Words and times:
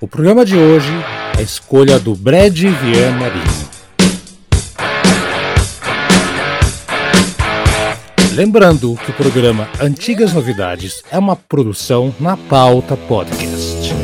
O 0.00 0.06
programa 0.06 0.44
de 0.44 0.56
hoje 0.56 0.92
é 1.36 1.40
a 1.40 1.42
escolha 1.42 1.98
do 1.98 2.14
Brad 2.14 2.56
Vian 2.56 3.10
Marinho. 3.18 3.68
Lembrando 8.32 8.96
que 9.04 9.10
o 9.10 9.14
programa 9.14 9.68
Antigas 9.80 10.32
Novidades 10.32 11.02
é 11.10 11.18
uma 11.18 11.34
produção 11.34 12.14
na 12.20 12.36
pauta 12.36 12.96
podcast. 12.96 13.97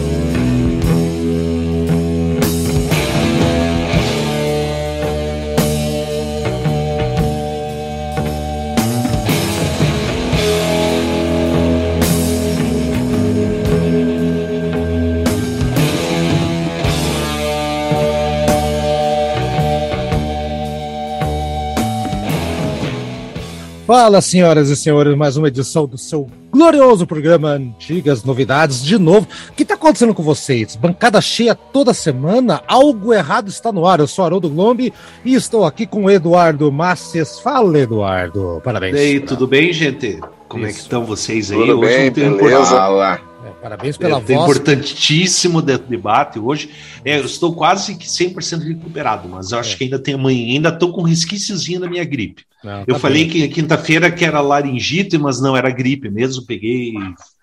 Fala, 23.87 24.23
senhoras 24.23 24.71
e 24.71 24.77
senhores, 24.77 25.15
mais 25.15 25.37
uma 25.37 25.49
edição 25.49 25.87
do 25.87 25.99
seu 25.99 26.27
glorioso 26.51 27.07
programa 27.07 27.51
Antigas 27.51 28.25
Novidades. 28.25 28.83
De 28.83 28.97
novo, 28.97 29.29
o 29.51 29.53
que 29.53 29.63
está 29.63 29.75
acontecendo 29.75 30.15
com 30.15 30.23
vocês? 30.23 30.75
Bancada 30.75 31.21
cheia 31.21 31.55
toda 31.55 31.93
semana? 31.93 32.63
Algo 32.67 33.13
errado 33.13 33.49
está 33.49 33.71
no 33.71 33.87
ar. 33.87 34.01
Eu 34.01 34.07
sou 34.07 34.25
Haroldo 34.25 34.49
Glombi 34.49 34.91
e 35.23 35.35
estou 35.35 35.67
aqui 35.67 35.87
com 35.87 36.05
o 36.05 36.11
Eduardo 36.11 36.73
Masses. 36.73 37.39
Fala, 37.41 37.79
Eduardo. 37.79 38.59
Parabéns. 38.65 38.97
E 38.97 38.99
aí, 38.99 39.21
tudo 39.21 39.47
bem, 39.47 39.71
gente? 39.71 40.19
Como 40.49 40.65
Isso. 40.65 40.71
é 40.71 40.73
que 40.73 40.81
estão 40.81 41.05
vocês 41.05 41.53
aí? 41.53 41.59
Tudo 41.59 41.81
Hoje 41.81 41.87
bem, 41.87 42.07
não 42.07 42.13
tem 42.13 42.37
beleza. 42.39 43.21
Parabéns 43.65 43.97
pela 43.97 44.19
é, 44.19 44.21
voz. 44.21 44.31
importantíssimo 44.31 45.63
debate 45.63 46.39
hoje. 46.39 46.69
É, 47.03 47.19
eu 47.19 47.25
estou 47.25 47.55
quase 47.55 47.97
que 47.97 48.07
100% 48.07 48.63
recuperado, 48.63 49.27
mas 49.27 49.53
eu 49.53 49.59
acho 49.59 49.75
é. 49.75 49.79
que 49.79 49.85
ainda 49.85 49.99
tem 49.99 50.15
amanhã, 50.15 50.53
ainda 50.53 50.69
estou 50.69 50.93
com 50.93 51.01
um 51.01 51.05
resquíciozinho 51.05 51.81
da 51.81 51.89
minha 51.89 52.05
gripe. 52.05 52.45
Não, 52.63 52.81
eu 52.87 52.95
tá 52.95 53.01
falei 53.01 53.25
bem. 53.25 53.31
que 53.31 53.49
quinta-feira 53.49 54.11
que 54.11 54.23
era 54.23 54.43
laringite, 54.43 55.17
mas 55.17 55.41
não 55.41 55.57
era 55.57 55.71
gripe 55.71 56.11
mesmo. 56.11 56.45
Peguei 56.45 56.93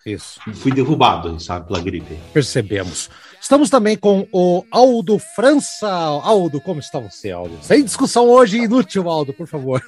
Isso. 0.05 0.39
e 0.47 0.53
fui 0.53 0.71
derrubado, 0.71 1.39
sabe, 1.39 1.67
pela 1.67 1.79
gripe. 1.79 2.15
Percebemos. 2.31 3.09
Estamos 3.41 3.71
também 3.71 3.97
com 3.97 4.27
o 4.31 4.63
Aldo 4.69 5.17
França. 5.17 5.89
Aldo, 5.89 6.61
como 6.61 6.79
está 6.79 6.99
você, 6.99 7.31
Aldo? 7.31 7.57
Sem 7.63 7.83
discussão 7.83 8.29
hoje, 8.29 8.57
inútil, 8.57 9.09
Aldo, 9.09 9.33
por 9.33 9.47
favor. 9.47 9.81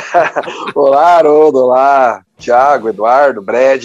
olá, 0.74 1.16
Haroldo, 1.16 1.58
olá, 1.58 2.22
Tiago, 2.38 2.88
Eduardo, 2.88 3.42
Brad. 3.42 3.84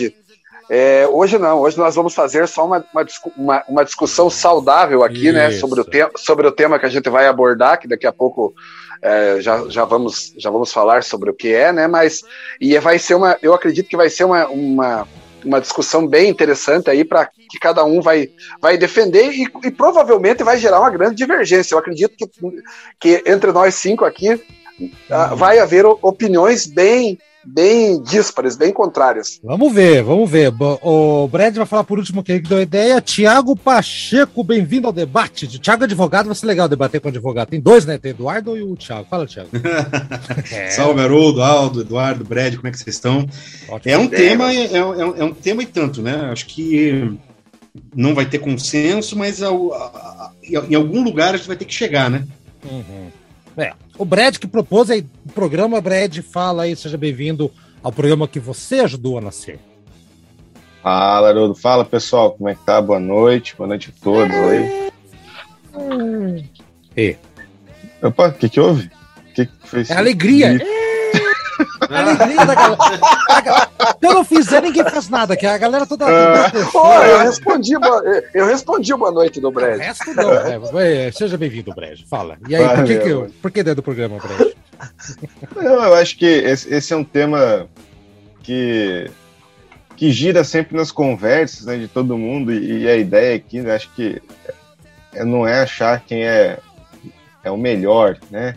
É, 0.70 1.08
hoje 1.08 1.38
não, 1.38 1.60
hoje 1.60 1.78
nós 1.78 1.96
vamos 1.96 2.14
fazer 2.14 2.48
só 2.48 2.66
uma, 2.66 2.86
uma, 3.36 3.64
uma 3.68 3.86
discussão 3.86 4.30
saudável 4.30 5.04
aqui, 5.04 5.28
Isso. 5.28 5.34
né, 5.34 5.52
sobre 5.52 5.82
o, 5.82 5.84
te 5.84 6.08
sobre 6.16 6.48
o 6.48 6.52
tema 6.52 6.80
que 6.80 6.86
a 6.86 6.90
gente 6.90 7.10
vai 7.10 7.28
abordar, 7.28 7.80
que 7.80 7.88
daqui 7.88 8.08
a 8.08 8.14
pouco 8.14 8.54
é, 9.02 9.42
já, 9.42 9.68
já, 9.70 9.84
vamos, 9.84 10.34
já 10.38 10.50
vamos 10.50 10.72
falar 10.72 11.04
sobre 11.04 11.30
o 11.30 11.34
que 11.34 11.54
é, 11.54 11.74
né, 11.74 11.88
mas 11.88 12.22
e 12.60 12.78
vai 12.80 12.98
ser 12.98 13.16
uma, 13.16 13.38
eu 13.42 13.54
acredito 13.54 13.90
que 13.90 13.98
vai 13.98 14.10
ser 14.10 14.24
uma, 14.24 14.48
uma, 14.48 15.08
uma 15.44 15.60
discussão 15.60 16.08
bem 16.08 16.30
interessante 16.30 16.90
aí 16.90 17.04
para 17.04 17.26
que 17.26 17.60
cada 17.60 17.84
um 17.84 18.02
vai, 18.02 18.30
vai 18.62 18.78
defender 18.78 19.32
e, 19.32 19.48
e, 19.66 19.72
provavelmente 19.72 20.44
vai 20.44 20.58
gerar 20.58 20.80
uma 20.80 20.90
grande 20.90 21.16
divergência. 21.16 21.76
Eu 21.76 21.80
acredito 21.80 22.16
que, 22.16 22.30
que 23.00 23.24
entre 23.30 23.52
nós 23.52 23.76
cinco 23.76 24.06
aqui 24.06 24.42
uhum. 24.80 25.36
vai 25.36 25.60
haver 25.60 25.86
opiniões 25.86 26.66
bem 26.66 27.20
bem 27.46 28.02
díspares, 28.02 28.56
bem 28.56 28.72
contrárias. 28.72 29.40
Vamos 29.44 29.74
ver, 29.74 30.04
vamos 30.04 30.30
ver. 30.30 30.54
O 30.82 31.28
Brad 31.28 31.56
vai 31.56 31.66
falar 31.66 31.84
por 31.84 31.98
último 31.98 32.24
quem 32.24 32.42
deu 32.42 32.58
a 32.58 32.62
ideia. 32.62 33.02
Tiago 33.02 33.56
Pacheco, 33.56 34.44
bem-vindo 34.44 34.88
ao 34.88 34.94
debate. 34.94 35.48
Tiago 35.60 35.84
advogado, 35.84 36.28
vai 36.28 36.36
ser 36.36 36.46
legal 36.46 36.68
debater 36.68 37.02
com 37.02 37.10
advogado. 37.10 37.50
Tem 37.50 37.60
dois, 37.60 37.86
né? 37.86 37.98
Tem 37.98 38.12
Eduardo 38.12 38.58
e 38.58 38.64
o 38.64 38.76
Tiago. 38.76 39.08
Fala, 39.10 39.26
Tiago. 39.26 39.50
é. 40.52 40.70
Salve, 40.70 41.02
Haroldo, 41.02 41.42
Aldo, 41.42 41.82
Eduardo, 41.82 42.24
Brad, 42.24 42.56
como 42.56 42.68
é 42.68 42.72
que 42.72 42.78
vocês 42.78 42.96
estão? 42.96 43.28
Ótimo. 43.70 43.94
É 43.94 43.98
um 43.98 44.08
tema, 44.08 44.54
é, 44.54 44.66
é, 44.66 44.78
é, 44.78 45.24
um 45.24 45.34
tema 45.34 45.64
e 45.64 45.66
tanto, 45.66 46.02
né? 46.02 46.30
Acho 46.32 46.46
que 46.46 47.18
não 47.96 48.14
vai 48.14 48.26
ter 48.26 48.40
consenso, 48.40 49.18
mas 49.18 49.42
em 49.42 50.76
algum 50.76 51.04
lugar 51.04 51.34
a 51.34 51.38
gente 51.38 51.48
vai 51.48 51.58
ter 51.58 51.66
que 51.66 51.74
chegar, 51.74 52.10
né? 52.10 52.26
Uhum. 52.70 53.23
É, 53.58 53.74
o 53.98 54.06
Brad 54.06 54.38
que 54.38 54.48
propôs 54.48 54.90
aí 54.90 55.06
o 55.26 55.32
programa, 55.32 55.80
Brad, 55.80 56.20
fala 56.20 56.64
aí, 56.64 56.76
seja 56.76 56.98
bem-vindo 56.98 57.52
ao 57.84 57.92
programa 57.92 58.28
que 58.28 58.40
você 58.40 58.80
ajudou 58.80 59.18
a 59.18 59.22
nascer. 59.22 59.60
Fala, 60.82 61.30
Haroldo. 61.30 61.56
Fala, 61.56 61.86
pessoal, 61.86 62.32
como 62.32 62.50
é 62.50 62.56
que 62.56 62.66
tá? 62.66 62.82
Boa 62.82 63.00
noite, 63.00 63.56
boa 63.56 63.68
noite 63.68 63.94
a 63.96 64.04
todos 64.04 64.36
aí. 64.36 64.92
E? 66.98 67.16
Opa, 68.02 68.28
o 68.28 68.34
que 68.34 68.50
que 68.50 68.60
houve? 68.60 68.92
O 69.18 69.34
que, 69.34 69.46
que 69.46 69.68
fez? 69.68 69.90
É 69.90 69.96
alegria. 69.96 70.60
A 71.90 72.00
alegria 72.00 72.46
da 72.46 72.56
galera. 72.56 72.78
Se 74.00 74.08
eu 74.08 74.14
não 74.14 74.24
fizer, 74.24 74.62
ninguém 74.62 74.84
faz 74.84 75.10
nada, 75.10 75.36
que 75.36 75.46
a 75.46 75.58
galera 75.58 75.86
toda. 75.86 76.06
Ah. 76.06 76.52
Pô, 76.72 76.94
eu 76.94 77.20
respondi, 77.20 77.74
eu 78.34 78.46
respondi 78.46 78.94
boa 78.96 79.12
noite 79.12 79.40
do 79.40 79.52
Brad. 79.52 79.78
O 79.78 79.80
resto 79.80 80.14
não. 80.14 80.80
É, 80.80 81.12
seja 81.12 81.38
bem-vindo, 81.38 81.74
Brad. 81.74 82.00
Fala. 82.10 82.38
E 82.48 82.56
aí, 82.56 82.76
por 82.76 82.86
que, 82.86 83.00
que 83.00 83.10
eu, 83.10 83.32
por 83.42 83.52
que 83.52 83.64
dentro 83.64 83.78
do 83.78 83.84
programa, 83.84 84.18
Brad? 84.18 84.54
Não, 85.56 85.84
eu 85.86 85.94
acho 85.96 86.18
que 86.18 86.26
esse, 86.26 86.74
esse 86.74 86.94
é 86.94 86.96
um 86.96 87.04
tema 87.04 87.68
que 88.42 89.10
que 89.96 90.12
gira 90.12 90.44
sempre 90.44 90.76
nas 90.76 90.92
conversas 90.92 91.66
né, 91.66 91.78
de 91.78 91.88
todo 91.88 92.18
mundo 92.18 92.52
e, 92.52 92.82
e 92.82 92.90
a 92.90 92.98
ideia 92.98 93.36
aqui, 93.36 93.62
né, 93.62 93.76
acho 93.76 93.90
que 93.94 94.22
é, 95.14 95.24
não 95.24 95.48
é 95.48 95.62
achar 95.62 96.04
quem 96.04 96.26
é, 96.26 96.58
é 97.44 97.52
o 97.52 97.58
melhor, 97.58 98.18
né? 98.30 98.56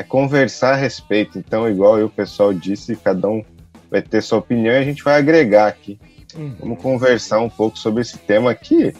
É 0.00 0.02
conversar 0.02 0.72
a 0.72 0.76
respeito. 0.76 1.38
Então, 1.38 1.68
igual 1.68 2.02
o 2.02 2.08
pessoal 2.08 2.54
disse, 2.54 2.96
cada 2.96 3.28
um 3.28 3.44
vai 3.90 4.00
ter 4.00 4.22
sua 4.22 4.38
opinião 4.38 4.72
e 4.74 4.78
a 4.78 4.82
gente 4.82 5.04
vai 5.04 5.18
agregar 5.18 5.66
aqui. 5.66 6.00
Uhum. 6.34 6.54
Vamos 6.58 6.82
conversar 6.82 7.38
um 7.40 7.50
pouco 7.50 7.78
sobre 7.78 8.00
esse 8.00 8.16
tema 8.16 8.54
que, 8.54 8.94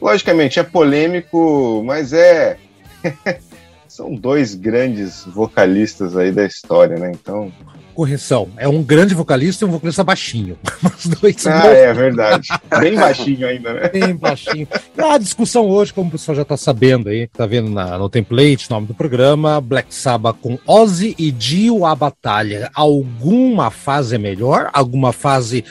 logicamente, 0.00 0.60
é 0.60 0.62
polêmico, 0.62 1.82
mas 1.86 2.12
é. 2.12 2.58
São 3.88 4.14
dois 4.14 4.54
grandes 4.54 5.24
vocalistas 5.24 6.14
aí 6.16 6.30
da 6.30 6.44
história, 6.44 6.98
né? 6.98 7.12
Então, 7.12 7.50
correção. 7.90 8.48
É 8.56 8.68
um 8.68 8.82
grande 8.82 9.14
vocalista 9.14 9.64
e 9.64 9.68
um 9.68 9.70
vocalista 9.70 10.02
baixinho. 10.02 10.58
Os 10.82 11.06
dois 11.06 11.46
ah, 11.46 11.66
é 11.66 11.92
verdade. 11.92 12.48
Bem 12.80 12.94
baixinho 12.94 13.46
ainda, 13.46 13.72
né? 13.72 13.88
Bem 13.88 14.14
baixinho. 14.14 14.66
A 14.98 15.18
discussão 15.18 15.68
hoje, 15.68 15.92
como 15.92 16.08
o 16.08 16.12
pessoal 16.12 16.36
já 16.36 16.42
está 16.42 16.56
sabendo 16.56 17.08
aí, 17.08 17.22
está 17.22 17.46
vendo 17.46 17.70
na, 17.70 17.98
no 17.98 18.08
template, 18.08 18.70
nome 18.70 18.86
do 18.86 18.94
programa, 18.94 19.60
Black 19.60 19.94
Sabbath 19.94 20.38
com 20.40 20.58
Ozzy 20.66 21.14
e 21.18 21.30
Dio 21.30 21.84
a 21.84 21.94
batalha. 21.94 22.70
Alguma 22.74 23.70
fase 23.70 24.14
é 24.14 24.18
melhor? 24.18 24.70
Alguma 24.72 25.12
fase 25.12 25.64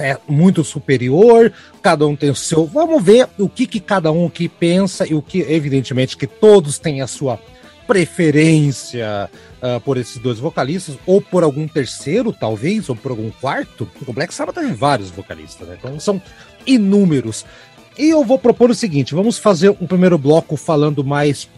é 0.00 0.18
muito 0.28 0.64
superior? 0.64 1.52
Cada 1.82 2.06
um 2.06 2.16
tem 2.16 2.30
o 2.30 2.34
seu. 2.34 2.66
Vamos 2.66 3.02
ver 3.02 3.28
o 3.38 3.48
que, 3.48 3.66
que 3.66 3.80
cada 3.80 4.10
um 4.10 4.26
aqui 4.26 4.48
pensa 4.48 5.06
e 5.06 5.14
o 5.14 5.22
que, 5.22 5.40
evidentemente, 5.40 6.16
que 6.16 6.26
todos 6.26 6.78
têm 6.78 7.02
a 7.02 7.06
sua 7.06 7.38
preferência 7.86 9.28
uh, 9.62 9.80
por 9.80 9.96
esses 9.96 10.18
dois 10.18 10.38
vocalistas, 10.38 10.98
ou 11.06 11.22
por 11.22 11.42
algum 11.42 11.68
terceiro, 11.68 12.32
talvez, 12.32 12.88
ou 12.88 12.96
por 12.96 13.12
algum 13.12 13.30
quarto. 13.30 13.88
O 14.06 14.12
Black 14.12 14.34
Sabbath 14.34 14.56
tem 14.56 14.72
vários 14.72 15.10
vocalistas, 15.10 15.68
né? 15.68 15.76
Então 15.78 15.98
são 16.00 16.20
inúmeros. 16.66 17.44
E 17.96 18.08
eu 18.08 18.24
vou 18.24 18.38
propor 18.38 18.70
o 18.70 18.74
seguinte: 18.74 19.14
vamos 19.14 19.38
fazer 19.38 19.70
um 19.70 19.86
primeiro 19.86 20.18
bloco 20.18 20.56
falando 20.56 21.04
mais 21.04 21.48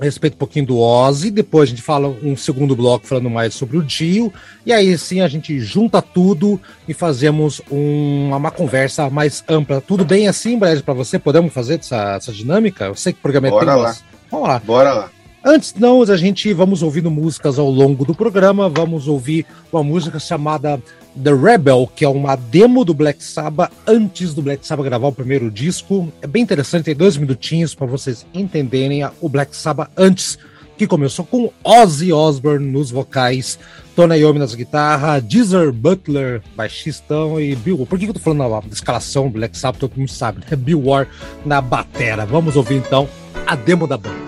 a 0.00 0.04
respeito 0.04 0.34
um 0.34 0.38
pouquinho 0.38 0.66
do 0.66 0.78
Ozzy, 0.78 1.30
depois 1.30 1.68
a 1.68 1.70
gente 1.70 1.82
fala 1.82 2.08
um 2.22 2.36
segundo 2.36 2.76
bloco 2.76 3.06
falando 3.06 3.28
mais 3.30 3.54
sobre 3.54 3.78
o 3.78 3.82
Dio, 3.82 4.32
e 4.64 4.72
aí 4.72 4.96
sim 4.96 5.20
a 5.20 5.28
gente 5.28 5.58
junta 5.58 6.00
tudo 6.00 6.60
e 6.86 6.94
fazemos 6.94 7.60
um, 7.70 8.30
uma 8.32 8.50
conversa 8.50 9.10
mais 9.10 9.42
ampla. 9.48 9.80
Tudo 9.80 10.04
bem 10.04 10.28
assim, 10.28 10.58
Brad, 10.58 10.80
para 10.82 10.94
você? 10.94 11.18
Podemos 11.18 11.52
fazer 11.52 11.80
essa, 11.80 12.14
essa 12.14 12.32
dinâmica? 12.32 12.84
Eu 12.84 12.94
sei 12.94 13.12
que 13.12 13.18
o 13.18 13.22
programa 13.22 13.48
é 13.48 13.50
Bora 13.50 13.74
lá. 13.74 13.96
Vamos 14.30 14.48
lá. 14.48 14.58
Bora 14.60 14.92
lá. 14.92 15.17
Antes 15.44 15.72
não, 15.74 16.02
a 16.02 16.16
gente 16.16 16.52
vamos 16.52 16.82
ouvindo 16.82 17.10
músicas 17.10 17.58
ao 17.58 17.70
longo 17.70 18.04
do 18.04 18.14
programa. 18.14 18.68
Vamos 18.68 19.06
ouvir 19.06 19.46
uma 19.72 19.82
música 19.84 20.18
chamada 20.18 20.82
The 21.22 21.32
Rebel, 21.32 21.88
que 21.94 22.04
é 22.04 22.08
uma 22.08 22.34
demo 22.34 22.84
do 22.84 22.92
Black 22.92 23.22
Sabbath 23.22 23.72
antes 23.86 24.34
do 24.34 24.42
Black 24.42 24.66
Sabbath 24.66 24.84
gravar 24.84 25.08
o 25.08 25.12
primeiro 25.12 25.50
disco. 25.50 26.12
É 26.20 26.26
bem 26.26 26.42
interessante, 26.42 26.86
tem 26.86 26.94
dois 26.94 27.16
minutinhos 27.16 27.74
para 27.74 27.86
vocês 27.86 28.26
entenderem 28.34 29.08
o 29.20 29.28
Black 29.28 29.54
Sabbath 29.54 29.90
antes, 29.96 30.38
que 30.76 30.86
começou 30.86 31.24
com 31.24 31.52
Ozzy 31.64 32.12
Osbourne 32.12 32.70
nos 32.70 32.90
vocais, 32.90 33.58
Tony 33.94 34.18
Iommi 34.18 34.38
nas 34.38 34.54
guitarras, 34.54 35.22
Deezer 35.22 35.72
Butler, 35.72 36.42
baixistão 36.56 37.40
e 37.40 37.54
Bill. 37.54 37.86
Por 37.86 37.98
que, 37.98 38.06
que 38.06 38.10
eu 38.10 38.14
tô 38.14 38.20
falando 38.20 38.48
na 38.48 38.62
escalação 38.72 39.30
Black 39.30 39.56
Sabbath? 39.56 39.80
Todo 39.80 39.96
mundo 39.96 40.10
sabe, 40.10 40.40
né? 40.40 40.56
Bill 40.56 40.84
Ward 40.84 41.10
na 41.44 41.60
batera. 41.60 42.26
Vamos 42.26 42.56
ouvir 42.56 42.76
então 42.76 43.08
a 43.46 43.56
demo 43.56 43.86
da 43.86 43.96
banda. 43.96 44.27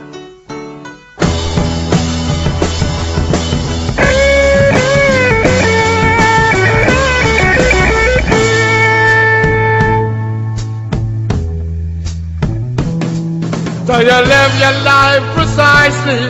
So 13.91 13.99
you 13.99 14.07
live 14.07 14.55
your 14.55 14.77
life 14.87 15.35
precisely 15.35 16.23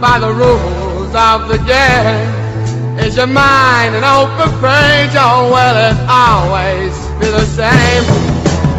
by 0.00 0.18
the 0.18 0.32
rules 0.32 1.12
of 1.12 1.44
the 1.46 1.60
game. 1.68 2.24
Is 3.04 3.18
your 3.18 3.26
mind 3.26 3.94
an 3.94 4.02
open 4.02 4.48
page? 4.64 5.12
Oh, 5.20 5.52
will 5.52 5.76
it 5.76 5.98
always 6.08 6.96
be 7.20 7.28
the 7.28 7.44
same? 7.52 8.04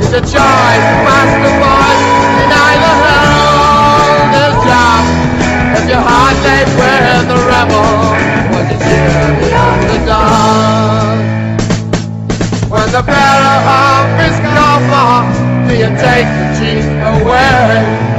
Is 0.02 0.18
a 0.18 0.22
choice 0.26 0.86
the 1.46 1.54
voice 1.62 2.06
in 2.42 2.50
either 2.50 2.96
hold 3.06 4.34
his 4.34 4.56
job? 4.66 5.06
If 5.78 5.86
your 5.94 6.02
heart 6.02 6.34
lay 6.42 6.66
with 6.74 7.30
the 7.30 7.38
rebel, 7.38 7.86
would 8.50 8.66
you 8.66 8.82
cheer 8.82 9.30
the? 10.10 10.22
When 12.66 12.90
the 12.98 13.04
bearer 13.06 13.58
of 13.78 14.10
his 14.18 14.34
for, 14.90 15.22
do 15.70 15.74
you 15.78 15.92
take 16.02 16.26
the 16.26 16.46
cheat 16.58 16.82
away? 17.14 18.13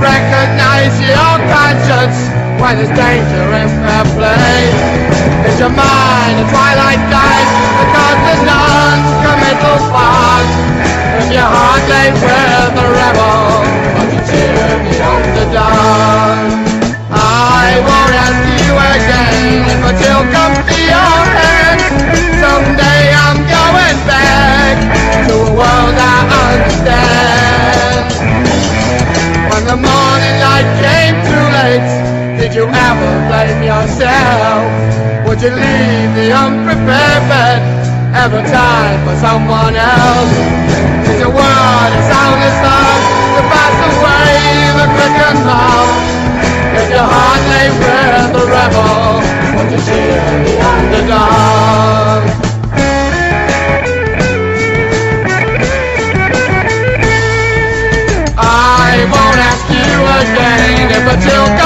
Recognize 0.00 0.94
your 1.02 1.34
conscience 1.50 2.18
when 2.62 2.78
there's 2.78 2.94
danger 2.94 3.46
in 3.58 3.68
fair 3.82 4.04
play? 4.14 4.70
Is 5.46 5.58
your 5.58 5.70
mind 5.74 6.36
a 6.38 6.46
twilight 6.50 7.02
night 7.10 7.48
because 7.82 8.18
the 8.26 8.36
non-committal 8.46 9.78
part? 9.90 10.48
If 11.18 11.34
your 11.34 11.46
heart 11.46 11.82
lay 11.90 12.08
with 12.14 12.72
the 12.78 12.86
rebel, 12.94 13.62
won't 13.94 14.10
you 14.14 14.22
cheer 14.30 14.74
me 14.86 14.94
on 15.02 15.22
the 15.34 15.46
dawn? 15.54 16.38
I 17.10 17.78
won't 17.82 18.14
ask 18.22 18.42
you 18.62 18.74
again 18.74 19.82
but 19.82 19.96
you'll 19.98 20.28
come 20.30 20.54
to 20.54 20.78
your 20.78 21.18
head. 21.42 21.78
Someday 22.38 23.02
I'm 23.14 23.40
going 23.50 23.98
back 24.06 24.76
to 25.26 25.34
a 25.34 25.50
world 25.58 25.96
I 25.98 26.18
understand 26.54 27.17
late. 31.68 31.90
Did 32.40 32.54
you 32.54 32.64
ever 32.64 33.10
blame 33.28 33.62
yourself? 33.62 34.64
Would 35.26 35.40
you 35.44 35.52
leave 35.52 36.10
the 36.20 36.28
unprepared 36.32 37.24
bed 37.28 37.60
every 38.14 38.44
time 38.48 38.98
for 39.04 39.16
someone 39.26 39.74
else? 39.76 40.34
Is 41.10 41.18
your 41.20 41.32
world 41.38 41.90
as 41.98 42.04
sound 42.12 42.40
as 42.48 42.56
thought 42.64 43.02
to 43.36 43.42
pass 43.52 43.76
away 43.92 44.36
the 44.80 44.86
quick 44.96 45.14
mouth? 45.44 46.00
If 46.78 46.86
your 46.94 47.06
heart 47.12 47.42
lay 47.52 47.68
with 47.82 48.28
the 48.36 48.44
rebel, 48.54 49.20
would 49.56 49.68
you 49.74 49.80
cheer 49.86 50.20
the 50.46 50.54
underdog? 50.72 52.20
I 58.38 59.04
won't 59.12 59.40
ask 59.50 59.66
you 59.76 59.94
again 60.22 60.90
if 60.96 61.04
a 61.12 61.16
chill 61.24 61.57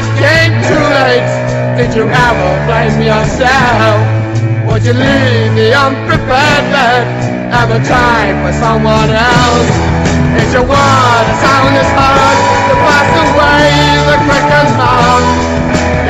light 0.00 0.18
came 0.18 0.54
too 0.64 0.84
late, 0.96 1.30
did 1.76 1.94
you 1.94 2.04
ever 2.08 2.50
blame 2.66 3.00
yourself? 3.02 4.00
Would 4.66 4.84
you 4.84 4.94
leave 4.94 5.54
the 5.54 5.74
unprepared 5.74 6.66
bed 6.72 7.06
ever 7.52 7.82
time 7.84 8.36
for 8.44 8.52
someone 8.52 9.10
else? 9.10 9.70
Is 10.40 10.52
your 10.52 10.62
word 10.62 11.24
a 11.28 11.34
sound 11.42 11.76
as 11.76 11.90
hard? 11.92 12.38
to 12.70 12.76
pass 12.86 13.10
away 13.26 13.66
the 14.06 14.16
cracker's 14.26 14.72
mouth. 14.78 15.26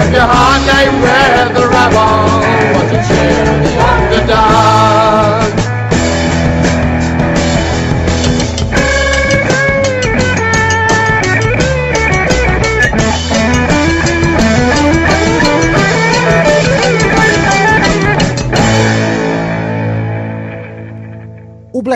If 0.00 0.12
your 0.12 0.28
heart 0.28 0.60
lay 0.68 0.86
with 1.02 1.48
the 1.56 1.66
rebel, 1.68 2.28
won't 2.74 2.92
you 2.92 3.00
cheer 3.08 3.44
the 3.64 3.72
underdog? 3.80 4.99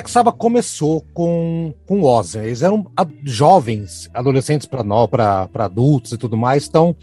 Black 0.05 0.11
Sabbath 0.11 0.37
começou 0.37 1.01
com, 1.15 1.73
com 1.87 2.03
Ozzy. 2.03 2.39
Eles 2.39 2.63
eram 2.63 2.87
jovens, 3.25 4.11
adolescentes 4.13 4.67
para 4.67 5.49
adultos 5.55 6.13
e 6.13 6.19
tudo 6.19 6.37
mais. 6.37 6.69
Então, 6.69 6.95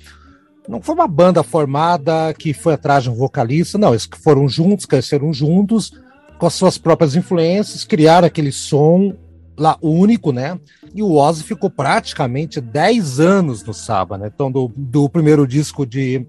não 0.70 0.80
foi 0.80 0.94
uma 0.94 1.08
banda 1.08 1.42
formada 1.42 2.32
que 2.38 2.54
foi 2.54 2.74
atrás 2.74 3.04
de 3.04 3.10
um 3.10 3.16
vocalista. 3.16 3.80
Não, 3.80 3.90
eles 3.90 4.08
foram 4.24 4.48
juntos, 4.48 4.86
cresceram 4.86 5.34
juntos, 5.34 5.92
com 6.38 6.46
as 6.46 6.54
suas 6.54 6.78
próprias 6.78 7.16
influências, 7.16 7.84
criaram 7.84 8.28
aquele 8.28 8.52
som 8.52 9.16
lá 9.58 9.78
único, 9.82 10.32
né? 10.32 10.60
E 10.94 11.02
o 11.02 11.16
Ozzy 11.16 11.44
ficou 11.44 11.72
praticamente 11.72 12.62
10 12.62 13.20
anos 13.20 13.64
no 13.64 13.74
Sabbath, 13.74 14.20
né? 14.20 14.32
Então, 14.32 14.52
do, 14.52 14.72
do 14.78 15.10
primeiro 15.10 15.48
disco 15.48 15.88
de 15.88 16.28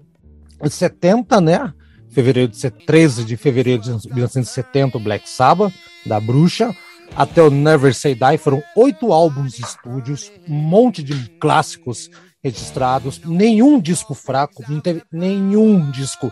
70, 0.67 1.39
né? 1.39 1.71
Fevereiro 2.09 2.51
de 2.51 2.71
13 2.71 3.25
de 3.25 3.37
fevereiro 3.37 3.81
de 3.81 3.89
1970, 3.89 4.97
o 4.97 4.99
Black 4.99 5.29
Sabbath 5.29 5.71
da 6.05 6.19
Bruxa, 6.19 6.75
até 7.15 7.41
o 7.41 7.49
Never 7.49 7.93
Say 7.93 8.15
Die. 8.15 8.37
Foram 8.37 8.63
oito 8.75 9.11
álbuns 9.11 9.53
de 9.53 9.63
estúdios, 9.63 10.31
um 10.47 10.55
monte 10.55 11.03
de 11.03 11.29
clássicos 11.39 12.09
registrados, 12.43 13.21
nenhum 13.23 13.79
disco 13.79 14.13
fraco, 14.13 14.63
não 14.67 14.81
teve 14.81 15.01
nenhum 15.11 15.89
disco 15.91 16.31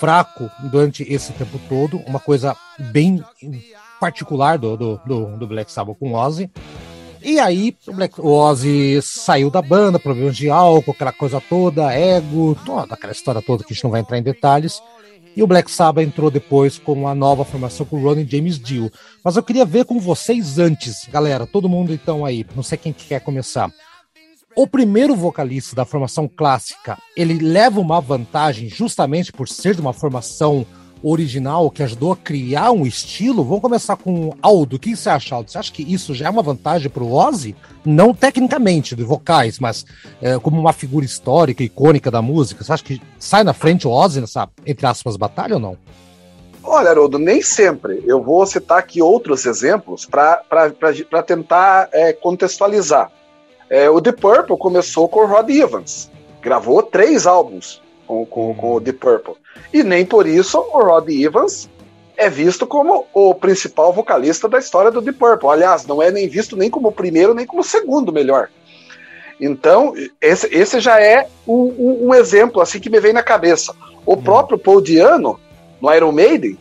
fraco 0.00 0.50
durante 0.70 1.04
esse 1.04 1.32
tempo 1.32 1.60
todo, 1.68 1.98
uma 1.98 2.18
coisa 2.18 2.56
bem 2.90 3.22
particular 4.00 4.58
do, 4.58 4.76
do, 4.76 5.00
do, 5.06 5.36
do 5.36 5.46
Black 5.46 5.70
Sabbath 5.70 5.96
com 5.96 6.14
Ozzy. 6.14 6.50
E 7.22 7.38
aí 7.38 7.76
o, 7.86 7.92
Black, 7.92 8.20
o 8.20 8.26
Ozzy 8.26 9.00
saiu 9.00 9.48
da 9.48 9.62
banda, 9.62 10.00
problemas 10.00 10.36
de 10.36 10.50
álcool, 10.50 10.90
aquela 10.90 11.12
coisa 11.12 11.40
toda, 11.40 11.92
ego, 11.92 12.58
toda 12.66 12.94
aquela 12.94 13.12
história 13.12 13.40
toda 13.40 13.62
que 13.62 13.72
a 13.72 13.74
gente 13.74 13.84
não 13.84 13.92
vai 13.92 14.00
entrar 14.00 14.18
em 14.18 14.22
detalhes. 14.22 14.82
E 15.34 15.42
o 15.42 15.46
Black 15.46 15.70
Sabbath 15.70 16.04
entrou 16.06 16.30
depois 16.30 16.78
com 16.78 17.08
a 17.08 17.14
nova 17.14 17.44
formação 17.44 17.86
com 17.86 17.96
o 17.96 18.02
Ronnie 18.02 18.28
James 18.28 18.58
Dio. 18.58 18.90
Mas 19.24 19.36
eu 19.36 19.42
queria 19.42 19.64
ver 19.64 19.84
com 19.84 19.98
vocês 19.98 20.58
antes, 20.58 21.08
galera, 21.10 21.46
todo 21.46 21.68
mundo 21.68 21.92
então 21.92 22.24
aí, 22.24 22.44
não 22.54 22.62
sei 22.62 22.76
quem 22.76 22.92
que 22.92 23.06
quer 23.06 23.20
começar. 23.20 23.72
O 24.54 24.66
primeiro 24.66 25.16
vocalista 25.16 25.74
da 25.74 25.86
formação 25.86 26.28
clássica, 26.28 26.98
ele 27.16 27.38
leva 27.38 27.80
uma 27.80 28.00
vantagem 28.00 28.68
justamente 28.68 29.32
por 29.32 29.48
ser 29.48 29.74
de 29.74 29.80
uma 29.80 29.94
formação 29.94 30.66
original 31.02 31.70
que 31.70 31.82
ajudou 31.82 32.12
a 32.12 32.16
criar 32.16 32.70
um 32.70 32.86
estilo. 32.86 33.44
Vamos 33.44 33.60
começar 33.60 33.96
com 33.96 34.32
Aldo. 34.40 34.76
O 34.76 34.78
que 34.78 34.96
você 34.96 35.10
acha, 35.10 35.34
Aldo? 35.34 35.50
Você 35.50 35.58
acha 35.58 35.72
que 35.72 35.82
isso 35.82 36.14
já 36.14 36.26
é 36.26 36.30
uma 36.30 36.42
vantagem 36.42 36.88
para 36.88 37.02
o 37.02 37.12
Ozzy? 37.12 37.56
Não 37.84 38.14
tecnicamente, 38.14 38.94
de 38.94 39.02
vocais, 39.02 39.58
mas 39.58 39.84
é, 40.20 40.38
como 40.38 40.60
uma 40.60 40.72
figura 40.72 41.04
histórica, 41.04 41.62
icônica 41.62 42.10
da 42.10 42.22
música. 42.22 42.62
Você 42.62 42.72
acha 42.72 42.84
que 42.84 43.02
sai 43.18 43.42
na 43.42 43.52
frente 43.52 43.86
o 43.86 43.90
Ozzy 43.90 44.20
nessa, 44.20 44.48
entre 44.64 44.86
aspas, 44.86 45.16
batalha 45.16 45.54
ou 45.54 45.60
não? 45.60 45.76
Olha, 46.62 46.90
Haroldo, 46.90 47.18
nem 47.18 47.42
sempre. 47.42 48.02
Eu 48.06 48.22
vou 48.22 48.46
citar 48.46 48.78
aqui 48.78 49.02
outros 49.02 49.44
exemplos 49.46 50.06
para 50.06 51.22
tentar 51.26 51.88
é, 51.92 52.12
contextualizar. 52.12 53.10
É, 53.68 53.90
o 53.90 54.00
The 54.00 54.12
Purple 54.12 54.56
começou 54.56 55.08
com 55.08 55.20
o 55.20 55.26
Rod 55.26 55.50
Evans. 55.50 56.08
Gravou 56.40 56.82
três 56.82 57.26
álbuns 57.26 57.81
com, 58.12 58.26
com, 58.26 58.54
com 58.54 58.74
o 58.74 58.80
The 58.80 58.92
Purple. 58.92 59.34
E 59.72 59.82
nem 59.82 60.04
por 60.04 60.26
isso 60.26 60.58
o 60.58 60.82
Rod 60.82 61.08
Evans 61.08 61.68
é 62.16 62.28
visto 62.28 62.66
como 62.66 63.06
o 63.12 63.34
principal 63.34 63.92
vocalista 63.92 64.48
da 64.48 64.58
história 64.58 64.90
do 64.90 65.00
Deep 65.00 65.18
Purple. 65.18 65.48
Aliás, 65.48 65.86
não 65.86 66.02
é 66.02 66.10
nem 66.10 66.28
visto 66.28 66.56
nem 66.56 66.68
como 66.68 66.88
o 66.88 66.92
primeiro, 66.92 67.34
nem 67.34 67.46
como 67.46 67.62
o 67.62 67.64
segundo 67.64 68.12
melhor. 68.12 68.48
Então, 69.40 69.94
esse, 70.20 70.46
esse 70.54 70.78
já 70.78 71.00
é 71.00 71.26
um, 71.46 71.74
um, 71.78 72.08
um, 72.08 72.14
exemplo 72.14 72.60
assim 72.60 72.78
que 72.78 72.90
me 72.90 73.00
vem 73.00 73.12
na 73.12 73.22
cabeça. 73.22 73.74
O 74.04 74.14
hum. 74.14 74.22
próprio 74.22 74.58
Paul 74.58 74.80
Diano, 74.80 75.40
no 75.80 75.92
Iron 75.92 76.12
Maiden, 76.12 76.56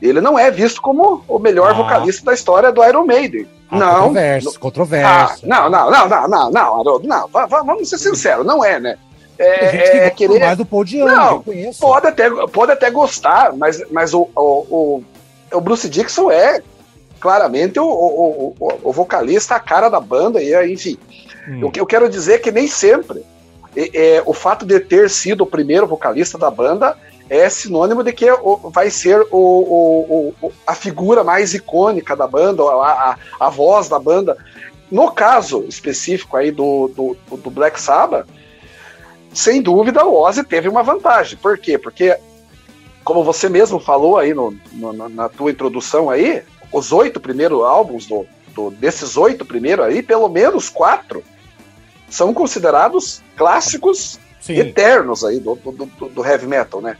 Ele 0.00 0.20
não 0.20 0.38
é 0.38 0.50
visto 0.50 0.80
como 0.80 1.24
o 1.26 1.38
melhor 1.38 1.72
ah. 1.72 1.74
vocalista 1.74 2.24
da 2.24 2.32
história 2.32 2.72
do 2.72 2.82
Iron 2.84 3.04
Maiden. 3.04 3.46
Ah, 3.68 3.78
não. 3.78 3.94
Controverso, 3.94 4.60
controverso. 4.60 5.08
Ah, 5.08 5.36
não, 5.42 5.68
não, 5.68 5.90
não, 5.90 6.08
não, 6.08 6.28
não, 6.28 6.50
não, 6.50 6.80
Haroldo, 6.80 7.08
não. 7.08 7.28
Vamos 7.28 7.88
ser 7.88 7.98
sinceros, 7.98 8.46
não 8.46 8.64
é, 8.64 8.78
né? 8.78 8.96
É, 9.38 10.06
é 10.06 10.10
querer... 10.10 10.38
mais 10.38 10.56
do 10.56 10.64
Paul 10.64 10.84
Diano, 10.84 11.12
não, 11.12 11.44
pode 11.80 12.06
até, 12.06 12.30
pode 12.46 12.72
até 12.72 12.90
gostar, 12.90 13.52
mas, 13.56 13.82
mas 13.90 14.14
o, 14.14 14.28
o, 14.36 14.40
o, 14.40 15.04
o 15.52 15.60
Bruce 15.60 15.88
Dixon 15.88 16.30
é 16.30 16.62
claramente 17.18 17.80
o, 17.80 17.84
o, 17.84 18.54
o, 18.58 18.80
o, 18.84 18.92
vocalista, 18.92 19.56
a 19.56 19.60
cara 19.60 19.88
da 19.88 19.98
banda, 19.98 20.42
e 20.42 20.72
enfim. 20.72 20.98
Hum. 21.48 21.66
O 21.66 21.70
que 21.70 21.80
eu 21.80 21.86
quero 21.86 22.08
dizer 22.08 22.34
é 22.34 22.38
que 22.38 22.52
nem 22.52 22.68
sempre 22.68 23.24
é, 23.76 24.16
é, 24.16 24.22
o 24.24 24.32
fato 24.32 24.64
de 24.64 24.78
ter 24.78 25.10
sido 25.10 25.42
o 25.42 25.46
primeiro 25.46 25.86
vocalista 25.86 26.38
da 26.38 26.50
banda 26.50 26.96
é 27.28 27.48
sinônimo 27.48 28.04
de 28.04 28.12
que 28.12 28.26
vai 28.70 28.90
ser 28.90 29.26
o, 29.30 30.34
o, 30.40 30.52
a 30.66 30.74
figura 30.74 31.24
mais 31.24 31.54
icônica 31.54 32.14
da 32.14 32.26
banda, 32.26 32.62
a, 32.62 32.66
a, 33.10 33.46
a, 33.46 33.48
voz 33.48 33.88
da 33.88 33.98
banda. 33.98 34.36
No 34.90 35.10
caso 35.10 35.64
específico 35.66 36.36
aí 36.36 36.50
do, 36.50 36.88
do, 36.88 37.36
do 37.38 37.50
Black 37.50 37.80
Sabbath, 37.80 38.26
sem 39.34 39.60
dúvida 39.60 40.04
o 40.04 40.14
Ozzy 40.14 40.44
teve 40.44 40.68
uma 40.68 40.82
vantagem. 40.82 41.36
Por 41.36 41.58
quê? 41.58 41.76
Porque, 41.76 42.16
como 43.02 43.24
você 43.24 43.48
mesmo 43.48 43.78
falou 43.78 44.16
aí 44.16 44.32
no, 44.32 44.56
no, 44.72 45.08
na 45.08 45.28
tua 45.28 45.50
introdução 45.50 46.08
aí, 46.08 46.42
os 46.72 46.92
oito 46.92 47.20
primeiros 47.20 47.62
álbuns 47.62 48.06
do, 48.06 48.26
do, 48.54 48.70
desses 48.70 49.16
oito 49.16 49.44
primeiros 49.44 49.84
aí, 49.84 50.02
pelo 50.02 50.28
menos 50.28 50.68
quatro 50.68 51.22
são 52.08 52.32
considerados 52.32 53.22
clássicos 53.36 54.20
Sim. 54.40 54.58
eternos 54.58 55.24
aí 55.24 55.40
do, 55.40 55.56
do, 55.56 55.86
do, 56.08 56.24
heavy 56.24 56.46
metal, 56.46 56.80
né? 56.80 56.96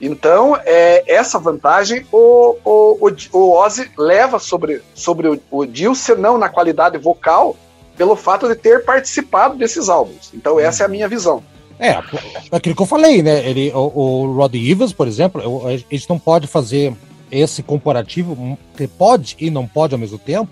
Então, 0.00 0.58
é, 0.64 1.04
essa 1.06 1.38
vantagem 1.38 2.06
o, 2.10 2.56
o, 2.64 3.08
o, 3.08 3.38
o 3.38 3.52
Ozzy 3.52 3.90
leva 3.98 4.38
sobre, 4.38 4.82
sobre 4.94 5.28
o, 5.28 5.42
o 5.50 5.66
Dio, 5.66 5.94
senão 5.94 6.38
na 6.38 6.48
qualidade 6.48 6.96
vocal, 6.96 7.54
pelo 7.98 8.16
fato 8.16 8.48
de 8.48 8.54
ter 8.54 8.82
participado 8.82 9.56
desses 9.56 9.90
álbuns. 9.90 10.30
Então, 10.32 10.58
essa 10.58 10.84
é 10.84 10.86
a 10.86 10.88
minha 10.88 11.06
visão. 11.06 11.44
É, 11.80 11.98
aquilo 12.52 12.76
que 12.76 12.82
eu 12.82 12.86
falei, 12.86 13.22
né? 13.22 13.48
Ele, 13.48 13.72
o, 13.72 13.78
o 13.78 14.36
Rod 14.36 14.54
Evans, 14.54 14.92
por 14.92 15.08
exemplo, 15.08 15.66
a 15.66 15.76
gente 15.76 16.08
não 16.08 16.18
pode 16.18 16.46
fazer 16.46 16.92
esse 17.32 17.62
comparativo, 17.62 18.58
que 18.76 18.86
pode 18.86 19.34
e 19.40 19.50
não 19.50 19.66
pode 19.66 19.94
ao 19.94 19.98
mesmo 19.98 20.18
tempo, 20.18 20.50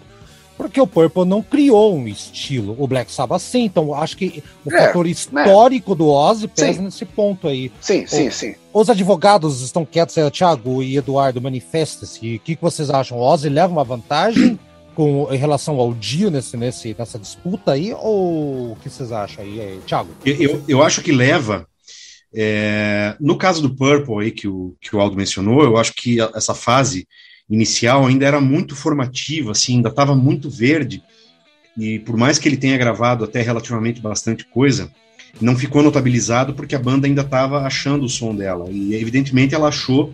porque 0.57 0.81
o 0.81 0.87
Purple 0.87 1.25
não 1.25 1.43
criou 1.43 1.95
um 1.95 2.09
estilo, 2.09 2.75
o 2.79 2.87
Black 2.87 3.13
Sabbath 3.13 3.43
sim, 3.43 3.65
então 3.65 3.95
acho 3.95 4.17
que 4.17 4.43
o 4.65 4.75
é, 4.75 4.87
fator 4.87 5.05
né? 5.05 5.11
histórico 5.13 5.91
né? 5.91 5.97
do 5.97 6.09
Ozzy 6.09 6.49
pesa 6.49 6.79
sim. 6.79 6.83
nesse 6.83 7.05
ponto 7.05 7.47
aí. 7.47 7.71
Sim, 7.81 8.05
o, 8.05 8.09
sim, 8.09 8.31
sim. 8.31 8.55
Os 8.73 8.89
advogados 8.89 9.61
estão 9.61 9.85
quietos 9.85 10.17
aí, 10.19 10.29
Thiago 10.31 10.83
e 10.83 10.97
Eduardo, 10.97 11.41
manifesta-se. 11.41 12.37
O 12.37 12.41
que, 12.41 12.57
que 12.57 12.63
vocês 12.63 12.91
acham? 12.91 13.19
O 13.19 13.21
Ozzy 13.21 13.49
leva 13.49 13.73
uma 13.73 13.85
vantagem 13.85 14.59
com, 14.99 15.33
em 15.33 15.37
relação 15.37 15.77
ao 15.77 15.95
Dio 15.95 16.29
nesse, 16.29 16.57
nesse, 16.57 16.97
nessa 16.99 17.21
disputa 17.21 17.71
aí, 17.71 17.95
ou 17.95 18.73
o 18.73 18.77
que 18.83 18.91
vocês 18.91 19.13
acham 19.13 19.45
aí, 19.45 19.79
Thiago? 19.87 20.11
Eu, 20.25 20.61
eu 20.67 20.83
acho 20.83 21.03
que 21.03 21.13
leva, 21.13 21.69
é, 22.35 23.15
no 23.21 23.39
caso 23.39 23.63
do 23.63 23.77
Purple 23.77 24.17
aí 24.21 24.33
que 24.33 24.49
o, 24.49 24.75
que 24.81 24.97
o 24.97 25.01
Aldo 25.01 25.17
mencionou, 25.17 25.63
eu 25.63 25.77
acho 25.77 25.95
que 25.95 26.21
essa 26.35 26.53
fase 26.53 27.07
inicial 27.49 28.07
ainda 28.07 28.27
era 28.27 28.41
muito 28.41 28.75
formativa, 28.75 29.53
assim, 29.53 29.77
ainda 29.77 29.89
estava 29.89 30.17
muito 30.17 30.51
verde, 30.51 31.01
e 31.77 32.01
por 32.01 32.17
mais 32.17 32.37
que 32.37 32.49
ele 32.49 32.57
tenha 32.57 32.77
gravado 32.77 33.23
até 33.23 33.41
relativamente 33.41 34.01
bastante 34.01 34.45
coisa, 34.47 34.91
não 35.41 35.57
ficou 35.57 35.81
notabilizado 35.81 36.55
porque 36.55 36.75
a 36.75 36.81
banda 36.81 37.07
ainda 37.07 37.23
estava 37.23 37.61
achando 37.61 38.05
o 38.05 38.09
som 38.09 38.35
dela, 38.35 38.69
e 38.69 38.97
evidentemente 38.97 39.55
ela 39.55 39.69
achou, 39.69 40.13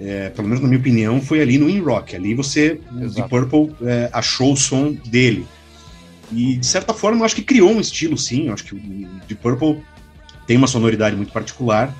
é, 0.00 0.30
pelo 0.30 0.48
menos 0.48 0.62
na 0.62 0.68
minha 0.68 0.80
opinião, 0.80 1.20
foi 1.20 1.40
ali 1.42 1.58
no 1.58 1.68
In 1.68 1.80
Rock, 1.80 2.16
ali 2.16 2.34
você, 2.34 2.80
Exato. 3.00 3.14
The 3.14 3.28
Purple, 3.28 3.76
é, 3.86 4.08
achou 4.12 4.52
o 4.52 4.56
som 4.56 4.92
dele. 5.06 5.46
E 6.32 6.56
de 6.56 6.66
certa 6.66 6.94
forma 6.94 7.20
eu 7.20 7.24
acho 7.24 7.34
que 7.36 7.42
criou 7.42 7.70
um 7.70 7.80
estilo, 7.80 8.16
sim, 8.16 8.46
eu 8.46 8.54
acho 8.54 8.64
que 8.64 8.74
o 8.74 8.80
The 9.28 9.34
Purple 9.34 9.82
tem 10.46 10.56
uma 10.56 10.66
sonoridade 10.66 11.14
muito 11.14 11.32
particular, 11.32 11.94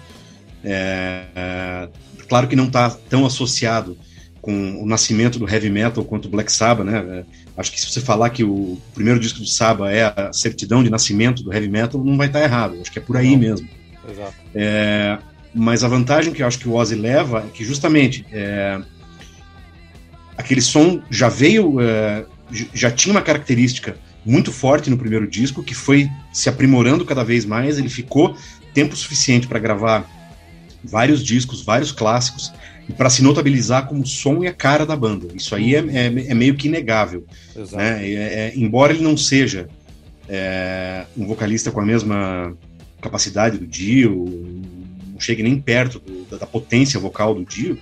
é, 0.64 1.24
é 1.34 1.88
claro 2.28 2.48
que 2.48 2.56
não 2.56 2.66
está 2.66 2.90
tão 2.90 3.26
associado 3.26 3.98
com 4.40 4.82
o 4.82 4.86
nascimento 4.86 5.38
do 5.38 5.48
heavy 5.48 5.68
metal 5.68 6.04
quanto 6.04 6.26
o 6.26 6.30
Black 6.30 6.50
Sabbath, 6.50 6.86
né? 6.86 6.98
É, 6.98 7.24
acho 7.56 7.70
que 7.70 7.80
se 7.80 7.90
você 7.90 8.00
falar 8.00 8.30
que 8.30 8.42
o 8.42 8.78
primeiro 8.94 9.20
disco 9.20 9.40
do 9.40 9.46
Sabbath 9.46 9.90
é 9.90 10.04
a 10.04 10.32
certidão 10.32 10.82
de 10.82 10.88
nascimento 10.88 11.42
do 11.42 11.52
heavy 11.52 11.68
metal, 11.68 12.02
não 12.02 12.16
vai 12.16 12.28
estar 12.28 12.40
errado. 12.42 12.78
Acho 12.80 12.90
que 12.90 12.98
é 12.98 13.02
por 13.02 13.16
aí 13.16 13.32
não. 13.32 13.38
mesmo. 13.38 13.68
Exato. 14.10 14.34
É, 14.54 15.18
mas 15.54 15.82
a 15.82 15.88
vantagem 15.88 16.32
que 16.32 16.42
eu 16.42 16.46
acho 16.46 16.58
que 16.58 16.68
o 16.68 16.74
Ozzy 16.74 16.94
leva 16.94 17.44
é 17.46 17.50
que 17.50 17.64
justamente 17.64 18.24
é, 18.32 18.80
aquele 20.36 20.60
som 20.60 21.02
já 21.10 21.28
veio, 21.28 21.80
é, 21.80 22.24
já 22.72 22.90
tinha 22.90 23.12
uma 23.12 23.22
característica 23.22 23.96
muito 24.24 24.52
forte 24.52 24.90
no 24.90 24.98
primeiro 24.98 25.26
disco 25.26 25.62
que 25.62 25.74
foi 25.74 26.08
se 26.32 26.48
aprimorando 26.48 27.04
cada 27.04 27.24
vez 27.24 27.44
mais. 27.44 27.78
Ele 27.78 27.88
ficou 27.88 28.36
tempo 28.72 28.94
suficiente 28.94 29.46
para 29.46 29.58
gravar 29.58 30.08
vários 30.84 31.24
discos, 31.24 31.62
vários 31.62 31.92
clássicos 31.92 32.52
para 32.96 33.10
se 33.10 33.22
notabilizar 33.22 33.86
como 33.86 34.04
som 34.06 34.42
e 34.42 34.48
a 34.48 34.52
cara 34.52 34.84
da 34.84 34.96
banda. 34.96 35.28
Isso 35.34 35.54
aí 35.54 35.74
é, 35.74 35.78
é, 35.78 36.06
é 36.06 36.34
meio 36.34 36.56
que 36.56 36.68
inegável. 36.68 37.24
Né? 37.72 38.06
É, 38.06 38.14
é, 38.14 38.52
embora 38.56 38.92
ele 38.92 39.02
não 39.02 39.16
seja 39.16 39.68
é, 40.28 41.04
um 41.16 41.26
vocalista 41.26 41.70
com 41.70 41.80
a 41.80 41.84
mesma 41.84 42.56
capacidade 43.00 43.58
do 43.58 43.66
Dio, 43.66 44.62
não 45.20 45.24
chegue 45.24 45.42
nem 45.42 45.60
perto 45.60 46.00
do, 46.00 46.24
da, 46.24 46.38
da, 46.38 46.46
potência 46.46 46.98
vocal 46.98 47.34
do 47.34 47.44
Dio, 47.44 47.78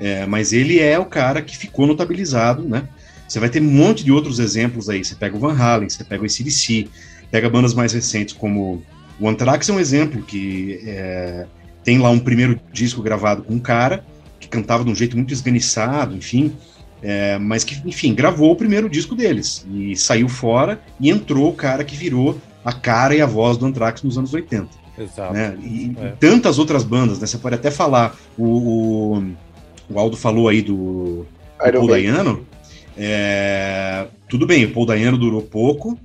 é, 0.00 0.26
mas 0.26 0.52
ele 0.52 0.80
é 0.80 0.98
o 0.98 1.06
cara 1.06 1.40
que 1.40 1.56
ficou 1.56 1.86
notabilizado, 1.86 2.68
né? 2.68 2.88
Você 3.28 3.38
vai 3.38 3.48
ter 3.48 3.62
um 3.62 3.70
monte 3.70 4.04
de 4.04 4.12
outros 4.12 4.38
exemplos 4.38 4.90
aí. 4.90 5.02
Você 5.02 5.14
pega 5.14 5.36
o 5.36 5.38
Van 5.38 5.56
Halen, 5.56 5.88
você 5.88 6.04
pega 6.04 6.22
o 6.22 6.26
ACDC, 6.26 6.88
pega 7.30 7.48
bandas 7.48 7.72
mais 7.72 7.92
recentes 7.92 8.34
como 8.34 8.82
o 9.18 9.28
Anthrax 9.28 9.68
é 9.68 9.72
um 9.72 9.80
exemplo 9.80 10.22
que 10.22 10.80
é, 10.84 11.46
tem 11.84 11.98
lá 11.98 12.10
um 12.10 12.18
primeiro 12.18 12.60
disco 12.72 13.00
gravado 13.00 13.44
com 13.44 13.54
um 13.54 13.58
cara 13.58 14.04
que 14.40 14.48
cantava 14.48 14.84
de 14.84 14.90
um 14.90 14.94
jeito 14.94 15.16
muito 15.16 15.32
esganiçado, 15.32 16.14
enfim, 16.14 16.52
é, 17.00 17.38
mas 17.38 17.64
que, 17.64 17.80
enfim, 17.88 18.14
gravou 18.14 18.52
o 18.52 18.56
primeiro 18.56 18.90
disco 18.90 19.14
deles 19.14 19.64
e 19.72 19.96
saiu 19.96 20.28
fora 20.28 20.80
e 21.00 21.08
entrou 21.08 21.48
o 21.48 21.54
cara 21.54 21.84
que 21.84 21.96
virou 21.96 22.38
a 22.64 22.72
cara 22.72 23.14
e 23.14 23.22
a 23.22 23.26
voz 23.26 23.56
do 23.56 23.64
Anthrax 23.64 24.02
nos 24.02 24.18
anos 24.18 24.34
80. 24.34 24.83
Exato. 24.98 25.32
Né? 25.32 25.56
E, 25.62 25.96
é. 26.00 26.12
tantas 26.20 26.58
outras 26.58 26.84
bandas, 26.84 27.18
né? 27.18 27.26
Você 27.26 27.38
pode 27.38 27.54
até 27.54 27.70
falar, 27.70 28.16
o, 28.38 28.44
o, 28.44 29.24
o 29.90 29.98
Aldo 29.98 30.16
falou 30.16 30.48
aí 30.48 30.62
do, 30.62 31.26
do 31.58 31.72
Paul 31.72 31.88
Dayano, 31.88 32.46
é, 32.96 34.06
tudo 34.28 34.46
bem, 34.46 34.64
o 34.64 34.72
Paul 34.72 34.86
Dayano 34.86 35.18
durou 35.18 35.42
pouco, 35.42 35.98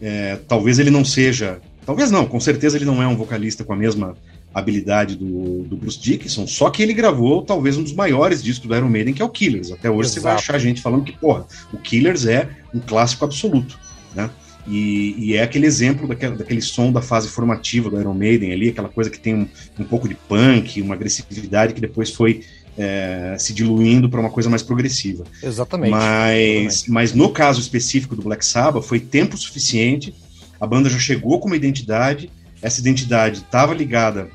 é, 0.00 0.38
talvez 0.48 0.78
ele 0.78 0.90
não 0.90 1.04
seja, 1.04 1.60
talvez 1.84 2.10
não, 2.10 2.26
com 2.26 2.40
certeza 2.40 2.76
ele 2.76 2.86
não 2.86 3.02
é 3.02 3.06
um 3.06 3.16
vocalista 3.16 3.62
com 3.62 3.72
a 3.72 3.76
mesma 3.76 4.16
habilidade 4.52 5.16
do, 5.16 5.62
do, 5.62 5.76
Bruce 5.76 6.00
Dickinson, 6.00 6.46
só 6.46 6.70
que 6.70 6.82
ele 6.82 6.92
gravou 6.92 7.42
talvez 7.42 7.76
um 7.76 7.82
dos 7.82 7.92
maiores 7.92 8.42
discos 8.42 8.68
do 8.68 8.74
Iron 8.74 8.88
Maiden, 8.88 9.14
que 9.14 9.22
é 9.22 9.24
o 9.24 9.28
Killers. 9.28 9.70
Até 9.70 9.88
hoje 9.88 10.08
Exato. 10.08 10.14
você 10.14 10.20
vai 10.20 10.34
achar 10.34 10.58
gente 10.58 10.82
falando 10.82 11.04
que, 11.04 11.12
porra, 11.12 11.46
o 11.72 11.78
Killers 11.78 12.26
é 12.26 12.48
um 12.74 12.80
clássico 12.80 13.24
absoluto, 13.24 13.78
né? 14.14 14.28
E, 14.70 15.16
e 15.18 15.34
é 15.34 15.42
aquele 15.42 15.66
exemplo 15.66 16.06
daquele, 16.06 16.36
daquele 16.36 16.62
som 16.62 16.92
da 16.92 17.02
fase 17.02 17.28
formativa 17.28 17.90
do 17.90 18.00
Iron 18.00 18.14
Maiden 18.14 18.52
ali, 18.52 18.68
aquela 18.68 18.88
coisa 18.88 19.10
que 19.10 19.18
tem 19.18 19.34
um, 19.34 19.48
um 19.80 19.84
pouco 19.84 20.08
de 20.08 20.14
punk, 20.14 20.80
uma 20.80 20.94
agressividade 20.94 21.74
que 21.74 21.80
depois 21.80 22.10
foi 22.10 22.42
é, 22.78 23.34
se 23.36 23.52
diluindo 23.52 24.08
para 24.08 24.20
uma 24.20 24.30
coisa 24.30 24.48
mais 24.48 24.62
progressiva. 24.62 25.24
Exatamente. 25.42 25.90
Mas, 25.90 26.38
Exatamente. 26.38 26.90
mas 26.90 27.12
no 27.12 27.30
caso 27.30 27.60
específico 27.60 28.14
do 28.14 28.22
Black 28.22 28.46
Sabbath, 28.46 28.84
foi 28.84 29.00
tempo 29.00 29.36
suficiente, 29.36 30.14
a 30.60 30.66
banda 30.66 30.88
já 30.88 30.98
chegou 30.98 31.40
com 31.40 31.48
uma 31.48 31.56
identidade, 31.56 32.30
essa 32.62 32.80
identidade 32.80 33.38
estava 33.38 33.74
ligada 33.74 34.28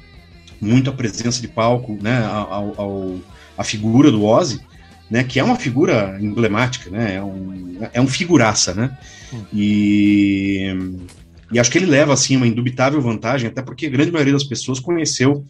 muito 0.59 0.89
a 0.89 0.93
presença 0.93 1.39
de 1.39 1.47
palco, 1.47 1.97
né, 2.01 2.25
ao, 2.25 2.73
ao, 2.77 3.15
a 3.57 3.63
figura 3.63 4.11
do 4.11 4.25
Ozzy, 4.25 4.59
né, 5.09 5.23
que 5.23 5.39
é 5.39 5.43
uma 5.43 5.55
figura 5.55 6.17
emblemática, 6.19 6.89
né, 6.89 7.15
é 7.15 7.23
um, 7.23 7.77
é 7.93 8.01
um 8.01 8.07
figuraça, 8.07 8.73
né, 8.73 8.97
e, 9.53 10.75
e 11.51 11.59
acho 11.59 11.71
que 11.71 11.77
ele 11.77 11.85
leva, 11.85 12.13
assim, 12.13 12.35
uma 12.35 12.47
indubitável 12.47 13.01
vantagem, 13.01 13.49
até 13.49 13.61
porque 13.61 13.87
a 13.87 13.89
grande 13.89 14.11
maioria 14.11 14.33
das 14.33 14.43
pessoas 14.43 14.79
conheceu 14.79 15.43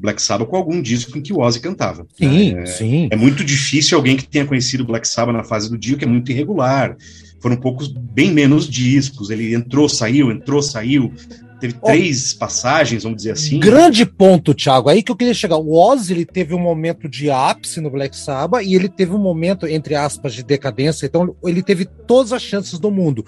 Black 0.00 0.20
Sabbath 0.20 0.48
com 0.48 0.56
algum 0.56 0.80
disco 0.80 1.16
em 1.18 1.20
que 1.20 1.32
o 1.32 1.40
Ozzy 1.40 1.60
cantava. 1.60 2.06
Sim, 2.16 2.56
é, 2.56 2.66
sim. 2.66 3.08
É 3.10 3.16
muito 3.16 3.44
difícil 3.44 3.98
alguém 3.98 4.16
que 4.16 4.26
tenha 4.26 4.46
conhecido 4.46 4.84
Black 4.84 5.06
Sabbath 5.06 5.36
na 5.36 5.44
fase 5.44 5.68
do 5.68 5.76
dia, 5.76 5.96
que 5.96 6.04
é 6.04 6.08
muito 6.08 6.32
irregular. 6.32 6.96
Foram 7.40 7.56
poucos, 7.56 7.88
bem 7.88 8.32
menos 8.32 8.68
discos. 8.68 9.28
Ele 9.30 9.54
entrou, 9.54 9.88
saiu, 9.88 10.30
entrou, 10.30 10.62
saiu. 10.62 11.12
Teve 11.60 11.76
oh, 11.80 11.86
três 11.86 12.32
passagens, 12.32 13.02
vamos 13.02 13.18
dizer 13.18 13.32
assim. 13.32 13.60
Grande 13.60 14.06
ponto, 14.06 14.54
Thiago. 14.54 14.88
Aí 14.88 15.02
que 15.02 15.12
eu 15.12 15.16
queria 15.16 15.34
chegar. 15.34 15.58
O 15.58 15.74
Ozzy 15.74 16.14
ele 16.14 16.24
teve 16.24 16.54
um 16.54 16.58
momento 16.58 17.08
de 17.08 17.30
ápice 17.30 17.80
no 17.80 17.90
Black 17.90 18.16
Sabbath 18.16 18.64
e 18.64 18.74
ele 18.74 18.88
teve 18.88 19.12
um 19.12 19.18
momento, 19.18 19.66
entre 19.66 19.94
aspas, 19.94 20.32
de 20.34 20.42
decadência. 20.42 21.04
Então 21.04 21.36
ele 21.44 21.62
teve 21.62 21.84
todas 21.84 22.32
as 22.32 22.42
chances 22.42 22.78
do 22.78 22.90
mundo. 22.90 23.24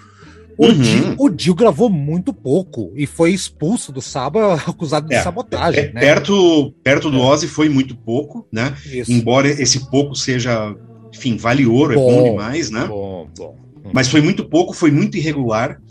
O, 0.57 0.67
uhum. 0.67 0.73
Dio, 0.73 1.15
o 1.17 1.29
Dio 1.29 1.55
gravou 1.55 1.89
muito 1.89 2.33
pouco 2.33 2.91
e 2.95 3.05
foi 3.05 3.31
expulso 3.31 3.91
do 3.91 4.01
Saba 4.01 4.55
acusado 4.67 5.07
de 5.07 5.15
é, 5.15 5.21
sabotagem. 5.21 5.85
É, 5.85 5.93
né? 5.93 6.01
Perto, 6.01 6.73
perto 6.83 7.09
do 7.09 7.17
é. 7.17 7.21
Ozzy 7.21 7.47
foi 7.47 7.69
muito 7.69 7.95
pouco, 7.95 8.47
né? 8.51 8.75
Isso. 8.85 9.11
Embora 9.11 9.47
esse 9.47 9.89
pouco 9.89 10.15
seja, 10.15 10.75
enfim, 11.13 11.37
vale 11.37 11.65
ouro, 11.65 11.95
bom, 11.95 12.09
é 12.09 12.15
bom 12.15 12.23
demais, 12.31 12.69
né? 12.69 12.85
Bom, 12.85 13.27
bom. 13.37 13.63
Mas 13.91 14.07
foi 14.07 14.21
muito 14.21 14.45
pouco, 14.45 14.73
foi 14.73 14.91
muito 14.91 15.17
irregular 15.17 15.81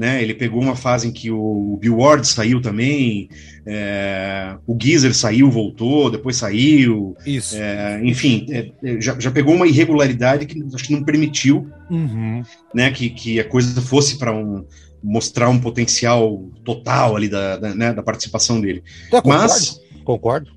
né? 0.00 0.22
Ele 0.22 0.32
pegou 0.32 0.62
uma 0.62 0.74
fase 0.74 1.06
em 1.06 1.12
que 1.12 1.30
o 1.30 1.76
Bill 1.78 1.98
Ward 1.98 2.26
saiu 2.26 2.62
também, 2.62 3.28
é, 3.66 4.56
o 4.66 4.74
Geezer 4.80 5.14
saiu, 5.14 5.50
voltou, 5.50 6.10
depois 6.10 6.36
saiu. 6.36 7.14
Isso. 7.26 7.54
É, 7.54 8.00
enfim, 8.02 8.46
é, 8.48 8.72
é, 8.82 8.98
já, 8.98 9.20
já, 9.20 9.30
pegou 9.30 9.54
uma 9.54 9.66
irregularidade 9.66 10.46
que 10.46 10.58
acho 10.74 10.84
que 10.84 10.94
não 10.94 11.04
permitiu 11.04 11.70
uhum. 11.90 12.42
né, 12.74 12.90
que, 12.90 13.10
que 13.10 13.38
a 13.38 13.44
coisa 13.44 13.78
fosse 13.82 14.16
para 14.16 14.34
um 14.34 14.64
mostrar 15.02 15.50
um 15.50 15.60
potencial 15.60 16.48
total 16.64 17.14
ali 17.14 17.28
da, 17.28 17.58
da, 17.58 17.74
né, 17.74 17.92
da 17.92 18.02
participação 18.02 18.58
dele. 18.58 18.82
É, 19.12 19.20
Mas 19.22 19.82
concordo. 20.02 20.50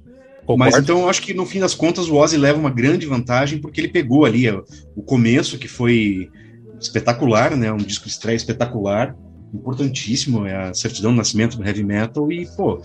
Concordo. 0.45 0.57
Mas 0.57 0.77
então 0.77 1.09
acho 1.09 1.21
que 1.21 1.33
no 1.33 1.45
fim 1.45 1.59
das 1.59 1.75
contas 1.75 2.07
o 2.07 2.15
Ozzy 2.15 2.38
leva 2.38 2.57
uma 2.57 2.69
grande 2.69 3.05
vantagem 3.05 3.59
porque 3.59 3.81
ele 3.81 3.89
pegou 3.89 4.23
ali 4.23 4.50
o 4.95 5.03
começo 5.03 5.57
que 5.57 5.67
foi 5.67 6.29
espetacular, 6.79 7.57
né? 7.57 7.73
Um 7.73 7.77
disco 7.77 8.05
de 8.05 8.12
estreia 8.12 8.38
espetacular, 8.38 9.13
importantíssimo, 9.53 10.45
é 10.45 10.69
a 10.69 10.74
certidão 10.74 11.12
do 11.12 11.17
nascimento 11.17 11.57
do 11.57 11.65
heavy 11.65 11.83
metal 11.83 12.31
e, 12.31 12.45
pô, 12.55 12.81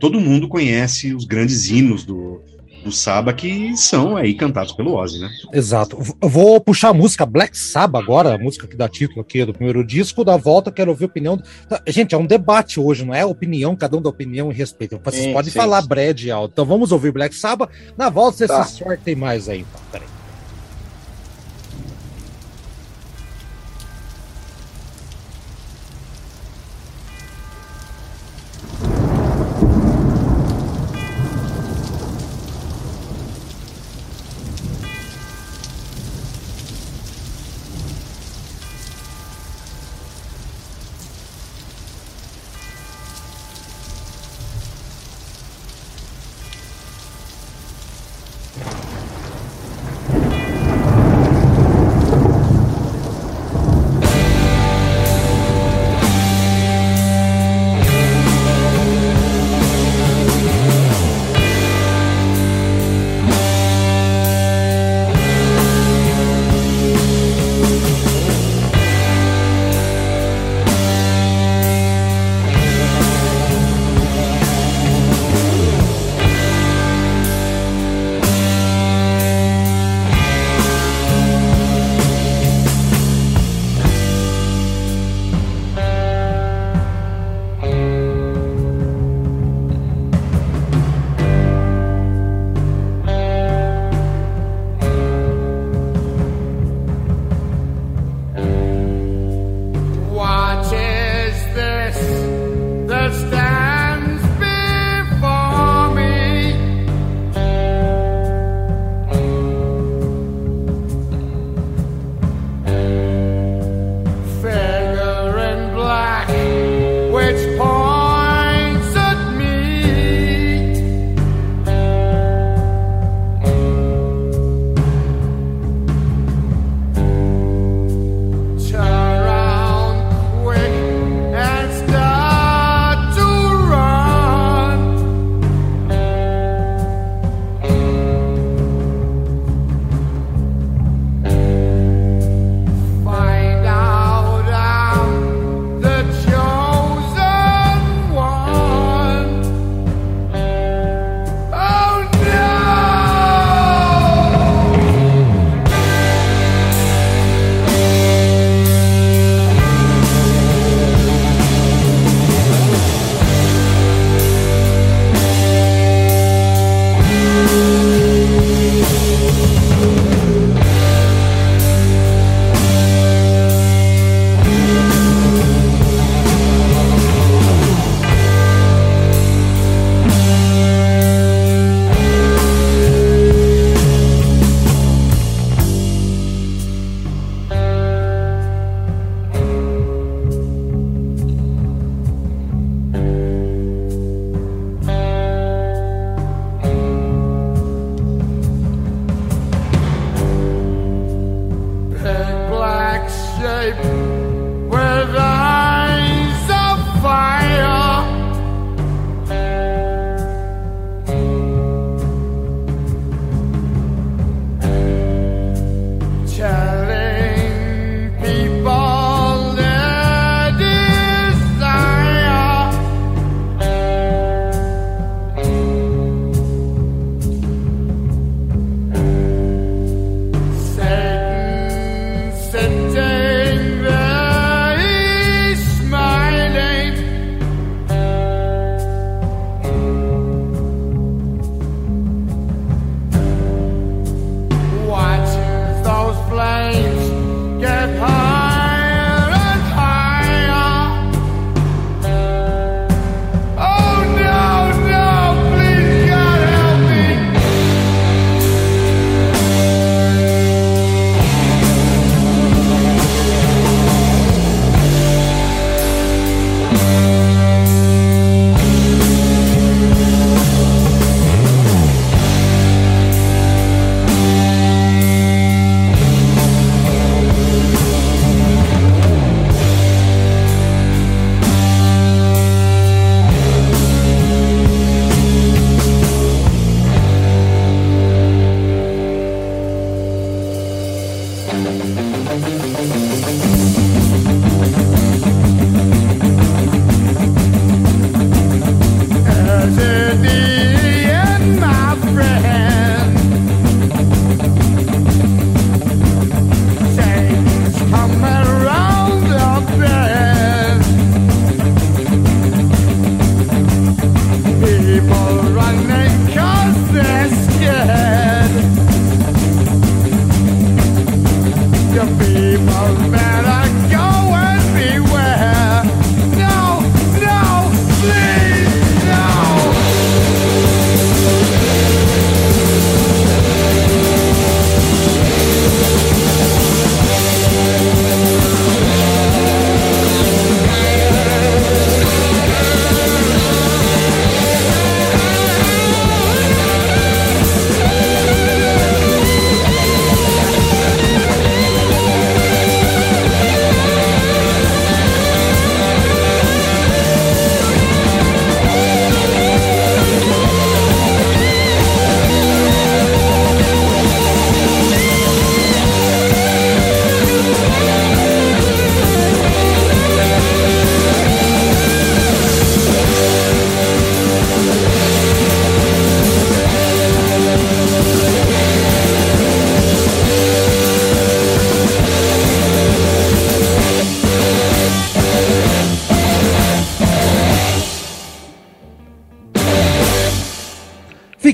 todo 0.00 0.20
mundo 0.20 0.48
conhece 0.48 1.14
os 1.14 1.24
grandes 1.24 1.68
hinos 1.68 2.04
do, 2.04 2.40
do 2.84 2.92
Saba 2.92 3.32
que 3.32 3.76
são 3.76 4.16
aí 4.16 4.34
cantados 4.34 4.72
pelo 4.72 4.94
Ozzy, 4.94 5.18
né? 5.18 5.28
Exato. 5.52 5.98
Eu 6.20 6.28
vou 6.28 6.60
puxar 6.60 6.90
a 6.90 6.94
música 6.94 7.24
Black 7.24 7.56
Sabbath 7.56 8.02
agora, 8.02 8.34
a 8.34 8.38
música 8.38 8.66
que 8.66 8.76
dá 8.76 8.88
título 8.88 9.20
aqui 9.20 9.44
do 9.44 9.52
primeiro 9.52 9.84
disco, 9.84 10.24
da 10.24 10.36
volta, 10.36 10.70
quero 10.70 10.90
ouvir 10.90 11.04
a 11.04 11.06
opinião. 11.06 11.40
Tá, 11.68 11.82
gente, 11.86 12.14
é 12.14 12.18
um 12.18 12.26
debate 12.26 12.78
hoje, 12.78 13.04
não 13.04 13.14
é 13.14 13.24
opinião, 13.24 13.74
cada 13.74 13.96
um 13.96 14.02
dá 14.02 14.10
opinião 14.10 14.50
e 14.50 14.54
respeito. 14.54 15.00
Vocês 15.02 15.24
sim, 15.24 15.32
podem 15.32 15.50
sim, 15.50 15.58
falar 15.58 15.82
sim. 15.82 15.88
Brad 15.88 16.22
e 16.22 16.30
alto. 16.30 16.52
Então 16.52 16.64
vamos 16.64 16.92
ouvir 16.92 17.12
Black 17.12 17.34
Sabbath. 17.34 17.70
Na 17.96 18.10
volta 18.10 18.38
vocês 18.38 18.50
tá. 18.50 18.64
se 18.64 18.78
sortem 18.78 19.14
mais 19.14 19.48
aí, 19.48 19.60
então. 19.60 19.80
Peraí. 19.90 20.23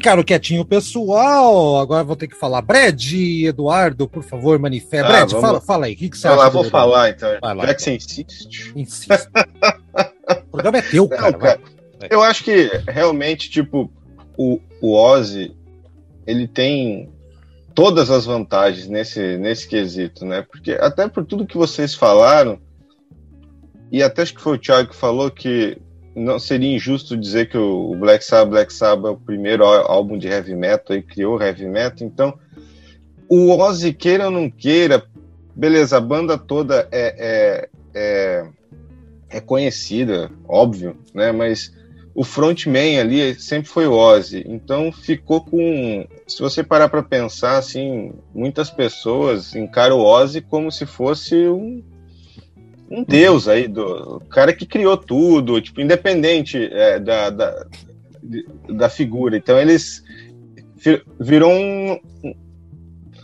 Ficaram 0.00 0.22
quietinho 0.22 0.64
pessoal. 0.64 1.78
Agora 1.78 2.02
vou 2.02 2.16
ter 2.16 2.26
que 2.26 2.34
falar. 2.34 2.62
Brad, 2.62 3.12
Eduardo, 3.12 4.08
por 4.08 4.22
favor, 4.22 4.58
manifeste. 4.58 5.04
Ah, 5.04 5.08
Brad, 5.08 5.30
vamos... 5.30 5.46
fala, 5.46 5.60
fala 5.60 5.86
aí. 5.86 5.92
O 5.92 5.96
que, 5.96 6.08
que 6.08 6.16
você 6.16 6.26
acha? 6.26 6.36
Lá, 6.36 6.48
vou 6.48 6.64
falar 6.64 7.10
então. 7.10 7.28
Vai 7.40 7.54
lá, 7.54 7.66
Já 7.66 7.74
que 7.74 7.82
então. 7.82 7.84
você 7.84 8.22
insiste. 8.22 8.72
Insiste. 8.74 9.28
o 10.30 10.50
programa 10.50 10.78
é 10.78 10.82
teu, 10.82 11.06
cara. 11.06 11.30
Não, 11.32 11.38
cara 11.38 11.60
eu 12.08 12.22
acho 12.22 12.44
que 12.44 12.70
realmente, 12.88 13.50
tipo, 13.50 13.92
o, 14.38 14.58
o 14.80 14.94
Ozzy, 14.94 15.54
ele 16.26 16.48
tem 16.48 17.10
todas 17.74 18.10
as 18.10 18.24
vantagens 18.24 18.88
nesse, 18.88 19.36
nesse 19.36 19.68
quesito, 19.68 20.24
né? 20.24 20.42
Porque 20.50 20.72
até 20.72 21.06
por 21.08 21.26
tudo 21.26 21.46
que 21.46 21.58
vocês 21.58 21.94
falaram, 21.94 22.58
e 23.92 24.02
até 24.02 24.22
acho 24.22 24.34
que 24.34 24.40
foi 24.40 24.56
o 24.56 24.58
Thiago 24.58 24.88
que 24.88 24.96
falou 24.96 25.30
que 25.30 25.76
não 26.20 26.38
seria 26.38 26.74
injusto 26.74 27.16
dizer 27.16 27.48
que 27.48 27.56
o 27.56 27.94
Black 27.96 28.24
Sabbath, 28.24 28.50
Black 28.50 28.72
Sabbath 28.72 29.10
é 29.10 29.14
o 29.14 29.20
primeiro 29.20 29.64
álbum 29.64 30.18
de 30.18 30.28
heavy 30.28 30.54
metal 30.54 30.96
e 30.96 31.02
criou 31.02 31.40
heavy 31.40 31.66
metal, 31.66 32.06
então 32.06 32.38
o 33.28 33.56
Ozzy 33.56 33.92
queira 33.92 34.26
ou 34.26 34.30
não 34.30 34.50
queira, 34.50 35.04
beleza, 35.54 35.96
a 35.96 36.00
banda 36.00 36.36
toda 36.36 36.88
é, 36.90 37.14
é, 37.18 37.68
é, 37.94 38.48
é 39.30 39.40
conhecida, 39.40 40.30
óbvio, 40.48 40.96
né? 41.14 41.30
Mas 41.32 41.72
o 42.14 42.24
frontman 42.24 42.98
ali 42.98 43.34
sempre 43.38 43.70
foi 43.70 43.86
o 43.86 43.92
Ozzy. 43.92 44.44
Então 44.46 44.90
ficou 44.90 45.42
com. 45.42 46.06
Se 46.26 46.40
você 46.40 46.62
parar 46.62 46.88
para 46.88 47.02
pensar, 47.02 47.56
assim, 47.56 48.12
muitas 48.34 48.70
pessoas 48.70 49.54
encaram 49.54 49.98
o 49.98 50.04
Ozzy 50.04 50.40
como 50.40 50.70
se 50.70 50.84
fosse 50.84 51.48
um, 51.48 51.82
um 52.90 53.04
deus 53.04 53.46
aí, 53.46 53.68
do 53.68 54.20
cara 54.30 54.52
que 54.52 54.66
criou 54.66 54.96
tudo, 54.96 55.60
tipo, 55.60 55.80
independente 55.80 56.58
é, 56.72 56.98
da, 56.98 57.30
da, 57.30 57.66
da 58.68 58.88
figura. 58.88 59.36
Então 59.36 59.58
eles 59.58 60.02
virou 61.18 61.52
um. 61.52 62.00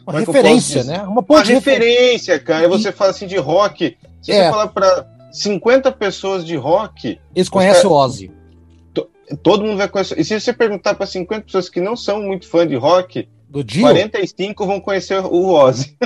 Uma 0.06 0.18
é 0.18 0.20
referência, 0.20 0.84
né? 0.84 1.02
Uma, 1.02 1.24
uma 1.28 1.42
referência, 1.42 2.38
cara. 2.38 2.64
E 2.64 2.68
você 2.68 2.92
fala 2.92 3.10
assim 3.10 3.26
de 3.26 3.36
rock. 3.36 3.96
Se 4.22 4.32
é. 4.32 4.44
você 4.44 4.50
falar 4.50 4.68
para 4.68 5.06
50 5.32 5.90
pessoas 5.92 6.44
de 6.44 6.54
rock. 6.56 7.18
Eles 7.34 7.48
conhecem 7.48 7.82
cara, 7.82 7.92
o 7.92 7.96
Ozzy 7.96 8.36
todo 9.42 9.64
mundo 9.64 9.78
vai 9.78 9.88
conhecer. 9.88 10.18
E 10.18 10.24
se 10.24 10.38
você 10.38 10.52
perguntar 10.52 10.94
para 10.94 11.06
50 11.06 11.42
pessoas 11.44 11.68
que 11.68 11.80
não 11.80 11.96
são 11.96 12.22
muito 12.22 12.48
fã 12.48 12.66
de 12.66 12.76
rock, 12.76 13.28
do 13.48 13.62
Dio? 13.62 13.82
45 13.82 14.66
vão 14.66 14.80
conhecer 14.80 15.18
o 15.24 15.48
Ozzy. 15.48 15.96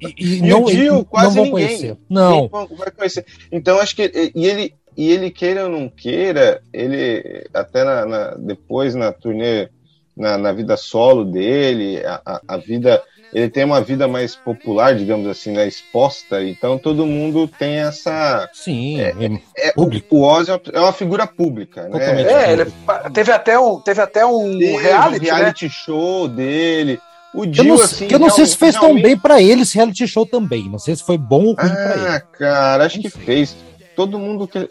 E, 0.00 0.14
e, 0.18 0.38
e 0.38 0.42
não, 0.42 0.64
o 0.64 0.70
Dio 0.70 1.04
quase 1.04 1.36
não 1.36 1.44
ninguém. 1.44 1.66
Conhecer. 1.66 1.96
Não. 2.08 2.48
vai 2.48 2.90
conhecer. 2.90 3.26
Então 3.50 3.78
acho 3.78 3.94
que 3.94 4.32
e 4.34 4.46
ele 4.46 4.74
e 4.96 5.10
ele 5.10 5.30
queira 5.30 5.64
ou 5.64 5.70
não 5.70 5.88
queira, 5.88 6.62
ele 6.72 7.46
até 7.54 7.84
na, 7.84 8.04
na 8.04 8.34
depois 8.34 8.94
na 8.94 9.12
turnê 9.12 9.68
na, 10.16 10.36
na, 10.36 10.52
vida 10.52 10.76
solo 10.76 11.24
dele, 11.24 12.04
a, 12.04 12.20
a, 12.26 12.40
a 12.48 12.56
vida 12.56 13.02
ele 13.32 13.48
tem 13.48 13.64
uma 13.64 13.80
vida 13.80 14.08
mais 14.08 14.34
popular, 14.34 14.94
digamos 14.94 15.26
assim, 15.28 15.52
né, 15.52 15.66
exposta, 15.66 16.42
então 16.42 16.78
todo 16.78 17.06
mundo 17.06 17.46
tem 17.46 17.76
essa. 17.76 18.48
Sim, 18.52 19.00
é, 19.00 19.14
é, 19.20 19.68
é 19.68 19.72
público. 19.72 20.16
O, 20.16 20.22
Ozzy 20.22 20.50
é 20.72 20.80
uma 20.80 20.92
figura 20.92 21.26
pública, 21.26 21.88
né? 21.88 22.22
É, 22.22 22.52
ele 22.52 22.72
teve 23.12 23.30
até 23.30 23.58
um, 23.58 23.80
teve 23.80 24.00
até 24.00 24.26
um 24.26 24.58
teve 24.58 24.76
reality, 24.76 25.20
um 25.20 25.34
reality 25.34 25.64
né? 25.66 25.70
show 25.70 26.28
dele. 26.28 27.00
O 27.32 27.46
Dio, 27.46 27.62
eu 27.62 27.76
não, 27.76 27.84
assim, 27.84 28.08
eu 28.10 28.18
não 28.18 28.30
sei 28.30 28.44
se 28.44 28.56
fez 28.56 28.74
realmente... 28.74 29.02
tão 29.02 29.10
bem 29.10 29.16
para 29.16 29.40
ele 29.40 29.62
esse 29.62 29.76
reality 29.76 30.06
show 30.08 30.26
também. 30.26 30.68
Não 30.68 30.80
sei 30.80 30.96
se 30.96 31.04
foi 31.04 31.16
bom 31.16 31.44
ou 31.44 31.54
ruim 31.54 31.56
ah, 31.58 31.74
pra 31.74 31.96
ele. 31.96 32.08
Ah, 32.08 32.20
cara, 32.20 32.86
acho 32.86 33.00
que 33.00 33.08
fez. 33.08 33.56
Todo 33.94 34.18
mundo. 34.18 34.48
Que... 34.48 34.66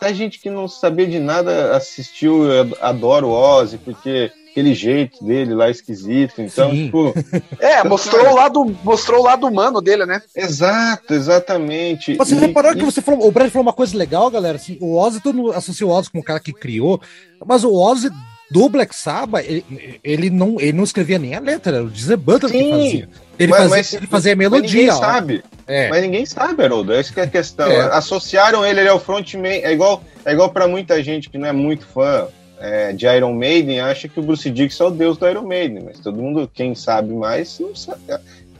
Tem 0.00 0.14
gente 0.14 0.40
que 0.40 0.48
não 0.48 0.66
sabia 0.66 1.06
de 1.06 1.18
nada 1.18 1.76
assistiu, 1.76 2.44
adora 2.80 3.26
o 3.26 3.30
Ozzy, 3.30 3.76
porque 3.76 4.30
aquele 4.58 4.74
jeito 4.74 5.24
dele 5.24 5.54
lá 5.54 5.70
esquisito. 5.70 6.40
Então, 6.42 6.70
Sim. 6.70 6.84
tipo. 6.84 7.14
É, 7.60 7.82
mostrou 7.84 8.22
cara... 8.22 8.32
o 8.32 8.36
lado, 8.36 8.76
mostrou 8.84 9.20
o 9.20 9.24
lado 9.24 9.46
humano 9.46 9.80
dele, 9.80 10.06
né? 10.06 10.22
Exato, 10.34 11.14
exatamente. 11.14 12.14
Você 12.16 12.34
e, 12.34 12.38
reparou 12.38 12.72
e... 12.72 12.76
que 12.76 12.84
você 12.84 13.00
falou, 13.00 13.26
o 13.26 13.30
Brad 13.30 13.50
falou 13.50 13.66
uma 13.66 13.72
coisa 13.72 13.96
legal, 13.96 14.30
galera. 14.30 14.56
Assim, 14.56 14.76
o 14.80 14.96
Ozzy, 14.96 15.20
todo 15.20 15.36
mundo 15.36 15.52
associa 15.52 15.86
o 15.86 15.90
Ozzy 15.90 16.10
como 16.10 16.22
o 16.22 16.24
cara 16.24 16.40
que 16.40 16.52
criou, 16.52 17.00
mas 17.44 17.64
o 17.64 17.72
Ozzy 17.72 18.10
do 18.50 18.68
Black 18.68 18.94
Sabbath, 18.94 19.44
ele, 19.46 19.64
ele, 20.02 20.30
não, 20.30 20.56
ele 20.58 20.72
não 20.72 20.84
escrevia 20.84 21.18
nem 21.18 21.34
a 21.34 21.40
letra, 21.40 21.76
era 21.76 21.84
o 21.84 21.90
Dizzy 21.90 22.16
Butler 22.16 22.52
que 22.52 22.70
fazia. 22.70 23.08
Ele, 23.38 23.52
mas, 23.52 23.60
fazia, 23.60 23.76
mas, 23.76 23.92
ele 23.92 24.06
fazia 24.06 24.32
a 24.32 24.36
melodia. 24.36 24.62
Mas 24.62 24.72
ninguém 24.72 24.90
ó. 24.90 24.98
sabe. 24.98 25.44
É. 25.66 25.88
Mas 25.88 26.02
ninguém 26.02 26.26
sabe, 26.26 26.64
Haroldo. 26.64 26.92
Essa 26.92 27.12
que 27.12 27.20
é 27.20 27.24
a 27.24 27.28
questão. 27.28 27.70
É. 27.70 27.80
Associaram 27.94 28.64
ele, 28.64 28.80
ele 28.80 28.88
é 28.88 28.92
o 28.92 28.98
frontman. 28.98 29.60
É 29.62 29.72
igual, 29.72 30.02
é 30.24 30.32
igual 30.32 30.50
para 30.50 30.66
muita 30.66 31.02
gente 31.02 31.28
que 31.28 31.38
não 31.38 31.46
é 31.46 31.52
muito 31.52 31.86
fã 31.86 32.26
é, 32.60 32.92
de 32.92 33.06
Iron 33.06 33.34
Maiden 33.34 33.80
acha 33.80 34.08
que 34.08 34.18
o 34.18 34.22
Bruce 34.22 34.50
Dixon 34.50 34.84
é 34.84 34.86
o 34.88 34.90
deus 34.90 35.16
do 35.16 35.28
Iron 35.28 35.46
Maiden, 35.46 35.84
mas 35.84 35.98
todo 36.00 36.16
mundo, 36.16 36.50
quem 36.52 36.74
sabe 36.74 37.12
mais, 37.12 37.60
sabe, 37.74 38.00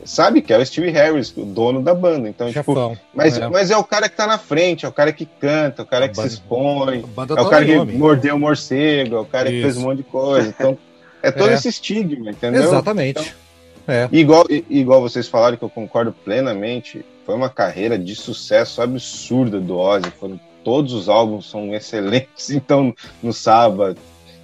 sabe 0.05 0.43
que 0.43 0.53
é 0.53 0.59
o 0.59 0.65
Steve 0.65 0.91
Harris, 0.91 1.33
o 1.37 1.45
dono 1.45 1.83
da 1.83 1.95
banda. 1.95 2.29
Então, 2.29 2.51
tipo, 2.53 2.97
mas, 3.15 3.39
é. 3.39 3.49
mas 3.49 3.71
é 3.71 3.77
o 3.77 3.85
cara 3.85 4.09
que 4.09 4.17
tá 4.17 4.27
na 4.27 4.39
frente, 4.39 4.87
é 4.87 4.89
o 4.89 4.93
cara 4.93 5.13
que 5.13 5.27
canta, 5.27 5.83
é 5.83 5.85
o 5.85 5.87
cara 5.87 6.05
a 6.07 6.09
que 6.09 6.17
banda, 6.17 6.29
se 6.29 6.37
expõe, 6.37 7.05
é 7.37 7.43
o 7.43 7.49
cara 7.49 7.65
que 7.65 7.77
nome. 7.77 7.93
mordeu 7.95 8.37
o 8.37 8.39
morcego, 8.39 9.17
é 9.17 9.21
o 9.21 9.27
cara 9.27 9.51
Isso. 9.51 9.57
que 9.57 9.63
fez 9.63 9.77
um 9.77 9.83
monte 9.83 9.99
de 9.99 10.05
coisa. 10.05 10.49
Então, 10.49 10.79
é 11.23 11.31
todo 11.31 11.51
é. 11.51 11.55
esse 11.55 11.69
estigma, 11.69 12.31
entendeu? 12.31 12.63
Exatamente. 12.63 13.21
Então, 13.21 13.95
é. 13.95 14.09
igual, 14.13 14.47
igual 14.69 15.01
vocês 15.01 15.29
falaram, 15.29 15.57
que 15.57 15.65
eu 15.65 15.71
concordo 15.71 16.13
plenamente, 16.13 17.05
foi 17.25 17.35
uma 17.35 17.49
carreira 17.49 17.99
de 17.99 18.15
sucesso 18.15 18.81
absurda 18.81 19.61
do 19.61 19.77
Ozzy. 19.77 20.11
Foram 20.19 20.41
todos 20.69 20.93
os 20.93 21.09
álbuns 21.09 21.49
são 21.49 21.73
excelentes, 21.75 22.51
então 22.51 22.95
no 23.23 23.33
sábado. 23.33 23.97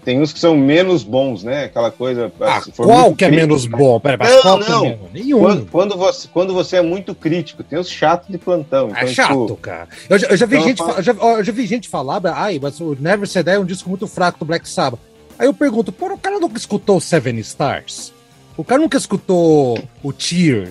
Tem 0.02 0.20
uns 0.20 0.34
que 0.34 0.38
são 0.38 0.54
menos 0.54 1.02
bons, 1.02 1.42
né? 1.42 1.64
Aquela 1.64 1.90
coisa. 1.90 2.30
Ah, 2.38 2.60
qual 2.76 3.14
que 3.14 3.24
é 3.24 3.30
menos 3.30 3.64
bom? 3.64 3.98
Pera, 3.98 4.18
não, 4.18 4.42
qual 4.42 4.58
não. 4.58 4.86
É 4.86 4.98
Nenhum. 5.14 5.40
Quando, 5.40 5.66
quando, 5.70 5.96
você, 5.96 6.28
quando 6.28 6.52
você 6.52 6.76
é 6.76 6.82
muito 6.82 7.14
crítico, 7.14 7.62
tem 7.62 7.78
os 7.78 7.88
chatos 7.88 8.28
de 8.28 8.36
plantão. 8.36 8.90
Então, 8.90 9.00
é 9.00 9.06
chato, 9.06 9.46
tipo... 9.46 9.56
cara. 9.56 9.88
Eu 10.10 10.18
já, 10.18 10.26
eu 10.26 10.36
já 10.36 10.44
vi 10.44 10.56
então, 10.56 10.68
gente, 10.68 10.80
eu 10.80 11.02
já, 11.02 11.12
eu 11.12 11.44
já 11.44 11.52
vi 11.52 11.66
gente 11.66 11.88
falar, 11.88 12.20
ai, 12.34 12.60
mas 12.60 12.78
o 12.80 12.94
Never 13.00 13.26
Say 13.26 13.42
Die 13.42 13.52
é 13.52 13.58
um 13.58 13.64
disco 13.64 13.88
muito 13.88 14.06
fraco 14.06 14.38
do 14.38 14.44
Black 14.44 14.68
Sabbath. 14.68 15.00
Aí 15.38 15.46
eu 15.46 15.54
pergunto, 15.54 15.90
pô, 15.90 16.12
o 16.12 16.18
cara 16.18 16.38
nunca 16.38 16.58
escutou 16.58 17.00
Seven 17.00 17.38
Stars? 17.38 18.12
O 18.58 18.62
cara 18.62 18.82
nunca 18.82 18.98
escutou 18.98 19.78
o 20.02 20.12
Tear? 20.12 20.68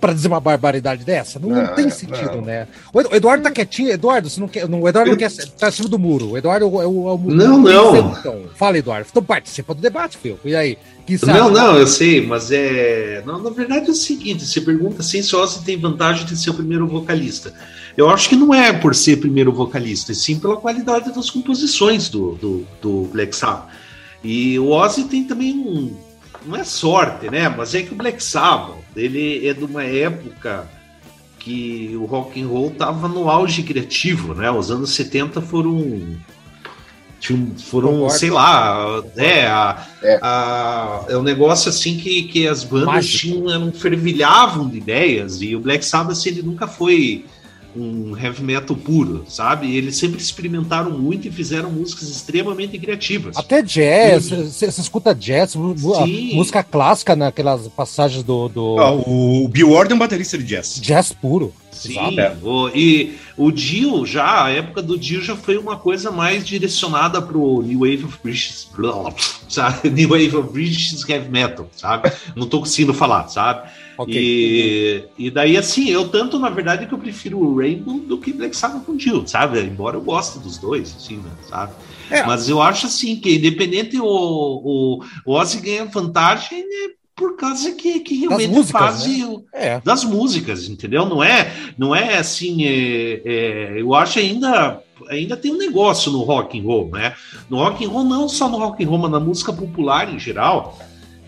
Para 0.00 0.12
dizer 0.12 0.28
uma 0.28 0.40
barbaridade 0.40 1.04
dessa? 1.04 1.38
Não, 1.38 1.48
não, 1.48 1.62
não 1.64 1.74
tem 1.74 1.88
sentido, 1.90 2.36
não. 2.36 2.42
né? 2.42 2.66
O 2.92 3.00
Eduardo 3.14 3.44
tá 3.44 3.50
quietinho. 3.50 3.90
Eduardo, 3.90 4.28
você 4.28 4.40
não 4.40 4.48
quer. 4.48 4.64
o 4.64 4.88
Eduardo 4.88 5.10
não 5.10 5.18
quer. 5.18 5.30
Tá 5.58 5.68
acima 5.68 5.88
do 5.88 5.98
muro. 5.98 6.30
O 6.30 6.38
Eduardo 6.38 6.64
é 6.64 6.68
o, 6.68 6.82
é 6.82 6.86
o, 6.86 7.08
é 7.08 7.12
o 7.12 7.18
Não, 7.18 7.58
não. 7.58 8.12
Então. 8.12 8.44
Fala, 8.54 8.78
Eduardo. 8.78 9.06
Então 9.10 9.22
participa 9.22 9.74
do 9.74 9.80
debate, 9.80 10.18
Phil. 10.18 10.38
E 10.44 10.54
aí? 10.54 10.78
Não, 11.24 11.50
não, 11.50 11.78
eu 11.78 11.86
sei, 11.86 12.26
mas 12.26 12.50
é. 12.50 13.22
Não, 13.24 13.40
na 13.40 13.50
verdade 13.50 13.86
é 13.86 13.90
o 13.90 13.94
seguinte: 13.94 14.44
você 14.44 14.60
pergunta 14.60 15.02
assim 15.02 15.22
se 15.22 15.36
Ozzy 15.36 15.64
tem 15.64 15.78
vantagem 15.78 16.26
de 16.26 16.36
ser 16.36 16.50
o 16.50 16.54
primeiro 16.54 16.86
vocalista. 16.88 17.54
Eu 17.96 18.10
acho 18.10 18.28
que 18.28 18.36
não 18.36 18.52
é 18.52 18.72
por 18.72 18.94
ser 18.94 19.18
primeiro 19.18 19.52
vocalista, 19.52 20.12
e 20.12 20.14
sim 20.14 20.38
pela 20.38 20.56
qualidade 20.56 21.14
das 21.14 21.30
composições 21.30 22.08
do, 22.08 22.34
do, 22.34 22.66
do 22.82 23.02
Black 23.12 23.34
Sabbath. 23.34 23.68
E 24.22 24.58
o 24.58 24.70
Ozzy 24.70 25.04
tem 25.04 25.24
também 25.24 25.56
um. 25.56 25.94
Não 26.46 26.56
é 26.56 26.64
sorte, 26.64 27.28
né? 27.30 27.48
Mas 27.48 27.74
é 27.74 27.82
que 27.82 27.92
o 27.92 27.96
Black 27.96 28.22
Sabbath 28.22 28.76
ele 28.94 29.46
é 29.46 29.52
de 29.52 29.64
uma 29.64 29.84
época 29.84 30.68
que 31.38 31.96
o 31.96 32.04
rock 32.04 32.40
and 32.40 32.48
roll 32.48 32.68
estava 32.68 33.08
no 33.08 33.28
auge 33.28 33.62
criativo, 33.62 34.34
né? 34.34 34.50
Os 34.50 34.70
anos 34.70 34.90
70 34.94 35.40
foram 35.42 36.16
foram, 37.58 38.08
sei 38.08 38.30
lá, 38.30 39.02
é, 39.16 39.46
a, 39.46 39.86
é. 40.02 40.18
A, 40.22 41.04
é 41.08 41.16
um 41.16 41.22
negócio 41.22 41.68
assim 41.68 41.96
que, 41.96 42.24
que 42.24 42.46
as 42.46 42.62
bandas 42.62 43.08
tinham, 43.08 43.50
eram, 43.50 43.72
fervilhavam 43.72 44.68
de 44.68 44.76
ideias, 44.76 45.40
e 45.42 45.56
o 45.56 45.60
Black 45.60 45.84
Sabbath 45.84 46.24
ele 46.26 46.42
nunca 46.42 46.68
foi 46.68 47.24
um 47.76 48.16
heavy 48.16 48.42
metal 48.42 48.76
puro, 48.76 49.24
sabe? 49.28 49.76
Eles 49.76 49.96
sempre 49.96 50.20
experimentaram 50.20 50.90
muito 50.90 51.28
e 51.28 51.30
fizeram 51.30 51.70
músicas 51.70 52.08
extremamente 52.08 52.78
criativas. 52.78 53.36
Até 53.36 53.62
jazz, 53.62 54.30
você 54.30 54.66
escuta 54.66 55.14
jazz, 55.14 55.52
Sim. 55.52 56.34
música 56.34 56.62
clássica 56.62 57.14
naquelas 57.14 57.68
passagens 57.68 58.22
do. 58.22 58.48
do... 58.48 58.78
Ah, 58.78 58.92
o 58.92 59.48
Bill 59.48 59.70
Ward 59.70 59.92
é 59.92 59.94
um 59.94 59.98
baterista 59.98 60.38
de 60.38 60.44
jazz. 60.44 60.80
Jazz 60.80 61.12
puro. 61.12 61.52
Sim, 61.70 62.16
o, 62.42 62.68
e 62.70 63.18
o 63.36 63.50
Dio 63.50 64.06
já, 64.06 64.44
a 64.44 64.50
época 64.50 64.80
do 64.80 64.98
Dio 64.98 65.20
já 65.20 65.36
foi 65.36 65.58
uma 65.58 65.76
coisa 65.76 66.10
mais 66.10 66.44
direcionada 66.44 67.20
pro 67.20 67.62
New 67.62 67.80
Wave 67.80 68.04
of 68.04 68.18
British, 68.22 68.66
sabe? 69.48 69.90
New 69.90 70.08
Wave 70.08 70.36
of 70.36 70.52
British 70.52 71.06
Heavy 71.06 71.28
Metal, 71.28 71.68
sabe? 71.76 72.10
Não 72.34 72.46
tô 72.46 72.60
conseguindo 72.60 72.94
falar, 72.94 73.28
sabe? 73.28 73.68
Okay. 73.98 75.08
E, 75.18 75.26
e 75.26 75.30
daí, 75.30 75.56
assim, 75.56 75.88
eu 75.88 76.08
tanto, 76.08 76.38
na 76.38 76.50
verdade, 76.50 76.86
que 76.86 76.92
eu 76.92 76.98
prefiro 76.98 77.38
o 77.38 77.56
Rainbow 77.56 77.98
do 78.00 78.18
que 78.18 78.32
Black 78.32 78.56
Sabbath 78.56 78.84
com 78.84 78.96
Dio, 78.96 79.26
sabe? 79.26 79.60
Embora 79.60 79.96
eu 79.96 80.02
goste 80.02 80.38
dos 80.38 80.58
dois, 80.58 80.94
assim, 80.96 81.16
né? 81.16 81.30
sabe? 81.48 81.72
É. 82.10 82.22
Mas 82.24 82.48
eu 82.48 82.60
acho, 82.60 82.86
assim, 82.86 83.16
que 83.16 83.36
independente 83.36 83.98
o, 83.98 84.04
o, 84.04 85.04
o 85.24 85.32
Ozzy 85.32 85.60
ganha 85.60 85.84
vantagem, 85.86 86.60
né? 86.60 86.94
por 87.16 87.34
causa 87.34 87.72
que, 87.72 88.00
que 88.00 88.14
realmente 88.14 88.48
das 88.48 88.56
músicas, 88.58 88.80
faz 88.80 89.06
né? 89.06 89.36
é. 89.54 89.80
das 89.80 90.04
músicas, 90.04 90.68
entendeu? 90.68 91.06
Não 91.06 91.24
é, 91.24 91.50
não 91.78 91.96
é 91.96 92.18
assim. 92.18 92.62
É, 92.66 93.22
é, 93.24 93.80
eu 93.80 93.94
acho 93.94 94.18
ainda 94.18 94.82
ainda 95.08 95.36
tem 95.36 95.52
um 95.52 95.58
negócio 95.58 96.12
no 96.12 96.22
rock 96.22 96.58
and 96.58 96.64
roll, 96.64 96.90
né? 96.90 97.14
No 97.48 97.56
rock 97.56 97.84
and 97.84 97.88
roll 97.88 98.04
não 98.04 98.28
só 98.28 98.48
no 98.48 98.58
rock 98.58 98.84
and 98.84 98.88
roll, 98.88 98.98
mas 98.98 99.10
na 99.10 99.20
música 99.20 99.52
popular 99.52 100.12
em 100.12 100.18
geral, 100.18 100.78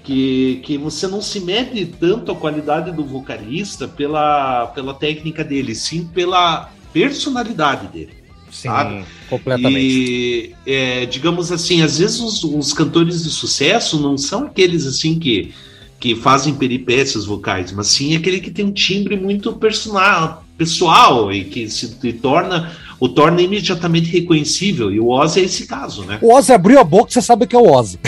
que, 0.08 0.60
que 0.64 0.78
você 0.78 1.06
não 1.06 1.20
se 1.20 1.38
mede 1.38 1.84
tanto 1.84 2.32
a 2.32 2.34
qualidade 2.34 2.90
do 2.90 3.04
vocalista 3.04 3.86
pela, 3.86 4.68
pela 4.68 4.94
técnica 4.94 5.44
dele, 5.44 5.74
sim 5.74 6.06
pela 6.06 6.72
personalidade 6.94 7.88
dele. 7.88 8.14
Sim, 8.50 8.68
sabe? 8.68 9.04
completamente. 9.28 9.78
E, 9.78 10.54
é, 10.64 11.04
digamos 11.04 11.52
assim, 11.52 11.82
às 11.82 11.98
vezes 11.98 12.20
os, 12.20 12.42
os 12.42 12.72
cantores 12.72 13.22
de 13.22 13.28
sucesso 13.28 14.00
não 14.00 14.16
são 14.16 14.44
aqueles 14.44 14.86
assim 14.86 15.18
que 15.18 15.52
que 16.00 16.14
fazem 16.14 16.54
peripécias 16.54 17.24
vocais, 17.24 17.72
mas 17.72 17.88
sim 17.88 18.14
aquele 18.14 18.40
que 18.40 18.52
tem 18.52 18.64
um 18.64 18.70
timbre 18.70 19.16
muito 19.16 19.52
personal, 19.54 20.44
pessoal 20.56 21.32
e 21.32 21.42
que 21.42 21.68
se 21.68 21.88
torna 22.12 22.72
o 23.00 23.08
torna 23.08 23.40
imediatamente 23.40 24.10
reconhecível. 24.10 24.90
E 24.90 24.98
o 24.98 25.08
Ozzy 25.08 25.40
é 25.40 25.44
esse 25.44 25.66
caso, 25.66 26.04
né? 26.04 26.18
O 26.20 26.34
Ozzy 26.34 26.52
abriu 26.52 26.80
a 26.80 26.84
boca, 26.84 27.10
você 27.10 27.22
sabe 27.22 27.46
que 27.46 27.54
é 27.54 27.58
o 27.58 27.70
Ozzy. 27.70 27.98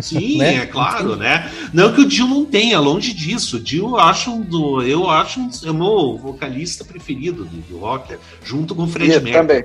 Sim, 0.00 0.38
né? 0.42 0.56
é 0.56 0.66
claro, 0.66 1.16
né? 1.16 1.50
Não 1.72 1.92
que 1.92 2.00
o 2.00 2.06
Dio 2.06 2.26
não 2.26 2.44
tenha, 2.44 2.80
longe 2.80 3.12
disso. 3.12 3.56
O 3.56 3.60
Dio 3.60 3.96
acho 3.96 4.32
um 4.32 4.40
do, 4.40 4.82
eu 4.82 5.08
acho 5.08 5.40
um, 5.40 5.50
é 5.64 5.70
o 5.70 5.74
meu 5.74 6.18
vocalista 6.18 6.84
preferido 6.84 7.44
do, 7.44 7.56
do 7.68 7.78
rock, 7.78 8.16
junto 8.42 8.74
com 8.74 8.84
o 8.84 8.88
Fred 8.88 9.20
Mercury. 9.20 9.32
Também, 9.32 9.64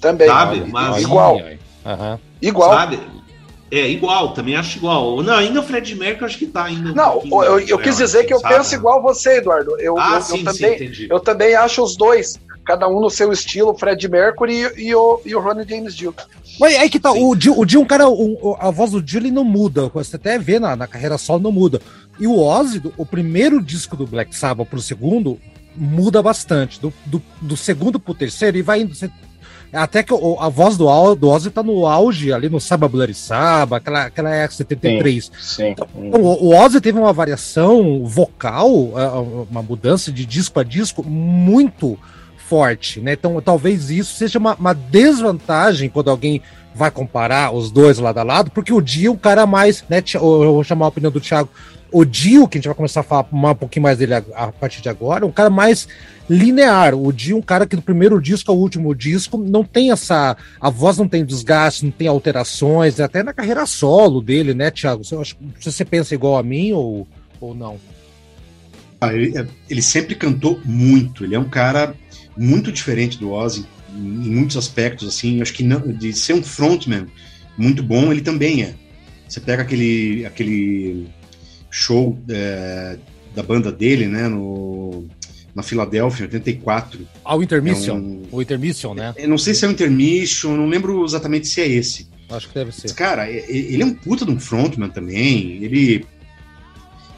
também. 0.00 0.26
Sabe? 0.28 0.64
Mas 0.70 1.02
igual. 1.02 1.36
Uhum. 1.36 2.18
Igual. 2.40 2.74
Sabe? 2.74 3.00
É, 3.68 3.88
igual, 3.88 4.32
também 4.32 4.54
acho 4.54 4.78
igual. 4.78 5.22
Não, 5.22 5.34
ainda 5.34 5.58
o 5.58 5.62
Fred 5.62 5.92
Mercury 5.96 6.24
acho 6.24 6.38
que 6.38 6.46
tá 6.46 6.64
ainda. 6.64 6.90
Um 6.90 6.94
não, 6.94 7.22
eu, 7.44 7.58
eu 7.58 7.78
quis 7.78 7.96
dizer 7.96 8.24
que 8.24 8.32
eu 8.32 8.38
sabe? 8.38 8.54
penso 8.54 8.74
igual 8.76 9.02
você, 9.02 9.38
Eduardo. 9.38 9.78
Eu, 9.80 9.98
ah, 9.98 10.14
eu, 10.14 10.22
sim, 10.22 10.38
eu 10.38 10.44
também, 10.44 10.94
sim, 10.94 11.06
eu 11.10 11.20
também 11.20 11.54
acho 11.56 11.82
os 11.82 11.96
dois, 11.96 12.38
cada 12.66 12.88
um 12.88 13.00
no 13.00 13.08
seu 13.08 13.32
estilo, 13.32 13.76
Fred 13.78 14.08
Mercury 14.08 14.72
e, 14.76 14.88
e 14.88 14.94
o, 14.94 15.20
e 15.24 15.34
o 15.34 15.40
Ronnie 15.40 15.66
James 15.66 15.94
Dio. 15.94 16.14
Mas 16.58 16.74
aí 16.76 16.90
que 16.90 16.98
tá, 16.98 17.12
o 17.12 17.34
Dio, 17.34 17.58
o 17.58 17.64
Dio, 17.64 17.80
um 17.80 17.86
cara, 17.86 18.08
o, 18.08 18.56
a 18.58 18.70
voz 18.70 18.90
do 18.90 19.00
Dio 19.00 19.20
ele 19.20 19.30
não 19.30 19.44
muda, 19.44 19.88
você 19.88 20.16
até 20.16 20.38
vê 20.38 20.58
na, 20.58 20.74
na 20.74 20.86
carreira 20.86 21.16
solo 21.16 21.42
não 21.42 21.52
muda. 21.52 21.80
E 22.18 22.26
o 22.26 22.38
Ozzy, 22.38 22.82
o 22.96 23.06
primeiro 23.06 23.62
disco 23.62 23.96
do 23.96 24.06
Black 24.06 24.34
Sabbath 24.36 24.68
pro 24.68 24.80
segundo, 24.80 25.38
muda 25.76 26.22
bastante. 26.22 26.80
Do, 26.80 26.92
do, 27.04 27.22
do 27.40 27.56
segundo 27.56 28.00
pro 28.00 28.14
terceiro, 28.14 28.56
e 28.56 28.62
vai 28.62 28.80
indo. 28.80 28.94
Você 28.94 29.10
até 29.72 30.02
que 30.02 30.14
o, 30.14 30.40
a 30.40 30.48
voz 30.48 30.76
do, 30.76 31.14
do 31.14 31.28
Ozzy 31.28 31.50
tá 31.50 31.62
no 31.62 31.86
auge 31.86 32.32
ali 32.32 32.48
no 32.48 32.60
Saba 32.60 32.88
Bloody 32.88 33.14
Saba, 33.14 33.76
aquela, 33.76 34.04
aquela 34.04 34.30
época 34.30 34.56
73. 34.56 35.24
Sim, 35.24 35.30
sim. 35.40 35.66
Então, 35.68 35.88
o, 35.94 36.46
o 36.46 36.56
Ozzy 36.56 36.80
teve 36.80 36.98
uma 36.98 37.12
variação 37.12 38.04
vocal, 38.04 38.72
uma 39.50 39.62
mudança 39.62 40.10
de 40.10 40.24
disco 40.24 40.58
a 40.60 40.64
disco 40.64 41.02
muito 41.04 41.98
forte, 42.48 43.00
né? 43.00 43.12
Então 43.12 43.40
talvez 43.40 43.90
isso 43.90 44.14
seja 44.14 44.38
uma, 44.38 44.54
uma 44.54 44.72
desvantagem 44.72 45.88
quando 45.88 46.10
alguém 46.10 46.40
vai 46.74 46.90
comparar 46.90 47.52
os 47.52 47.70
dois 47.70 47.98
lado 47.98 48.18
a 48.18 48.22
lado, 48.22 48.50
porque 48.50 48.72
o 48.72 48.80
Dio, 48.80 49.12
um 49.12 49.16
cara 49.16 49.46
mais, 49.46 49.82
né? 49.88 50.02
Eu 50.14 50.20
vou 50.20 50.64
chamar 50.64 50.86
a 50.86 50.88
opinião 50.88 51.10
do 51.10 51.20
Thiago. 51.20 51.48
O 51.90 52.04
Dio, 52.04 52.46
que 52.46 52.58
a 52.58 52.60
gente 52.60 52.68
vai 52.68 52.74
começar 52.74 53.00
a 53.00 53.02
falar 53.02 53.26
um 53.32 53.54
pouquinho 53.54 53.84
mais 53.84 53.96
dele 53.96 54.14
a, 54.14 54.22
a 54.34 54.52
partir 54.52 54.82
de 54.82 54.88
agora, 54.88 55.24
um 55.24 55.32
cara 55.32 55.48
mais 55.48 55.88
linear. 56.28 56.94
O 56.94 57.10
Dio, 57.12 57.38
um 57.38 57.42
cara 57.42 57.66
que 57.66 57.76
do 57.76 57.82
primeiro 57.82 58.20
disco 58.20 58.50
ao 58.50 58.58
último 58.58 58.94
disco 58.94 59.38
não 59.38 59.64
tem 59.64 59.90
essa. 59.90 60.36
A 60.60 60.68
voz 60.68 60.98
não 60.98 61.08
tem 61.08 61.24
desgaste, 61.24 61.84
não 61.84 61.92
tem 61.92 62.08
alterações, 62.08 63.00
até 63.00 63.22
na 63.22 63.32
carreira 63.32 63.64
solo 63.64 64.20
dele, 64.20 64.52
né, 64.52 64.70
Thiago? 64.70 65.04
Você, 65.04 65.16
você 65.60 65.84
pensa 65.84 66.14
igual 66.14 66.36
a 66.36 66.42
mim 66.42 66.72
ou, 66.72 67.08
ou 67.40 67.54
não? 67.54 67.78
Ah, 69.00 69.12
ele, 69.12 69.36
é, 69.38 69.46
ele, 69.68 69.82
sempre 69.82 70.14
cantou 70.14 70.60
muito. 70.64 71.24
Ele 71.24 71.34
é 71.34 71.38
um 71.38 71.48
cara 71.48 71.94
muito 72.36 72.70
diferente 72.70 73.18
do 73.18 73.30
Ozzy 73.32 73.66
em 73.94 74.30
muitos 74.34 74.56
aspectos. 74.56 75.08
Assim, 75.08 75.40
acho 75.40 75.52
que 75.52 75.62
não, 75.62 75.80
de 75.80 76.12
ser 76.12 76.34
um 76.34 76.42
frontman 76.42 77.06
muito 77.56 77.82
bom, 77.82 78.12
ele 78.12 78.20
também 78.20 78.62
é. 78.62 78.74
Você 79.28 79.40
pega 79.40 79.62
aquele, 79.62 80.24
aquele 80.24 81.08
show 81.70 82.18
é, 82.28 82.98
da 83.34 83.42
banda 83.42 83.72
dele, 83.72 84.06
né, 84.06 84.28
no 84.28 85.04
na 85.54 85.62
Filadélfia, 85.62 86.24
em 86.24 86.26
84. 86.26 87.08
Ah, 87.24 87.34
o 87.34 87.42
Intermission? 87.42 87.96
É 87.96 87.98
um... 87.98 88.22
O 88.30 88.42
Intermission, 88.42 88.92
né? 88.92 89.14
Eu 89.16 89.26
não 89.26 89.38
sei 89.38 89.54
se 89.54 89.64
é 89.64 89.68
o 89.68 89.70
Intermission, 89.70 90.54
não 90.54 90.66
lembro 90.66 91.02
exatamente 91.02 91.48
se 91.48 91.62
é 91.62 91.66
esse. 91.66 92.08
Acho 92.28 92.48
que 92.48 92.54
deve 92.54 92.72
ser. 92.72 92.82
Mas, 92.82 92.92
cara, 92.92 93.30
ele 93.30 93.82
é 93.82 93.86
um 93.86 93.94
puta 93.94 94.26
de 94.26 94.32
um 94.32 94.38
frontman 94.38 94.90
também, 94.90 95.62
ele 95.62 96.04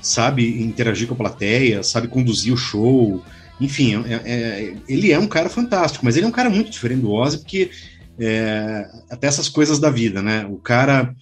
sabe 0.01 0.63
interagir 0.63 1.09
com 1.09 1.15
a 1.15 1.17
plateia, 1.17 1.83
sabe 1.83 2.07
conduzir 2.07 2.53
o 2.53 2.57
show, 2.57 3.25
enfim, 3.61 4.05
é, 4.07 4.23
é, 4.25 4.75
ele 4.89 5.11
é 5.11 5.19
um 5.19 5.27
cara 5.27 5.49
fantástico, 5.49 6.05
mas 6.05 6.17
ele 6.17 6.27
é 6.27 6.29
um 6.29 6.33
cara 6.33 6.51
muito 6.51 6.71
diferente 6.71 7.01
do 7.01 7.11
Ozzy, 7.11 7.39
porque 7.39 7.71
é, 8.19 8.89
até 9.11 9.27
essas 9.27 9.49
coisas 9.49 9.79
da 9.79 9.91
vida, 9.91 10.23
né? 10.23 10.47
O 10.47 10.57
cara 10.57 11.15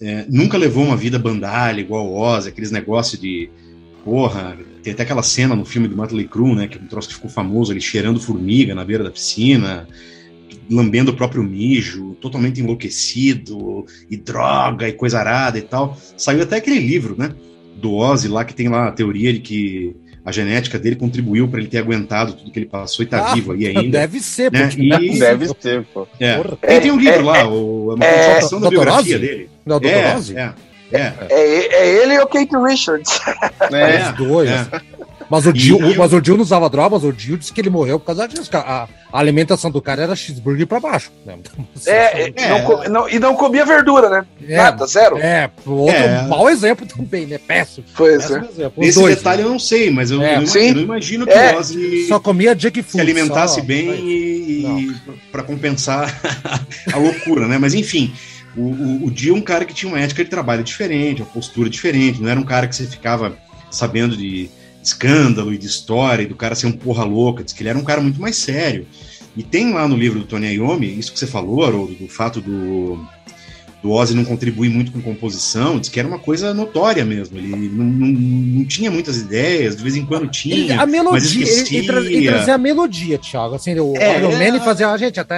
é, 0.00 0.24
nunca 0.28 0.58
levou 0.58 0.84
uma 0.84 0.96
vida 0.96 1.18
bandalha 1.18 1.80
igual 1.80 2.06
o 2.06 2.16
Ozzy, 2.16 2.48
aqueles 2.48 2.70
negócios 2.70 3.20
de 3.20 3.50
porra, 4.04 4.56
tem 4.82 4.92
até 4.92 5.02
aquela 5.02 5.22
cena 5.22 5.54
no 5.54 5.64
filme 5.64 5.86
do 5.86 5.96
Motley 5.96 6.26
Crue, 6.26 6.54
né, 6.54 6.66
que 6.66 6.78
um 6.78 6.86
troço 6.86 7.08
que 7.08 7.14
ficou 7.14 7.30
famoso, 7.30 7.70
ele 7.72 7.82
cheirando 7.82 8.18
formiga 8.18 8.74
na 8.74 8.84
beira 8.84 9.04
da 9.04 9.10
piscina, 9.10 9.86
lambendo 10.70 11.10
o 11.10 11.16
próprio 11.16 11.42
mijo, 11.42 12.16
totalmente 12.20 12.60
enlouquecido, 12.60 13.84
e 14.08 14.16
droga, 14.16 14.88
e 14.88 14.92
coisa 14.92 15.18
arada 15.18 15.58
e 15.58 15.62
tal. 15.62 15.98
Saiu 16.16 16.42
até 16.42 16.56
aquele 16.56 16.78
livro, 16.78 17.14
né, 17.18 17.34
do 17.76 17.94
Ozzy 17.94 18.28
lá, 18.28 18.44
que 18.44 18.54
tem 18.54 18.68
lá 18.68 18.88
a 18.88 18.92
teoria 18.92 19.32
de 19.32 19.40
que 19.40 19.94
a 20.24 20.32
genética 20.32 20.78
dele 20.78 20.96
contribuiu 20.96 21.48
para 21.48 21.60
ele 21.60 21.68
ter 21.68 21.78
aguentado 21.78 22.34
tudo 22.34 22.50
que 22.50 22.58
ele 22.58 22.66
passou 22.66 23.02
e 23.04 23.08
tá 23.08 23.30
ah, 23.30 23.34
vivo 23.34 23.52
aí 23.52 23.66
ainda. 23.66 23.98
Deve 23.98 24.20
ser, 24.20 24.52
né? 24.52 24.68
E, 24.76 25.18
deve 25.18 25.48
ser, 25.58 25.84
pô. 25.94 26.06
É. 26.18 26.40
Tem, 26.60 26.80
tem 26.80 26.90
um 26.90 26.98
livro 26.98 27.20
é, 27.20 27.22
lá, 27.22 27.38
é, 27.38 27.44
o, 27.44 27.94
uma 27.94 28.04
é, 28.04 28.40
da 28.40 28.70
biografia 28.70 29.18
dele. 29.18 29.50
Não, 29.64 29.78
é, 29.78 29.88
é. 29.88 30.54
É. 30.92 31.12
É, 31.30 31.74
é 31.76 32.02
ele 32.02 32.14
e 32.14 32.18
o 32.18 32.26
Kate 32.26 32.56
Richards. 32.56 33.20
É, 33.72 34.10
os 34.10 34.16
dois. 34.16 34.50
É. 34.50 34.66
Mas 35.30 35.46
o, 35.46 35.52
Dio, 35.52 35.78
mas 35.96 36.12
o 36.12 36.20
Dio 36.20 36.36
não 36.36 36.42
usava 36.42 36.68
droga, 36.68 36.96
mas 36.96 37.04
o 37.04 37.12
Dio 37.12 37.38
disse 37.38 37.52
que 37.52 37.60
ele 37.60 37.70
morreu 37.70 38.00
por 38.00 38.06
causa 38.06 38.26
disso. 38.26 38.50
A, 38.52 38.88
a 39.12 39.18
alimentação 39.18 39.70
do 39.70 39.80
cara 39.80 40.02
era 40.02 40.16
cheeseburger 40.16 40.66
pra 40.66 40.80
baixo. 40.80 41.12
Né? 41.24 41.38
É, 41.86 42.32
é, 42.36 42.48
não, 42.48 42.84
não, 42.88 43.08
e 43.08 43.18
não 43.18 43.34
comia 43.34 43.64
verdura, 43.64 44.08
né? 44.10 44.26
É, 44.46 44.56
Nada, 44.56 44.86
zero. 44.86 45.18
É, 45.18 45.50
outro 45.64 45.94
é. 45.94 46.26
mau 46.26 46.50
exemplo 46.50 46.86
também, 46.86 47.26
né? 47.26 47.38
Péssimo. 47.38 47.86
Pois 47.96 48.30
é. 48.30 48.38
Exemplo. 48.38 48.84
Esse 48.84 48.98
dois, 48.98 49.16
detalhe 49.16 49.42
né? 49.42 49.48
eu 49.48 49.52
não 49.52 49.58
sei, 49.58 49.90
mas 49.90 50.10
eu, 50.10 50.20
é. 50.20 50.36
eu, 50.36 50.42
eu 50.42 50.74
não 50.74 50.82
imagino 50.82 51.26
que 51.26 51.32
é. 51.32 51.54
o 51.54 51.58
Ozzy 51.58 52.06
só 52.06 52.18
comia 52.18 52.56
junk 52.58 52.82
food, 52.82 52.92
se 52.92 53.00
alimentasse 53.00 53.60
só, 53.60 53.66
bem 53.66 53.88
e, 53.88 54.66
e 54.66 54.96
para 55.32 55.42
compensar 55.42 56.12
a 56.92 56.98
loucura, 56.98 57.46
né? 57.46 57.56
Mas 57.56 57.74
enfim. 57.74 58.12
O, 58.56 58.62
o, 58.62 59.06
o 59.06 59.10
Dio 59.12 59.36
é 59.36 59.38
um 59.38 59.40
cara 59.42 59.64
que 59.64 59.72
tinha 59.72 59.90
uma 59.90 60.00
ética 60.00 60.24
de 60.24 60.30
trabalho 60.30 60.64
diferente, 60.64 61.22
uma 61.22 61.30
postura 61.30 61.70
diferente, 61.70 62.20
não 62.20 62.28
era 62.28 62.38
um 62.38 62.44
cara 62.44 62.66
que 62.66 62.74
você 62.74 62.84
ficava 62.84 63.38
sabendo 63.70 64.16
de 64.16 64.50
escândalo 64.82 65.52
e 65.52 65.58
de 65.58 65.66
história, 65.66 66.22
e 66.22 66.26
do 66.26 66.34
cara 66.34 66.54
ser 66.54 66.66
um 66.66 66.72
porra 66.72 67.04
louca, 67.04 67.44
diz 67.44 67.52
que 67.52 67.62
ele 67.62 67.70
era 67.70 67.78
um 67.78 67.84
cara 67.84 68.00
muito 68.00 68.20
mais 68.20 68.36
sério. 68.36 68.86
E 69.36 69.42
tem 69.42 69.72
lá 69.72 69.86
no 69.86 69.96
livro 69.96 70.18
do 70.20 70.26
Tony 70.26 70.54
Iommi, 70.54 70.98
isso 70.98 71.12
que 71.12 71.18
você 71.18 71.26
falou, 71.26 71.64
Haroldo, 71.64 71.94
do 71.94 72.08
fato 72.08 72.40
do, 72.40 72.98
do 73.82 73.90
Ozzy 73.90 74.14
não 74.14 74.24
contribuir 74.24 74.68
muito 74.68 74.90
com 74.90 75.00
composição, 75.00 75.78
diz 75.78 75.88
que 75.88 75.98
era 75.98 76.08
uma 76.08 76.18
coisa 76.18 76.52
notória 76.52 77.04
mesmo. 77.04 77.38
Ele 77.38 77.68
não, 77.68 77.84
não, 77.84 78.08
não 78.08 78.64
tinha 78.64 78.90
muitas 78.90 79.18
ideias, 79.18 79.76
de 79.76 79.82
vez 79.82 79.96
em 79.96 80.04
quando 80.04 80.28
tinha. 80.28 80.56
Ele, 80.56 80.72
a 80.72 80.84
melodia, 80.84 81.46
ele, 81.46 81.76
ele, 81.76 82.16
ele, 82.16 82.26
trazia 82.26 82.54
a 82.54 82.58
melodia, 82.58 83.18
Thiago. 83.18 83.54
Assim, 83.54 83.78
o 83.78 83.96
é, 83.96 84.18
Iron 84.18 84.32
Man 84.32 84.56
é... 84.56 84.60
fazia, 84.60 84.88
a 84.88 84.96
gente, 84.98 85.20
até, 85.20 85.36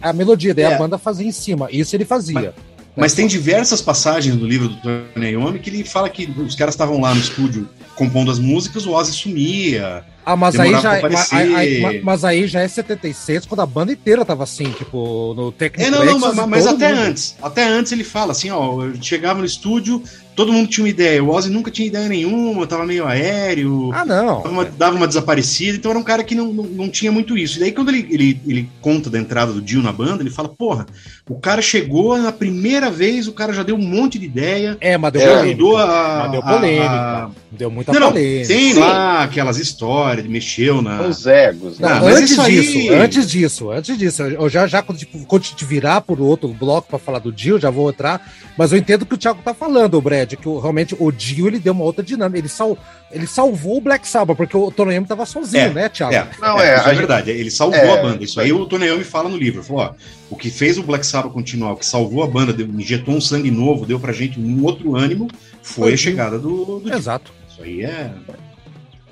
a 0.00 0.12
melodia, 0.12 0.54
daí 0.54 0.64
é. 0.64 0.74
a 0.74 0.78
banda 0.78 0.96
fazia 0.96 1.26
em 1.26 1.32
cima. 1.32 1.68
Isso 1.70 1.94
ele 1.94 2.04
fazia. 2.04 2.54
Mas, 2.56 2.73
mas 2.96 3.14
tem 3.14 3.26
diversas 3.26 3.82
passagens 3.82 4.36
no 4.36 4.46
livro 4.46 4.68
do 4.68 4.76
Tony 4.76 5.30
Iommi 5.30 5.58
que 5.58 5.70
ele 5.70 5.84
fala 5.84 6.08
que 6.08 6.26
os 6.26 6.54
caras 6.54 6.74
estavam 6.74 7.00
lá 7.00 7.14
no 7.14 7.20
estúdio 7.20 7.68
compondo 7.94 8.30
as 8.30 8.38
músicas, 8.38 8.86
o 8.86 8.92
Ozzy 8.92 9.12
sumia. 9.12 10.04
Ah, 10.24 10.36
mas 10.36 10.58
aí 10.58 10.70
já, 10.72 11.00
mas, 11.02 11.32
aí, 11.32 12.02
mas 12.02 12.24
aí 12.24 12.46
já 12.46 12.60
é 12.60 12.68
76, 12.68 13.46
quando 13.46 13.60
a 13.60 13.66
banda 13.66 13.92
inteira 13.92 14.24
tava 14.24 14.42
assim, 14.44 14.70
tipo, 14.70 15.34
no 15.34 15.52
técnico. 15.52 15.86
É, 15.86 15.90
não, 15.90 16.04
não, 16.04 16.18
mas, 16.18 16.46
mas 16.46 16.66
até 16.66 16.88
mundo. 16.88 17.00
antes. 17.00 17.36
Até 17.42 17.64
antes 17.64 17.92
ele 17.92 18.04
fala 18.04 18.32
assim, 18.32 18.50
ó, 18.50 18.84
eu 18.84 18.94
chegava 19.02 19.40
no 19.40 19.44
estúdio, 19.44 20.02
todo 20.34 20.52
mundo 20.52 20.68
tinha 20.68 20.84
uma 20.84 20.90
ideia. 20.90 21.22
O 21.22 21.30
Ozzy 21.30 21.50
nunca 21.50 21.70
tinha 21.70 21.86
ideia 21.86 22.08
nenhuma, 22.08 22.66
tava 22.66 22.84
meio 22.84 23.06
aéreo. 23.06 23.90
Ah, 23.92 24.04
não. 24.04 24.42
Dava 24.42 24.48
uma, 24.48 24.64
dava 24.64 24.96
uma 24.96 25.06
desaparecida, 25.06 25.76
então 25.76 25.90
era 25.90 25.98
um 25.98 26.04
cara 26.04 26.24
que 26.24 26.34
não, 26.34 26.52
não, 26.52 26.64
não, 26.64 26.88
tinha 26.88 27.12
muito 27.12 27.36
isso. 27.36 27.56
E 27.58 27.60
daí, 27.60 27.72
quando 27.72 27.90
ele, 27.90 28.06
ele, 28.10 28.40
ele 28.46 28.70
conta 28.80 29.08
da 29.08 29.18
entrada 29.18 29.52
do 29.52 29.62
Dio 29.62 29.82
na 29.82 29.92
banda, 29.92 30.22
ele 30.22 30.30
fala: 30.30 30.48
porra, 30.48 30.86
o 31.28 31.38
cara 31.38 31.62
chegou 31.62 32.16
na 32.18 32.32
primeira 32.32 32.90
vez, 32.90 33.28
o 33.28 33.32
cara 33.32 33.52
já 33.52 33.62
deu 33.62 33.76
um 33.76 33.86
monte 33.86 34.18
de 34.18 34.26
ideia. 34.26 34.76
É, 34.80 34.96
mas 34.98 35.12
deu 35.12 35.22
polêmica. 35.22 35.44
Ajudou 35.44 35.76
a, 35.76 36.18
mas 36.22 36.32
deu 36.32 36.42
polêmica. 36.42 36.90
A, 36.90 37.24
a... 37.24 37.30
Deu 37.50 37.70
muita 37.70 37.92
não, 37.92 38.12
polêmica. 38.12 38.48
Tem 38.48 38.72
Sim. 38.72 38.80
lá 38.80 39.22
aquelas 39.22 39.58
histórias 39.58 40.13
história, 40.14 40.20
ele 40.20 40.28
mexeu 40.28 40.80
na. 40.80 41.02
Os 41.02 41.26
egos, 41.26 41.78
né? 41.78 41.88
Não, 41.88 42.06
antes 42.06 42.36
disso, 42.44 42.78
aí... 42.78 42.88
antes 42.88 43.30
disso, 43.30 43.70
antes 43.70 43.98
disso, 43.98 44.22
eu 44.22 44.48
já, 44.48 44.66
já 44.66 44.82
quando, 44.82 44.98
tipo, 44.98 45.24
quando 45.26 45.42
te 45.42 45.64
virar 45.64 46.00
por 46.00 46.20
outro 46.20 46.48
bloco 46.48 46.88
para 46.88 46.98
falar 46.98 47.18
do 47.18 47.32
Dio, 47.32 47.58
já 47.58 47.70
vou 47.70 47.90
entrar, 47.90 48.32
mas 48.56 48.72
eu 48.72 48.78
entendo 48.78 49.02
o 49.02 49.06
que 49.06 49.14
o 49.14 49.18
Thiago 49.18 49.42
tá 49.42 49.52
falando, 49.52 49.94
o 49.94 50.00
Brad, 50.00 50.34
que 50.34 50.48
realmente 50.48 50.96
o 50.98 51.10
Dio 51.10 51.48
ele 51.48 51.58
deu 51.58 51.72
uma 51.72 51.84
outra 51.84 52.02
dinâmica, 52.02 52.38
ele, 52.38 52.48
sal, 52.48 52.78
ele 53.10 53.26
salvou 53.26 53.78
o 53.78 53.80
Black 53.80 54.06
Sabbath, 54.06 54.36
porque 54.36 54.56
o 54.56 54.70
Tony 54.70 54.94
Iommi 54.94 55.06
tava 55.06 55.26
sozinho, 55.26 55.64
é, 55.64 55.70
né, 55.70 55.88
Thiago? 55.88 56.14
É, 56.14 56.28
não, 56.40 56.60
é, 56.60 56.74
é, 56.74 56.90
é 56.90 56.94
verdade, 56.94 57.30
ele 57.30 57.50
salvou 57.50 57.78
é, 57.78 57.98
a 57.98 58.02
banda, 58.02 58.24
isso 58.24 58.40
aí 58.40 58.52
o 58.52 58.66
Tony 58.66 58.86
Iommi 58.86 59.04
fala 59.04 59.28
no 59.28 59.36
livro, 59.36 59.62
falou, 59.62 59.82
ó, 59.82 59.92
o 60.30 60.36
que 60.36 60.50
fez 60.50 60.78
o 60.78 60.82
Black 60.82 61.06
Sabbath 61.06 61.32
continuar, 61.32 61.72
o 61.72 61.76
que 61.76 61.86
salvou 61.86 62.22
a 62.22 62.26
banda, 62.26 62.52
deu, 62.52 62.66
injetou 62.66 63.14
um 63.14 63.20
sangue 63.20 63.50
novo, 63.50 63.86
deu 63.86 63.98
pra 63.98 64.12
gente 64.12 64.38
um 64.38 64.62
outro 64.62 64.96
ânimo, 64.96 65.28
foi, 65.62 65.84
foi 65.84 65.92
a 65.94 65.96
chegada 65.96 66.38
do, 66.38 66.80
do 66.80 66.92
Exato. 66.92 67.32
Isso 67.48 67.62
aí 67.62 67.82
é... 67.82 68.12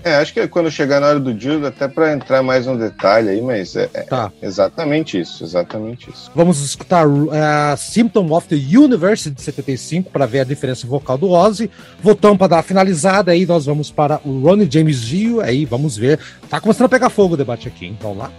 É, 0.05 0.17
acho 0.17 0.35
que 0.35 0.47
quando 0.49 0.71
chegar 0.71 1.01
na 1.01 1.07
hora 1.09 1.21
do 1.21 1.33
Dio, 1.33 1.65
até 1.67 1.87
para 1.87 2.13
entrar 2.13 2.43
mais 2.43 2.67
no 2.67 2.77
detalhe 2.77 3.29
aí, 3.29 3.41
mas 3.41 3.77
é, 3.77 3.89
é 3.95 4.03
tá. 4.03 4.33
é, 4.41 4.47
exatamente 4.47 5.21
isso, 5.21 5.45
exatamente 5.45 6.11
isso. 6.11 6.31
Vamos 6.35 6.61
escutar 6.61 7.07
uh, 7.07 7.31
Symptom 7.77 8.33
of 8.33 8.49
the 8.49 8.57
Universe 8.57 9.31
de 9.31 9.41
75 9.41 10.11
para 10.11 10.27
ver 10.27 10.41
a 10.41 10.45
diferença 10.45 10.87
vocal 10.87 11.17
do 11.17 11.31
Ozzy. 11.31 11.71
Voltamos 12.01 12.39
para 12.39 12.49
dar 12.49 12.59
a 12.59 12.63
finalizada 12.63 13.31
aí, 13.31 13.47
nós 13.47 13.67
vamos 13.67 13.91
para 13.91 14.21
o 14.25 14.41
Ronnie 14.41 14.69
James 14.71 15.01
Dio, 15.03 15.41
aí 15.41 15.65
vamos 15.65 15.97
ver. 15.97 16.19
Tá 16.49 16.61
começando 16.61 16.87
a 16.87 16.89
pegar 16.89 17.09
fogo 17.09 17.35
o 17.35 17.37
debate 17.37 17.69
aqui, 17.69 17.87
então 17.87 18.17
lá. 18.17 18.31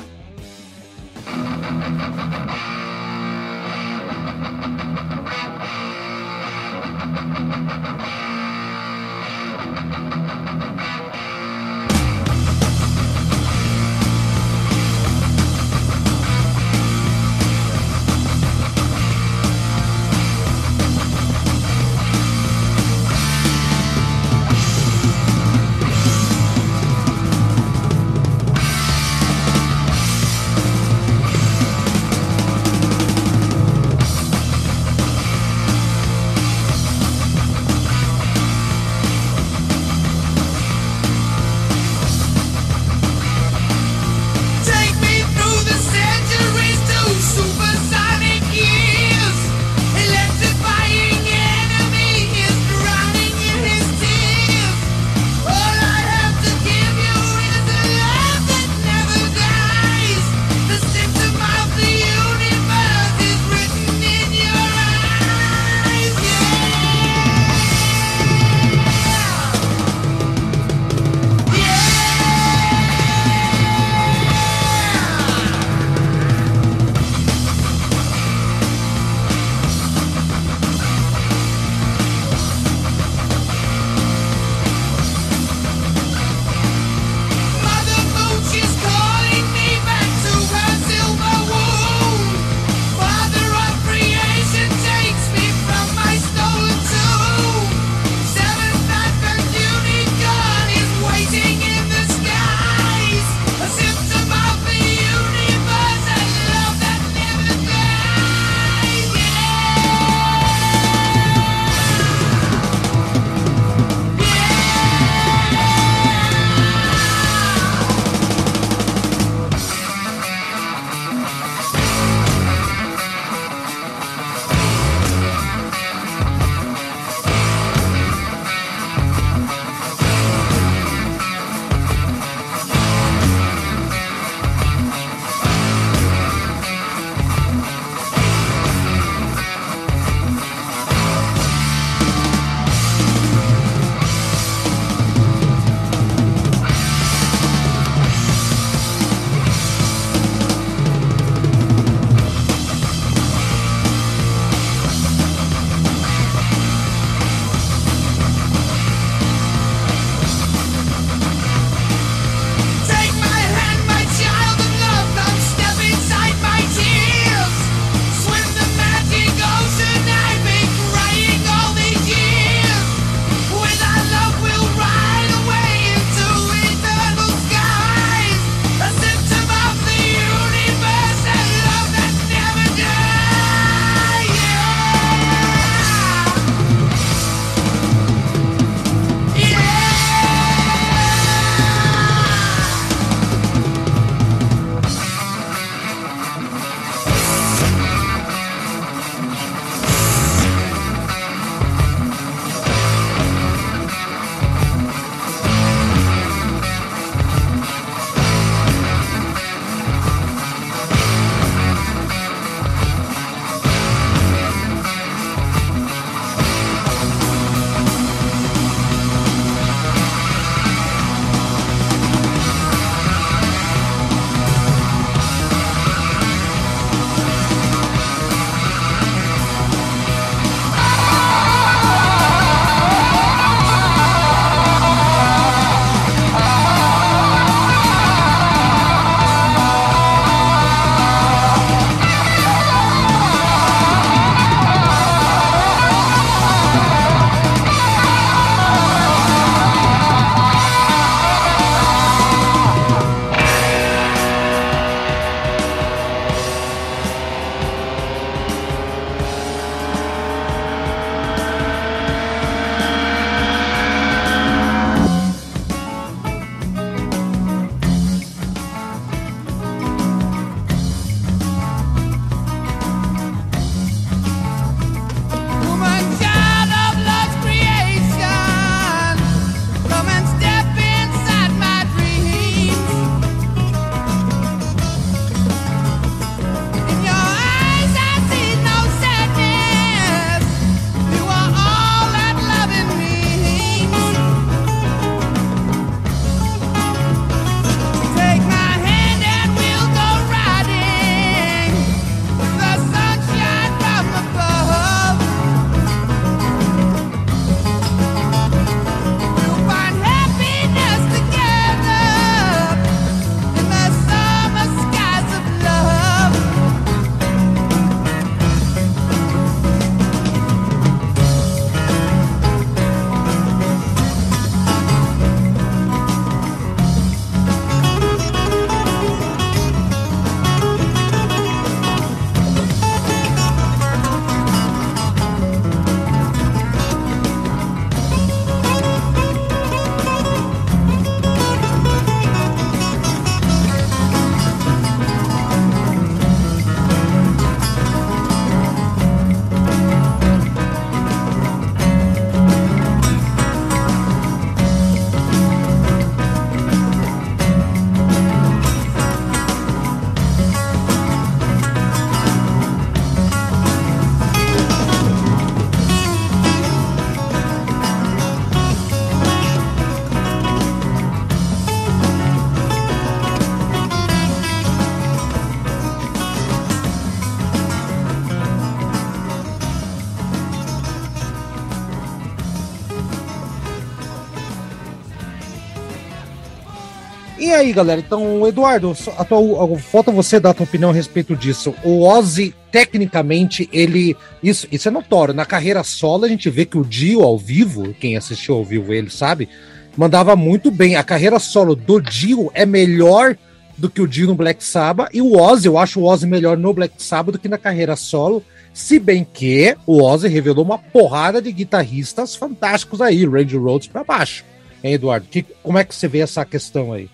Galera? 387.73 387.99
Então, 387.99 388.47
Eduardo, 388.47 388.95
tua, 389.27 389.77
falta 389.79 390.11
você 390.11 390.39
dar 390.39 390.51
a 390.51 390.53
tua 390.53 390.63
opinião 390.63 390.91
a 390.91 390.93
respeito 390.93 391.35
disso. 391.35 391.73
O 391.83 392.03
Ozzy, 392.03 392.53
tecnicamente, 392.71 393.69
ele. 393.73 394.15
Isso, 394.41 394.67
isso 394.71 394.87
é 394.87 394.91
notório. 394.91 395.33
Na 395.33 395.45
carreira 395.45 395.83
solo, 395.83 396.25
a 396.25 396.29
gente 396.29 396.49
vê 396.49 396.65
que 396.65 396.77
o 396.77 396.85
Dio 396.85 397.21
ao 397.21 397.37
vivo, 397.37 397.93
quem 397.99 398.15
assistiu 398.15 398.55
ao 398.55 398.63
vivo 398.63 398.93
ele 398.93 399.09
sabe, 399.09 399.49
mandava 399.97 400.35
muito 400.35 400.71
bem. 400.71 400.95
A 400.95 401.03
carreira 401.03 401.39
solo 401.39 401.75
do 401.75 401.99
Dio 401.99 402.49
é 402.53 402.65
melhor 402.65 403.35
do 403.77 403.89
que 403.89 404.01
o 404.01 404.07
Dio 404.07 404.27
no 404.27 404.35
Black 404.35 404.63
Sabbath. 404.63 405.09
E 405.13 405.21
o 405.21 405.37
Ozzy, 405.37 405.67
eu 405.67 405.77
acho 405.77 405.99
o 405.99 406.05
Ozzy 406.05 406.27
melhor 406.27 406.57
no 406.57 406.73
Black 406.73 406.95
Sabbath 406.97 407.33
do 407.33 407.39
que 407.39 407.49
na 407.49 407.57
carreira 407.57 407.95
solo. 407.95 408.43
Se 408.73 408.99
bem 408.99 409.25
que 409.31 409.75
o 409.85 410.01
Ozzy 410.01 410.27
revelou 410.27 410.65
uma 410.65 410.77
porrada 410.77 411.41
de 411.41 411.51
guitarristas 411.51 412.35
fantásticos 412.35 413.01
aí, 413.01 413.25
Randy 413.25 413.57
Rhodes 413.57 413.87
para 413.87 414.03
baixo. 414.03 414.43
Hein, 414.83 414.93
Eduardo? 414.93 415.27
Que, 415.29 415.45
como 415.61 415.77
é 415.77 415.83
que 415.83 415.95
você 415.95 416.07
vê 416.07 416.19
essa 416.19 416.43
questão 416.43 416.91
aí? 416.91 417.09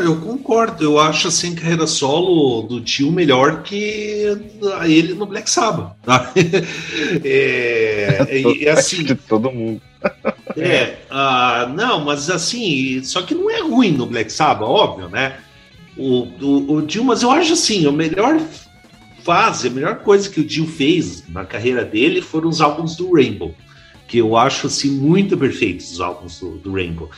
Eu 0.00 0.20
concordo, 0.20 0.84
eu 0.84 0.98
acho 0.98 1.28
assim 1.28 1.54
carreira 1.54 1.86
solo 1.86 2.62
do 2.62 2.80
tio 2.80 3.10
melhor 3.12 3.62
que 3.62 4.24
ele 4.84 5.14
no 5.14 5.26
Black 5.26 5.48
Sabbath. 5.48 5.94
Tá? 6.02 6.32
É, 7.24 8.26
é, 8.28 8.64
é, 8.64 8.70
assim. 8.70 9.02
De 9.02 9.14
todo 9.14 9.50
mundo. 9.50 9.80
É, 10.56 10.98
uh, 11.08 11.68
não, 11.68 12.04
mas 12.04 12.28
assim, 12.28 13.00
só 13.04 13.22
que 13.22 13.32
não 13.32 13.48
é 13.48 13.60
ruim 13.60 13.92
no 13.92 14.06
Black 14.06 14.32
Sabbath, 14.32 14.68
óbvio, 14.68 15.08
né? 15.08 15.36
O, 15.96 16.26
o, 16.40 16.72
o 16.72 16.82
Dio, 16.82 17.04
mas 17.04 17.22
eu 17.22 17.30
acho 17.30 17.52
assim, 17.52 17.86
a 17.86 17.92
melhor 17.92 18.40
fase, 19.22 19.68
a 19.68 19.70
melhor 19.70 19.96
coisa 19.96 20.28
que 20.28 20.40
o 20.40 20.44
Dio 20.44 20.66
fez 20.66 21.22
na 21.28 21.44
carreira 21.44 21.84
dele 21.84 22.20
foram 22.20 22.48
os 22.48 22.60
álbuns 22.60 22.96
do 22.96 23.12
Rainbow, 23.12 23.54
que 24.08 24.18
eu 24.18 24.36
acho 24.36 24.66
assim 24.66 24.90
muito 24.90 25.36
perfeitos 25.36 25.92
os 25.92 26.00
álbuns 26.00 26.40
do, 26.40 26.58
do 26.58 26.72
Rainbow, 26.72 27.08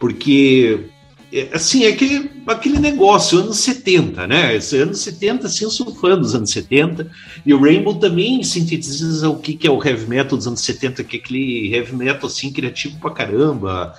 porque 0.00 0.86
é, 1.32 1.48
assim, 1.52 1.84
é 1.84 1.88
aquele, 1.88 2.30
aquele 2.46 2.78
negócio, 2.78 3.38
anos 3.38 3.58
70, 3.60 4.26
né? 4.26 4.54
Esse 4.54 4.76
anos 4.76 5.00
70, 5.00 5.46
assim, 5.46 5.64
eu 5.64 5.70
sou 5.70 5.94
fã 5.94 6.18
dos 6.18 6.34
anos 6.34 6.50
70, 6.50 7.10
e 7.46 7.54
o 7.54 7.60
Rainbow 7.60 7.94
também 7.94 8.42
sintetiza 8.42 9.30
o 9.30 9.38
que, 9.38 9.54
que 9.54 9.66
é 9.66 9.70
o 9.70 9.82
heavy 9.82 10.06
metal 10.06 10.36
dos 10.36 10.46
anos 10.46 10.60
70, 10.60 11.02
que 11.04 11.16
é 11.16 11.20
aquele 11.20 11.74
heavy 11.74 11.96
metal, 11.96 12.26
assim, 12.26 12.52
criativo 12.52 12.98
pra 13.00 13.10
caramba, 13.10 13.94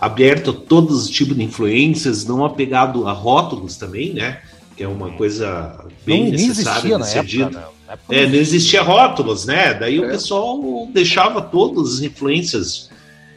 aberto 0.00 0.50
a 0.50 0.54
todos 0.54 1.02
os 1.02 1.10
tipos 1.10 1.36
de 1.36 1.42
influências, 1.42 2.24
não 2.24 2.44
apegado 2.44 3.08
a 3.08 3.12
rótulos 3.12 3.76
também, 3.76 4.12
né? 4.12 4.40
Que 4.76 4.84
é 4.84 4.88
uma 4.88 5.10
coisa 5.10 5.84
bem 6.04 6.24
não, 6.24 6.30
necessária 6.30 6.98
de 6.98 7.06
ser 7.08 7.24
dito. 7.24 7.58
É, 8.08 8.26
não 8.26 8.34
existia 8.34 8.82
rótulos, 8.82 9.44
né? 9.44 9.74
Daí 9.74 9.96
é. 9.96 10.00
o 10.00 10.08
pessoal 10.08 10.88
deixava 10.92 11.40
todas 11.40 11.94
as 11.94 12.00
influências 12.02 12.90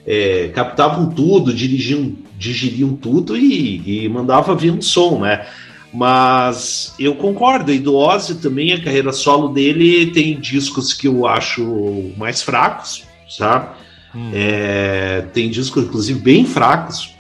é, 0.06 0.48
captavam 0.50 1.12
tudo, 1.12 1.54
dirigiam, 1.54 2.14
digeriam 2.40 2.96
tudo 2.96 3.38
e, 3.38 4.06
e 4.06 4.10
mandava 4.10 4.56
vir 4.56 4.72
um 4.72 4.82
som, 4.82 5.20
né? 5.20 5.46
Mas 5.94 6.94
eu 6.98 7.16
concordo, 7.16 7.72
e 7.74 7.80
do 7.80 7.96
Ozzy 7.96 8.36
também, 8.36 8.74
a 8.74 8.82
carreira 8.82 9.12
solo 9.12 9.50
dele 9.50 10.12
tem 10.12 10.40
discos 10.40 10.94
que 10.94 11.08
eu 11.08 11.28
acho 11.28 12.14
mais 12.16 12.42
fracos, 12.42 13.04
sabe? 13.28 13.76
Hum. 14.16 14.32
É, 14.34 15.26
tem 15.34 15.50
discos, 15.50 15.84
inclusive, 15.84 16.20
bem 16.20 16.46
fracos. 16.46 17.14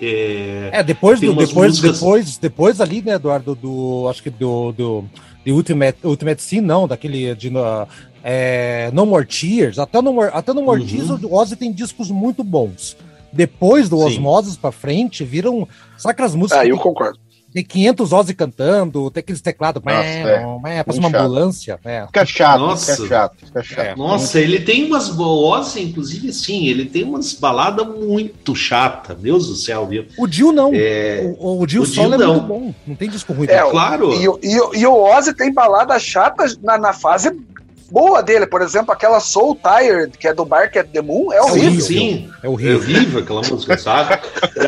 É, 0.00 0.70
é 0.72 0.82
depois, 0.82 1.18
do, 1.18 1.34
depois, 1.34 1.52
músicas... 1.52 1.98
depois, 1.98 2.38
depois 2.38 2.80
ali, 2.80 3.02
né, 3.02 3.14
Eduardo, 3.14 3.54
do. 3.54 4.06
Acho 4.08 4.22
que 4.22 4.30
do. 4.30 4.72
do 4.72 5.04
de 5.44 5.52
Ultimate, 5.52 5.98
Ultimate 6.04 6.42
Sim, 6.42 6.60
não, 6.60 6.86
daquele 6.86 7.34
de, 7.34 7.50
é, 8.22 8.90
No 8.92 9.06
More 9.06 9.24
Tears, 9.24 9.78
até 9.78 10.00
No 10.02 10.12
More, 10.12 10.30
até 10.34 10.52
no 10.52 10.62
More 10.62 10.80
uhum. 10.80 10.86
Tears 10.86 11.10
o 11.10 11.34
Ozzy 11.34 11.56
tem 11.56 11.72
discos 11.72 12.10
muito 12.10 12.44
bons. 12.44 12.96
Depois 13.32 13.88
do 13.88 13.98
Osmosis 13.98 14.56
pra 14.56 14.72
frente, 14.72 15.24
viram. 15.24 15.66
Aquelas 16.04 16.34
músicas? 16.34 16.62
Ah, 16.62 16.66
eu 16.66 16.78
concordo. 16.78 17.18
Tem 17.52 17.64
500 17.64 18.12
Ozzy 18.12 18.34
cantando, 18.34 19.10
tem 19.10 19.20
aqueles 19.20 19.40
teclados. 19.40 19.82
Nossa, 19.84 20.06
é, 20.06 20.44
é, 20.66 20.84
passa 20.84 21.00
uma 21.00 21.10
chato. 21.10 21.20
ambulância. 21.20 21.80
É. 21.84 22.06
Fica 22.06 22.24
chato, 22.24 22.60
Nossa. 22.60 22.94
fica 22.94 23.08
chato, 23.08 23.36
fica 23.44 23.62
chato. 23.62 23.86
É. 23.86 23.96
Nossa, 23.96 24.40
ele 24.40 24.60
tem 24.60 24.86
umas. 24.86 25.10
Ozzy, 25.18 25.82
inclusive, 25.82 26.32
sim, 26.32 26.68
ele 26.68 26.84
tem 26.84 27.02
umas 27.02 27.32
baladas 27.32 27.86
muito 27.88 28.54
chatas. 28.54 29.18
Deus 29.18 29.48
do 29.48 29.56
céu, 29.56 29.86
viu? 29.86 30.06
O 30.16 30.28
Dio 30.28 30.52
não. 30.52 30.70
É... 30.72 31.34
O, 31.38 31.60
o 31.60 31.66
Dio 31.66 31.84
solo 31.84 32.14
é 32.14 32.18
não. 32.18 32.34
muito 32.34 32.46
bom. 32.46 32.74
Não 32.86 32.94
tem 32.94 33.10
disco 33.10 33.32
ruim. 33.32 33.48
É, 33.48 33.62
claro. 33.68 34.12
E, 34.14 34.26
e, 34.46 34.80
e, 34.80 34.86
o 34.86 35.02
Ozzy 35.02 35.34
tem 35.34 35.52
balada 35.52 35.98
chata 35.98 36.44
na, 36.62 36.78
na 36.78 36.92
fase 36.92 37.30
boa 37.90 38.22
dele, 38.22 38.46
por 38.46 38.62
exemplo, 38.62 38.92
aquela 38.92 39.20
Soul 39.20 39.56
Tired, 39.56 40.16
que 40.16 40.28
é 40.28 40.34
do 40.34 40.44
Bark 40.44 40.76
at 40.76 40.88
the 40.88 41.02
Moon, 41.02 41.32
é 41.32 41.42
horrível. 41.42 41.80
Sim, 41.80 41.98
sim. 41.98 42.30
É 42.42 42.48
horrível. 42.48 42.74
É 42.74 42.76
horrível 42.76 43.20
aquela 43.20 43.42
música, 43.42 43.76
sabe? 43.76 44.20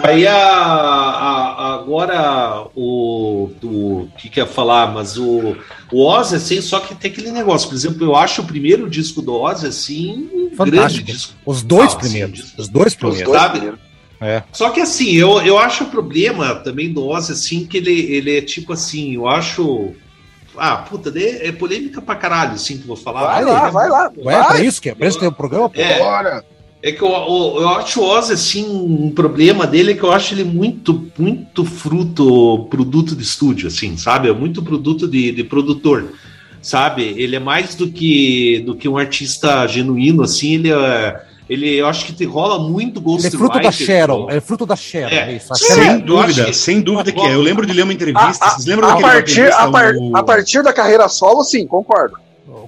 Aí 0.03 0.27
a, 0.27 0.37
a, 0.37 1.75
agora 1.75 2.66
o, 2.75 3.51
o 3.62 4.09
que 4.18 4.29
quer 4.29 4.47
falar, 4.47 4.93
mas 4.93 5.16
o, 5.16 5.57
o 5.93 6.05
Oz, 6.05 6.33
assim, 6.33 6.61
só 6.61 6.81
que 6.81 6.95
tem 6.95 7.11
aquele 7.11 7.31
negócio, 7.31 7.68
por 7.68 7.75
exemplo, 7.75 8.05
eu 8.05 8.16
acho 8.16 8.43
o 8.43 8.47
primeiro 8.47 8.91
disco 8.91 9.23
do 9.23 9.35
Oz, 9.35 9.64
assim, 9.64 10.29
um 10.33 10.57
Fantástico. 10.57 10.70
grande 10.70 11.03
disco. 11.03 11.35
Os 11.47 11.62
dois 11.62 11.93
ah, 11.93 11.97
primeiros. 11.97 12.41
Assim, 12.41 12.55
os 12.59 12.68
dois 12.68 12.95
primeiros. 12.95 13.20
Os 13.23 13.33
dois 13.33 13.49
primeiros. 13.51 13.81
É. 14.20 14.45
Só 14.53 14.70
que 14.70 14.81
assim, 14.81 15.11
eu, 15.14 15.43
eu 15.43 15.59
acho 15.59 15.83
o 15.83 15.89
problema 15.89 16.55
também 16.55 16.93
do 16.93 17.05
Oz, 17.05 17.29
assim, 17.29 17.66
que 17.66 17.79
ele, 17.79 18.14
ele 18.14 18.39
é 18.39 18.41
tipo 18.41 18.73
assim, 18.73 19.14
eu 19.16 19.27
acho 19.27 19.95
ah, 20.57 20.76
puta, 20.78 21.12
é 21.16 21.50
polêmica 21.53 22.00
pra 22.03 22.14
caralho, 22.14 22.53
assim, 22.53 22.76
que 22.76 22.82
eu 22.82 22.88
vou 22.88 22.96
falar. 22.96 23.22
Vai, 23.26 23.44
vai 23.44 23.53
lá, 23.53 23.70
vai 23.70 23.88
lá. 23.88 24.12
Ué, 24.16 24.34
é 24.34 24.44
pra 24.44 24.61
isso 24.61 24.82
que 24.82 24.90
é? 24.90 24.94
Pra 24.94 25.09
isso 25.09 25.18
tem 25.18 25.28
o 25.28 25.32
programa? 25.32 25.70
É, 25.74 25.98
Bora. 25.98 26.44
É 26.82 26.90
que 26.90 27.00
eu, 27.00 27.09
eu, 27.09 27.61
eu, 27.61 27.68
acho 27.68 28.00
o 28.00 28.05
Oz, 28.05 28.28
assim, 28.28 28.66
um 28.68 29.11
problema 29.11 29.68
dele 29.68 29.92
é 29.92 29.94
que 29.94 30.03
eu 30.03 30.11
acho 30.11 30.34
ele 30.34 30.42
muito, 30.42 31.09
muito 31.16 31.64
fruto, 31.64 32.66
produto 32.68 33.14
de 33.14 33.22
estúdio, 33.22 33.68
assim, 33.68 33.96
sabe? 33.96 34.28
É 34.28 34.32
muito 34.32 34.61
produto 34.62 35.07
de, 35.07 35.30
de 35.30 35.44
produtor, 35.44 36.12
sabe? 36.61 37.14
Ele 37.16 37.36
é 37.36 37.38
mais 37.38 37.76
do 37.76 37.88
que, 37.88 38.64
do 38.66 38.74
que 38.74 38.88
um 38.88 38.98
artista 38.98 39.64
genuíno, 39.68 40.24
assim, 40.24 40.55
ele 40.55 40.72
é 40.72 41.24
ele, 41.49 41.74
eu 41.74 41.86
acho 41.86 42.07
que 42.07 42.12
te 42.12 42.24
rola 42.24 42.59
muito 42.59 43.01
Ghost 43.01 43.26
Ele 43.26 43.34
é 43.34 43.38
fruto 43.38 43.61
da 43.61 43.72
Sharon, 43.72 44.30
é 44.30 44.40
fruto 44.40 44.66
da 44.66 44.76
Sharon. 44.76 45.14
É, 45.14 45.32
é 45.32 45.36
isso, 45.36 45.55
sem 45.55 45.99
dúvida, 45.99 46.45
que... 46.47 46.55
sem 46.55 46.80
dúvida 46.80 47.12
que 47.12 47.20
é. 47.20 47.34
Eu 47.34 47.43
lembro 47.43 47.66
de 47.66 47.72
ler 47.72 47.82
uma 47.82 47.93
entrevista, 47.93 48.45
a, 48.45 48.51
vocês 48.51 48.66
lembram 48.66 48.88
a 48.88 49.01
partir, 49.01 49.53
a, 49.53 49.70
par, 49.70 49.95
no... 49.95 50.16
a 50.16 50.22
partir 50.22 50.62
da 50.62 50.72
carreira 50.72 51.09
solo, 51.09 51.45
sim, 51.45 51.66
concordo. 51.66 52.16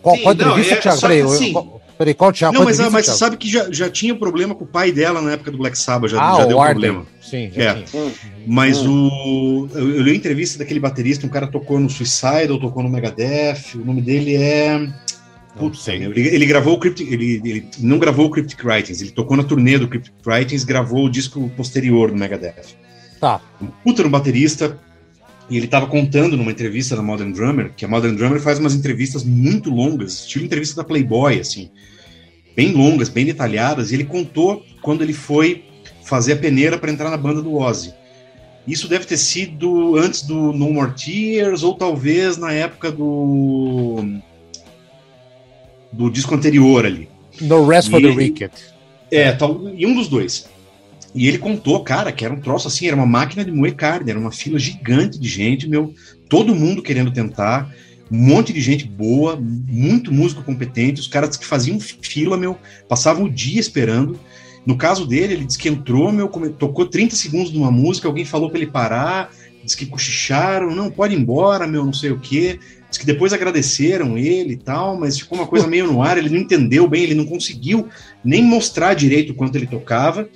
Qual, 0.03 0.17
sim, 0.17 0.23
qual 0.23 0.35
entrevista, 0.35 0.75
é, 0.75 0.77
Thiago? 0.79 1.01
Peraí, 1.01 1.21
assim, 1.23 1.55
Peraí, 1.97 2.15
qual 2.15 2.33
Thiago? 2.33 2.55
Não, 2.55 2.65
mas, 2.65 2.79
mas 2.91 3.07
você 3.07 3.13
sabe 3.13 3.37
que 3.37 3.49
já, 3.49 3.71
já 3.71 3.89
tinha 3.89 4.15
problema 4.15 4.55
com 4.55 4.65
o 4.65 4.67
pai 4.67 4.91
dela 4.91 5.23
na 5.23 5.33
época 5.33 5.51
do 5.51 5.59
Black 5.59 5.79
Sabbath, 5.79 6.11
já, 6.11 6.21
ah, 6.21 6.39
já 6.39 6.45
deu 6.47 6.61
Arden. 6.61 6.75
problema. 6.75 7.07
Sim, 7.21 7.51
já 7.55 7.63
é. 7.63 7.83
Tinha. 7.83 8.13
Mas 8.47 8.85
hum. 8.85 9.09
o. 9.09 9.69
Eu, 9.73 9.97
eu 9.97 10.03
li 10.03 10.11
a 10.11 10.15
entrevista 10.15 10.59
daquele 10.59 10.81
baterista, 10.81 11.27
um 11.27 11.31
cara 11.31 11.47
tocou 11.47 11.79
no 11.79 11.89
Suicide, 11.89 12.51
ou 12.51 12.59
tocou 12.59 12.83
no 12.83 12.89
Megadeth, 12.89 13.77
o 13.77 13.85
nome 13.85 14.03
dele 14.03 14.37
é. 14.37 14.89
Putz, 15.57 15.87
ele, 15.87 16.21
ele, 16.21 16.47
gravou 16.47 16.75
o 16.75 16.79
Cryptic, 16.79 17.11
ele, 17.11 17.41
ele, 17.45 17.69
não 17.79 17.99
gravou 17.99 18.27
o 18.27 18.31
Cryptic 18.31 18.63
Writings, 18.65 19.01
ele 19.01 19.13
tocou 19.13 19.37
na 19.37 19.45
turnê 19.45 19.79
do 19.79 19.87
Cryptic 19.87 20.15
Writings, 20.27 20.65
gravou 20.65 21.05
o 21.05 21.11
disco 21.11 21.49
posterior 21.51 22.11
do 22.11 22.17
Megadeth. 22.17 22.77
Tá. 23.21 23.41
Um 23.63 23.67
puta 23.67 24.03
no 24.03 24.11
baterista, 24.11 24.81
e 25.49 25.57
ele 25.57 25.67
estava 25.67 25.87
contando 25.87 26.37
numa 26.37 26.51
entrevista 26.51 26.97
da 26.97 27.03
Modern 27.03 27.31
Drummer, 27.31 27.73
que 27.77 27.85
a 27.85 27.89
Modern 27.89 28.17
Drummer 28.17 28.41
faz 28.41 28.59
umas 28.59 28.75
entrevistas 28.75 29.23
muito 29.23 29.71
longas, 29.71 30.21
estilo 30.21 30.45
entrevista 30.45 30.77
da 30.77 30.85
Playboy, 30.85 31.39
assim, 31.39 31.71
bem 32.57 32.73
longas, 32.73 33.09
bem 33.09 33.25
detalhadas, 33.25 33.93
e 33.93 33.95
ele 33.95 34.05
contou 34.05 34.65
quando 34.83 35.03
ele 35.03 35.13
foi 35.13 35.65
fazer 36.03 36.33
a 36.33 36.37
peneira 36.37 36.77
para 36.77 36.91
entrar 36.91 37.11
na 37.11 37.17
banda 37.17 37.41
do 37.41 37.55
Ozzy. 37.55 37.95
Isso 38.67 38.89
deve 38.89 39.05
ter 39.05 39.19
sido 39.19 39.97
antes 39.97 40.23
do 40.23 40.53
No 40.53 40.73
More 40.73 40.93
Tears, 40.93 41.63
ou 41.63 41.75
talvez 41.75 42.37
na 42.37 42.53
época 42.53 42.91
do 42.91 44.03
do 45.97 46.11
disco 46.11 46.35
anterior 46.35 46.85
ali. 46.85 47.09
No 47.41 47.67
Rest 47.67 47.91
for 47.91 48.01
the 48.01 48.09
Wicked. 48.09 48.53
É, 49.11 49.33
tal, 49.33 49.69
e 49.75 49.87
um 49.87 49.95
dos 49.95 50.09
dois. 50.09 50.49
E 51.15 51.29
ele 51.29 51.39
contou, 51.39 51.81
cara, 51.85 52.11
que 52.11 52.25
era 52.25 52.35
um 52.35 52.41
troço 52.41 52.67
assim, 52.67 52.89
era 52.89 52.97
uma 52.97 53.07
máquina 53.07 53.45
de 53.45 53.53
moer 53.53 53.75
carne, 53.75 54.11
era 54.11 54.19
uma 54.19 54.33
fila 54.33 54.59
gigante 54.59 55.19
de 55.19 55.29
gente, 55.29 55.69
meu, 55.69 55.95
todo 56.29 56.55
mundo 56.55 56.83
querendo 56.83 57.13
tentar, 57.13 57.73
um 58.11 58.19
monte 58.19 58.53
de 58.53 58.61
gente 58.61 58.85
boa, 58.85 59.39
muito 59.41 60.13
músico 60.13 60.43
competente, 60.43 61.01
os 61.01 61.07
caras 61.07 61.37
que 61.37 61.47
faziam 61.47 61.79
fila, 61.79 62.37
meu, 62.37 62.59
passavam 62.89 63.27
o 63.27 63.31
dia 63.31 63.61
esperando. 63.61 64.19
No 64.67 64.77
caso 64.77 65.07
dele, 65.07 65.35
ele 65.35 65.45
disse 65.45 65.59
que 65.59 65.69
entrou, 65.69 66.11
meu, 66.11 66.29
tocou 66.59 66.87
30 66.87 67.15
segundos 67.15 67.53
de 67.53 67.59
uma 67.59 67.71
música, 67.71 68.09
alguém 68.09 68.25
falou 68.25 68.49
para 68.49 68.59
ele 68.59 68.71
parar, 68.71 69.31
disse 69.63 69.77
que 69.77 69.87
cochicharam, 69.87 70.75
não, 70.75 70.91
pode 70.91 71.15
ir 71.15 71.19
embora, 71.19 71.67
meu, 71.67 71.85
não 71.85 71.93
sei 71.93 72.11
o 72.11 72.19
quê. 72.19 72.59
Diz 72.95 72.99
que 72.99 73.07
depois 73.07 73.33
agradeceram 73.33 74.17
ele 74.17 74.53
e 74.53 74.57
tal, 74.57 74.97
mas 74.97 75.19
ficou 75.19 75.37
uma 75.37 75.49
coisa 75.49 75.67
meio 75.67 75.91
no 75.91 76.01
ar, 76.01 76.17
ele 76.17 76.29
não 76.29 76.39
entendeu 76.39 76.87
bem, 76.87 77.03
ele 77.03 77.15
não 77.17 77.27
conseguiu 77.27 77.89
nem 78.25 78.41
mostrar 78.41 78.95
direito 78.95 79.31
o 79.31 79.35
quanto 79.35 79.57
ele 79.57 79.67
tocava. 79.67 80.29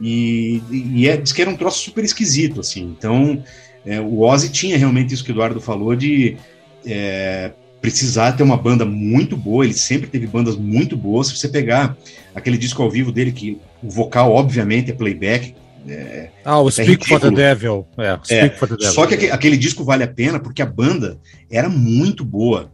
E, 0.00 0.60
e 0.72 1.08
é, 1.08 1.16
diz 1.16 1.32
que 1.32 1.40
era 1.40 1.48
um 1.48 1.56
troço 1.56 1.84
super 1.84 2.04
esquisito, 2.04 2.58
assim. 2.58 2.82
Então, 2.98 3.44
é, 3.86 4.00
o 4.00 4.22
Ozzy 4.22 4.48
tinha 4.50 4.76
realmente 4.76 5.14
isso 5.14 5.22
que 5.22 5.30
o 5.30 5.34
Eduardo 5.34 5.60
falou 5.60 5.94
de 5.94 6.36
é, 6.84 7.52
precisar 7.80 8.32
ter 8.32 8.42
uma 8.42 8.56
banda 8.56 8.84
muito 8.84 9.36
boa. 9.36 9.64
Ele 9.64 9.72
sempre 9.72 10.08
teve 10.08 10.26
bandas 10.26 10.56
muito 10.56 10.96
boas. 10.96 11.28
Se 11.28 11.36
você 11.36 11.48
pegar 11.48 11.96
aquele 12.34 12.58
disco 12.58 12.82
ao 12.82 12.90
vivo 12.90 13.12
dele, 13.12 13.30
que 13.30 13.56
o 13.80 13.88
vocal, 13.88 14.32
obviamente, 14.32 14.90
é 14.90 14.94
playback, 14.94 15.54
É, 15.88 16.28
ah, 16.44 16.60
o 16.60 16.68
é 16.68 16.70
Speak 16.70 17.06
for 17.06 17.20
the 17.20 17.30
Devil. 17.30 17.86
É, 17.98 18.18
Speak 18.22 18.58
for 18.58 18.68
the 18.68 18.76
Devil. 18.76 18.92
Só 18.92 19.06
que 19.06 19.30
aquele 19.30 19.56
disco 19.56 19.84
vale 19.84 20.04
a 20.04 20.08
pena 20.08 20.40
porque 20.40 20.62
a 20.62 20.66
banda 20.66 21.18
era 21.50 21.68
muito 21.68 22.24
boa. 22.24 22.70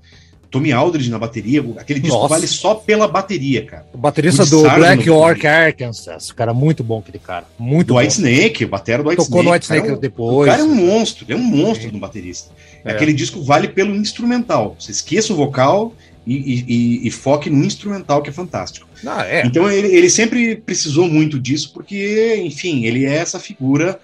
Tommy 0.51 0.73
Aldridge 0.73 1.09
na 1.11 1.19
bateria, 1.19 1.65
aquele 1.79 2.01
disco 2.01 2.17
Nossa. 2.17 2.35
vale 2.35 2.47
só 2.49 2.75
pela 2.75 3.07
bateria, 3.07 3.65
cara. 3.65 3.87
O 3.93 3.99
baterista 3.99 4.45
do 4.45 4.63
Black 4.63 5.07
York 5.07 5.47
Arkansas, 5.47 6.33
cara, 6.33 6.53
muito 6.53 6.83
bom 6.83 6.99
aquele 6.99 7.21
cara. 7.21 7.47
Muito 7.57 7.89
do 7.89 7.95
bom. 7.95 8.01
White 8.01 8.15
Snake, 8.15 8.65
o 8.65 8.69
batera 8.69 9.03
do 9.03 9.09
White 9.09 9.23
Tocou 9.23 9.43
Snake. 9.43 9.47
no 9.47 9.53
White 9.53 9.65
Snake 9.67 9.87
cara, 9.87 9.99
depois. 9.99 10.49
O 10.49 10.51
cara 10.51 10.63
é 10.63 10.65
um 10.65 10.75
monstro, 10.75 11.25
ele 11.25 11.35
é 11.35 11.37
um 11.37 11.45
monstro 11.45 11.93
no 11.93 12.01
baterista. 12.01 12.51
É. 12.85 12.91
Aquele 12.91 13.13
disco 13.13 13.43
vale 13.45 13.69
pelo 13.69 13.95
instrumental. 13.95 14.75
Você 14.79 14.91
esqueça 14.91 15.33
o 15.33 15.37
vocal 15.37 15.95
e, 16.27 16.65
e, 16.69 17.09
e, 17.09 17.11
foque 17.11 17.49
no 17.49 17.65
instrumental, 17.65 18.23
que 18.23 18.31
é 18.31 18.33
fantástico. 18.33 18.87
Ah, 19.07 19.27
é. 19.27 19.45
Então 19.47 19.71
ele, 19.71 19.89
ele, 19.89 20.11
sempre 20.11 20.55
precisou 20.57 21.09
muito 21.09 21.39
disso, 21.39 21.73
porque, 21.73 22.37
enfim, 22.45 22.85
ele 22.85 23.07
é 23.07 23.17
essa 23.17 23.39
figura 23.39 23.99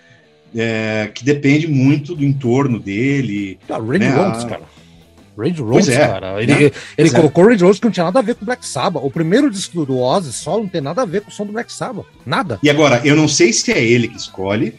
é, 0.54 1.10
que 1.14 1.22
depende 1.22 1.68
muito 1.68 2.14
do 2.14 2.24
entorno 2.24 2.80
dele. 2.80 3.58
Ah, 3.68 3.76
Randy 3.76 3.98
né, 3.98 4.10
Rhodes, 4.10 4.44
cara. 4.44 4.62
Range 5.36 5.60
Rose, 5.60 5.92
é, 5.92 5.98
cara. 5.98 6.42
Ele, 6.42 6.54
né? 6.54 6.70
ele 6.96 7.10
colocou 7.10 7.44
é. 7.44 7.52
Range 7.52 7.64
Rose 7.64 7.78
que 7.78 7.84
não 7.84 7.92
tinha 7.92 8.04
nada 8.04 8.18
a 8.20 8.22
ver 8.22 8.34
com 8.34 8.46
Black 8.46 8.66
Sabbath. 8.66 9.04
O 9.04 9.10
primeiro 9.10 9.50
disco 9.50 9.84
do 9.84 9.98
Ozzy 9.98 10.32
só 10.32 10.56
não 10.56 10.66
tem 10.66 10.80
nada 10.80 11.02
a 11.02 11.04
ver 11.04 11.20
com 11.20 11.28
o 11.28 11.32
som 11.32 11.44
do 11.44 11.52
Black 11.52 11.70
Sabbath. 11.70 12.06
Nada. 12.24 12.58
E 12.62 12.70
agora, 12.70 13.02
eu 13.04 13.14
não 13.14 13.28
sei 13.28 13.52
se 13.52 13.70
é 13.70 13.84
ele 13.84 14.08
que 14.08 14.16
escolhe, 14.16 14.74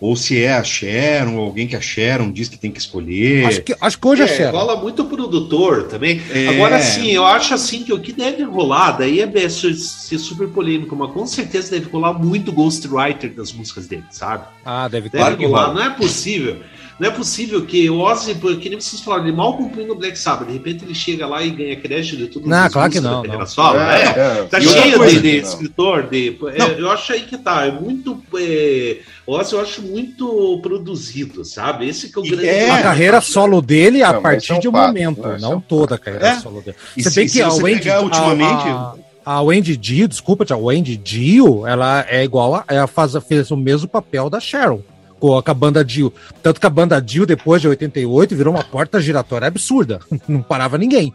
ou 0.00 0.16
se 0.16 0.42
é 0.42 0.54
a 0.54 0.64
Sharon, 0.64 1.36
ou 1.36 1.44
alguém 1.44 1.66
que 1.66 1.76
a 1.76 1.80
Sharon 1.80 2.32
diz 2.32 2.48
que 2.48 2.58
tem 2.58 2.72
que 2.72 2.80
escolher. 2.80 3.44
Acho 3.46 3.62
que, 3.62 3.76
acho 3.78 3.98
que 3.98 4.08
hoje 4.08 4.22
é, 4.22 4.24
é 4.24 4.32
a 4.32 4.36
Sharon. 4.36 4.58
Rola 4.58 4.76
muito 4.80 5.04
produtor 5.04 5.84
também. 5.84 6.20
É... 6.30 6.48
Agora 6.48 6.80
sim, 6.80 7.10
eu 7.10 7.24
acho 7.26 7.52
assim 7.52 7.84
que 7.84 7.92
o 7.92 8.00
que 8.00 8.12
deve 8.12 8.42
rolar, 8.42 8.92
daí 8.92 9.20
é 9.20 9.48
ser 9.48 9.74
super 9.74 10.48
polêmico, 10.48 10.96
mas 10.96 11.12
com 11.12 11.26
certeza 11.26 11.72
deve 11.72 11.90
rolar 11.90 12.14
muito 12.14 12.50
ghostwriter 12.50 13.34
das 13.34 13.52
músicas 13.52 13.86
dele, 13.86 14.04
sabe? 14.10 14.44
Ah, 14.64 14.88
deve, 14.88 15.08
deve 15.08 15.18
claro 15.18 15.42
rolar. 15.42 15.74
Não 15.74 15.82
é 15.82 15.90
possível. 15.90 16.56
Não 17.00 17.08
é 17.08 17.10
possível 17.10 17.64
que 17.64 17.88
o 17.88 17.98
Ozzy, 17.98 18.34
que 18.34 18.68
nem 18.68 18.78
vocês 18.78 19.00
falaram, 19.00 19.24
ele 19.24 19.34
mal 19.34 19.56
cumprindo 19.56 19.94
o 19.94 19.96
Black 19.96 20.18
Sabbath, 20.18 20.46
de 20.46 20.52
repente 20.52 20.84
ele 20.84 20.94
chega 20.94 21.26
lá 21.26 21.42
e 21.42 21.48
ganha 21.48 21.74
crédito 21.74 22.18
de 22.18 22.26
tudo. 22.26 22.46
Não, 22.46 22.68
claro 22.68 22.92
que 22.92 23.00
não. 23.00 23.22
não. 23.22 23.46
Solo, 23.46 23.78
é, 23.78 24.04
né? 24.04 24.40
é, 24.40 24.42
tá 24.42 24.60
cheio 24.60 24.98
coisa, 24.98 25.14
de, 25.14 25.22
de 25.22 25.36
escritor, 25.38 26.02
de, 26.02 26.38
é, 26.48 26.78
eu 26.78 26.90
acho 26.90 27.14
aí 27.14 27.22
que 27.22 27.38
tá, 27.38 27.64
é 27.64 27.70
muito. 27.70 28.22
É, 28.36 28.98
Ozzy 29.26 29.54
eu 29.54 29.62
acho 29.62 29.80
muito 29.80 30.60
produzido, 30.62 31.42
sabe? 31.42 31.88
Esse 31.88 32.12
que 32.12 32.18
é 32.18 32.20
o 32.20 32.22
grande. 32.22 32.46
É, 32.46 32.70
a 32.70 32.82
carreira 32.82 33.22
solo 33.22 33.62
dele 33.62 34.02
a 34.02 34.12
não, 34.12 34.20
partir 34.20 34.52
é 34.52 34.56
um 34.56 34.60
de 34.60 34.68
um 34.68 34.72
fato, 34.72 34.88
momento, 34.88 35.22
não, 35.22 35.38
não 35.38 35.60
toda 35.60 35.94
a 35.94 35.98
carreira 35.98 36.38
solo 36.38 36.60
dele. 36.60 36.76
Você 36.98 37.10
tem 37.10 37.26
que 37.26 37.40
a 37.40 37.50
Wendy, 37.50 37.88
ultimamente. 37.88 38.68
A, 38.68 38.94
a 39.24 39.40
Wendy 39.40 39.74
Dio, 39.74 40.06
desculpa, 40.06 40.44
a 40.52 40.56
Wendy 40.58 40.98
Dio, 40.98 41.66
ela 41.66 42.04
é 42.06 42.22
igual 42.22 42.56
a, 42.56 42.64
ela 42.68 42.86
faz, 42.86 43.14
fez 43.26 43.50
o 43.50 43.56
mesmo 43.56 43.88
papel 43.88 44.28
da 44.28 44.38
Sharon 44.38 44.82
com 45.20 45.50
a 45.50 45.54
banda 45.54 45.84
Dio. 45.84 46.12
Tanto 46.42 46.58
que 46.58 46.66
a 46.66 46.70
banda 46.70 47.00
Dio, 47.00 47.26
depois 47.26 47.60
de 47.60 47.68
88, 47.68 48.34
virou 48.34 48.54
uma 48.54 48.64
porta 48.64 49.00
giratória 49.00 49.46
absurda. 49.46 50.00
Não 50.26 50.42
parava 50.42 50.78
ninguém. 50.78 51.12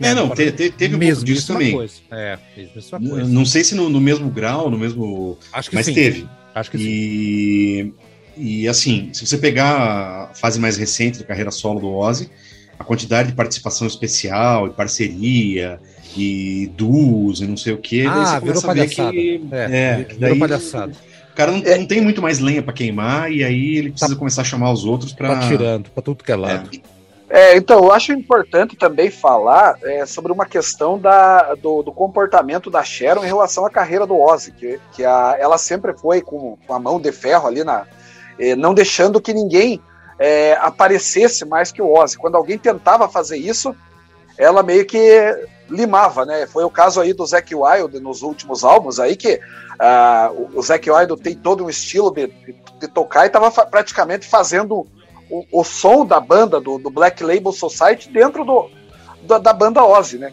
É, 0.00 0.12
não, 0.12 0.28
te, 0.30 0.50
te, 0.50 0.70
teve 0.70 0.96
um 0.96 0.98
mesmo 0.98 1.24
disso 1.24 1.46
também. 1.46 1.72
Coisa. 1.72 1.94
É, 2.10 2.36
mesma 2.56 2.98
coisa. 2.98 3.24
Não 3.28 3.46
sei 3.46 3.62
se 3.62 3.76
no, 3.76 3.88
no, 3.88 4.00
mesmo 4.00 4.28
grau, 4.28 4.68
no 4.68 4.76
mesmo. 4.76 5.38
Acho 5.52 5.70
que 5.70 5.76
mas 5.76 5.86
sim. 5.86 5.94
teve. 5.94 6.28
Acho 6.52 6.68
que 6.72 6.78
e, 6.78 7.84
sim. 7.84 7.94
E 8.36 8.68
assim, 8.68 9.10
se 9.12 9.24
você 9.24 9.38
pegar 9.38 10.30
a 10.32 10.34
fase 10.34 10.58
mais 10.58 10.76
recente 10.76 11.20
da 11.20 11.24
carreira 11.24 11.52
solo 11.52 11.78
do 11.78 11.94
Ozzy, 11.94 12.28
a 12.76 12.82
quantidade 12.82 13.28
de 13.28 13.36
participação 13.36 13.86
especial 13.86 14.66
e 14.66 14.70
parceria 14.70 15.78
e 16.16 16.68
duos 16.76 17.40
e 17.40 17.46
não 17.46 17.56
sei 17.56 17.72
o 17.72 17.78
que, 17.78 18.04
ah, 18.04 18.40
virou 18.40 18.60
palhaçada. 18.60 19.12
Que, 19.12 19.40
é, 19.52 19.76
é, 19.76 19.96
virou 19.96 20.18
daí, 20.18 20.38
palhaçada 20.40 20.92
o 21.34 21.36
cara 21.36 21.50
não, 21.50 21.62
é. 21.66 21.76
não 21.76 21.84
tem 21.84 22.00
muito 22.00 22.22
mais 22.22 22.38
lenha 22.38 22.62
para 22.62 22.72
queimar 22.72 23.30
e 23.30 23.42
aí 23.42 23.76
ele 23.76 23.90
precisa 23.90 24.14
tá, 24.14 24.18
começar 24.18 24.42
a 24.42 24.44
chamar 24.44 24.70
os 24.70 24.84
outros 24.84 25.12
para. 25.12 25.34
Tá 25.34 25.48
tirando 25.48 25.90
para 25.90 26.00
tudo 26.00 26.22
que 26.22 26.30
é 26.30 26.36
lado. 26.36 26.70
É. 27.28 27.54
é. 27.54 27.56
então, 27.56 27.82
eu 27.82 27.92
acho 27.92 28.12
importante 28.12 28.76
também 28.76 29.10
falar 29.10 29.76
é, 29.82 30.06
sobre 30.06 30.30
uma 30.30 30.46
questão 30.46 30.96
da, 30.96 31.56
do, 31.56 31.82
do, 31.82 31.90
comportamento 31.90 32.70
da 32.70 32.84
Sharon 32.84 33.24
em 33.24 33.26
relação 33.26 33.66
à 33.66 33.70
carreira 33.70 34.06
do 34.06 34.16
Ozzy, 34.16 34.52
que, 34.52 34.78
que 34.92 35.04
a, 35.04 35.36
ela 35.36 35.58
sempre 35.58 35.92
foi 35.92 36.20
com, 36.20 36.56
com 36.64 36.72
a 36.72 36.78
mão 36.78 37.00
de 37.00 37.10
ferro 37.10 37.48
ali, 37.48 37.64
na, 37.64 37.84
é, 38.38 38.54
não 38.54 38.72
deixando 38.72 39.20
que 39.20 39.34
ninguém 39.34 39.82
é, 40.20 40.56
aparecesse 40.60 41.44
mais 41.44 41.72
que 41.72 41.82
o 41.82 41.92
Ozzy. 41.92 42.16
Quando 42.16 42.36
alguém 42.36 42.56
tentava 42.56 43.08
fazer 43.08 43.38
isso, 43.38 43.74
ela 44.38 44.62
meio 44.62 44.84
que 44.84 44.98
limava, 45.68 46.24
né? 46.24 46.46
Foi 46.46 46.64
o 46.64 46.70
caso 46.70 47.00
aí 47.00 47.12
do 47.12 47.24
Zac 47.24 47.54
Wild 47.54 47.98
nos 48.00 48.22
últimos 48.22 48.64
álbuns 48.64 48.98
aí 48.98 49.16
que 49.16 49.40
Uh, 49.74 50.50
o 50.54 50.62
Zac 50.62 50.88
Wild 50.88 51.16
tem 51.20 51.34
todo 51.34 51.64
um 51.64 51.70
estilo 51.70 52.10
de, 52.12 52.28
de, 52.28 52.54
de 52.80 52.88
tocar 52.88 53.24
e 53.24 53.26
estava 53.26 53.50
fa 53.50 53.66
praticamente 53.66 54.26
fazendo 54.26 54.86
o, 55.28 55.44
o, 55.50 55.64
som 55.64 56.06
da 56.06 56.20
banda, 56.20 56.60
do, 56.60 56.78
do, 56.78 56.90
Black 56.90 57.24
Label 57.24 57.50
Society, 57.50 58.08
dentro 58.08 58.44
do, 58.44 58.70
da, 59.22 59.38
da, 59.38 59.52
banda 59.52 59.84
Ozzy, 59.84 60.18
né? 60.18 60.32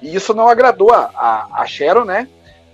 E 0.00 0.14
isso 0.14 0.32
não 0.32 0.48
agradou 0.48 0.92
a, 0.92 1.10
a, 1.14 1.62
a 1.62 1.66
Sharon, 1.66 2.04
né? 2.04 2.28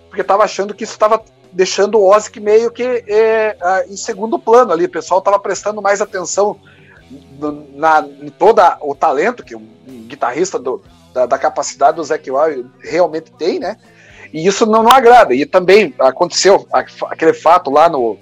Porque 0.09 0.21
estava 0.21 0.45
achando 0.45 0.73
que 0.73 0.85
isso 0.85 0.93
estava 0.93 1.21
deixando 1.51 1.99
o 1.99 2.09
Ozzy 2.09 2.39
meio 2.39 2.71
que 2.71 3.05
é, 3.09 3.57
em 3.89 3.97
segundo 3.97 4.39
plano 4.39 4.73
ali. 4.73 4.85
O 4.85 4.91
pessoal 4.91 5.19
estava 5.19 5.39
prestando 5.39 5.83
mais 5.83 6.01
atenção 6.01 6.61
na, 7.75 8.05
em 8.23 8.29
todo 8.29 8.61
o 8.81 8.95
talento 8.95 9.45
que 9.45 9.55
um, 9.55 9.69
um 9.87 10.03
guitarrista 10.07 10.59
do, 10.59 10.83
da, 11.13 11.27
da, 11.27 11.39
capacidade 11.39 11.97
do 11.97 12.05
Zac 12.05 12.31
Wild 12.31 12.69
realmente 12.81 13.31
tem, 13.33 13.59
né? 13.59 13.77
E 14.33 14.47
isso 14.47 14.67
não, 14.67 14.83
não 14.83 14.91
agrada. 14.91 15.35
E 15.35 15.47
também 15.47 15.95
aconteceu 15.99 16.67
aquele 16.73 17.33
fato 17.33 17.71
lá 17.71 17.89
no, 17.89 18.19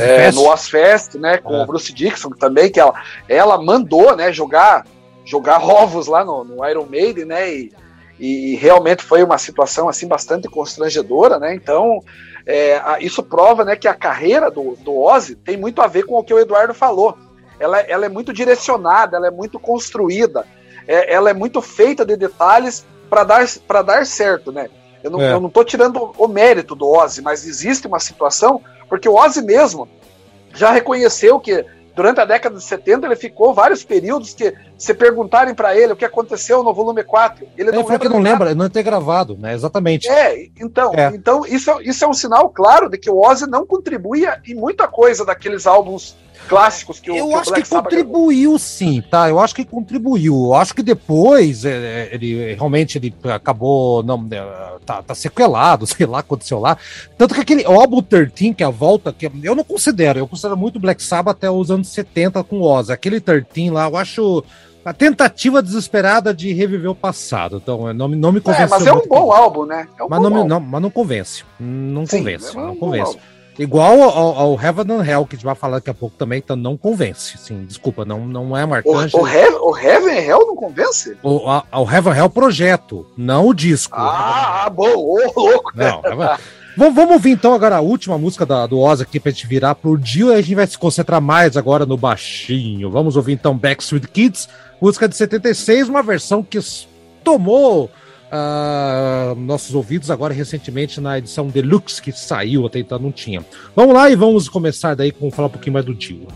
é, 0.00 0.30
no 0.32 0.48
Ozfest, 0.48 1.16
né, 1.16 1.38
com 1.38 1.54
é. 1.54 1.62
o 1.62 1.66
Bruce 1.66 1.92
Dixon 1.92 2.30
também, 2.30 2.70
que 2.70 2.80
ela, 2.80 2.94
ela 3.28 3.60
mandou, 3.60 4.16
né, 4.16 4.32
jogar, 4.32 4.86
jogar 5.24 5.62
ovos 5.66 6.06
lá 6.06 6.24
no, 6.24 6.44
no 6.44 6.68
Iron 6.68 6.86
Maiden, 6.86 7.24
né, 7.24 7.52
e, 7.52 7.72
e, 8.18 8.56
realmente 8.56 9.02
foi 9.02 9.22
uma 9.22 9.38
situação, 9.38 9.88
assim, 9.88 10.06
bastante 10.06 10.48
constrangedora, 10.48 11.38
né, 11.38 11.54
então 11.54 12.00
é, 12.46 12.80
isso 13.00 13.22
prova, 13.22 13.64
né, 13.64 13.74
que 13.74 13.88
a 13.88 13.94
carreira 13.94 14.50
do, 14.50 14.76
do 14.76 14.96
Ozzy 14.96 15.34
tem 15.34 15.56
muito 15.56 15.82
a 15.82 15.86
ver 15.86 16.04
com 16.04 16.14
o 16.14 16.24
que 16.24 16.32
o 16.32 16.38
Eduardo 16.38 16.74
falou. 16.74 17.16
Ela, 17.62 17.80
ela 17.80 18.06
é 18.06 18.08
muito 18.08 18.32
direcionada, 18.32 19.16
ela 19.16 19.28
é 19.28 19.30
muito 19.30 19.58
construída, 19.58 20.44
é, 20.86 21.14
ela 21.14 21.30
é 21.30 21.34
muito 21.34 21.62
feita 21.62 22.04
de 22.04 22.16
detalhes 22.16 22.84
para 23.08 23.24
dar, 23.24 23.46
dar 23.84 24.06
certo, 24.06 24.50
né. 24.50 24.68
Eu 25.02 25.10
não, 25.10 25.20
é. 25.20 25.32
eu 25.32 25.40
não 25.40 25.50
tô 25.50 25.64
tirando 25.64 26.12
o 26.16 26.28
mérito 26.28 26.74
do 26.74 26.88
Ozzy, 26.88 27.22
mas 27.22 27.46
existe 27.46 27.86
uma 27.86 27.98
situação, 27.98 28.60
porque 28.88 29.08
o 29.08 29.14
Ozzy 29.14 29.42
mesmo 29.42 29.88
já 30.54 30.70
reconheceu 30.70 31.40
que 31.40 31.64
durante 31.94 32.20
a 32.20 32.24
década 32.24 32.56
de 32.56 32.62
70 32.62 33.06
ele 33.06 33.16
ficou 33.16 33.52
vários 33.52 33.84
períodos 33.84 34.32
que, 34.34 34.54
se 34.78 34.94
perguntarem 34.94 35.54
para 35.54 35.76
ele 35.76 35.92
o 35.92 35.96
que 35.96 36.04
aconteceu 36.04 36.62
no 36.62 36.72
volume 36.72 37.04
4, 37.04 37.46
ele 37.56 37.70
não 37.70 37.80
lembra. 37.80 37.98
que 37.98 38.08
não 38.08 38.20
lembra, 38.20 38.54
não 38.54 38.68
ter 38.68 38.82
gravado, 38.82 39.36
né? 39.38 39.54
Exatamente. 39.54 40.08
É, 40.08 40.48
então, 40.60 40.92
é. 40.94 41.12
então 41.14 41.46
isso, 41.46 41.70
é, 41.70 41.82
isso 41.82 42.04
é 42.04 42.08
um 42.08 42.14
sinal 42.14 42.48
claro 42.50 42.88
de 42.88 42.98
que 42.98 43.10
o 43.10 43.20
Ozzy 43.20 43.46
não 43.46 43.66
contribuía 43.66 44.40
em 44.46 44.54
muita 44.54 44.88
coisa 44.88 45.24
daqueles 45.24 45.66
álbuns 45.66 46.16
clássicos 46.48 47.00
que 47.00 47.10
o 47.10 47.16
Eu 47.16 47.28
que 47.28 47.34
acho 47.34 47.52
que 47.52 47.68
contribuiu 47.68 48.58
sim, 48.58 49.02
tá? 49.10 49.28
Eu 49.28 49.38
acho 49.38 49.54
que 49.54 49.64
contribuiu. 49.64 50.34
Eu 50.46 50.54
acho 50.54 50.74
que 50.74 50.82
depois 50.82 51.64
é, 51.64 51.70
é, 51.70 52.08
ele 52.12 52.54
realmente 52.54 52.98
ele 52.98 53.14
acabou 53.24 54.02
não 54.02 54.26
é, 54.30 54.78
tá, 54.84 55.02
tá 55.02 55.14
sequelado, 55.14 55.86
sei 55.88 56.06
lá, 56.06 56.20
aconteceu 56.20 56.58
lá. 56.58 56.76
Tanto 57.16 57.34
que 57.34 57.40
aquele 57.40 57.64
álbum 57.64 58.02
13, 58.02 58.54
que 58.54 58.62
é 58.62 58.66
a 58.66 58.70
volta, 58.70 59.12
que 59.12 59.30
eu 59.42 59.54
não 59.54 59.64
considero, 59.64 60.18
eu 60.18 60.28
considero 60.28 60.56
muito 60.56 60.80
Black 60.80 61.02
Sabbath 61.02 61.36
até 61.36 61.50
os 61.50 61.70
anos 61.70 61.88
70 61.88 62.42
com 62.44 62.60
Oz. 62.60 62.90
Aquele 62.90 63.20
13 63.20 63.70
lá, 63.70 63.88
eu 63.88 63.96
acho 63.96 64.44
a 64.84 64.92
tentativa 64.92 65.62
desesperada 65.62 66.34
de 66.34 66.52
reviver 66.52 66.90
o 66.90 66.94
passado. 66.94 67.60
Então, 67.62 67.92
não, 67.92 68.08
não 68.08 68.32
me 68.32 68.40
convence. 68.40 68.62
É, 68.64 68.66
mas 68.66 68.86
é 68.86 68.92
um 68.92 69.06
bom 69.06 69.32
álbum, 69.32 69.64
né? 69.64 69.86
É 69.98 70.02
um 70.02 70.08
mas, 70.08 70.20
não, 70.20 70.36
álbum. 70.36 70.48
não, 70.48 70.60
mas 70.60 70.82
não 70.82 70.90
convence. 70.90 71.44
Não 71.58 72.06
Sim, 72.06 72.18
convence. 72.18 72.56
É 72.56 72.60
um 72.60 72.66
não 72.66 72.76
convence. 72.76 73.18
Igual 73.58 74.02
ao, 74.02 74.38
ao, 74.38 74.60
Heaven 74.60 74.96
and 74.96 75.04
Hell, 75.04 75.26
que 75.26 75.34
a 75.34 75.36
gente 75.36 75.44
vai 75.44 75.54
falar 75.54 75.76
daqui 75.76 75.90
a 75.90 75.94
pouco 75.94 76.16
também, 76.16 76.38
então 76.38 76.56
não 76.56 76.76
convence. 76.76 77.36
Sim, 77.38 77.64
desculpa, 77.64 78.04
não, 78.04 78.26
não 78.26 78.56
é 78.56 78.64
marcante. 78.64 79.14
O, 79.14 79.20
o, 79.20 79.28
Heaven, 79.28 79.58
o 79.60 79.76
Heaven 79.76 80.18
and 80.18 80.22
Hell 80.22 80.46
não 80.46 80.56
convence? 80.56 81.16
O, 81.22 81.48
a, 81.48 81.64
o 81.72 81.90
Heaven 81.90 82.12
and 82.12 82.16
Hell 82.16 82.30
projeto, 82.30 83.06
não 83.16 83.48
o 83.48 83.54
disco. 83.54 83.94
Ah, 83.96 84.70
bom, 84.74 84.96
ô, 84.96 85.32
louco. 85.36 85.72
Não, 85.74 86.00
Vamos, 86.74 86.94
vamos 86.94 87.12
ouvir 87.12 87.32
então 87.32 87.52
agora 87.52 87.76
a 87.76 87.80
última 87.80 88.16
música 88.16 88.46
da, 88.46 88.66
do 88.66 88.78
Oz 88.78 89.02
aqui 89.02 89.20
pra 89.20 89.30
gente 89.30 89.46
virar 89.46 89.74
pro 89.74 89.98
Dio 89.98 90.32
e 90.32 90.34
a 90.34 90.40
gente 90.40 90.54
vai 90.54 90.66
se 90.66 90.78
concentrar 90.78 91.20
mais 91.20 91.54
agora 91.54 91.84
no 91.84 91.98
baixinho. 91.98 92.90
Vamos 92.90 93.14
ouvir 93.14 93.34
então 93.34 93.56
Backstreet 93.56 94.06
Kids, 94.06 94.48
música 94.80 95.06
de 95.06 95.14
76, 95.14 95.90
uma 95.90 96.02
versão 96.02 96.42
que 96.42 96.58
tomou 97.22 97.90
uh, 98.32 99.34
nossos 99.34 99.74
ouvidos 99.74 100.10
agora 100.10 100.32
recentemente 100.32 101.00
na 101.00 101.18
edição 101.18 101.46
Deluxe 101.48 102.00
que 102.00 102.12
saiu, 102.12 102.66
até 102.66 102.78
então 102.78 102.98
não 102.98 103.12
tinha. 103.12 103.44
Vamos 103.76 103.94
lá 103.94 104.10
e 104.10 104.16
vamos 104.16 104.48
começar 104.48 104.94
daí 104.94 105.12
com 105.12 105.30
falar 105.30 105.48
um 105.48 105.50
pouquinho 105.52 105.74
mais 105.74 105.84
do 105.84 105.94
Dio. 105.94 106.26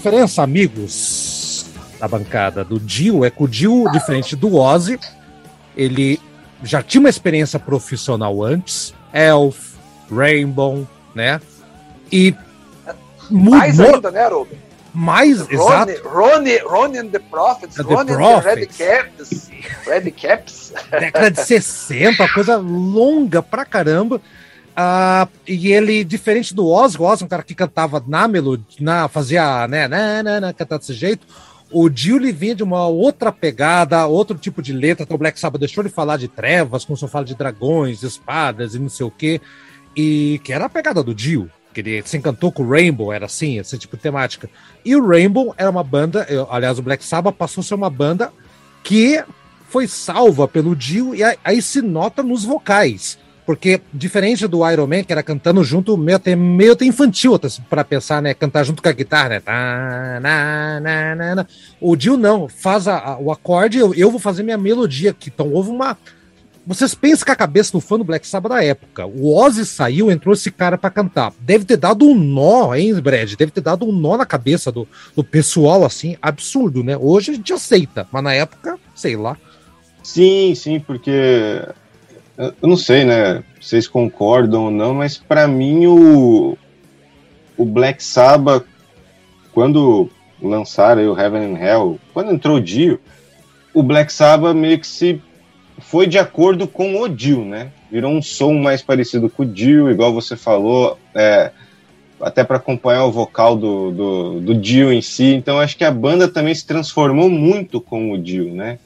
Diferença, 0.00 0.42
amigos 0.42 1.66
da 1.98 2.08
bancada 2.08 2.64
do 2.64 2.80
Dio, 2.80 3.22
é 3.22 3.30
que 3.30 3.42
o 3.42 3.46
Dio, 3.46 3.84
diferente 3.92 4.34
do 4.34 4.56
Ozzy, 4.56 4.98
ele 5.76 6.18
já 6.64 6.82
tinha 6.82 7.00
uma 7.00 7.10
experiência 7.10 7.58
profissional 7.58 8.42
antes, 8.42 8.94
Elf, 9.12 9.74
Rainbow, 10.10 10.88
né? 11.14 11.38
E 12.10 12.34
mais 13.30 13.78
ainda, 13.78 14.10
né? 14.10 14.26
Mais, 14.92 15.42
Ronnie, 15.42 15.54
exato. 15.54 16.08
Ronnie, 16.08 16.58
Ronnie 16.58 16.98
and 16.98 17.08
the 17.10 17.18
Prophets, 17.18 17.76
the 17.76 17.82
Ronnie 17.82 18.14
Prophets. 18.14 18.80
and 18.80 18.84
the 18.84 18.92
Red 18.92 19.02
Caps. 19.04 19.50
Red 19.86 20.10
Caps. 20.12 20.72
Década 20.90 21.30
de 21.30 21.40
60, 21.44 22.26
coisa 22.32 22.56
longa 22.56 23.42
pra 23.42 23.64
caramba. 23.64 24.20
Uh, 24.80 25.28
e 25.46 25.72
ele, 25.72 26.02
diferente 26.04 26.54
do 26.54 26.66
Oz, 26.66 26.94
o 26.94 27.04
é 27.04 27.24
um 27.24 27.28
cara 27.28 27.42
que 27.42 27.54
cantava 27.54 28.02
na 28.06 28.26
melodia, 28.26 28.64
na, 28.80 29.08
fazia, 29.08 29.68
né, 29.68 29.86
né, 29.86 30.22
né, 30.22 30.40
né 30.40 30.52
cantar 30.52 30.78
desse 30.78 30.94
jeito. 30.94 31.26
O 31.70 31.90
Julie 31.94 32.32
vinha 32.32 32.54
de 32.54 32.62
uma 32.62 32.86
outra 32.86 33.30
pegada, 33.30 34.06
outro 34.06 34.38
tipo 34.38 34.62
de 34.62 34.72
letra. 34.72 35.04
Então 35.04 35.16
o 35.16 35.18
Black 35.18 35.38
Sabbath 35.38 35.60
deixou 35.60 35.84
de 35.84 35.90
falar 35.90 36.16
de 36.16 36.28
trevas, 36.28 36.84
começou 36.84 37.06
a 37.06 37.10
falar 37.10 37.24
de 37.24 37.34
dragões, 37.34 38.02
espadas 38.02 38.74
e 38.74 38.78
não 38.78 38.88
sei 38.88 39.06
o 39.06 39.10
quê. 39.10 39.40
E 39.94 40.40
que 40.42 40.52
era 40.52 40.64
a 40.64 40.70
pegada 40.70 41.02
do 41.02 41.14
Dio 41.14 41.50
que 41.72 41.80
ele 41.80 42.02
se 42.04 42.16
encantou 42.16 42.50
com 42.50 42.64
o 42.64 42.68
Rainbow, 42.68 43.12
era 43.12 43.26
assim, 43.26 43.58
esse 43.58 43.78
tipo 43.78 43.96
de 43.96 44.02
temática. 44.02 44.50
E 44.84 44.96
o 44.96 45.06
Rainbow 45.06 45.54
era 45.56 45.70
uma 45.70 45.84
banda, 45.84 46.26
eu, 46.28 46.48
aliás, 46.50 46.80
o 46.80 46.82
Black 46.82 47.04
Sabbath 47.04 47.36
passou 47.36 47.60
a 47.60 47.64
ser 47.64 47.74
uma 47.74 47.88
banda 47.88 48.32
que 48.82 49.22
foi 49.68 49.86
salva 49.86 50.48
pelo 50.48 50.74
Dio, 50.74 51.14
e 51.14 51.22
aí, 51.22 51.38
aí 51.44 51.62
se 51.62 51.80
nota 51.80 52.24
nos 52.24 52.44
vocais. 52.44 53.19
Porque, 53.50 53.80
diferente 53.92 54.46
do 54.46 54.64
Iron 54.70 54.86
Man, 54.86 55.02
que 55.02 55.10
era 55.10 55.24
cantando 55.24 55.64
junto, 55.64 55.96
meio 55.96 56.14
até, 56.14 56.36
meio 56.36 56.74
até 56.74 56.84
infantil, 56.84 57.36
para 57.68 57.82
pensar, 57.82 58.22
né? 58.22 58.32
Cantar 58.32 58.62
junto 58.62 58.80
com 58.80 58.88
a 58.88 58.92
guitarra, 58.92 59.28
né? 59.30 59.40
Tá, 59.40 60.20
na, 60.22 60.78
na, 60.78 61.14
na, 61.16 61.34
na. 61.34 61.46
O 61.80 61.96
Dio 61.96 62.16
não, 62.16 62.48
faz 62.48 62.86
a, 62.86 62.96
a, 62.96 63.18
o 63.18 63.32
acorde, 63.32 63.76
eu, 63.76 63.92
eu 63.92 64.08
vou 64.08 64.20
fazer 64.20 64.44
minha 64.44 64.56
melodia 64.56 65.10
aqui. 65.10 65.32
Então 65.34 65.52
houve 65.52 65.68
uma, 65.68 65.98
vocês 66.64 66.94
pensam 66.94 67.24
que 67.24 67.32
a 67.32 67.34
cabeça 67.34 67.72
do 67.72 67.80
fã 67.80 67.98
do 67.98 68.04
Black 68.04 68.24
Sabbath 68.24 68.52
da 68.52 68.62
época, 68.62 69.04
o 69.04 69.36
Ozzy 69.36 69.66
saiu, 69.66 70.12
entrou 70.12 70.32
esse 70.32 70.52
cara 70.52 70.78
para 70.78 70.88
cantar. 70.88 71.32
Deve 71.40 71.64
ter 71.64 71.76
dado 71.76 72.06
um 72.06 72.14
nó, 72.14 72.72
hein, 72.72 72.94
Brad? 73.00 73.34
Deve 73.34 73.50
ter 73.50 73.62
dado 73.62 73.84
um 73.84 73.90
nó 73.90 74.16
na 74.16 74.24
cabeça 74.24 74.70
do, 74.70 74.86
do 75.16 75.24
pessoal, 75.24 75.84
assim, 75.84 76.16
absurdo, 76.22 76.84
né? 76.84 76.96
Hoje 76.96 77.32
a 77.32 77.34
gente 77.34 77.52
aceita, 77.52 78.06
mas 78.12 78.22
na 78.22 78.32
época, 78.32 78.78
sei 78.94 79.16
lá. 79.16 79.36
Sim, 80.04 80.54
sim, 80.54 80.78
porque 80.78 81.60
eu 82.40 82.68
não 82.68 82.76
sei, 82.76 83.04
né? 83.04 83.42
Vocês 83.60 83.86
concordam 83.86 84.64
ou 84.64 84.70
não, 84.70 84.94
mas 84.94 85.18
para 85.18 85.46
mim 85.46 85.86
o, 85.86 86.56
o 87.56 87.64
Black 87.66 88.02
Sabbath, 88.02 88.64
quando 89.52 90.08
lançaram 90.40 91.02
o 91.02 91.18
Heaven 91.18 91.54
and 91.54 91.58
Hell, 91.58 92.00
quando 92.14 92.32
entrou 92.32 92.56
o 92.56 92.60
Dio, 92.60 92.98
o 93.74 93.82
Black 93.82 94.10
Sabbath 94.10 94.56
meio 94.56 94.78
que 94.78 94.86
se 94.86 95.20
foi 95.78 96.06
de 96.06 96.18
acordo 96.18 96.66
com 96.66 96.98
o 97.00 97.08
Dio, 97.08 97.44
né? 97.44 97.72
Virou 97.90 98.10
um 98.10 98.22
som 98.22 98.54
mais 98.54 98.80
parecido 98.80 99.28
com 99.28 99.42
o 99.42 99.46
Dio, 99.46 99.90
igual 99.90 100.12
você 100.12 100.34
falou, 100.34 100.98
é, 101.14 101.50
até 102.20 102.42
para 102.42 102.56
acompanhar 102.56 103.04
o 103.04 103.12
vocal 103.12 103.54
do, 103.54 103.90
do, 103.90 104.40
do 104.40 104.54
Dio 104.54 104.90
em 104.90 105.02
si. 105.02 105.34
Então 105.34 105.58
acho 105.58 105.76
que 105.76 105.84
a 105.84 105.90
banda 105.90 106.26
também 106.26 106.54
se 106.54 106.66
transformou 106.66 107.28
muito 107.28 107.80
com 107.80 108.12
o 108.12 108.18
Dio, 108.18 108.54
né? 108.54 108.78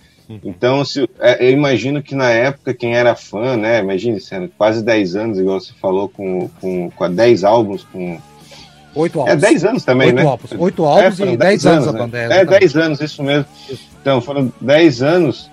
Então, 0.42 0.84
se, 0.84 1.08
é, 1.20 1.46
eu 1.46 1.50
imagino 1.50 2.02
que 2.02 2.14
na 2.14 2.30
época, 2.30 2.74
quem 2.74 2.96
era 2.96 3.14
fã, 3.14 3.56
né? 3.56 3.80
Imagine, 3.80 4.20
sendo 4.20 4.50
quase 4.56 4.82
10 4.82 5.16
anos, 5.16 5.38
igual 5.38 5.60
você 5.60 5.72
falou, 5.80 6.08
com, 6.08 6.48
com, 6.60 6.90
com 6.90 7.10
10 7.10 7.44
álbuns, 7.44 7.84
com. 7.84 8.18
Oito 8.94 9.20
álbuns. 9.20 9.34
É 9.34 9.36
10 9.36 9.64
anos 9.64 9.84
também, 9.84 10.08
Oito 10.08 10.16
né? 10.16 10.22
Álbuns. 10.24 10.52
Oito 10.58 10.84
álbuns 10.84 11.20
é, 11.20 11.32
e 11.32 11.36
10 11.36 11.66
anos, 11.66 11.88
anos 11.88 11.94
a 11.94 12.04
banda. 12.04 12.18
É, 12.18 12.40
é 12.40 12.44
10 12.44 12.76
anos, 12.76 13.00
isso 13.00 13.22
mesmo. 13.22 13.46
Então, 14.00 14.20
foram 14.20 14.52
10 14.60 15.02
anos. 15.02 15.50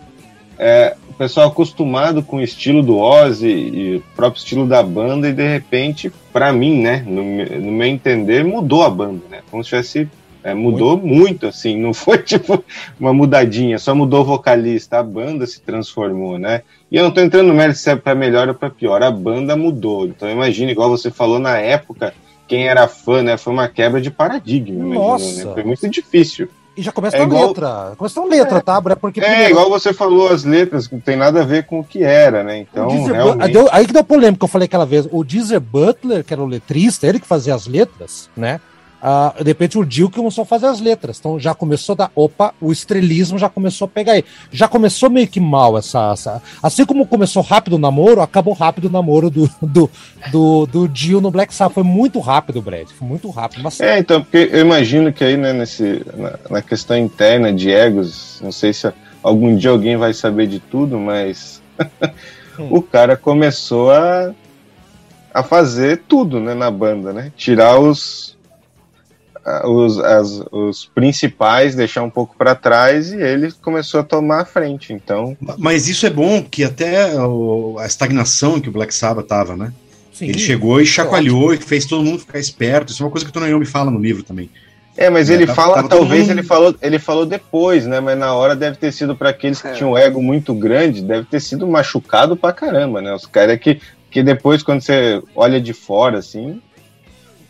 É, 0.57 0.95
pessoal 1.21 1.49
acostumado 1.49 2.23
com 2.23 2.37
o 2.37 2.41
estilo 2.41 2.81
do 2.81 2.97
Ozzy 2.97 3.47
e 3.47 3.95
o 3.97 4.03
próprio 4.15 4.39
estilo 4.39 4.67
da 4.67 4.81
banda, 4.81 5.29
e 5.29 5.33
de 5.33 5.47
repente, 5.47 6.11
para 6.33 6.51
mim, 6.51 6.81
né, 6.81 7.03
no, 7.05 7.21
no, 7.23 7.71
meu 7.71 7.85
entender, 7.85 8.43
mudou 8.43 8.81
a 8.81 8.89
banda, 8.89 9.21
né? 9.29 9.41
Como 9.51 9.63
se 9.63 9.69
tivesse. 9.69 10.09
É, 10.43 10.53
mudou 10.53 10.97
muito. 10.97 11.15
muito. 11.15 11.47
assim, 11.47 11.77
não 11.77 11.93
foi 11.93 12.17
tipo 12.23 12.63
uma 12.99 13.13
mudadinha, 13.13 13.77
só 13.77 13.93
mudou 13.93 14.21
o 14.21 14.25
vocalista, 14.25 14.99
a 14.99 15.03
banda 15.03 15.45
se 15.45 15.61
transformou, 15.61 16.39
né? 16.39 16.61
E 16.91 16.97
eu 16.97 17.03
não 17.03 17.11
tô 17.11 17.21
entrando 17.21 17.47
no 17.47 17.53
mérito 17.53 17.79
se 17.79 17.89
é 17.89 17.95
pra 17.95 18.15
melhor 18.15 18.47
ou 18.47 18.55
pra 18.55 18.69
pior, 18.69 19.03
a 19.03 19.11
banda 19.11 19.55
mudou. 19.55 20.05
Então 20.05 20.29
imagina, 20.29 20.71
igual 20.71 20.89
você 20.89 21.11
falou 21.11 21.39
na 21.39 21.57
época, 21.57 22.13
quem 22.47 22.67
era 22.67 22.87
fã, 22.87 23.21
né? 23.21 23.37
Foi 23.37 23.53
uma 23.53 23.67
quebra 23.67 24.01
de 24.01 24.11
paradigma, 24.11 24.93
Nossa. 24.93 25.25
Imagina, 25.25 25.45
né? 25.45 25.53
Foi 25.53 25.63
muito 25.63 25.89
difícil. 25.89 26.49
E 26.75 26.81
já 26.81 26.91
começa 26.91 27.17
é 27.17 27.23
igual... 27.23 27.47
letra. 27.47 27.93
Começa 27.97 28.21
com 28.21 28.27
letra, 28.27 28.57
é, 28.57 28.61
tá? 28.61 28.81
Porque 28.81 29.19
é, 29.19 29.23
primeiro... 29.23 29.51
igual 29.51 29.69
você 29.69 29.93
falou, 29.93 30.29
as 30.29 30.43
letras 30.43 30.89
não 30.89 30.99
tem 30.99 31.17
nada 31.17 31.41
a 31.41 31.45
ver 31.45 31.65
com 31.65 31.79
o 31.79 31.83
que 31.83 32.03
era, 32.03 32.43
né? 32.43 32.59
Então, 32.59 32.89
realmente... 33.05 33.51
Deu, 33.51 33.67
aí 33.71 33.85
que 33.85 33.93
deu 33.93 34.03
polêmica, 34.03 34.43
eu 34.43 34.47
falei 34.47 34.65
aquela 34.65 34.85
vez. 34.85 35.07
O 35.11 35.23
Deezer 35.23 35.59
Butler, 35.59 36.23
que 36.23 36.33
era 36.33 36.41
o 36.41 36.47
letrista, 36.47 37.05
ele 37.05 37.19
que 37.19 37.27
fazia 37.27 37.53
as 37.53 37.67
letras, 37.67 38.29
né? 38.35 38.61
Uh, 39.01 39.43
de 39.43 39.49
repente 39.49 39.79
o 39.79 39.83
Dio 39.83 40.11
começou 40.11 40.43
a 40.43 40.45
fazer 40.45 40.67
as 40.67 40.79
letras. 40.79 41.17
Então 41.19 41.39
já 41.39 41.55
começou 41.55 41.93
a 41.93 41.95
dar. 41.95 42.11
Opa, 42.13 42.53
o 42.61 42.71
estrelismo 42.71 43.39
já 43.39 43.49
começou 43.49 43.85
a 43.85 43.89
pegar 43.89 44.13
aí. 44.13 44.23
Já 44.51 44.67
começou 44.67 45.09
meio 45.09 45.27
que 45.27 45.39
mal 45.39 45.75
essa. 45.77 46.11
essa 46.11 46.41
assim 46.61 46.85
como 46.85 47.07
começou 47.07 47.41
rápido 47.41 47.73
o 47.73 47.79
namoro, 47.79 48.21
acabou 48.21 48.53
rápido 48.53 48.85
o 48.85 48.91
namoro 48.91 49.31
do, 49.31 49.49
do, 49.59 49.89
do, 50.31 50.65
do 50.67 50.87
Dio 50.87 51.19
no 51.19 51.31
Black 51.31 51.53
Sabbath. 51.53 51.73
Foi 51.73 51.83
muito 51.83 52.19
rápido, 52.19 52.61
Brad. 52.61 52.87
Foi 52.89 53.07
muito 53.07 53.27
rápido. 53.31 53.63
Mas... 53.63 53.79
É, 53.79 53.97
então, 53.97 54.21
porque 54.21 54.49
eu 54.51 54.61
imagino 54.61 55.11
que 55.11 55.23
aí, 55.23 55.35
né, 55.35 55.51
nesse, 55.51 56.05
na, 56.15 56.39
na 56.49 56.61
questão 56.61 56.95
interna 56.95 57.51
de 57.51 57.71
egos, 57.71 58.39
não 58.43 58.51
sei 58.51 58.71
se 58.71 58.91
algum 59.23 59.55
dia 59.55 59.71
alguém 59.71 59.97
vai 59.97 60.13
saber 60.13 60.45
de 60.45 60.59
tudo, 60.59 60.99
mas 60.99 61.59
hum. 62.59 62.67
o 62.77 62.81
cara 62.83 63.17
começou 63.17 63.91
a, 63.91 64.31
a 65.33 65.41
fazer 65.41 66.03
tudo 66.07 66.39
né, 66.39 66.53
na 66.53 66.69
banda, 66.69 67.11
né? 67.11 67.31
Tirar 67.35 67.79
os 67.79 68.37
os, 69.65 69.99
as, 69.99 70.43
os 70.51 70.85
principais 70.85 71.75
deixar 71.75 72.03
um 72.03 72.09
pouco 72.09 72.35
para 72.37 72.55
trás 72.55 73.11
e 73.11 73.21
ele 73.21 73.51
começou 73.61 73.99
a 73.99 74.03
tomar 74.03 74.41
a 74.41 74.45
frente. 74.45 74.93
Então, 74.93 75.35
mas 75.57 75.87
isso 75.87 76.05
é 76.05 76.09
bom 76.09 76.43
que 76.43 76.63
até 76.63 77.15
o, 77.19 77.77
a 77.79 77.85
estagnação 77.85 78.59
que 78.59 78.69
o 78.69 78.71
Black 78.71 78.93
Sabbath 78.93 79.27
tava, 79.27 79.55
né? 79.55 79.73
Sim, 80.13 80.25
ele 80.27 80.39
chegou 80.39 80.79
e 80.79 80.85
chacoalhou 80.85 81.53
e 81.53 81.57
fez 81.57 81.85
todo 81.85 82.03
mundo 82.03 82.19
ficar 82.19 82.39
esperto. 82.39 82.91
Isso 82.91 83.01
é 83.01 83.05
uma 83.05 83.11
coisa 83.11 83.25
que 83.25 83.31
o 83.31 83.33
Tony 83.33 83.53
me 83.53 83.65
fala 83.65 83.89
no 83.89 83.99
livro 83.99 84.23
também. 84.23 84.49
É, 84.95 85.09
mas 85.09 85.29
é, 85.29 85.33
ele 85.33 85.47
tava, 85.47 85.55
fala, 85.55 85.75
tava 85.77 85.89
talvez 85.89 86.27
mundo... 86.27 86.31
ele 86.31 86.43
falou, 86.43 86.75
ele 86.81 86.99
falou 86.99 87.25
depois, 87.25 87.87
né? 87.87 87.99
Mas 87.99 88.19
na 88.19 88.33
hora 88.33 88.55
deve 88.55 88.77
ter 88.77 88.91
sido 88.91 89.15
para 89.15 89.29
aqueles 89.29 89.61
que 89.61 89.69
é. 89.69 89.73
tinham 89.73 89.93
um 89.93 89.97
ego 89.97 90.21
muito 90.21 90.53
grande, 90.53 91.01
deve 91.01 91.25
ter 91.25 91.39
sido 91.39 91.65
machucado 91.65 92.35
pra 92.35 92.51
caramba, 92.51 93.01
né? 93.01 93.13
Os 93.13 93.25
caras 93.25 93.59
que 93.59 93.79
que 94.11 94.21
depois 94.21 94.61
quando 94.61 94.81
você 94.81 95.23
olha 95.33 95.59
de 95.59 95.73
fora 95.73 96.19
assim, 96.19 96.61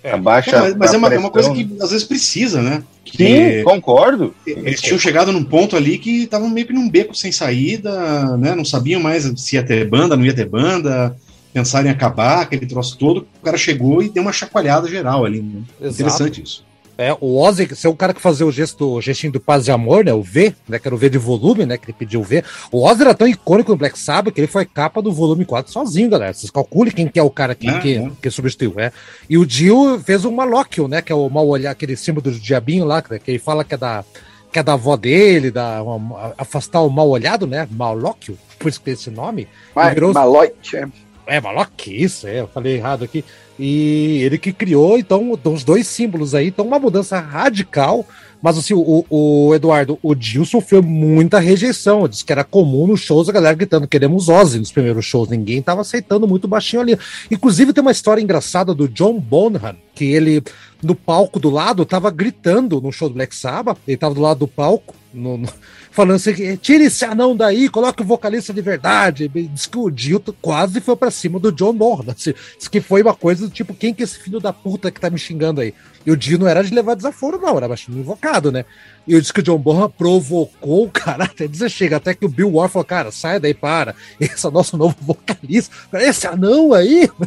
é. 0.04 0.12
Abaixa. 0.12 0.56
É, 0.56 0.62
mas, 0.62 0.76
mas 0.76 0.93
é, 0.93 0.97
uma, 0.97 1.14
é, 1.14 1.18
uma, 1.18 1.30
coisa 1.30 1.52
que 1.52 1.78
às 1.82 1.91
vezes 1.91 2.06
precisa, 2.06 2.62
né? 2.62 2.84
Que 3.04 3.18
Sim, 3.18 3.64
concordo. 3.64 4.34
Eles 4.45 4.82
tinham 4.82 4.99
chegado 4.99 5.32
num 5.32 5.43
ponto 5.43 5.76
ali 5.76 5.97
que 5.97 6.24
estavam 6.24 6.49
meio 6.49 6.68
que 6.68 6.74
num 6.74 6.89
beco 6.89 7.16
sem 7.16 7.32
saída, 7.32 8.38
né? 8.38 8.56
Não 8.56 8.66
sabiam 8.66 9.02
mais 9.02 9.32
se 9.36 9.56
ia 9.56 9.64
ter 9.64 9.88
banda, 9.88 10.16
não 10.16 10.26
ia 10.26 10.34
ter 10.34 10.47
banda, 10.47 11.16
pensaram 11.54 11.88
em 11.88 11.91
acabar, 11.91 12.41
aquele 12.41 12.66
troço 12.66 12.97
todo. 12.97 13.28
O 13.41 13.43
cara 13.43 13.58
chegou 13.58 14.02
e 14.02 14.10
deu 14.10 14.24
uma 14.24 14.34
chacoalhada 14.34 14.88
geral 14.88 15.26
ali. 15.26 15.41
Né? 15.41 15.62
Interessante 15.82 16.41
isso. 16.41 16.64
É, 16.97 17.15
o 17.19 17.39
Ozzy, 17.39 17.65
você 17.65 17.87
é 17.87 17.89
o 17.89 17.95
cara 17.95 18.13
que 18.13 18.21
fazia 18.21 18.45
o 18.45 18.51
gesto, 18.51 18.95
o 18.95 19.01
gestinho 19.01 19.33
do 19.33 19.39
paz 19.39 19.67
e 19.67 19.71
amor, 19.71 20.05
né? 20.05 20.13
O 20.13 20.21
V, 20.21 20.55
né? 20.67 20.77
Que 20.77 20.87
era 20.87 20.95
o 20.95 20.97
V 20.97 21.09
de 21.09 21.17
volume, 21.17 21.65
né? 21.65 21.77
Que 21.77 21.85
ele 21.85 21.95
pediu 21.97 22.21
o 22.21 22.23
V. 22.23 22.43
O 22.71 22.85
Ozzy 22.85 23.01
era 23.01 23.13
tão 23.13 23.27
icônico 23.27 23.71
no 23.71 23.77
Black 23.77 23.97
Sabbath 23.97 24.33
que 24.33 24.39
ele 24.39 24.47
foi 24.47 24.65
capa 24.65 25.01
do 25.01 25.11
volume 25.11 25.45
4 25.45 25.71
sozinho, 25.71 26.09
galera. 26.09 26.33
Vocês 26.33 26.51
calculem 26.51 26.93
quem 26.93 27.07
que 27.07 27.19
é 27.19 27.23
o 27.23 27.29
cara 27.29 27.55
que, 27.55 27.71
que, 27.79 27.97
é. 27.97 28.11
que 28.21 28.29
substituiu, 28.29 28.73
é. 28.77 28.91
E 29.29 29.37
o 29.37 29.45
Dio 29.45 29.99
fez 29.99 30.25
o 30.25 30.31
Malóquio, 30.31 30.87
né? 30.87 31.01
Que 31.01 31.11
é 31.11 31.15
o 31.15 31.29
mal 31.29 31.47
olhar, 31.47 31.71
aquele 31.71 31.95
símbolo 31.95 32.31
do 32.31 32.39
diabinho 32.39 32.85
lá, 32.85 33.01
que 33.01 33.19
ele 33.31 33.39
fala 33.39 33.63
que 33.63 33.73
é 33.73 33.77
da 33.77 34.03
que 34.51 34.59
é 34.59 34.63
da 34.63 34.73
avó 34.73 34.97
dele, 34.97 35.49
da, 35.49 35.81
uma, 35.81 36.33
afastar 36.37 36.81
o 36.81 36.89
mal 36.89 37.07
olhado, 37.07 37.47
né? 37.47 37.65
Malóquio, 37.71 38.37
por 38.59 38.67
isso 38.67 38.79
que 38.79 38.85
tem 38.85 38.93
esse 38.93 39.09
nome. 39.09 39.47
Mas, 39.73 39.93
virou... 39.93 40.13
Malóquio, 40.13 40.91
é. 41.38 41.41
Malóquio, 41.41 41.93
isso, 41.93 42.27
é, 42.27 42.41
eu 42.41 42.47
falei 42.47 42.75
errado 42.75 43.03
aqui. 43.03 43.23
E 43.57 44.21
ele 44.23 44.38
que 44.38 44.51
criou, 44.51 44.97
então, 44.97 45.38
os 45.45 45.63
dois 45.63 45.86
símbolos 45.88 46.34
aí. 46.34 46.47
Então, 46.47 46.65
uma 46.65 46.79
mudança 46.79 47.19
radical. 47.19 48.05
Mas, 48.41 48.57
assim, 48.57 48.73
o, 48.73 49.05
o 49.07 49.53
Eduardo, 49.53 49.99
o 50.01 50.15
Dio 50.15 50.43
sofreu 50.45 50.82
muita 50.82 51.39
rejeição. 51.39 52.07
Diz 52.07 52.23
que 52.23 52.32
era 52.32 52.43
comum 52.43 52.88
nos 52.88 53.01
shows 53.01 53.29
a 53.29 53.32
galera 53.32 53.55
gritando: 53.55 53.88
queremos 53.88 54.29
Ozzy 54.29 54.57
nos 54.57 54.71
primeiros 54.71 55.05
shows. 55.05 55.29
Ninguém 55.29 55.61
tava 55.61 55.82
aceitando 55.82 56.27
muito 56.27 56.47
baixinho 56.47 56.82
ali. 56.82 56.97
Inclusive, 57.29 57.71
tem 57.71 57.84
uma 57.84 57.91
história 57.91 58.21
engraçada 58.21 58.73
do 58.73 58.88
John 58.88 59.19
Bonham, 59.19 59.75
que 59.93 60.05
ele, 60.05 60.41
no 60.82 60.95
palco 60.95 61.39
do 61.39 61.51
lado, 61.51 61.86
tava 61.86 62.09
gritando 62.09 62.82
no 62.82 62.91
show 62.91 63.09
do 63.09 63.13
Black 63.13 63.36
Sabbath. 63.36 63.77
Ele 63.88 63.97
tava 63.97 64.15
do 64.15 64.21
lado 64.21 64.39
do 64.39 64.47
palco, 64.47 64.95
no, 65.13 65.38
no 65.38 65.47
falando 65.91 66.15
assim: 66.15 66.55
tire 66.57 66.85
esse 66.85 67.05
anão 67.05 67.35
daí, 67.35 67.69
coloque 67.69 68.01
o 68.01 68.05
vocalista 68.05 68.53
de 68.53 68.61
verdade. 68.61 69.27
Diz 69.27 69.67
que 69.67 69.77
o 69.77 69.89
Dio 69.91 70.19
quase 70.41 70.81
foi 70.81 70.95
para 70.95 71.11
cima 71.11 71.39
do 71.39 71.51
John 71.51 71.73
Bonham. 71.73 72.15
Diz 72.15 72.67
que 72.69 72.81
foi 72.81 73.01
uma 73.01 73.13
coisa 73.13 73.47
do 73.47 73.53
tipo, 73.53 73.73
quem 73.73 73.93
que 73.93 74.01
é 74.01 74.05
esse 74.05 74.17
filho 74.17 74.39
da 74.39 74.53
puta 74.53 74.89
que 74.89 74.99
tá 74.99 75.09
me 75.09 75.19
xingando 75.19 75.61
aí? 75.61 75.73
E 76.05 76.11
o 76.11 76.17
Dio 76.17 76.39
não 76.39 76.47
era 76.47 76.63
de 76.63 76.73
levar 76.73 76.95
desaforo, 76.95 77.39
não, 77.39 77.57
era 77.57 77.67
baixinho 77.67 77.99
invocado, 77.99 78.51
né? 78.51 78.65
E 79.07 79.13
eu 79.13 79.21
disse 79.21 79.33
que 79.33 79.39
o 79.39 79.43
John 79.43 79.57
Bonham 79.57 79.89
provocou 79.89 80.85
o 80.85 80.91
cara 80.91 81.25
até 81.25 81.47
dizer 81.47 81.69
chega, 81.69 81.97
até 81.97 82.13
que 82.13 82.25
o 82.25 82.29
Bill 82.29 82.53
Ward 82.53 82.71
falou, 82.71 82.85
cara, 82.85 83.11
sai 83.11 83.39
daí, 83.39 83.53
para. 83.53 83.95
Esse 84.19 84.45
é 84.45 84.49
o 84.49 84.51
nosso 84.51 84.77
novo 84.77 84.95
vocalista. 85.01 85.75
Esse 85.93 86.27
anão 86.27 86.73
aí. 86.73 87.09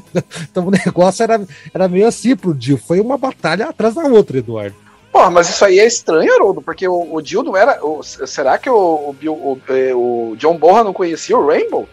Então 0.50 0.68
o 0.68 0.70
negócio 0.70 1.22
era, 1.22 1.44
era 1.72 1.88
meio 1.88 2.06
assim 2.06 2.36
pro 2.36 2.54
Dio. 2.54 2.78
Foi 2.78 3.00
uma 3.00 3.18
batalha 3.18 3.66
atrás 3.66 3.94
da 3.94 4.04
outra, 4.04 4.38
Eduardo. 4.38 4.76
Porra, 5.14 5.30
mas 5.30 5.48
isso 5.48 5.64
aí 5.64 5.78
é 5.78 5.86
estranho, 5.86 6.34
Haroldo, 6.34 6.60
porque 6.60 6.88
o, 6.88 7.14
o 7.14 7.22
Dio 7.22 7.44
não 7.44 7.56
era. 7.56 7.78
O, 7.86 8.02
será 8.02 8.58
que 8.58 8.68
o, 8.68 8.74
o, 8.74 9.16
o, 9.30 9.60
é, 9.68 9.94
o 9.94 10.34
John 10.36 10.58
Bonham 10.58 10.82
não 10.82 10.92
conhecia 10.92 11.38
o 11.38 11.46
Rainbow? 11.46 11.88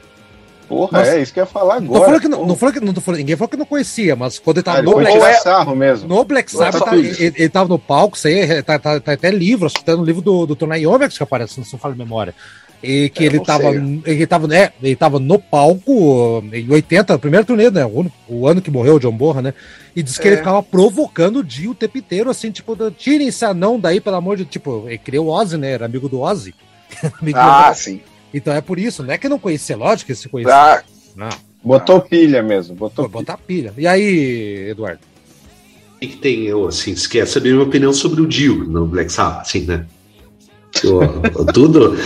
Porra, 0.68 0.98
Nossa, 0.98 1.12
é 1.12 1.22
isso 1.22 1.32
que 1.32 1.40
eu 1.40 1.44
ia 1.44 1.46
falar 1.46 1.76
agora. 1.76 2.00
Não 2.00 2.06
falando 2.06 2.22
que 2.22 2.28
não, 2.28 2.46
não, 2.48 2.56
falando 2.56 2.74
que, 2.74 2.80
não 2.80 2.94
falando, 2.96 3.20
ninguém 3.20 3.36
falou 3.36 3.50
que 3.50 3.58
não 3.58 3.66
conhecia, 3.68 4.16
mas 4.16 4.40
quando 4.40 4.58
ele 4.58 4.64
tava 4.64 4.80
ah, 4.80 4.82
no 4.82 4.96
Black 4.96 5.40
Sabbath. 5.44 5.78
mesmo. 5.78 6.10
No 6.10 6.24
Black 6.24 6.52
Sabbath, 6.52 6.84
tá, 6.84 6.98
ele, 6.98 7.34
ele, 7.38 7.50
tava 7.50 7.70
no 7.70 7.78
palco, 7.78 8.18
isso 8.18 8.28
aí, 8.28 8.64
tá, 8.64 8.80
tá, 8.80 9.00
tá 9.00 9.12
até 9.12 9.30
livro, 9.30 9.68
acho 9.68 9.76
que 9.76 9.86
tá 9.86 9.96
no 9.96 10.04
livro 10.04 10.24
do, 10.24 10.48
do 10.48 10.56
Tony 10.56 10.80
Iomix 10.80 11.16
que 11.16 11.22
aparece, 11.22 11.60
não 11.60 11.66
se 11.66 11.78
fala 11.78 11.94
de 11.94 12.00
memória. 12.00 12.34
E 12.84 13.10
que 13.10 13.24
é, 13.24 13.28
ele 13.28 13.40
tava, 13.40 13.70
ele 13.70 14.26
tava, 14.26 14.48
né, 14.48 14.72
ele 14.82 14.96
tava 14.96 15.20
no 15.20 15.38
palco 15.38 16.44
em 16.52 16.70
80, 16.72 17.20
primeiro 17.20 17.46
turnê, 17.46 17.70
né, 17.70 17.86
o, 17.86 18.12
o, 18.28 18.48
ano 18.48 18.62
que 18.62 18.72
morreu 18.72 18.96
o 18.96 19.00
John 19.00 19.12
Borra, 19.12 19.42
né, 19.42 19.54
e 19.96 20.02
disse 20.02 20.20
que 20.20 20.28
é. 20.28 20.32
ele 20.32 20.38
ficava 20.38 20.64
provocando 20.64 21.38
o 21.38 21.44
Dio 21.44 21.72
o 21.72 21.76
tempo 21.76 22.00
inteiro, 22.00 22.30
assim, 22.30 22.50
tipo, 22.50 22.76
tirem 22.92 23.28
esse 23.28 23.46
anão 23.46 23.80
daí, 23.80 24.02
pelo 24.02 24.16
amor 24.16 24.36
de, 24.36 24.46
tipo, 24.46 24.86
ele 24.88 24.98
criou 24.98 25.28
o 25.28 25.30
Ozzy, 25.30 25.58
né, 25.58 25.74
era 25.74 25.86
amigo 25.86 26.10
do 26.10 26.22
Ozzy. 26.22 26.56
amigo 27.22 27.38
ah, 27.38 27.70
do... 27.70 27.78
sim. 27.78 28.02
Então 28.34 28.54
é 28.54 28.62
por 28.62 28.80
isso, 28.80 29.04
não 29.04 29.14
é 29.14 29.18
que 29.18 29.30
não 29.30 29.38
conhecia, 29.38 29.78
lógico 29.78 30.08
que 30.08 30.16
se 30.16 30.28
conhecia. 30.28 30.56
Ah, 30.56 30.84
não. 31.16 31.30
Botou 31.64 31.98
ah. 31.98 32.02
pilha 32.02 32.42
mesmo. 32.42 32.76
Botou 32.76 33.08
Vou 33.08 33.22
botar 33.22 33.38
pilha. 33.38 33.74
E 33.78 33.86
aí, 33.86 34.70
Eduardo? 34.70 35.02
O 35.96 36.00
que, 36.00 36.08
que 36.08 36.18
tem, 36.18 36.44
eu, 36.46 36.68
assim, 36.68 36.96
quer 36.96 37.28
saber 37.28 37.52
minha 37.52 37.64
opinião 37.64 37.94
sobre 37.94 38.22
o 38.22 38.28
Dio 38.28 38.66
no 38.66 38.88
Black 38.88 39.12
Sabbath, 39.12 39.42
assim, 39.42 39.62
né? 39.62 39.86
Tudo. 41.54 41.98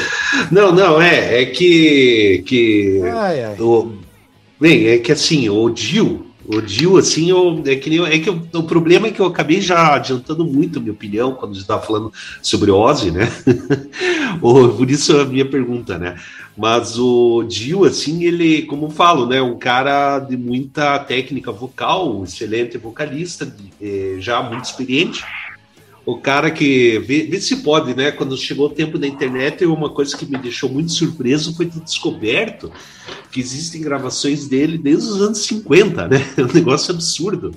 Não, 0.51 0.71
não, 0.71 1.01
é, 1.01 1.41
é 1.41 1.45
que. 1.45 2.43
que 2.45 3.01
ai, 3.03 3.43
ai. 3.43 3.55
O, 3.59 3.93
bem, 4.59 4.87
é 4.87 4.97
que 4.97 5.11
assim, 5.11 5.49
o 5.49 5.69
Dio, 5.69 6.25
o 6.47 6.61
Dio, 6.61 6.97
assim, 6.97 7.29
eu, 7.29 7.61
é 7.65 7.75
que, 7.75 7.99
é 7.99 8.19
que 8.19 8.29
eu, 8.29 8.41
o 8.53 8.63
problema 8.63 9.07
é 9.07 9.11
que 9.11 9.19
eu 9.19 9.25
acabei 9.25 9.59
já 9.59 9.95
adiantando 9.95 10.45
muito 10.45 10.77
a 10.77 10.81
minha 10.81 10.93
opinião 10.93 11.33
quando 11.33 11.51
a 11.51 11.53
gente 11.53 11.63
estava 11.63 11.81
falando 11.81 12.13
sobre 12.41 12.69
Ozzy, 12.69 13.11
né? 13.11 13.31
Por 14.39 14.89
isso 14.89 15.17
a 15.19 15.25
minha 15.25 15.45
pergunta, 15.45 15.97
né? 15.97 16.15
Mas 16.55 16.97
o 16.97 17.43
Dio, 17.43 17.83
assim, 17.83 18.23
ele, 18.23 18.61
como 18.63 18.85
eu 18.85 18.89
falo, 18.91 19.25
né? 19.25 19.41
Um 19.41 19.57
cara 19.57 20.19
de 20.19 20.37
muita 20.37 20.99
técnica 20.99 21.51
vocal, 21.51 22.19
um 22.19 22.23
excelente 22.23 22.77
vocalista, 22.77 23.53
é, 23.81 24.17
já 24.19 24.41
muito 24.41 24.65
experiente. 24.65 25.23
O 26.05 26.17
cara 26.17 26.51
que 26.51 26.99
vê, 26.99 27.41
se 27.41 27.57
pode, 27.57 27.95
né? 27.95 28.11
Quando 28.11 28.37
chegou 28.37 28.67
o 28.67 28.73
tempo 28.73 28.99
da 28.99 29.07
internet, 29.07 29.65
uma 29.65 29.89
coisa 29.89 30.15
que 30.15 30.25
me 30.25 30.37
deixou 30.37 30.69
muito 30.69 30.91
surpreso 30.91 31.55
foi 31.55 31.65
ter 31.65 31.79
descoberto 31.79 32.71
que 33.31 33.39
existem 33.39 33.81
gravações 33.81 34.47
dele 34.47 34.77
desde 34.77 35.09
os 35.09 35.21
anos 35.21 35.39
50, 35.39 36.07
né? 36.07 36.23
É 36.37 36.41
um 36.45 36.53
negócio 36.53 36.93
absurdo. 36.93 37.55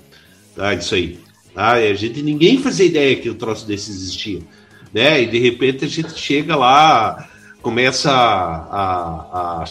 Ah, 0.57 0.73
isso 0.73 0.95
aí. 0.95 1.19
Ah, 1.55 1.73
a 1.75 1.95
gente 1.95 2.23
ninguém 2.23 2.59
fazia 2.59 2.87
ideia 2.87 3.17
que 3.17 3.29
o 3.29 3.33
um 3.33 3.37
troço 3.37 3.67
desse 3.67 3.91
existia, 3.91 4.41
né? 4.95 5.23
E 5.23 5.27
de 5.27 5.39
repente 5.39 5.85
a 5.85 5.89
gente 5.89 6.19
chega 6.19 6.57
lá, 6.57 7.29
começa 7.61 8.11
a, 8.11 9.61
a, 9.61 9.63
a 9.63 9.65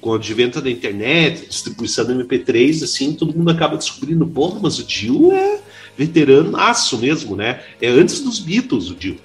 com 0.00 0.10
o 0.10 0.14
advento 0.14 0.62
da 0.62 0.70
internet, 0.70 1.48
distribuição 1.48 2.06
do 2.06 2.14
MP3, 2.14 2.84
assim, 2.84 3.12
todo 3.12 3.36
mundo 3.36 3.50
acaba 3.50 3.76
descobrindo, 3.76 4.26
porra, 4.26 4.58
mas 4.62 4.78
o 4.78 4.84
Dio 4.84 5.32
é 5.32 5.60
veterano 5.96 6.56
aço 6.56 6.98
mesmo, 6.98 7.36
né? 7.36 7.62
É 7.80 7.88
antes 7.88 8.20
dos 8.20 8.38
Beatles 8.38 8.90
o 8.90 8.94
Dio, 8.94 9.18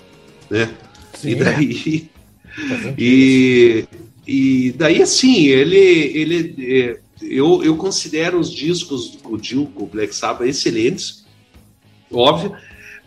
né? 0.50 0.70
Sim, 1.14 1.30
e 1.30 1.36
daí 1.36 2.10
e, 2.98 3.86
e 4.26 4.72
daí, 4.72 5.02
assim, 5.02 5.46
ele. 5.46 5.78
ele 5.78 6.56
é, 6.60 7.00
eu, 7.22 7.64
eu 7.64 7.76
considero 7.76 8.40
os 8.40 8.52
discos 8.52 9.16
do 9.16 9.38
Dio, 9.38 9.66
com 9.74 9.84
o 9.86 9.88
Black 9.88 10.14
Sabbath, 10.14 10.48
excelentes, 10.48 11.26
óbvio, 12.12 12.56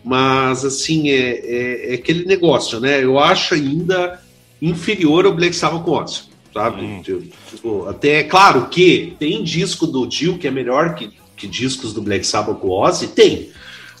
mas, 0.03 0.65
assim, 0.65 1.09
é, 1.09 1.31
é, 1.31 1.91
é, 1.91 1.95
aquele 1.95 2.25
negócio, 2.25 2.79
né? 2.79 3.01
Eu 3.01 3.17
acho 3.17 3.53
ainda 3.53 4.21
inferior 4.61 5.25
ao 5.25 5.33
Black 5.33 5.55
Sabbath 5.55 5.83
com 5.83 5.91
Ozzy, 5.91 6.23
sabe? 6.53 6.81
Hum. 6.81 7.01
Tipo, 7.49 7.87
até, 7.87 8.23
claro 8.23 8.67
que 8.67 9.15
tem 9.17 9.43
disco 9.43 9.87
do 9.87 10.05
Dio 10.05 10.37
que 10.37 10.47
é 10.47 10.51
melhor 10.51 10.95
que, 10.95 11.09
que 11.41 11.47
discos 11.47 11.91
do 11.93 12.01
Black 12.01 12.25
Sabbath 12.25 12.59
com 12.59 12.69
Ozzy, 12.69 13.07
tem. 13.07 13.49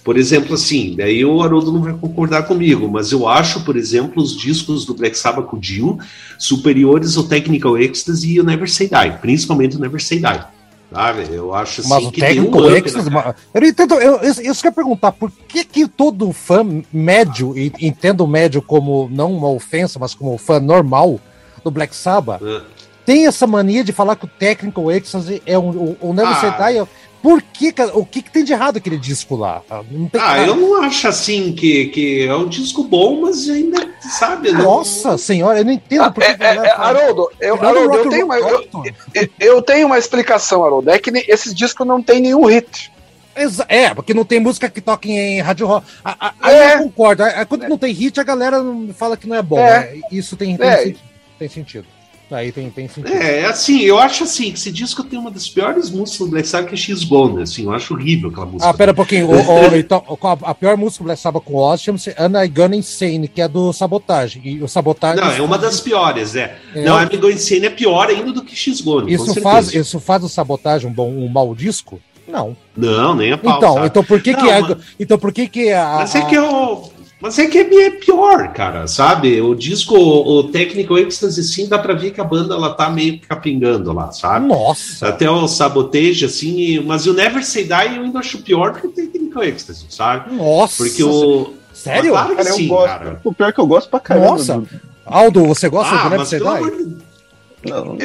Por 0.03 0.17
exemplo, 0.17 0.55
assim, 0.55 0.95
daí 0.95 1.23
o 1.23 1.41
Haroldo 1.41 1.71
não 1.71 1.81
vai 1.81 1.93
concordar 1.93 2.43
comigo, 2.43 2.87
mas 2.87 3.11
eu 3.11 3.27
acho, 3.27 3.63
por 3.63 3.75
exemplo, 3.75 4.21
os 4.21 4.35
discos 4.35 4.85
do 4.85 4.95
Black 4.95 5.17
Sabbath 5.17 5.45
com 5.45 5.59
Dio 5.59 5.99
superiores 6.39 7.17
ao 7.17 7.23
Technical 7.23 7.77
Ecstasy 7.77 8.33
e 8.33 8.39
o 8.39 8.43
Never 8.43 8.69
Say 8.69 8.87
Die, 8.87 9.17
principalmente 9.21 9.75
o 9.75 9.79
Never 9.79 10.01
Say 10.01 10.17
Die. 10.19 10.43
Sabe? 10.91 11.27
Eu 11.31 11.53
acho 11.53 11.81
assim 11.81 11.89
mas 11.89 12.03
o 12.03 12.11
que 12.11 12.19
Technical 12.19 12.61
um 12.63 12.75
Ecstasy, 12.75 13.09
né? 13.09 13.35
eu 13.53 13.63
entendo, 13.63 13.93
eu, 13.93 14.17
eu, 14.17 14.33
eu 14.43 14.55
quero 14.55 14.75
perguntar, 14.75 15.11
por 15.13 15.31
que 15.47 15.63
que 15.63 15.87
todo 15.87 16.33
fã 16.33 16.65
médio, 16.91 17.57
e 17.57 17.71
entendo 17.79 18.27
médio 18.27 18.61
como 18.61 19.07
não 19.09 19.31
uma 19.33 19.49
ofensa, 19.49 19.97
mas 19.99 20.13
como 20.13 20.37
fã 20.37 20.59
normal 20.59 21.19
do 21.63 21.71
Black 21.71 21.95
Sabbath, 21.95 22.41
uh. 22.41 22.61
tem 23.05 23.27
essa 23.27 23.47
mania 23.47 23.83
de 23.83 23.93
falar 23.93 24.15
que 24.15 24.25
o 24.25 24.27
Technical 24.27 24.91
Ecstasy 24.91 25.41
é 25.45 25.57
um, 25.57 25.69
o, 25.69 25.97
o 26.01 26.13
Never 26.13 26.33
ah. 26.35 26.41
Say 26.41 26.51
Die 26.51 26.79
é, 26.79 26.87
por 27.21 27.41
que, 27.41 27.73
o 27.93 28.05
que, 28.05 28.21
que, 28.21 28.31
tem 28.31 28.43
de 28.43 28.51
errado 28.51 28.77
aquele 28.77 28.97
disco 28.97 29.35
lá? 29.35 29.61
Não 29.91 30.09
tem, 30.09 30.19
ah, 30.19 30.39
eu 30.39 30.55
não 30.55 30.81
acho 30.81 31.07
assim 31.07 31.53
que, 31.53 31.85
que 31.87 32.25
é 32.25 32.35
um 32.35 32.47
disco 32.47 32.83
bom, 32.83 33.21
mas 33.21 33.47
ainda, 33.47 33.93
sabe? 33.99 34.51
Nossa 34.51 35.11
não... 35.11 35.17
senhora, 35.17 35.59
eu 35.59 35.65
não 35.65 35.71
entendo 35.71 36.03
ah, 36.03 36.11
por 36.11 36.23
que. 36.23 36.43
É, 36.43 36.55
é, 36.55 36.71
Haroldo, 36.71 37.29
eu, 37.39 37.55
Haroldo, 37.55 37.97
eu, 37.97 38.09
tenho 38.09 38.25
uma, 38.25 38.39
eu, 38.39 38.69
eu, 39.39 39.61
tenho 39.61 39.85
uma 39.85 39.99
explicação, 39.99 40.65
Haroldo. 40.65 40.89
É 40.89 40.97
que 40.97 41.11
esses 41.27 41.53
discos 41.53 41.85
não 41.85 42.01
tem 42.01 42.19
nenhum 42.21 42.45
hit. 42.45 42.91
É, 43.67 43.93
porque 43.93 44.13
não 44.13 44.25
tem 44.25 44.39
música 44.39 44.69
que 44.69 44.81
toque 44.81 45.11
em 45.11 45.39
rádio 45.41 45.67
rock. 45.67 45.85
Aí 46.03 46.55
é. 46.55 46.75
eu 46.75 46.79
concordo. 46.79 47.23
Quando 47.47 47.67
não 47.67 47.77
tem 47.77 47.93
hit, 47.93 48.19
a 48.19 48.23
galera 48.23 48.57
fala 48.95 49.15
que 49.15 49.27
não 49.27 49.35
é 49.35 49.41
bom. 49.41 49.59
É. 49.59 49.93
Né? 49.93 50.01
Isso 50.11 50.35
tem, 50.35 50.57
tem, 50.57 50.67
é. 50.67 50.95
tem 51.39 51.47
sentido. 51.47 51.85
Aí 52.31 52.51
tem, 52.51 52.69
tem 52.69 52.87
sentido. 52.87 53.13
É, 53.13 53.45
assim, 53.45 53.81
eu 53.81 53.99
acho 53.99 54.23
assim, 54.23 54.51
que 54.51 54.57
esse 54.57 54.71
disco 54.71 55.03
tem 55.03 55.19
uma 55.19 55.29
das 55.29 55.49
piores 55.49 55.89
músicas 55.89 56.19
do 56.19 56.31
Black 56.31 56.47
Sabbath 56.47 56.69
que 56.69 56.75
é 56.75 56.77
X-Bone, 56.77 57.41
assim, 57.41 57.65
eu 57.65 57.73
acho 57.73 57.93
horrível 57.93 58.29
aquela 58.29 58.45
música. 58.45 58.69
Ah, 58.69 58.73
pera 58.73 58.93
um 58.93 58.95
pouquinho, 58.95 59.29
o, 59.29 59.33
o, 59.33 59.75
então, 59.75 60.01
a, 60.23 60.51
a, 60.51 60.55
pior 60.55 60.77
música 60.77 61.03
do 61.03 61.07
Black 61.07 61.19
Sabbath 61.19 61.43
com 61.43 61.55
Oz 61.55 61.81
chama-se 61.81 62.15
Anna 62.17 62.47
Gonna 62.47 62.77
Insane, 62.77 63.27
que 63.27 63.41
é 63.41 63.47
do 63.49 63.73
Sabotagem, 63.73 64.41
e 64.45 64.63
o 64.63 64.67
Sabotagem... 64.67 65.23
Não, 65.23 65.31
é 65.31 65.41
uma 65.41 65.57
das 65.57 65.81
piores, 65.81 66.35
é. 66.35 66.57
é 66.73 66.83
não, 66.83 66.95
a 66.95 67.03
Gonna 67.03 67.33
Insane 67.33 67.65
é 67.65 67.69
pior 67.69 68.07
ainda 68.07 68.31
do 68.31 68.43
que 68.43 68.55
X-Bone, 68.55 69.13
isso 69.13 69.41
faz 69.41 69.73
Isso 69.73 69.99
faz 69.99 70.23
o 70.23 70.29
Sabotagem 70.29 70.89
um, 70.89 70.93
bom, 70.93 71.09
um 71.09 71.27
mau 71.27 71.53
disco? 71.53 71.99
Não. 72.25 72.55
Não, 72.77 73.13
nem 73.13 73.33
a 73.33 73.37
pau, 73.37 73.57
Então, 73.57 73.85
então 73.85 74.03
por 74.05 74.21
que 74.21 74.31
não, 74.31 74.39
que... 74.39 74.49
É, 74.49 74.61
mas... 74.61 74.77
Então 74.97 75.19
por 75.19 75.33
que 75.33 75.49
que 75.49 75.71
a... 75.73 75.97
Mas 75.97 76.15
é 76.15 76.21
que 76.21 76.35
eu... 76.35 76.91
Mas 77.21 77.37
é 77.37 77.45
que 77.45 77.59
é, 77.59 77.85
é 77.85 77.91
pior, 77.91 78.51
cara, 78.51 78.87
sabe? 78.87 79.39
O 79.39 79.53
disco, 79.53 79.95
o 79.95 80.43
Technical 80.45 80.97
Ecstasy, 80.97 81.43
sim, 81.43 81.67
dá 81.67 81.77
pra 81.77 81.93
ver 81.93 82.11
que 82.11 82.19
a 82.19 82.23
banda 82.23 82.55
ela 82.55 82.73
tá 82.73 82.89
meio 82.89 83.19
capingando 83.21 83.93
lá, 83.93 84.11
sabe? 84.11 84.47
Nossa! 84.47 85.07
Até 85.07 85.29
o 85.29 85.47
Sabotage, 85.47 86.25
assim, 86.25 86.79
mas 86.79 87.05
o 87.05 87.13
Never 87.13 87.45
Say 87.45 87.63
Die 87.63 87.95
eu 87.95 88.03
ainda 88.03 88.19
acho 88.19 88.39
pior 88.39 88.73
que 88.73 88.87
o 88.87 88.91
Technical 88.91 89.43
Ecstasy, 89.43 89.85
sabe? 89.89 90.33
Nossa! 90.33 90.83
Porque 90.83 91.03
o. 91.03 91.53
Sério? 91.71 92.11
Claro 92.11 92.29
que 92.29 92.35
cara, 92.35 92.51
sim, 92.51 92.67
gosto, 92.67 92.87
cara. 92.87 93.21
O 93.23 93.33
pior 93.33 93.49
é 93.49 93.51
que 93.51 93.59
eu 93.59 93.67
gosto 93.67 93.89
pra 93.89 93.99
caramba. 93.99 94.27
Nossa! 94.27 94.63
Aldo, 95.05 95.45
você 95.45 95.69
gosta 95.69 95.93
ah, 95.93 96.03
do 96.03 96.09
Never 96.09 96.25
Say 96.25 96.39
Die? 96.39 96.97
Não. 97.69 97.97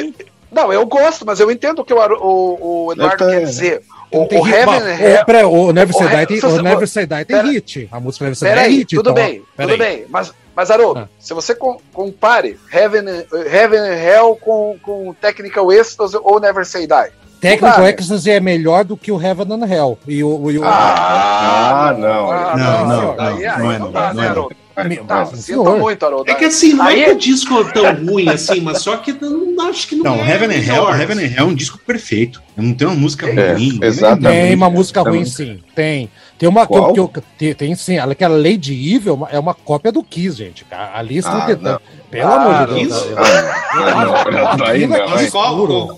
Não, 0.51 0.71
eu 0.71 0.85
gosto, 0.85 1.25
mas 1.25 1.39
eu 1.39 1.51
entendo 1.51 1.79
o 1.79 1.85
que 1.85 1.93
o, 1.93 1.97
o, 1.97 2.85
o 2.85 2.93
Eduardo 2.93 3.25
quer 3.25 3.45
dizer. 3.45 3.81
O, 4.11 4.23
o, 4.23 4.47
Heaven 4.47 4.81
é... 4.87 5.45
o, 5.45 5.49
o 5.49 5.73
Never 5.73 5.93
Say 5.93 6.07
Die 6.07 6.25
tem, 6.25 6.49
o 6.49 6.61
Never 6.61 6.87
Say 6.87 7.05
Die 7.05 7.25
tem 7.25 7.41
hit. 7.41 7.89
A 7.91 7.99
música 7.99 8.25
Never 8.25 8.37
Say 8.37 8.53
Die 8.53 8.59
é 8.59 8.67
hit. 8.67 8.95
Tudo 8.95 9.11
então, 9.11 9.13
bem, 9.13 9.43
tudo 9.57 9.71
aí. 9.71 9.77
bem. 9.77 10.05
Mas, 10.09 10.33
mas 10.55 10.71
Haroldo, 10.71 11.01
ah. 11.01 11.09
se 11.19 11.33
você 11.33 11.53
compare 11.93 12.57
Heaven, 12.71 13.05
Heaven 13.51 13.79
and 13.79 13.95
Hell 13.95 14.37
com, 14.39 14.77
com 14.81 15.13
Technical 15.13 15.71
Ecstasy 15.71 16.17
ou 16.21 16.39
Never 16.39 16.65
Say 16.65 16.87
Die. 16.87 17.11
Technical 17.41 17.81
né? 17.81 17.89
Ecstasy 17.89 18.31
é 18.31 18.39
melhor 18.39 18.83
do 18.83 18.97
que 18.97 19.11
o 19.11 19.21
Heaven 19.21 19.53
and 19.53 19.67
Hell. 19.67 19.97
E 20.07 20.23
o, 20.23 20.51
e 20.51 20.57
o... 20.57 20.63
Ah, 20.63 21.89
ah, 21.89 21.93
não. 21.93 22.31
Ah, 22.31 22.55
não, 22.57 22.87
não, 22.87 22.87
não, 22.87 22.87
não, 22.87 23.15
não, 23.15 23.41
é 23.41 23.79
não, 23.79 23.91
não, 23.91 24.13
não, 24.13 24.35
não, 24.35 24.66
Tá, 25.07 25.25
sinto 25.25 25.63
muito, 25.77 26.05
Haroldo. 26.05 26.29
É 26.29 26.35
que 26.35 26.45
assim, 26.45 26.73
não 26.73 26.85
Aí... 26.85 27.01
é 27.01 27.05
que 27.05 27.11
o 27.11 27.17
disco 27.17 27.61
é 27.61 27.71
tão 27.71 27.95
ruim 28.05 28.29
assim, 28.29 28.61
mas 28.61 28.83
só 28.83 28.95
que 28.97 29.11
não 29.11 29.67
acho 29.67 29.87
que 29.87 29.95
não, 29.95 30.17
não 30.17 30.23
é. 30.23 30.29
Heaven 30.29 30.55
and 30.55 30.61
Hell, 30.61 31.01
Heaven 31.01 31.17
and 31.17 31.31
Hell 31.31 31.37
é 31.37 31.43
um 31.43 31.55
disco 31.55 31.79
perfeito. 31.79 32.43
Não 32.55 32.73
tem 32.73 32.87
uma 32.87 32.95
música 32.95 33.27
é, 33.27 33.53
ruim. 33.53 33.79
Exatamente. 33.81 34.41
Tem 34.41 34.55
uma 34.55 34.69
música 34.69 35.01
ruim, 35.01 35.25
sim. 35.25 35.59
Tem. 35.73 36.11
Tem 36.37 36.47
uma 36.47 36.67
que 36.67 37.07
que 37.07 37.21
tem, 37.37 37.53
tem 37.55 37.75
sim, 37.75 37.97
aquela 37.97 38.37
Lady 38.37 38.93
Evil 38.93 39.27
é 39.31 39.39
uma 39.39 39.55
cópia 39.55 39.91
do 39.91 40.03
Kiss, 40.03 40.37
gente. 40.37 40.65
Ali 40.71 41.17
estão 41.17 41.37
ah, 41.37 41.45
tentando. 41.47 41.81
Pelo 42.09 42.31
ah, 42.31 42.63
amor 42.63 42.67
de 42.67 42.87
Deus. 42.87 43.05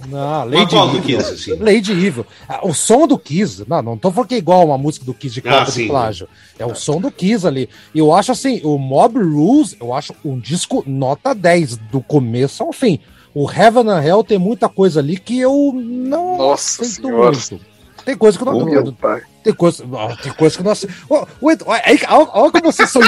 Não, 0.07 0.43
Lady 0.45 0.75
Evil. 0.75 1.01
Kiss, 1.01 1.33
assim? 1.33 1.55
Lady 1.55 1.91
Evil. 1.91 2.25
Ah, 2.47 2.61
o 2.63 2.73
som 2.73 3.05
do 3.05 3.17
Kiss, 3.17 3.63
não, 3.67 3.81
não 3.81 3.97
tô 3.97 4.11
falando 4.11 4.29
que 4.29 4.35
é 4.35 4.39
igual 4.39 4.65
uma 4.65 4.77
música 4.77 5.05
do 5.05 5.13
Kiss 5.13 5.35
de 5.35 5.41
cópia 5.41 5.61
ah, 5.61 5.65
de 5.65 5.87
plágio. 5.87 6.27
É 6.57 6.65
o 6.65 6.73
som 6.73 6.99
do 6.99 7.11
Kiss 7.11 7.45
ali. 7.45 7.69
E 7.93 7.99
eu 7.99 8.13
acho 8.13 8.31
assim, 8.31 8.59
o 8.63 8.77
Mob 8.77 9.19
Rules, 9.19 9.75
eu 9.79 9.93
acho 9.93 10.15
um 10.25 10.39
disco 10.39 10.83
nota 10.87 11.35
10 11.35 11.77
do 11.77 12.01
começo 12.01 12.63
ao 12.63 12.73
fim. 12.73 12.99
O 13.33 13.49
Heaven 13.49 13.87
and 13.89 14.03
Hell 14.03 14.23
tem 14.23 14.39
muita 14.39 14.67
coisa 14.67 14.99
ali 14.99 15.17
que 15.17 15.39
eu 15.39 15.71
não 15.75 16.37
Nossa 16.37 16.81
aceito 16.81 17.07
muito. 17.07 17.59
Tem 18.03 18.17
coisa 18.17 18.37
que 18.37 18.43
eu 18.43 18.51
não. 18.51 18.57
Oh, 18.57 19.19
tem 19.49 19.53
coisa, 19.53 19.83
tem 20.21 20.31
coisa 20.33 20.57
que 20.57 20.63
não. 20.63 20.73
O, 21.09 21.15
o, 21.41 21.47
olha, 21.65 21.83
olha 22.09 22.51
como 22.51 22.71
vocês 22.71 22.89
são. 22.89 23.01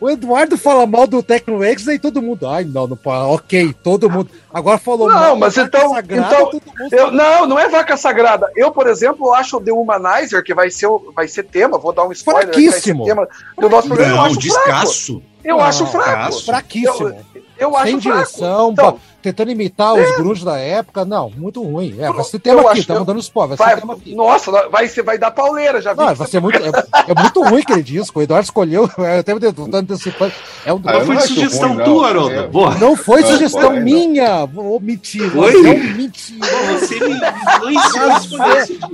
o 0.00 0.10
Eduardo 0.10 0.58
fala 0.58 0.86
mal 0.86 1.06
do 1.06 1.22
Tecno 1.22 1.62
X 1.62 1.86
e 1.86 1.98
todo 1.98 2.20
mundo. 2.20 2.48
Ai, 2.48 2.64
não, 2.64 2.86
não 2.86 2.96
pode. 2.96 3.32
Ok, 3.32 3.74
todo 3.82 4.10
mundo. 4.10 4.30
Agora 4.52 4.78
falou 4.78 5.08
não, 5.08 5.14
mal. 5.14 5.36
Mas 5.36 5.56
então, 5.56 5.94
sagrada, 5.94 6.36
então 6.36 6.60
eu, 6.90 7.10
não, 7.12 7.46
não 7.46 7.58
é 7.58 7.68
vaca 7.68 7.96
sagrada. 7.96 8.50
Eu, 8.56 8.72
por 8.72 8.88
exemplo, 8.88 9.32
acho 9.32 9.56
o 9.56 9.60
The 9.60 9.72
Humanizer, 9.72 10.42
que 10.42 10.54
vai 10.54 10.70
ser, 10.70 10.88
vai 11.14 11.28
ser 11.28 11.44
tema, 11.44 11.78
vou 11.78 11.92
dar 11.92 12.06
um 12.06 12.12
spoiler. 12.12 12.44
Fraquíssimo. 12.44 13.04
Tema 13.04 13.28
do 13.56 13.68
nosso 13.68 13.88
programa. 13.88 14.10
Não, 14.10 14.18
eu 14.18 14.26
acho 14.26 14.38
descasso. 14.38 15.12
Fraco. 15.12 15.34
Eu 15.44 15.56
não, 15.56 15.64
acho 15.64 15.86
fraco. 15.86 16.40
Fraquíssimo. 16.40 17.08
Eu, 17.08 17.42
eu 17.58 17.76
acho 17.76 17.86
Sem 17.86 17.98
direção, 17.98 18.72
então, 18.72 18.98
tentando 19.24 19.50
imitar 19.50 19.96
é. 19.96 20.02
os 20.02 20.16
grunge 20.16 20.44
da 20.44 20.58
época. 20.58 21.02
Não, 21.02 21.30
muito 21.30 21.62
ruim. 21.62 21.96
É, 21.98 22.12
vai 22.12 22.24
ser 22.24 22.38
tema 22.38 22.60
aqui, 22.70 22.80
estamos 22.80 23.06
dando 23.06 23.20
spoiler. 23.20 23.56
Vai, 23.56 23.76
vai 23.76 23.96
Nossa, 24.08 24.68
vai, 24.68 24.86
ser, 24.86 25.02
vai 25.02 25.16
dar 25.16 25.30
pauleira, 25.30 25.80
já 25.80 25.94
vi. 25.94 26.00
Não, 26.00 26.14
vai 26.14 26.28
ser 26.28 26.40
muito, 26.40 26.58
é, 26.58 26.68
é, 26.68 27.20
muito 27.20 27.42
ruim 27.42 27.62
aquele 27.62 27.82
disco. 27.82 28.18
O 28.18 28.22
Eduardo 28.22 28.44
escolheu, 28.44 28.90
eu 28.98 29.18
até 29.18 29.34
tentando 29.38 29.74
antecipando. 29.74 30.34
É 30.66 30.74
um, 30.74 30.80
ah, 30.84 30.92
não 30.92 31.06
foi 31.06 31.20
sugestão 31.20 31.74
ruim, 31.74 31.84
tua, 31.84 32.08
Haroldo. 32.08 32.34
É. 32.34 32.78
Não 32.78 32.96
foi 32.96 33.22
não, 33.22 33.28
sugestão 33.28 33.80
minha. 33.80 34.44
Vou 34.44 34.78
mentir. 34.78 35.30
Foi? 35.30 35.54
Não, 35.54 35.94
mentira. 35.94 36.46
Você 36.78 37.00
me 37.00 37.14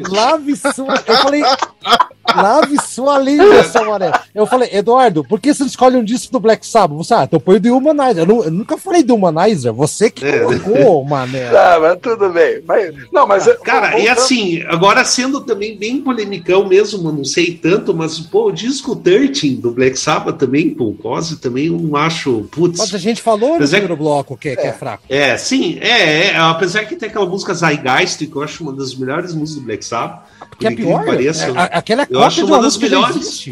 Lave 0.08 0.56
sua. 0.56 0.94
Eu 1.06 1.16
falei. 1.16 1.42
Lave 2.34 2.80
sua 2.82 3.18
língua, 3.18 3.64
Samaré. 3.64 4.12
Eu 4.34 4.46
falei, 4.46 4.70
Eduardo, 4.72 5.24
por 5.24 5.40
que 5.40 5.52
você 5.52 5.64
escolhe 5.64 5.96
um 5.96 6.04
disco 6.04 6.32
do 6.32 6.40
Black 6.40 6.66
Sabbath? 6.66 6.96
Você, 6.98 7.14
ah, 7.14 7.24
então 7.24 7.40
põe 7.40 7.56
o 7.56 7.60
The 7.60 7.70
Humanizer. 7.70 8.18
Eu, 8.18 8.26
não, 8.26 8.44
eu, 8.44 8.50
nunca 8.50 8.76
falei 8.76 9.02
do 9.02 9.14
Humanizer, 9.14 9.72
você 9.72 10.10
que 10.10 10.19
é. 10.22 10.38
colocou, 10.40 11.04
mané. 11.04 11.50
Tá, 11.50 11.78
mas 11.80 11.98
tudo 12.00 12.30
bem. 12.30 12.62
Mas, 12.66 12.94
não, 13.12 13.26
mas. 13.26 13.46
Cara, 13.62 13.98
e 13.98 14.08
assim, 14.08 14.62
agora 14.68 15.04
sendo 15.04 15.40
também 15.40 15.76
bem 15.76 16.00
polemicão 16.00 16.66
mesmo, 16.66 17.12
não 17.12 17.24
sei 17.24 17.54
tanto, 17.54 17.94
mas, 17.94 18.18
pô, 18.18 18.48
o 18.48 18.52
disco 18.52 18.96
13 18.96 19.56
do 19.56 19.70
Black 19.70 19.98
Sabbath 19.98 20.38
também, 20.38 20.70
pô, 20.70 20.88
o 20.88 20.94
Cose 20.94 21.36
também 21.36 21.66
eu 21.66 21.78
não 21.78 21.96
acho. 21.96 22.48
Putz. 22.50 22.78
Mas 22.78 22.94
a 22.94 22.98
gente 22.98 23.22
falou 23.22 23.58
no 23.58 23.68
primeiro 23.68 23.96
bloco 23.96 24.36
que, 24.36 24.50
é. 24.50 24.56
que 24.56 24.66
é 24.66 24.72
fraco. 24.72 25.04
É, 25.08 25.36
sim, 25.36 25.78
é, 25.80 26.28
é, 26.28 26.36
apesar 26.36 26.84
que 26.84 26.96
tem 26.96 27.08
aquela 27.08 27.26
música 27.26 27.54
Zeitgeist, 27.54 28.26
que 28.26 28.36
eu 28.36 28.42
acho 28.42 28.62
uma 28.62 28.72
das 28.72 28.94
melhores 28.94 29.34
músicas 29.34 29.62
do 29.62 29.66
Black 29.66 29.84
Sabbath. 29.84 30.22
Que 30.58 30.66
é 30.66 30.70
pior. 30.70 31.04
Pareça, 31.04 31.46
é, 31.46 31.78
aquela 31.78 32.02
é 32.02 32.06
eu 32.10 32.22
acho 32.22 32.44
uma 32.44 32.60
das 32.60 32.76
melhores. 32.76 33.48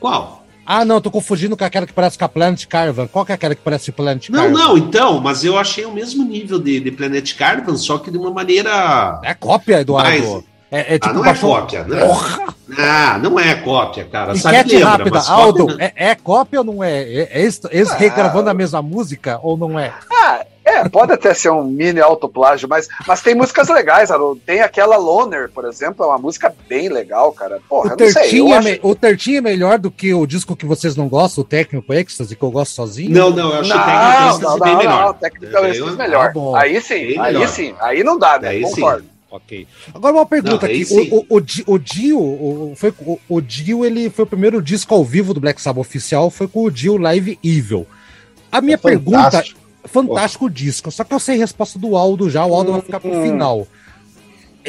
Qual? 0.00 0.45
Ah, 0.66 0.84
não, 0.84 1.00
tô 1.00 1.10
confundindo 1.10 1.56
com 1.56 1.64
aquela 1.64 1.86
que 1.86 1.92
parece 1.92 2.18
com 2.18 2.24
a 2.24 2.28
Planet 2.28 2.66
Caravan. 2.66 3.06
Qual 3.06 3.24
que 3.24 3.30
é 3.30 3.36
aquela 3.36 3.54
que 3.54 3.62
parece 3.62 3.92
Planet 3.92 4.28
Caravan? 4.28 4.50
Não, 4.50 4.68
não, 4.68 4.78
então, 4.78 5.20
mas 5.20 5.44
eu 5.44 5.56
achei 5.56 5.84
o 5.84 5.92
mesmo 5.92 6.24
nível 6.24 6.58
de, 6.58 6.80
de 6.80 6.90
Planet 6.90 7.34
Caravan, 7.36 7.76
só 7.76 7.98
que 7.98 8.10
de 8.10 8.18
uma 8.18 8.30
maneira. 8.30 9.20
É 9.22 9.32
cópia, 9.32 9.80
Eduardo. 9.80 10.08
Mais... 10.08 10.55
É, 10.70 10.94
é, 10.94 10.98
tipo 10.98 11.10
ah, 11.10 11.12
não 11.12 11.24
é 11.24 11.34
cópia, 11.34 11.84
né? 11.84 12.04
Porra! 12.04 12.56
Ah, 12.76 13.18
não 13.18 13.38
é 13.38 13.54
cópia, 13.54 14.04
cara. 14.04 14.34
Sabe, 14.34 14.74
lembra, 14.74 14.88
rápida, 14.88 15.20
Aldo, 15.28 15.66
cópia... 15.68 15.92
é, 15.96 16.10
é, 16.10 16.14
cópia 16.16 16.58
ou 16.60 16.64
não 16.64 16.82
é? 16.82 17.02
É, 17.02 17.40
eles 17.40 17.60
é, 17.70 17.82
ah, 17.82 17.94
regravando 17.96 18.50
a 18.50 18.54
mesma 18.54 18.82
música 18.82 19.38
ou 19.40 19.56
não 19.56 19.78
é? 19.78 19.92
Ah, 20.12 20.44
é, 20.64 20.88
pode 20.88 21.12
até 21.12 21.32
ser 21.32 21.50
um 21.50 21.62
mini 21.62 22.00
autoplágio, 22.00 22.68
mas, 22.68 22.88
mas 23.06 23.22
tem 23.22 23.36
músicas 23.36 23.68
legais, 23.68 24.10
Tem 24.44 24.60
aquela 24.60 24.96
Loner, 24.96 25.48
por 25.48 25.64
exemplo, 25.64 26.04
é 26.04 26.08
uma 26.08 26.18
música 26.18 26.52
bem 26.68 26.88
legal, 26.88 27.30
cara. 27.30 27.60
Porra, 27.68 27.94
o 27.94 27.96
Tertinho, 27.96 28.52
é 28.52 28.58
acho... 28.58 28.78
o 28.82 28.94
Tertinho 28.96 29.38
é 29.38 29.40
melhor 29.40 29.78
do 29.78 29.92
que 29.92 30.12
o 30.12 30.26
disco 30.26 30.56
que 30.56 30.66
vocês 30.66 30.96
não 30.96 31.08
gostam, 31.08 31.42
o 31.42 31.46
Técnico 31.46 31.94
Ecstasy, 31.94 32.34
que 32.34 32.42
eu 32.42 32.50
gosto 32.50 32.74
sozinho? 32.74 33.12
Não, 33.12 33.30
não, 33.30 33.54
eu 33.54 33.60
acho 33.60 33.70
não, 33.70 33.76
o 33.76 33.84
Técnico 33.84 34.34
Ecstasy 34.34 34.60
bem 34.60 34.76
melhor. 34.76 35.00
Não, 35.00 35.10
o 35.10 35.14
Técnico 35.14 35.56
Ecstasy 35.56 35.94
é 35.94 35.96
melhor. 35.96 36.32
Tá 36.32 36.60
aí 36.60 36.80
sim, 36.80 37.18
aí 37.20 37.48
sim, 37.48 37.74
aí 37.78 38.02
não 38.02 38.18
dá, 38.18 38.40
né? 38.40 38.48
Aí 38.48 38.62
Concordo. 38.62 39.02
Sim. 39.02 39.15
Ok. 39.36 39.66
Agora 39.94 40.14
uma 40.14 40.26
pergunta 40.26 40.66
não, 40.66 40.74
aqui. 40.74 40.86
O, 40.90 41.16
o, 41.16 41.38
o, 41.38 41.74
o 41.74 41.78
Dio, 41.78 42.18
o, 42.18 42.72
foi, 42.74 42.92
o, 43.00 43.18
o 43.28 43.40
Dio, 43.40 43.84
ele 43.84 44.08
foi 44.08 44.24
o 44.24 44.28
primeiro 44.28 44.62
disco 44.62 44.94
ao 44.94 45.04
vivo 45.04 45.34
do 45.34 45.40
Black 45.40 45.60
Sabbath 45.60 45.80
oficial, 45.80 46.30
foi 46.30 46.48
com 46.48 46.64
o 46.64 46.70
Dio 46.70 46.96
Live 46.96 47.38
Evil. 47.44 47.86
A 48.50 48.60
minha 48.60 48.74
é 48.74 48.78
pergunta. 48.78 49.22
Fantástico, 49.22 49.60
fantástico 49.84 50.50
disco. 50.50 50.90
Só 50.90 51.04
que 51.04 51.12
eu 51.12 51.20
sei 51.20 51.36
a 51.36 51.38
resposta 51.38 51.78
do 51.78 51.96
Aldo 51.96 52.30
já, 52.30 52.44
o 52.46 52.54
Aldo 52.54 52.72
vai 52.72 52.80
ficar 52.80 53.00
pro 53.00 53.16
hum. 53.16 53.22
final. 53.22 53.68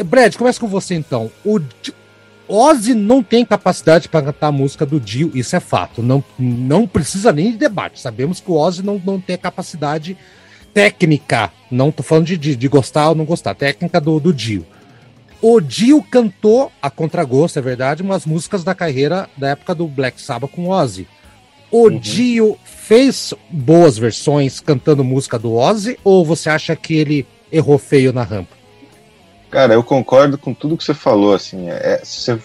Brad, 0.05 0.35
começa 0.35 0.59
com 0.59 0.67
você 0.67 0.95
então. 0.95 1.31
O 1.43 1.59
Ozzy 2.47 2.93
não 2.93 3.23
tem 3.23 3.45
capacidade 3.45 4.07
para 4.07 4.25
cantar 4.25 4.47
a 4.47 4.51
música 4.51 4.85
do 4.85 4.99
Dio, 4.99 5.31
isso 5.33 5.55
é 5.55 5.59
fato. 5.59 6.01
Não, 6.01 6.23
não 6.37 6.87
precisa 6.87 7.31
nem 7.31 7.51
de 7.51 7.57
debate. 7.57 7.99
Sabemos 7.99 8.39
que 8.39 8.49
o 8.51 8.55
Ozzy 8.55 8.83
não, 8.83 9.01
não 9.03 9.19
tem 9.19 9.37
capacidade 9.37 10.17
técnica, 10.77 11.51
não 11.71 11.91
tô 11.91 12.03
falando 12.03 12.27
de, 12.27 12.37
de, 12.37 12.55
de 12.55 12.67
gostar 12.67 13.09
ou 13.09 13.15
não 13.15 13.25
gostar, 13.25 13.55
técnica 13.55 13.99
do, 13.99 14.19
do 14.19 14.31
Dio. 14.31 14.63
O 15.41 15.59
Dio 15.59 16.03
cantou 16.03 16.71
a 16.79 16.87
contragosto, 16.87 17.57
é 17.57 17.61
verdade, 17.63 18.03
umas 18.03 18.27
músicas 18.27 18.63
da 18.63 18.75
carreira 18.75 19.27
da 19.35 19.49
época 19.49 19.73
do 19.73 19.87
Black 19.87 20.21
Sabbath 20.21 20.51
com 20.51 20.69
Ozzy. 20.69 21.07
O 21.71 21.87
uhum. 21.87 21.97
Dio 21.97 22.59
fez 22.63 23.33
boas 23.49 23.97
versões 23.97 24.59
cantando 24.59 25.03
música 25.03 25.39
do 25.39 25.55
Ozzy 25.55 25.97
ou 26.03 26.23
você 26.23 26.47
acha 26.47 26.75
que 26.75 26.93
ele 26.93 27.25
errou 27.51 27.79
feio 27.79 28.13
na 28.13 28.21
rampa? 28.21 28.55
Cara, 29.49 29.73
eu 29.73 29.81
concordo 29.81 30.37
com 30.37 30.53
tudo 30.53 30.77
que 30.77 30.83
você 30.83 30.93
falou, 30.93 31.33
assim, 31.33 31.71
é, 31.71 32.01
você, 32.03 32.37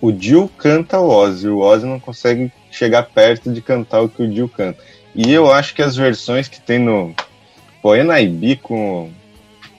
o 0.00 0.10
Dio 0.10 0.50
canta 0.56 0.98
o 0.98 1.10
Ozzy, 1.10 1.48
o 1.48 1.58
Ozzy 1.58 1.84
não 1.84 2.00
consegue 2.00 2.50
chegar 2.70 3.02
perto 3.02 3.52
de 3.52 3.60
cantar 3.60 4.00
o 4.00 4.08
que 4.08 4.22
o 4.22 4.28
Dio 4.28 4.48
canta. 4.48 4.82
E 5.14 5.30
eu 5.30 5.52
acho 5.52 5.74
que 5.74 5.82
as 5.82 5.94
versões 5.94 6.48
que 6.48 6.58
tem 6.58 6.78
no, 6.78 7.14
Pô, 7.82 7.94
Enaibi 7.94 8.56
com, 8.56 9.10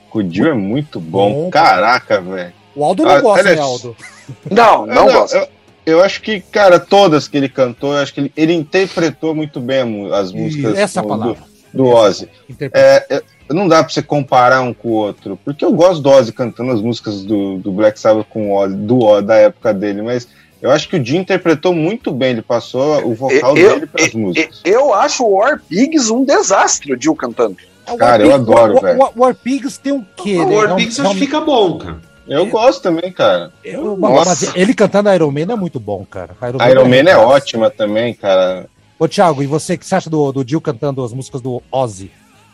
com 0.09 0.19
o 0.19 0.23
Dio 0.23 0.47
é 0.47 0.53
muito 0.53 0.99
bom. 0.99 1.45
bom 1.45 1.49
Caraca, 1.49 2.19
velho. 2.19 2.53
O 2.75 2.83
Aldo 2.83 3.03
não 3.03 3.11
ah, 3.11 3.21
gosta, 3.21 3.55
né, 3.55 3.61
Aldo? 3.61 3.95
Não, 4.49 4.85
não, 4.85 4.95
não 4.95 5.05
gosta. 5.11 5.37
Eu, 5.37 5.47
eu, 5.85 6.01
acho 6.01 6.21
que, 6.21 6.39
cara, 6.39 6.79
todas 6.79 7.27
que 7.27 7.35
ele 7.35 7.49
cantou, 7.49 7.91
eu 7.91 7.99
acho 7.99 8.13
que 8.13 8.21
ele, 8.21 8.33
ele 8.37 8.53
interpretou 8.53 9.35
muito 9.35 9.59
bem 9.59 10.09
as 10.13 10.31
músicas 10.31 10.77
essa 10.77 11.03
palavra. 11.03 11.35
do, 11.73 11.83
do 11.83 11.89
Ozzy. 11.89 12.29
É, 12.73 13.05
é, 13.09 13.23
não 13.49 13.67
dá 13.67 13.83
pra 13.83 13.91
você 13.91 14.01
comparar 14.01 14.61
um 14.61 14.73
com 14.73 14.87
o 14.87 14.91
outro, 14.91 15.37
porque 15.43 15.65
eu 15.65 15.73
gosto 15.73 16.01
do 16.01 16.09
Ozzy 16.09 16.31
cantando 16.31 16.71
as 16.71 16.81
músicas 16.81 17.23
do, 17.23 17.57
do 17.57 17.73
Black 17.73 17.99
Sabbath 17.99 18.27
com 18.29 18.51
o 18.51 18.55
Ozzy, 18.55 18.75
do 18.77 18.99
Ozzy, 18.99 19.25
da 19.25 19.35
época 19.35 19.73
dele, 19.73 20.01
mas 20.01 20.29
eu 20.61 20.71
acho 20.71 20.87
que 20.87 20.95
o 20.95 20.99
Dio 20.99 21.17
interpretou 21.17 21.73
muito 21.73 22.11
bem, 22.11 22.31
ele 22.31 22.41
passou 22.41 23.05
o 23.05 23.13
vocal 23.13 23.57
eu, 23.57 23.73
dele 23.73 23.87
para 23.87 24.05
as 24.05 24.13
músicas. 24.13 24.61
Eu 24.63 24.93
acho 24.93 25.25
o 25.25 25.35
War 25.35 25.61
Pigs 25.67 26.09
um 26.09 26.23
desastre, 26.23 26.93
o 26.93 26.97
Dio 26.97 27.15
cantando. 27.15 27.57
Cara, 27.97 28.23
eu 28.23 28.33
adoro, 28.33 28.79
velho. 28.79 28.99
War, 28.99 29.11
War 29.15 29.35
Pigs 29.35 29.77
tem 29.77 29.93
um 29.93 30.05
quê? 30.15 30.37
O 30.37 30.53
War 30.53 30.75
Pigs 30.75 30.99
é 30.99 31.07
um, 31.07 31.13
fica 31.15 31.41
bom, 31.41 31.77
cara. 31.77 32.01
Eu 32.27 32.45
gosto 32.45 32.81
também, 32.81 33.11
cara. 33.11 33.51
Eu, 33.63 33.97
mas 33.97 34.55
ele 34.55 34.73
cantando 34.73 35.13
Iron 35.13 35.31
Man 35.31 35.51
é 35.51 35.55
muito 35.55 35.79
bom, 35.79 36.05
cara. 36.05 36.35
Iron, 36.47 36.57
Man, 36.57 36.69
Iron 36.69 36.85
Man 36.87 37.09
é, 37.09 37.11
é 37.11 37.17
ótima 37.17 37.69
também, 37.69 38.13
cara. 38.13 38.67
Ô, 38.97 39.07
Thiago, 39.07 39.41
e 39.41 39.47
você, 39.47 39.73
o 39.73 39.77
que 39.77 39.85
você 39.85 39.95
acha 39.95 40.09
do, 40.09 40.31
do 40.31 40.45
Dio 40.45 40.61
cantando 40.61 41.03
as 41.03 41.11
músicas 41.11 41.41
do 41.41 41.61
Ozzy? 41.71 42.11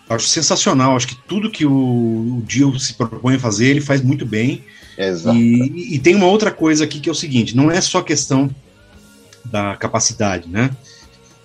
Acho 0.09 0.27
sensacional. 0.27 0.95
Acho 0.95 1.07
que 1.07 1.15
tudo 1.27 1.51
que 1.51 1.65
o, 1.65 1.71
o 1.71 2.41
Dio 2.45 2.79
se 2.79 2.93
propõe 2.93 3.35
a 3.35 3.39
fazer, 3.39 3.67
ele 3.67 3.81
faz 3.81 4.01
muito 4.01 4.25
bem. 4.25 4.63
Exato. 4.97 5.38
E, 5.38 5.95
e, 5.95 5.99
tem 5.99 6.15
uma 6.15 6.25
outra 6.25 6.49
coisa 6.49 6.85
aqui 6.85 6.99
que 6.99 7.09
é 7.09 7.11
o 7.11 7.15
seguinte: 7.15 7.55
não 7.55 7.69
é 7.69 7.79
só 7.81 8.01
questão 8.01 8.49
da 9.45 9.75
capacidade, 9.75 10.49
né? 10.49 10.71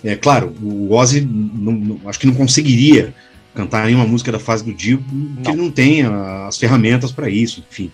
É 0.04 0.16
claro, 0.16 0.54
o 0.62 0.94
Ozzy 0.94 1.20
não, 1.20 1.72
não, 1.72 2.00
acho 2.08 2.18
que 2.18 2.26
não 2.26 2.34
conseguiria 2.34 3.14
cantar 3.54 3.86
nenhuma 3.86 4.06
música 4.06 4.32
da 4.32 4.38
fase 4.38 4.64
do 4.64 4.72
Dio, 4.72 5.02
porque 5.34 5.50
ele 5.50 5.60
não 5.60 5.70
tem 5.70 6.02
as 6.46 6.56
ferramentas 6.58 7.12
para 7.12 7.28
isso, 7.28 7.64
enfim. 7.70 7.90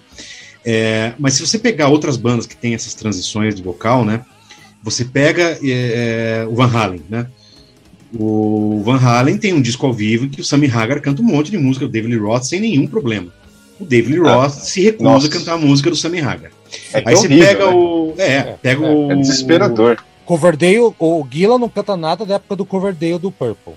É, 0.64 1.12
mas 1.18 1.34
se 1.34 1.46
você 1.46 1.58
pegar 1.58 1.88
outras 1.88 2.16
bandas 2.16 2.46
que 2.46 2.56
têm 2.56 2.74
essas 2.74 2.94
transições 2.94 3.54
de 3.54 3.62
vocal, 3.62 4.04
né? 4.04 4.24
Você 4.82 5.04
pega 5.04 5.58
é, 5.62 6.42
é, 6.42 6.46
o 6.48 6.54
Van 6.54 6.70
Halen, 6.70 7.02
né? 7.08 7.26
O 8.16 8.80
Van 8.84 8.98
Halen 8.98 9.36
tem 9.36 9.52
um 9.52 9.60
disco 9.60 9.86
ao 9.86 9.92
vivo 9.92 10.26
em 10.26 10.28
que 10.28 10.40
o 10.40 10.44
Sammy 10.44 10.66
Hagar 10.66 11.00
canta 11.00 11.20
um 11.20 11.24
monte 11.24 11.50
de 11.50 11.58
música 11.58 11.86
do 11.86 11.92
David 11.92 12.14
Lee 12.14 12.22
Roth 12.22 12.44
sem 12.44 12.60
nenhum 12.60 12.86
problema. 12.86 13.32
O 13.78 13.84
David 13.84 14.18
Lee 14.18 14.20
Roth 14.20 14.46
ah, 14.46 14.50
se 14.50 14.80
recusa 14.80 15.10
nossa. 15.10 15.26
a 15.26 15.30
cantar 15.30 15.54
a 15.54 15.58
música 15.58 15.90
do 15.90 15.96
Sammy 15.96 16.20
Hagar. 16.20 16.50
É 16.92 17.02
Aí 17.04 17.16
você 17.16 17.26
horrível, 17.26 17.46
pega 17.46 17.66
né? 17.66 17.72
o. 17.72 18.14
É, 18.16 18.42
pega 18.62 18.86
é, 18.86 18.90
o. 18.90 19.12
É 19.12 19.16
desesperador. 19.16 19.98
Coverdale, 20.24 20.92
o 20.98 21.26
Gila 21.30 21.58
não 21.58 21.68
canta 21.68 21.96
nada 21.96 22.26
da 22.26 22.34
época 22.34 22.56
do 22.56 22.66
Coverdale 22.66 23.18
do 23.18 23.30
Purple. 23.30 23.74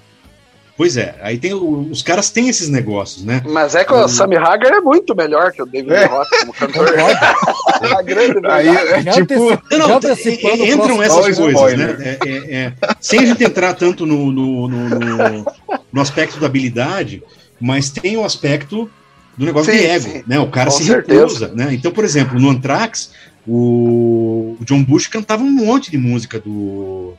Pois 0.81 0.97
é, 0.97 1.13
aí 1.21 1.37
tem 1.37 1.53
os 1.53 2.01
caras 2.01 2.31
têm 2.31 2.49
esses 2.49 2.67
negócios, 2.67 3.23
né? 3.23 3.43
Mas 3.45 3.75
é 3.75 3.85
que 3.85 3.93
o, 3.93 4.03
o 4.03 4.07
Sammy 4.07 4.35
Hagar 4.35 4.73
é 4.73 4.81
muito 4.81 5.15
melhor 5.15 5.51
que 5.51 5.61
o 5.61 5.65
David 5.67 5.93
é. 5.93 6.05
Roth 6.05 6.27
como 6.39 6.53
cantor. 6.57 6.89
é 6.89 7.93
a 7.93 8.01
grande 8.01 8.47
aí, 8.47 8.67
é, 8.67 9.03
tipo, 9.11 9.35
não, 9.69 9.87
não, 9.87 9.99
é, 9.99 10.71
entram 10.71 11.03
essas 11.03 11.37
coisas, 11.37 11.77
né? 11.77 11.97
É, 11.99 12.27
é, 12.27 12.55
é, 12.55 12.73
sem 12.99 13.19
a 13.19 13.25
gente 13.27 13.43
entrar 13.43 13.75
tanto 13.75 14.07
no, 14.07 14.31
no, 14.31 14.67
no, 14.67 15.45
no, 15.93 16.01
aspecto 16.01 16.39
da 16.39 16.47
habilidade, 16.47 17.21
mas 17.59 17.91
tem 17.91 18.17
o 18.17 18.25
aspecto 18.25 18.89
do 19.37 19.45
negócio 19.45 19.71
sim, 19.71 19.77
de 19.77 19.85
ego, 19.85 20.09
sim. 20.09 20.23
né? 20.25 20.39
O 20.39 20.47
cara 20.47 20.71
Com 20.71 20.77
se 20.77 20.85
certeza. 20.85 21.21
recusa, 21.21 21.51
né? 21.53 21.75
Então, 21.75 21.91
por 21.91 22.03
exemplo, 22.03 22.39
no 22.39 22.49
Anthrax, 22.49 23.11
o 23.47 24.57
John 24.61 24.83
Bush 24.83 25.05
cantava 25.05 25.43
um 25.43 25.51
monte 25.51 25.91
de 25.91 25.99
música 25.99 26.39
do 26.39 27.13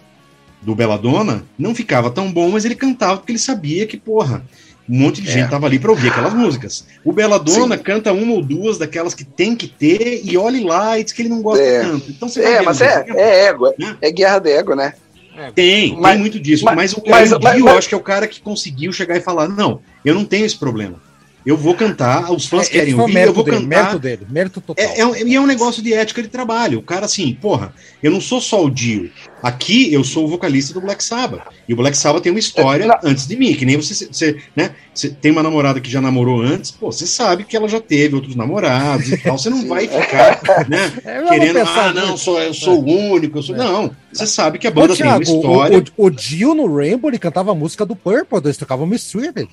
do 0.62 0.74
Belladonna 0.74 1.44
não 1.58 1.74
ficava 1.74 2.10
tão 2.10 2.32
bom, 2.32 2.50
mas 2.50 2.64
ele 2.64 2.74
cantava 2.74 3.18
porque 3.18 3.32
ele 3.32 3.38
sabia 3.38 3.86
que, 3.86 3.96
porra, 3.96 4.44
um 4.88 4.98
monte 4.98 5.20
de 5.20 5.28
é. 5.28 5.32
gente 5.32 5.50
tava 5.50 5.66
ali 5.66 5.78
para 5.78 5.90
ouvir 5.90 6.08
aquelas 6.10 6.34
músicas. 6.34 6.86
O 7.04 7.12
Belladonna 7.12 7.76
Sim. 7.76 7.82
canta 7.82 8.12
uma 8.12 8.32
ou 8.32 8.42
duas 8.42 8.78
daquelas 8.78 9.14
que 9.14 9.24
tem 9.24 9.54
que 9.54 9.66
ter 9.66 10.22
e 10.24 10.36
olhe 10.36 10.62
lá 10.62 10.98
e 10.98 11.04
diz 11.04 11.12
que 11.12 11.22
ele 11.22 11.28
não 11.28 11.42
gosta 11.42 11.62
é. 11.62 11.80
tanto. 11.82 12.10
Então 12.10 12.28
você 12.28 12.42
é, 12.42 12.62
mas 12.62 12.80
é, 12.80 13.04
é 13.08 13.46
ego, 13.46 13.72
né? 13.78 13.96
é 14.00 14.10
guerra 14.10 14.38
de 14.38 14.50
ego, 14.50 14.74
né? 14.74 14.94
Tem, 15.54 15.96
mas, 15.98 16.12
tem 16.12 16.20
muito 16.20 16.38
disso. 16.38 16.64
Mas, 16.64 16.76
mas 16.76 16.93
o 16.93 17.02
mas, 17.06 17.30
mas, 17.30 17.59
eu 17.59 17.68
acho 17.68 17.89
que 17.89 17.94
é 17.94 17.97
o 17.97 18.02
cara 18.02 18.26
que 18.26 18.40
conseguiu 18.40 18.93
chegar 18.93 19.16
e 19.16 19.20
falar: 19.20 19.48
não, 19.48 19.80
eu 20.05 20.14
não 20.14 20.24
tenho 20.24 20.44
esse 20.44 20.59
problema. 20.59 21.01
Eu 21.44 21.56
vou 21.56 21.74
cantar, 21.74 22.31
os 22.32 22.47
fãs 22.47 22.69
é, 22.69 22.70
querem 22.70 22.94
ouvir, 22.94 23.16
eu 23.16 23.32
vou 23.32 23.43
dele, 23.43 23.56
cantar. 23.59 23.69
Mérito 23.69 23.98
dele, 23.98 24.27
mérito 24.31 24.60
total. 24.60 24.85
É, 24.85 25.01
é, 25.01 25.23
e 25.27 25.35
é 25.35 25.40
um 25.40 25.47
negócio 25.47 25.82
de 25.82 25.93
ética 25.93 26.23
de 26.23 26.28
trabalho. 26.28 26.78
O 26.78 26.82
cara, 26.82 27.06
assim, 27.06 27.35
porra, 27.35 27.74
eu 28.02 28.10
não 28.10 28.20
sou 28.20 28.40
só 28.40 28.64
o 28.64 28.70
Dio. 28.70 29.10
Aqui 29.43 29.93
eu 29.93 30.05
sou 30.05 30.24
o 30.24 30.28
vocalista 30.28 30.73
do 30.73 30.81
Black 30.81 31.02
Sabbath. 31.02 31.43
E 31.69 31.73
o 31.73 31.77
Black 31.77 31.97
Sabbath 31.97 32.23
tem 32.23 32.31
uma 32.31 32.39
história 32.39 32.85
é, 32.85 33.01
antes 33.02 33.27
de 33.27 33.36
mim, 33.36 33.55
que 33.55 33.64
nem 33.64 33.77
você, 33.77 34.06
você 34.06 34.36
né? 34.55 34.70
Você 34.94 35.09
tem 35.09 35.32
uma 35.32 35.43
namorada 35.43 35.81
que 35.81 35.90
já 35.90 36.01
namorou 36.01 36.40
antes, 36.40 36.70
pô, 36.70 36.93
você 36.93 37.06
sabe 37.06 37.44
que 37.44 37.56
ela 37.56 37.66
já 37.66 37.81
teve 37.81 38.14
outros 38.14 38.36
namorados 38.36 39.10
e 39.10 39.16
tal. 39.16 39.36
Você 39.36 39.51
não 39.51 39.66
vai 39.66 39.89
ficar, 39.89 40.69
né? 40.69 40.93
É, 41.05 41.24
querendo, 41.24 41.59
ah, 41.59 41.93
não, 41.93 42.16
sou, 42.16 42.40
eu 42.40 42.55
sou 42.55 42.81
o 42.81 43.12
único. 43.12 43.39
Eu 43.39 43.43
sou... 43.43 43.56
Não, 43.56 43.90
você 44.12 44.27
sabe 44.27 44.59
que 44.59 44.66
a 44.66 44.70
banda 44.70 44.93
Ô, 44.93 44.97
Thiago, 44.97 45.24
tem 45.24 45.35
uma 45.35 45.40
história. 45.40 45.78
O, 45.97 46.05
o, 46.05 46.06
o 46.06 46.10
Dio 46.10 46.55
no 46.55 46.73
Rainbow, 46.77 47.10
ele 47.10 47.19
cantava 47.19 47.51
a 47.51 47.55
música 47.55 47.85
do 47.85 47.97
Purple, 47.97 48.39
eles 48.44 48.56
tocavam 48.56 48.86
Mistreated. 48.86 49.48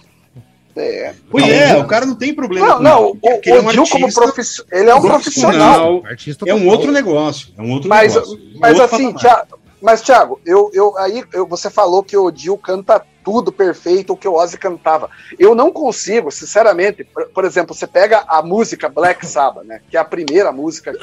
É. 0.81 1.13
Pois 1.29 1.45
não, 1.45 1.53
é, 1.53 1.77
o 1.77 1.87
cara 1.87 2.05
não 2.05 2.15
tem 2.15 2.33
problema. 2.33 2.75
Não, 2.75 2.81
não, 2.81 3.05
o, 3.11 3.17
o, 3.21 3.41
é 3.43 3.61
um 3.61 3.71
Gil 3.71 3.83
como 3.87 4.13
profissional, 4.13 4.79
ele 4.79 4.89
é 4.89 4.95
um 4.95 5.01
profissional. 5.01 6.03
É 6.45 6.53
um 6.53 6.67
outro 6.67 6.91
negócio, 6.91 7.49
é 7.57 7.61
um 7.61 7.71
outro 7.71 7.89
mas, 7.89 8.13
negócio. 8.13 8.39
Mas 8.59 8.79
assim, 8.79 9.13
Thiago, 9.13 9.59
mas 9.81 10.01
Thiago, 10.01 10.39
eu, 10.45 10.71
eu 10.73 10.97
aí 10.97 11.23
eu, 11.33 11.45
você 11.45 11.69
falou 11.69 12.03
que 12.03 12.15
o 12.15 12.31
Gil 12.33 12.57
canta 12.57 13.03
tudo 13.23 13.51
perfeito 13.51 14.13
o 14.13 14.17
que 14.17 14.27
o 14.27 14.33
Ozzy 14.33 14.57
cantava. 14.57 15.09
Eu 15.37 15.53
não 15.53 15.71
consigo, 15.71 16.31
sinceramente, 16.31 17.03
por, 17.03 17.27
por, 17.27 17.45
exemplo, 17.45 17.75
você 17.75 17.85
pega 17.85 18.23
a 18.27 18.41
música 18.41 18.89
Black 18.89 19.25
Sabbath, 19.25 19.65
né, 19.65 19.81
que 19.89 19.97
é 19.97 19.99
a 19.99 20.05
primeira 20.05 20.51
música 20.51 20.93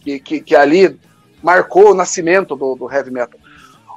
que, 0.00 0.18
que, 0.18 0.40
que 0.40 0.56
ali 0.56 0.98
marcou 1.42 1.90
o 1.90 1.94
nascimento 1.94 2.56
do, 2.56 2.74
do 2.74 2.90
heavy 2.90 3.10
metal 3.10 3.38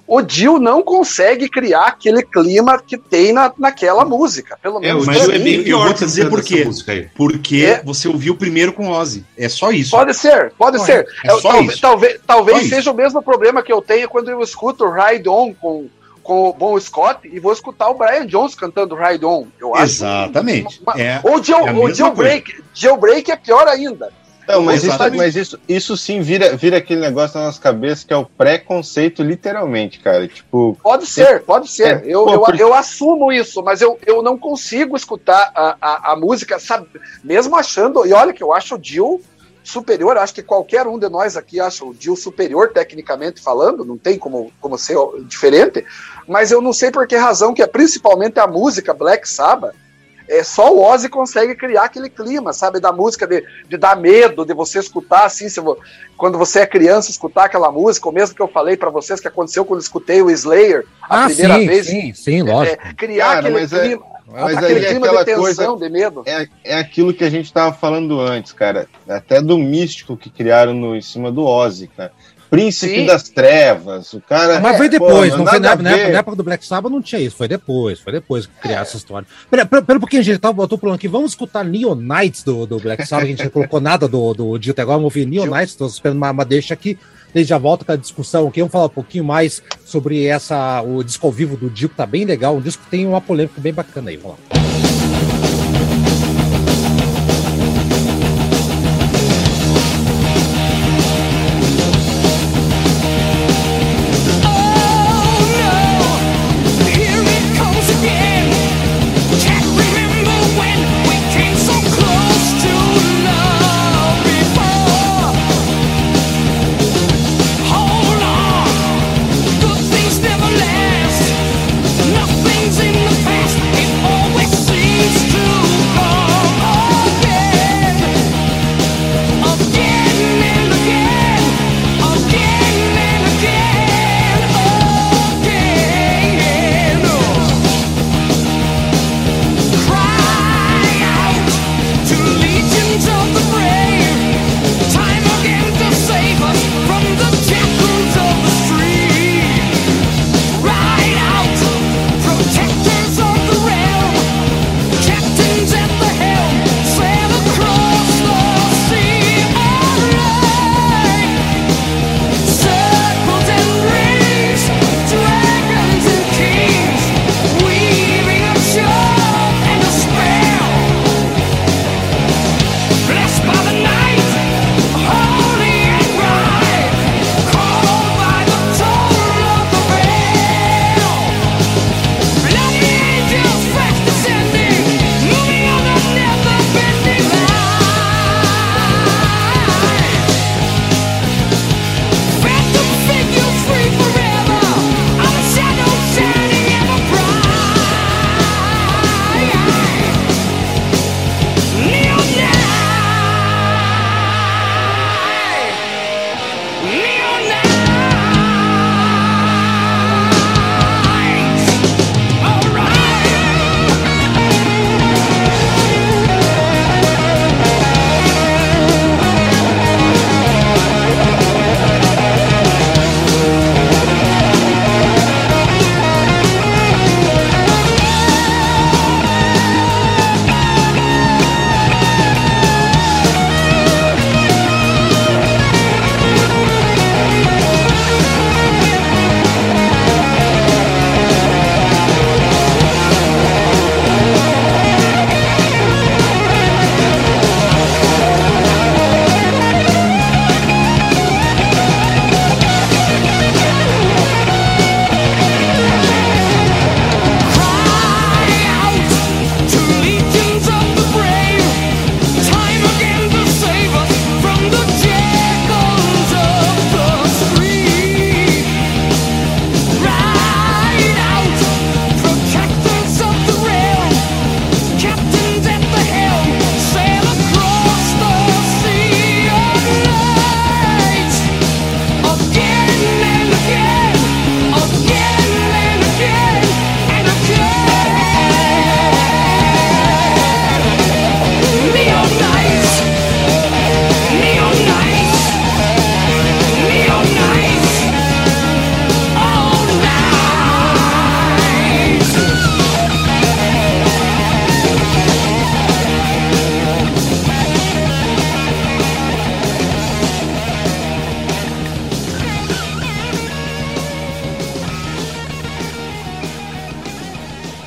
o 0.08 0.22
Dio 0.22 0.60
não 0.60 0.84
consegue 0.84 1.50
criar 1.50 1.88
aquele 1.88 2.22
clima 2.22 2.80
que 2.80 2.98
tem 2.98 3.34
na, 3.34 3.52
naquela 3.58 4.06
música. 4.06 4.58
Pelo 4.62 4.78
é, 4.78 4.82
menos. 4.82 5.04
É, 5.04 5.08
mas 5.08 5.30
é 5.30 5.40
bem 5.40 5.64
pior. 5.64 5.80
Eu 5.80 5.86
vou 5.86 5.94
te 5.94 6.06
dizer 6.06 6.30
por 6.30 6.44
quê. 6.44 6.68
Porque 7.16 7.66
é. 7.66 7.84
você 7.84 8.08
ouviu 8.08 8.36
primeiro 8.36 8.72
com 8.72 8.90
Ozzy. 8.90 9.26
É 9.38 9.50
só 9.50 9.72
isso. 9.72 9.92
Pode 9.92 10.14
ser, 10.14 10.52
pode 10.58 10.80
ser. 10.84 11.08
É, 11.24 11.32
é. 11.32 11.42
Talvez, 11.82 12.20
talvez 12.26 12.70
seja 12.70 12.92
o 12.92 12.96
mesmo 12.96 13.22
problema 13.22 13.64
que 13.64 13.74
eu 13.74 13.82
tenho 13.82 14.08
quando 14.08 14.30
eu 14.30 14.42
escuto 14.42 14.90
Ride 14.90 15.28
On 15.28 15.54
com, 15.54 15.88
com 16.22 16.50
o 16.50 16.54
Bon 16.54 16.80
Scott 16.80 17.20
e 17.24 17.40
vou 17.40 17.52
escutar 17.52 17.90
o 17.90 17.96
Brian 17.96 18.28
Jones 18.28 18.54
cantando 18.54 18.96
Ride 18.96 19.26
On. 19.26 19.48
Eu 19.60 19.74
acho 19.74 19.86
Exatamente. 19.86 20.82
Uma, 20.82 21.02
é, 21.02 21.20
ou 21.24 21.44
Joe, 21.44 21.64
é 21.64 21.94
Jailbreak. 21.94 22.64
Jailbreak 22.74 23.32
é 23.32 23.36
pior 23.36 23.68
ainda. 23.68 24.12
Não, 24.48 24.62
mas, 24.62 24.84
isso, 24.84 24.98
mas 25.16 25.36
isso, 25.36 25.60
isso 25.68 25.98
sim 25.98 26.22
vira, 26.22 26.56
vira 26.56 26.78
aquele 26.78 27.02
negócio 27.02 27.40
na 27.40 27.48
nossa 27.48 27.60
cabeça 27.60 28.06
que 28.06 28.14
é 28.14 28.18
o 28.18 28.26
preconceito, 28.26 29.24
literalmente, 29.24 30.00
cara. 30.00 30.28
Tipo. 30.28 30.78
Pode 30.82 31.08
ser, 31.08 31.42
pode 31.42 31.70
ser. 31.70 32.04
É, 32.04 32.04
eu, 32.06 32.26
pô, 32.26 32.34
eu, 32.34 32.42
por... 32.42 32.60
eu, 32.60 32.74
assumo 32.74 33.32
isso, 33.32 33.64
mas 33.64 33.82
eu, 33.82 33.98
eu 34.06 34.22
não 34.22 34.38
consigo 34.38 34.96
escutar 34.96 35.52
a, 35.56 35.78
a, 35.82 36.12
a, 36.12 36.16
música, 36.16 36.60
sabe? 36.60 36.88
Mesmo 37.24 37.56
achando. 37.56 38.06
E 38.06 38.14
olha 38.14 38.34
que 38.34 38.44
eu 38.44 38.54
acho 38.54 38.76
o 38.76 38.80
Jill 38.82 39.22
superior, 39.64 40.16
acho 40.18 40.36
que 40.36 40.44
qualquer 40.44 40.86
um 40.86 41.00
de 41.00 41.10
nós 41.10 41.36
aqui 41.36 41.60
acha 41.60 41.84
o 41.84 41.96
Jill 42.00 42.16
superior, 42.16 42.72
tecnicamente 42.72 43.42
falando, 43.42 43.84
não 43.84 43.98
tem 43.98 44.18
como, 44.20 44.52
como 44.62 44.78
ser 44.78 44.96
diferente, 45.24 45.84
mas 46.28 46.52
eu 46.52 46.62
não 46.62 46.72
sei 46.72 46.92
por 46.92 47.08
que 47.08 47.16
razão, 47.16 47.52
que 47.52 47.64
é 47.64 47.68
principalmente 47.68 48.40
a 48.40 48.46
música 48.46 48.94
Black 48.94 49.28
Sabbath 49.28 49.74
é, 50.28 50.44
só 50.44 50.74
o 50.74 50.84
Ozzy 50.84 51.10
consegue 51.10 51.56
criar 51.56 51.84
aquele 51.84 52.10
clima, 52.10 52.54
sabe, 52.54 52.80
da 52.80 52.92
música, 52.92 53.28
de, 53.28 53.44
de 53.68 53.78
dar 53.78 53.96
medo, 53.96 54.46
de 54.46 54.54
você 54.54 54.80
escutar 54.80 55.26
assim, 55.26 55.48
se, 55.50 55.62
quando 56.18 56.38
você 56.38 56.62
é 56.62 56.66
criança, 56.66 57.12
escutar 57.12 57.46
aquela 57.46 57.72
música, 57.72 58.10
o 58.10 58.12
mesmo 58.12 58.36
que 58.36 58.42
eu 58.42 58.48
falei 58.48 58.76
para 58.76 58.90
vocês 58.90 59.20
que 59.20 59.28
aconteceu 59.28 59.66
quando 59.66 59.82
escutei 59.82 60.22
o 60.22 60.32
Slayer 60.32 60.86
a 61.02 61.26
ah, 61.26 61.26
primeira 61.28 61.56
sim, 61.56 61.68
vez. 61.68 61.88
Sim, 61.88 62.14
sim, 62.14 62.42
lógico. 62.42 62.82
É, 62.88 62.94
criar 62.94 63.26
Cara, 63.26 63.40
aquele 63.40 63.64
é- 63.64 63.68
clima. 63.68 64.06
É... 64.12 64.16
Mas 64.28 64.58
aquele 64.58 64.86
aí 64.86 64.92
clima 64.92 65.08
de 65.08 65.26
tensão, 65.26 65.44
coisa, 65.44 65.78
de 65.78 65.90
medo. 65.90 66.24
É, 66.26 66.48
é 66.64 66.80
aquilo 66.80 67.14
que 67.14 67.24
a 67.24 67.30
gente 67.30 67.46
estava 67.46 67.72
falando 67.72 68.20
antes, 68.20 68.52
cara. 68.52 68.88
Até 69.08 69.40
do 69.40 69.56
místico 69.58 70.18
que 70.18 70.32
criaram 70.32 70.74
no, 70.74 70.96
em 70.96 71.02
cima 71.02 71.32
do 71.32 71.46
Ozzy, 71.46 71.88
cara. 71.88 72.12
Príncipe 72.50 72.96
Sim. 72.96 73.06
das 73.06 73.30
Trevas, 73.30 74.14
o 74.14 74.22
cara. 74.22 74.60
Mas 74.60 74.78
foi 74.78 74.88
depois, 74.88 75.32
pô, 75.32 75.38
não 75.38 75.46
foi 75.46 75.60
na, 75.60 75.76
na, 75.76 75.92
época 75.92 76.36
do 76.36 76.44
Black 76.44 76.66
Sabbath 76.66 76.92
não 76.92 77.02
tinha 77.02 77.22
isso, 77.22 77.36
foi 77.36 77.48
depois, 77.48 78.00
foi 78.00 78.14
depois 78.14 78.46
que 78.46 78.54
criaram 78.62 78.84
essa 78.84 78.98
história. 78.98 79.28
Pera, 79.50 79.66
pera, 79.66 79.82
pera 79.82 79.98
um 79.98 80.00
pouquinho, 80.00 80.24
gente, 80.24 80.40
eu 80.42 80.68
tô 80.68 80.78
falando 80.78 80.96
aqui, 80.96 81.08
vamos 81.08 81.32
escutar 81.32 81.64
Neon 81.64 81.96
Knights 81.96 82.44
do, 82.44 82.66
do 82.66 82.80
Black 82.80 83.06
Sabbath, 83.06 83.26
a 83.26 83.28
gente 83.28 83.44
não 83.44 83.52
colocou 83.52 83.82
nada 83.82 84.08
do, 84.08 84.34
do 84.34 84.58
Dio 84.58 84.72
até 84.72 84.82
agora, 84.82 84.98
vamos 84.98 85.16
ouvir 85.16 85.26
Neon 85.26 85.48
Knights, 85.48 85.76
tô 85.76 85.88
esperando 85.88 86.18
uma, 86.18 86.32
uma 86.32 86.46
deixa 86.46 86.74
aqui, 86.74 86.98
desde 87.34 87.50
já 87.50 87.58
volta 87.58 87.84
com 87.84 87.92
a 87.92 87.96
discussão 87.96 88.48
aqui, 88.48 88.62
vamos 88.62 88.72
falar 88.72 88.86
um 88.86 88.90
pouquinho 88.90 89.24
mais 89.24 89.62
sobre 89.84 90.26
essa, 90.26 90.82
o 90.82 91.04
disco 91.04 91.26
ao 91.26 91.34
vivo 91.34 91.58
do 91.58 91.70
Dio, 91.70 91.90
que 91.90 91.96
tá 91.96 92.06
bem 92.06 92.26
legal, 92.26 92.56
um 92.56 92.62
disco 92.62 92.84
que 92.84 92.90
tem 92.90 93.08
uma 93.08 93.22
polêmica 93.22 93.60
bem 93.60 93.74
bacana 93.74 94.10
aí, 94.10 94.18
vamos 94.18 94.38
lá. 94.50 94.65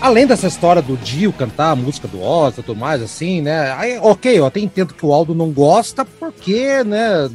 Além 0.09 0.27
dessa 0.27 0.47
história 0.47 0.83
do 0.83 0.97
Dio 0.97 1.33
cantar 1.33 1.71
a 1.71 1.77
música 1.77 2.09
do 2.09 2.21
Oz 2.21 2.59
e 2.59 2.63
tudo 2.63 2.79
mais, 2.79 3.03
assim, 3.03 3.43
né? 3.43 3.73
Aí, 3.77 3.99
ok, 3.99 4.39
eu 4.39 4.47
até 4.47 4.59
entendo 4.59 4.95
que 4.95 5.05
o 5.05 5.13
Aldo 5.13 5.35
não 5.35 5.51
gosta 5.51 6.05
porque, 6.05 6.83
né, 6.83 7.29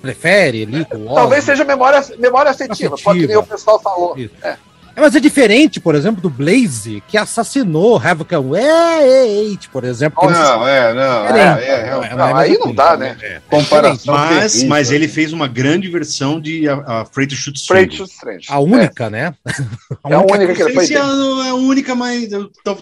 prefere 0.00 0.62
ali 0.62 0.84
com 0.84 0.96
o 0.96 1.08
Oz. 1.08 1.14
Talvez 1.14 1.44
seja 1.44 1.64
memória, 1.64 2.02
memória 2.18 2.50
afetiva, 2.50 2.94
afetiva. 2.94 2.98
pode 3.02 3.20
que 3.20 3.26
nem 3.26 3.36
o 3.36 3.42
pessoal 3.42 3.80
falou. 3.80 4.16
É. 4.42 4.56
É, 4.98 5.00
mas 5.00 5.14
é 5.14 5.20
diferente, 5.20 5.78
por 5.78 5.94
exemplo, 5.94 6.20
do 6.20 6.28
Blaze, 6.28 7.00
que 7.06 7.16
assassinou 7.16 8.02
Havoc 8.04 8.32
Eight, 8.34 9.68
por 9.68 9.84
exemplo. 9.84 10.28
Não, 10.28 10.66
é, 10.66 10.92
não, 10.92 11.26
é, 11.36 11.64
é, 11.64 11.80
é, 12.10 12.16
não, 12.16 12.36
aí 12.36 12.58
não 12.58 12.74
dá, 12.74 12.96
né? 12.96 13.16
É, 13.22 13.40
Comparação. 13.48 14.12
Mas, 14.12 14.64
mas 14.64 14.90
ele 14.90 15.06
fez 15.06 15.32
uma 15.32 15.46
grande 15.46 15.88
versão 15.88 16.40
de 16.40 16.68
a, 16.68 17.02
a 17.02 17.04
Freight 17.04 17.36
Shoot 17.36 17.56
Strange. 17.56 18.02
A 18.48 18.58
única, 18.58 19.08
né? 19.08 19.32
A 20.14 20.18
é 20.18 20.20
a 20.20 20.20
única 20.20 20.54
que 20.54 20.62
ele 20.62 20.74
fez. 20.74 20.90
É 20.90 20.98
a 20.98 21.54
única, 21.54 21.94
mas 21.94 22.28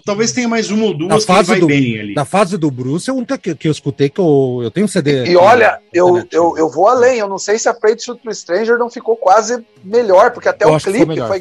talvez 0.05 0.32
tenha 0.32 0.48
mais 0.48 0.70
uma 0.70 0.86
ou 0.86 0.94
duas 0.94 1.24
que 1.24 1.32
fase 1.32 1.57
do, 1.57 1.66
bem 1.66 1.98
ali. 1.98 2.15
Na 2.15 2.24
fase 2.24 2.57
do 2.57 2.70
Bruce, 2.70 3.09
é 3.09 3.12
a 3.12 3.16
única 3.16 3.39
que, 3.39 3.55
que 3.55 3.69
eu 3.69 3.73
escutei 3.73 4.09
que 4.09 4.20
eu, 4.20 4.61
eu 4.62 4.70
tenho 4.70 4.86
um 4.86 4.89
CD. 4.89 5.24
E, 5.24 5.31
e 5.31 5.36
olha, 5.36 5.78
eu, 5.93 6.24
eu, 6.31 6.57
eu 6.57 6.70
vou 6.70 6.89
além, 6.89 7.19
eu 7.19 7.28
não 7.28 7.39
sei 7.39 7.59
se 7.59 7.69
a 7.69 7.74
Freight 7.74 8.03
Shoot 8.03 8.20
Stranger 8.35 8.78
não 8.78 8.90
ficou 8.90 9.16
quase 9.16 9.65
melhor, 9.85 10.31
porque 10.31 10.48
até 10.48 10.65
eu 10.65 10.74
o 10.74 10.81
clipe 10.81 11.05
foi, 11.05 11.40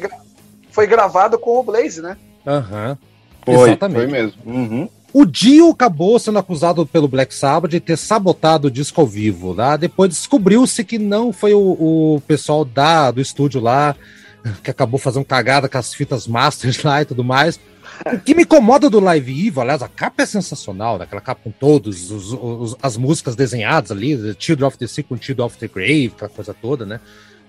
foi 0.76 0.86
gravado 0.86 1.38
com 1.38 1.58
o 1.58 1.62
Blaze, 1.62 2.02
né? 2.02 2.18
Aham. 2.46 2.90
Uhum. 2.90 3.54
Foi, 3.54 3.68
Exatamente. 3.70 3.98
foi 3.98 4.06
mesmo. 4.06 4.42
Uhum. 4.44 4.88
O 5.10 5.24
Dio 5.24 5.70
acabou 5.70 6.18
sendo 6.18 6.38
acusado 6.38 6.84
pelo 6.84 7.08
Black 7.08 7.34
Sabbath 7.34 7.70
de 7.70 7.80
ter 7.80 7.96
sabotado 7.96 8.68
o 8.68 8.70
disco 8.70 9.00
ao 9.00 9.06
vivo. 9.06 9.54
Tá? 9.54 9.78
Depois 9.78 10.10
descobriu-se 10.10 10.84
que 10.84 10.98
não 10.98 11.32
foi 11.32 11.54
o, 11.54 11.60
o, 12.16 12.22
pessoal 12.26 12.62
da, 12.62 13.10
do 13.10 13.22
estúdio 13.22 13.58
lá 13.58 13.96
que 14.62 14.70
acabou 14.70 14.98
fazendo 14.98 15.24
cagada 15.24 15.68
com 15.68 15.78
as 15.78 15.94
fitas 15.94 16.26
masters 16.26 16.82
lá 16.84 17.02
e 17.02 17.04
tudo 17.04 17.24
mais. 17.24 17.58
O 18.12 18.18
que 18.18 18.34
me 18.34 18.42
incomoda 18.42 18.90
do 18.90 19.00
Live 19.00 19.46
Evil, 19.46 19.62
aliás, 19.62 19.82
a 19.82 19.88
capa 19.88 20.22
é 20.22 20.26
sensacional, 20.26 20.98
né? 20.98 21.04
aquela 21.04 21.20
capa 21.20 21.40
com 21.42 21.50
todas 21.50 22.10
as 22.82 22.96
músicas 22.96 23.34
desenhadas 23.34 23.90
ali, 23.90 24.36
Children 24.38 24.66
of 24.66 24.76
the 24.76 24.86
Sea 24.86 25.04
com 25.04 25.16
Children 25.16 25.46
of 25.46 25.56
the 25.56 25.68
Grave, 25.68 26.12
aquela 26.14 26.28
coisa 26.28 26.52
toda, 26.52 26.84
né? 26.84 27.00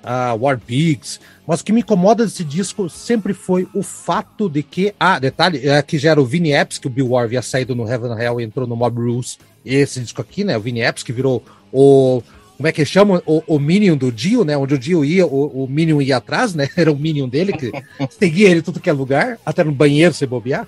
uh, 0.03 0.37
War 0.39 0.59
Pigs, 0.59 1.19
mas 1.45 1.61
o 1.61 1.65
que 1.65 1.71
me 1.71 1.81
incomoda 1.81 2.25
desse 2.25 2.43
disco 2.43 2.89
sempre 2.89 3.33
foi 3.33 3.67
o 3.73 3.83
fato 3.83 4.49
de 4.49 4.63
que, 4.63 4.93
ah, 4.99 5.19
detalhe, 5.19 5.67
é 5.67 5.81
que 5.81 5.97
já 5.97 6.11
era 6.11 6.21
o 6.21 6.25
Vinny 6.25 6.53
Epps, 6.53 6.77
que 6.77 6.87
o 6.87 6.89
Bill 6.89 7.09
War 7.09 7.25
havia 7.25 7.41
saído 7.41 7.75
no 7.75 7.87
Heaven 7.87 8.11
Hell 8.11 8.41
e 8.41 8.43
entrou 8.43 8.67
no 8.67 8.75
Mob 8.75 8.99
Rules, 8.99 9.37
esse 9.65 9.99
disco 9.99 10.21
aqui, 10.21 10.43
né, 10.43 10.57
o 10.57 10.61
Vinny 10.61 10.81
Epps, 10.81 11.03
que 11.03 11.11
virou 11.11 11.43
o, 11.71 12.21
como 12.57 12.67
é 12.67 12.71
que 12.71 12.83
chama? 12.83 13.21
O, 13.25 13.43
o 13.45 13.59
Minion 13.59 13.95
do 13.95 14.11
Dio, 14.11 14.43
né? 14.43 14.57
Onde 14.57 14.73
o 14.73 14.79
Dio 14.79 15.05
ia, 15.05 15.27
o, 15.27 15.63
o 15.63 15.67
Minion 15.67 16.01
ia 16.01 16.17
atrás, 16.17 16.55
né? 16.55 16.67
Era 16.75 16.91
o 16.91 16.97
Minion 16.97 17.29
dele, 17.29 17.53
que 17.53 17.71
seguia 18.09 18.49
ele 18.49 18.63
tudo 18.63 18.79
que 18.79 18.89
é 18.89 18.93
lugar, 18.93 19.37
até 19.45 19.63
no 19.63 19.71
banheiro 19.71 20.13
se 20.13 20.25
bobear. 20.25 20.67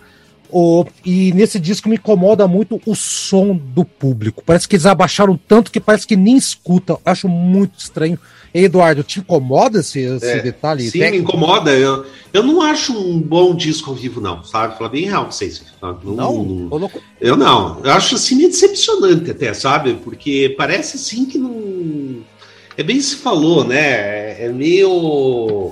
O, 0.51 0.85
e 1.03 1.31
nesse 1.33 1.59
disco 1.59 1.89
me 1.89 1.95
incomoda 1.95 2.47
muito 2.47 2.79
o 2.85 2.95
som 2.95 3.55
do 3.55 3.83
público. 3.83 4.43
Parece 4.45 4.67
que 4.67 4.75
eles 4.75 4.85
abaixaram 4.85 5.37
tanto 5.47 5.71
que 5.71 5.79
parece 5.79 6.07
que 6.07 6.15
nem 6.15 6.37
escuta. 6.37 6.97
Acho 7.03 7.27
muito 7.27 7.79
estranho. 7.79 8.19
Eduardo, 8.53 9.03
te 9.03 9.19
incomoda 9.19 9.79
esse, 9.79 9.99
esse 9.99 10.25
é, 10.25 10.41
detalhe? 10.41 10.89
Sim, 10.89 10.99
técnico? 10.99 11.15
me 11.15 11.37
incomoda. 11.37 11.71
Eu, 11.71 12.05
eu 12.33 12.43
não 12.43 12.61
acho 12.61 12.97
um 12.97 13.19
bom 13.19 13.55
disco 13.55 13.89
ao 13.89 13.95
vivo, 13.95 14.19
não, 14.19 14.43
sabe? 14.43 14.77
Falar 14.77 14.89
bem 14.89 15.05
real 15.05 15.23
pra 15.23 15.31
vocês. 15.31 15.63
Não, 15.81 15.99
não, 16.03 16.43
não, 16.69 16.91
Eu 17.19 17.35
não. 17.35 17.79
Eu 17.83 17.91
acho 17.91 18.15
assim 18.15 18.37
decepcionante 18.37 19.31
até, 19.31 19.53
sabe? 19.53 19.95
Porque 19.95 20.53
parece 20.57 20.97
assim 20.97 21.25
que 21.25 21.37
não. 21.37 22.21
É 22.77 22.83
bem 22.83 22.99
se 22.99 23.17
falou, 23.17 23.63
né? 23.63 24.43
É 24.43 24.49
meio. 24.49 25.71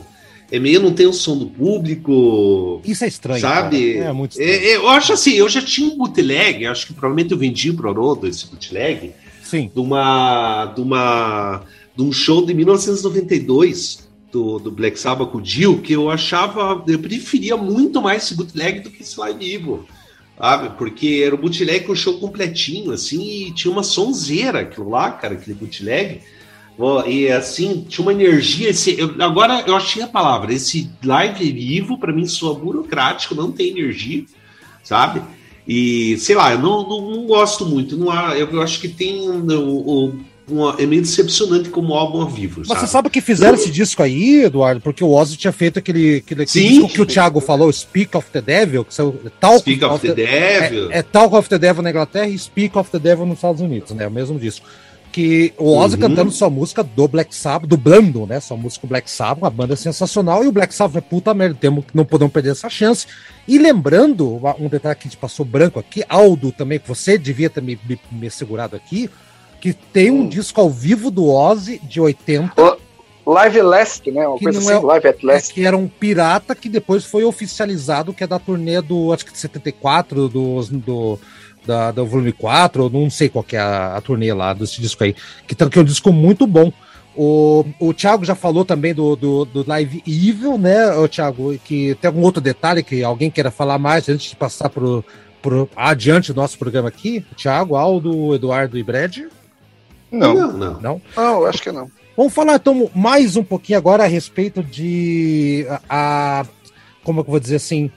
É 0.49 0.60
meio 0.60 0.82
não 0.82 0.94
tem 0.94 1.06
o 1.06 1.14
som 1.14 1.38
do 1.38 1.48
público. 1.48 2.82
Isso 2.86 3.04
é 3.04 3.08
estranho. 3.08 3.41
Sabe? 3.41 3.95
Cara. 3.95 4.10
É 4.10 4.14
muito 4.14 4.32
estranho. 4.32 4.52
É, 4.52 4.76
eu 4.76 4.88
acho 4.88 5.14
assim, 5.14 5.34
eu 5.34 5.49
já 5.49 5.62
tinha 5.62 5.91
um 5.91 5.98
bootleg, 5.98 6.66
acho 6.66 6.88
que 6.88 6.94
provavelmente 6.94 7.32
eu 7.32 7.38
vendi 7.38 7.74
pro 7.74 7.90
Haroldo 7.90 8.28
esse 8.28 8.48
bootleg. 8.48 9.14
Sim. 9.44 9.72
De 9.74 9.80
uma. 9.80 10.66
De 10.68 10.82
uma 10.82 11.64
de 11.98 12.03
um 12.03 12.11
show 12.11 12.45
de 12.45 12.53
1992 12.53 14.07
do, 14.32 14.60
do 14.60 14.69
Black 14.69 14.99
Sabbath 14.99 15.32
com 15.32 15.40
o 15.40 15.41
Dio, 15.41 15.82
que 15.82 15.94
eu 15.94 16.11
achava, 16.11 16.84
eu 16.88 16.99
preferia 16.99 17.57
muito 17.57 17.99
mais 17.99 18.24
esse 18.24 18.36
bootleg 18.36 18.82
do 18.82 18.91
que 18.91 19.02
esse 19.02 19.19
live 19.19 19.40
vivo, 19.40 19.86
sabe? 20.38 20.78
Porque 20.78 21.24
era 21.26 21.34
o 21.34 21.38
bootleg 21.40 21.86
com 21.86 21.94
o 21.94 21.95
show 21.95 22.19
completinho, 22.19 22.91
assim, 22.91 23.48
e 23.48 23.52
tinha 23.52 23.72
uma 23.72 23.82
sonzeira 23.82 24.60
aquilo 24.60 24.90
lá, 24.90 25.11
cara, 25.11 25.34
aquele 25.34 25.56
bootleg. 25.56 26.22
E 27.07 27.28
assim, 27.30 27.84
tinha 27.90 28.06
uma 28.06 28.14
energia. 28.14 28.69
Esse, 28.69 28.99
eu, 28.99 29.15
agora 29.19 29.64
eu 29.65 29.76
achei 29.76 30.03
a 30.03 30.07
palavra. 30.07 30.53
Esse 30.53 30.91
live 31.03 31.52
vivo, 31.52 31.98
para 31.98 32.14
mim, 32.14 32.28
soa 32.28 32.53
burocrático, 32.53 33.34
não 33.34 33.52
tem 33.52 33.69
energia, 33.69 34.24
sabe? 34.84 35.24
E 35.68 36.15
sei 36.19 36.36
lá, 36.36 36.52
eu 36.52 36.60
não, 36.60 36.88
não, 36.88 37.10
não 37.10 37.26
gosto 37.26 37.65
muito. 37.65 37.98
Não 37.98 38.11
há, 38.11 38.38
eu, 38.38 38.48
eu 38.52 38.61
acho 38.61 38.80
que 38.80 38.88
tem 38.88 39.28
o, 39.28 40.06
o 40.07 40.19
uma, 40.49 40.76
é 40.80 40.86
meio 40.86 41.02
decepcionante 41.02 41.69
como 41.69 41.94
álbum 41.94 42.22
ao 42.22 42.30
vivo. 42.30 42.61
Mas 42.61 42.69
sabe? 42.69 42.80
você 42.80 42.88
sabe 42.88 43.10
que 43.10 43.19
fizeram 43.19 43.56
esse 43.56 43.69
disco 43.69 44.02
aí, 44.02 44.45
Eduardo? 44.45 44.80
Porque 44.80 45.03
o 45.03 45.11
Ozzy 45.11 45.36
tinha 45.36 45.52
feito 45.52 45.78
aquele, 45.78 46.18
aquele, 46.18 46.44
aquele 46.44 46.69
disco 46.69 46.88
que 46.88 47.02
o 47.02 47.06
Thiago 47.06 47.41
falou, 47.41 47.72
Speak 47.72 48.15
of 48.15 48.30
the 48.32 48.41
Devil, 48.41 48.86
que 48.86 48.94
saiu 48.94 49.19
Talk 49.41 49.60
Speak 49.60 49.84
of, 49.84 49.95
of 49.95 50.07
the, 50.07 50.14
the, 50.14 50.26
Devil. 50.26 50.91
É, 50.91 50.99
é, 50.99 51.03
Talk 51.03 51.36
of 51.36 51.49
the 51.49 51.60
Devil 51.60 51.84
na 51.84 51.90
Inglaterra 51.90 52.28
e 52.28 52.40
Speak 52.40 52.78
of 52.78 52.90
the 52.90 52.99
Devil 52.99 53.26
nos 53.26 53.40
Estados 53.40 53.60
Unidos, 53.60 53.91
né? 53.91 54.07
O 54.07 54.11
mesmo 54.11 54.40
disco. 54.40 54.65
Que 55.11 55.53
o 55.57 55.76
Ozzy 55.76 55.95
uhum. 55.95 56.02
cantando 56.02 56.32
sua 56.32 56.49
música 56.49 56.84
do 56.84 57.07
Black 57.07 57.36
Sabbath, 57.36 57.68
dublando, 57.68 58.26
né? 58.26 58.40
Sua 58.40 58.56
música 58.56 58.88
Black 58.88 59.10
Sabbath, 59.10 59.44
uma 59.44 59.49
banda 59.49 59.76
sensacional, 59.76 60.45
e 60.45 60.48
o 60.48 60.52
Black 60.52 60.74
Sabbath 60.74 60.98
é 60.98 61.02
puta 61.02 61.34
merda, 61.34 61.57
temos, 61.60 61.84
não 61.94 62.06
podemos 62.06 62.32
perder 62.32 62.52
essa 62.52 62.69
chance. 62.69 63.06
E 63.45 63.57
lembrando, 63.57 64.40
um 64.60 64.69
detalhe 64.69 64.95
que 64.95 65.07
a 65.07 65.10
gente 65.10 65.18
passou 65.18 65.45
branco 65.45 65.80
aqui, 65.80 66.03
Aldo 66.07 66.52
também, 66.53 66.80
que 66.80 66.88
você 66.88 67.18
devia 67.18 67.49
ter 67.49 67.61
me, 67.61 67.78
me, 67.88 67.99
me 68.11 68.30
segurado 68.30 68.76
aqui, 68.76 69.10
que 69.59 69.73
tem 69.73 70.11
um 70.11 70.21
hum. 70.21 70.29
disco 70.29 70.59
ao 70.61 70.69
vivo 70.69 71.09
do 71.09 71.27
Ozzy 71.27 71.79
de 71.79 71.99
80. 71.99 72.77
O 73.27 73.34
Live 73.34 73.61
Last, 73.61 74.09
né? 74.09 74.25
Uma 74.25 74.39
coisa 74.39 74.59
assim, 74.59 74.71
é, 74.71 74.79
Live 74.79 75.07
at 75.07 75.21
Last. 75.21 75.53
Que 75.53 75.65
era 75.65 75.75
um 75.75 75.88
pirata 75.88 76.55
que 76.55 76.69
depois 76.69 77.03
foi 77.03 77.25
oficializado, 77.25 78.13
que 78.13 78.23
é 78.23 78.27
da 78.27 78.39
turnê 78.39 78.81
do, 78.81 79.11
acho 79.11 79.25
que 79.25 79.34
de 79.34 79.38
74, 79.38 80.29
do, 80.29 80.61
do, 80.63 81.19
da, 81.65 81.91
do 81.91 82.05
volume 82.05 82.31
4, 82.31 82.89
não 82.89 83.09
sei 83.09 83.27
qual 83.27 83.43
que 83.43 83.57
é 83.57 83.59
a, 83.59 83.97
a 83.97 84.01
turnê 84.01 84.34
lá 84.34 84.53
desse 84.53 84.79
disco 84.79 85.03
aí, 85.03 85.13
que, 85.45 85.53
que 85.53 85.77
é 85.77 85.81
um 85.81 85.85
disco 85.85 86.13
muito 86.13 86.47
bom. 86.47 86.71
O, 87.17 87.65
o 87.79 87.93
Thiago 87.93 88.23
já 88.23 88.34
falou 88.34 88.63
também 88.63 88.93
do, 88.93 89.15
do, 89.17 89.43
do 89.43 89.67
Live 89.67 90.01
Evil, 90.07 90.57
né, 90.57 90.95
o 90.95 91.07
Thiago? 91.09 91.57
Que 91.65 91.95
tem 91.95 92.07
algum 92.07 92.21
outro 92.21 92.39
detalhe 92.39 92.81
que 92.81 93.03
alguém 93.03 93.29
queira 93.29 93.51
falar 93.51 93.77
mais 93.77 94.07
antes 94.07 94.29
de 94.29 94.35
passar 94.38 94.69
pro, 94.69 95.03
pro 95.41 95.69
adiante 95.75 96.31
do 96.31 96.39
nosso 96.39 96.57
programa 96.57 96.88
aqui? 96.88 97.25
Thiago, 97.35 97.75
Aldo, 97.75 98.34
Eduardo 98.34 98.77
e 98.77 98.84
Brad? 98.84 99.17
Não. 100.11 100.34
Não, 100.34 100.53
não. 100.53 100.81
Não, 100.81 101.01
não 101.15 101.45
acho 101.45 101.61
que 101.61 101.71
não. 101.71 101.89
Vamos 102.15 102.34
falar 102.34 102.55
então 102.55 102.89
mais 102.95 103.35
um 103.35 103.43
pouquinho 103.43 103.77
agora 103.77 104.03
a 104.03 104.07
respeito 104.07 104.63
de 104.63 105.67
a, 105.69 105.81
a 106.41 106.45
como 107.03 107.21
é 107.21 107.23
que 107.23 107.29
eu 107.29 107.31
vou 107.31 107.39
dizer 107.39 107.57
assim, 107.57 107.91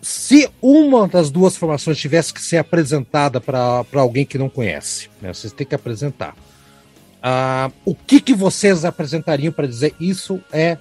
se 0.00 0.48
uma 0.60 1.08
das 1.08 1.30
duas 1.30 1.56
formações 1.56 1.98
tivesse 1.98 2.32
que 2.32 2.40
ser 2.40 2.58
apresentada 2.58 3.40
para 3.40 3.84
alguém 3.94 4.24
que 4.24 4.38
não 4.38 4.48
conhece, 4.48 5.08
né, 5.20 5.32
vocês 5.32 5.52
têm 5.52 5.66
que 5.66 5.74
apresentar. 5.74 6.36
Uh, 7.24 7.72
o 7.86 7.94
que, 7.94 8.20
que 8.20 8.34
vocês 8.34 8.84
apresentariam 8.84 9.50
para 9.50 9.66
dizer 9.66 9.94
isso 9.98 10.40
é 10.52 10.76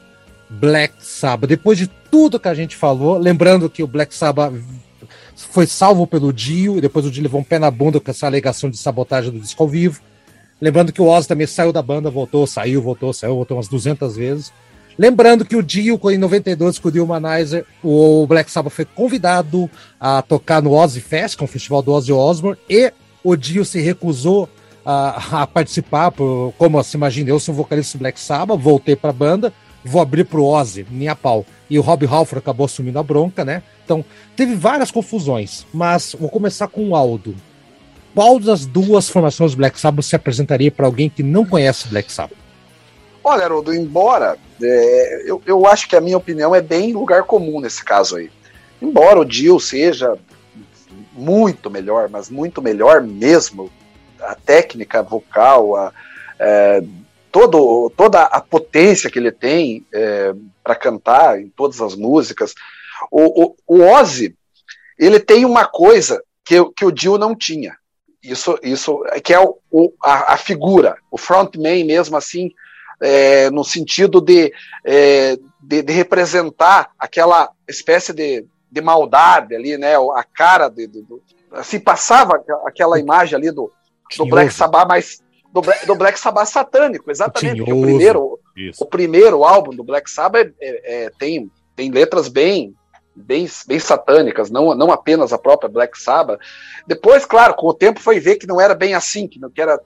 Black 0.49 0.93
Sabbath? 0.99 1.47
Depois 1.47 1.77
de 1.77 1.87
tudo 1.87 2.39
que 2.39 2.49
a 2.49 2.53
gente 2.53 2.75
falou, 2.75 3.17
lembrando 3.17 3.69
que 3.69 3.81
o 3.81 3.87
Black 3.87 4.13
Sabbath 4.13 4.53
foi 5.35 5.65
salvo 5.65 6.05
pelo 6.05 6.33
Dio, 6.33 6.77
e 6.77 6.81
depois 6.81 7.05
o 7.05 7.11
Dio 7.11 7.23
levou 7.23 7.39
um 7.39 7.45
pé 7.45 7.57
na 7.57 7.71
bunda 7.71 7.99
com 7.99 8.11
essa 8.11 8.27
alegação 8.27 8.69
de 8.69 8.77
sabotagem 8.77 9.31
do 9.31 9.39
disco 9.39 9.63
ao 9.63 9.69
vivo. 9.69 10.01
Lembrando 10.63 10.93
que 10.93 11.01
o 11.01 11.07
Ozzy 11.07 11.27
também 11.27 11.45
saiu 11.45 11.73
da 11.73 11.81
banda, 11.81 12.09
voltou, 12.09 12.47
saiu, 12.47 12.81
voltou, 12.81 13.11
saiu, 13.11 13.35
voltou 13.35 13.57
umas 13.57 13.67
200 13.67 14.15
vezes. 14.15 14.53
Lembrando 14.97 15.43
que 15.43 15.57
o 15.57 15.61
Dio, 15.61 15.99
em 16.09 16.17
92, 16.17 16.79
com 16.79 16.87
o 16.87 16.91
Dio 16.91 17.05
Manizer, 17.05 17.65
o 17.83 18.25
Black 18.25 18.49
Sabbath 18.49 18.71
foi 18.71 18.85
convidado 18.85 19.69
a 19.99 20.21
tocar 20.21 20.61
no 20.61 20.71
Ozzy 20.71 21.01
Fest, 21.01 21.37
é 21.37 21.43
um 21.43 21.47
festival 21.47 21.81
do 21.81 21.91
Ozzy 21.91 22.13
Osbourne, 22.13 22.57
e 22.69 22.93
o 23.21 23.35
Dio 23.35 23.65
se 23.65 23.81
recusou 23.81 24.47
a, 24.85 25.41
a 25.41 25.47
participar, 25.47 26.11
por, 26.11 26.53
como 26.57 26.81
se 26.81 26.95
imagina, 26.95 27.29
eu 27.29 27.41
sou 27.41 27.53
um 27.53 27.57
vocalista 27.57 27.97
do 27.97 28.01
Black 28.01 28.17
Sabbath, 28.17 28.57
voltei 28.57 28.95
para 28.95 29.09
a 29.09 29.13
banda, 29.13 29.51
vou 29.83 30.01
abrir 30.01 30.23
pro 30.23 30.45
Ozzy, 30.45 30.87
minha 30.89 31.13
pau. 31.13 31.45
E 31.69 31.77
o 31.77 31.81
Rob 31.81 32.05
Halford 32.05 32.39
acabou 32.39 32.67
assumindo 32.67 32.99
a 32.99 33.03
bronca, 33.03 33.43
né? 33.43 33.63
Então, 33.83 34.05
teve 34.33 34.55
várias 34.55 34.91
confusões, 34.91 35.65
mas 35.73 36.15
vou 36.17 36.29
começar 36.29 36.69
com 36.69 36.87
o 36.87 36.95
Aldo 36.95 37.35
qual 38.13 38.39
das 38.39 38.65
duas 38.65 39.09
formações 39.09 39.55
Black 39.55 39.79
Sabbath 39.79 40.05
se 40.05 40.15
apresentaria 40.15 40.71
para 40.71 40.85
alguém 40.85 41.09
que 41.09 41.23
não 41.23 41.45
conhece 41.45 41.87
Black 41.87 42.11
Sabbath? 42.11 42.37
Olha, 43.23 43.45
Haroldo, 43.45 43.73
embora 43.73 44.37
é, 44.61 45.23
eu, 45.25 45.41
eu 45.45 45.65
acho 45.65 45.87
que 45.87 45.95
a 45.95 46.01
minha 46.01 46.17
opinião 46.17 46.53
é 46.53 46.61
bem 46.61 46.93
lugar 46.93 47.23
comum 47.23 47.59
nesse 47.59 47.83
caso 47.83 48.17
aí. 48.17 48.29
Embora 48.81 49.19
o 49.19 49.25
Dio 49.25 49.59
seja 49.59 50.17
muito 51.13 51.69
melhor, 51.69 52.09
mas 52.09 52.29
muito 52.29 52.61
melhor 52.61 53.01
mesmo, 53.01 53.71
a 54.19 54.35
técnica 54.35 55.01
vocal, 55.01 55.75
a, 55.75 55.93
é, 56.37 56.83
todo, 57.31 57.89
toda 57.95 58.23
a 58.23 58.41
potência 58.41 59.09
que 59.09 59.19
ele 59.19 59.31
tem 59.31 59.85
é, 59.93 60.33
para 60.63 60.75
cantar 60.75 61.39
em 61.39 61.49
todas 61.49 61.81
as 61.81 61.95
músicas, 61.95 62.53
O, 63.11 63.43
o, 63.43 63.55
o 63.67 63.81
Ozzy, 63.81 64.35
ele 64.97 65.19
tem 65.19 65.45
uma 65.45 65.65
coisa 65.65 66.21
que, 66.45 66.55
que 66.75 66.85
o 66.85 66.91
Dio 66.91 67.17
não 67.17 67.35
tinha. 67.35 67.75
Isso, 68.23 68.57
isso 68.63 69.03
que 69.21 69.33
é 69.33 69.39
o, 69.39 69.93
a, 70.01 70.33
a, 70.33 70.37
figura, 70.37 70.95
o 71.11 71.17
frontman 71.17 71.83
mesmo 71.83 72.15
assim, 72.15 72.51
é, 73.01 73.49
no 73.49 73.65
sentido 73.65 74.21
de, 74.21 74.53
é, 74.85 75.37
de, 75.61 75.81
de, 75.81 75.91
representar 75.91 76.91
aquela 76.97 77.49
espécie 77.67 78.13
de, 78.13 78.45
de 78.71 78.81
maldade 78.81 79.53
ali, 79.53 79.77
né? 79.77 79.95
A 79.95 80.23
cara 80.23 80.69
de, 80.69 80.87
de, 80.87 81.01
de 81.01 81.21
assim 81.51 81.79
passava 81.79 82.41
aquela 82.65 82.97
imagem 82.97 83.35
ali 83.35 83.51
do, 83.51 83.69
do 84.17 84.25
Black 84.25 84.53
Sabbath, 84.53 84.87
mas 84.87 85.21
do, 85.51 85.61
do 85.85 85.95
Black 85.95 86.17
Sabbath 86.17 86.47
satânico, 86.47 87.11
exatamente. 87.11 87.57
Porque 87.57 87.73
o 87.73 87.81
primeiro, 87.81 88.39
o 88.79 88.85
primeiro 88.85 89.43
álbum 89.43 89.75
do 89.75 89.83
Black 89.83 90.09
Sabbath 90.09 90.53
é, 90.61 91.05
é, 91.05 91.11
tem, 91.19 91.51
tem 91.75 91.91
letras 91.91 92.29
bem 92.29 92.73
bem, 93.15 93.47
bem 93.67 93.79
satânicas, 93.79 94.49
não, 94.49 94.73
não 94.75 94.91
apenas 94.91 95.33
a 95.33 95.37
própria 95.37 95.69
Black 95.69 95.99
Sabbath. 95.99 96.39
Depois, 96.87 97.25
claro, 97.25 97.53
com 97.53 97.67
o 97.67 97.73
tempo 97.73 97.99
foi 97.99 98.19
ver 98.19 98.35
que 98.35 98.47
não 98.47 98.59
era 98.59 98.73
bem 98.73 98.93
assim, 98.93 99.27
que, 99.27 99.39
não, 99.39 99.49
que 99.49 99.61
era 99.61 99.79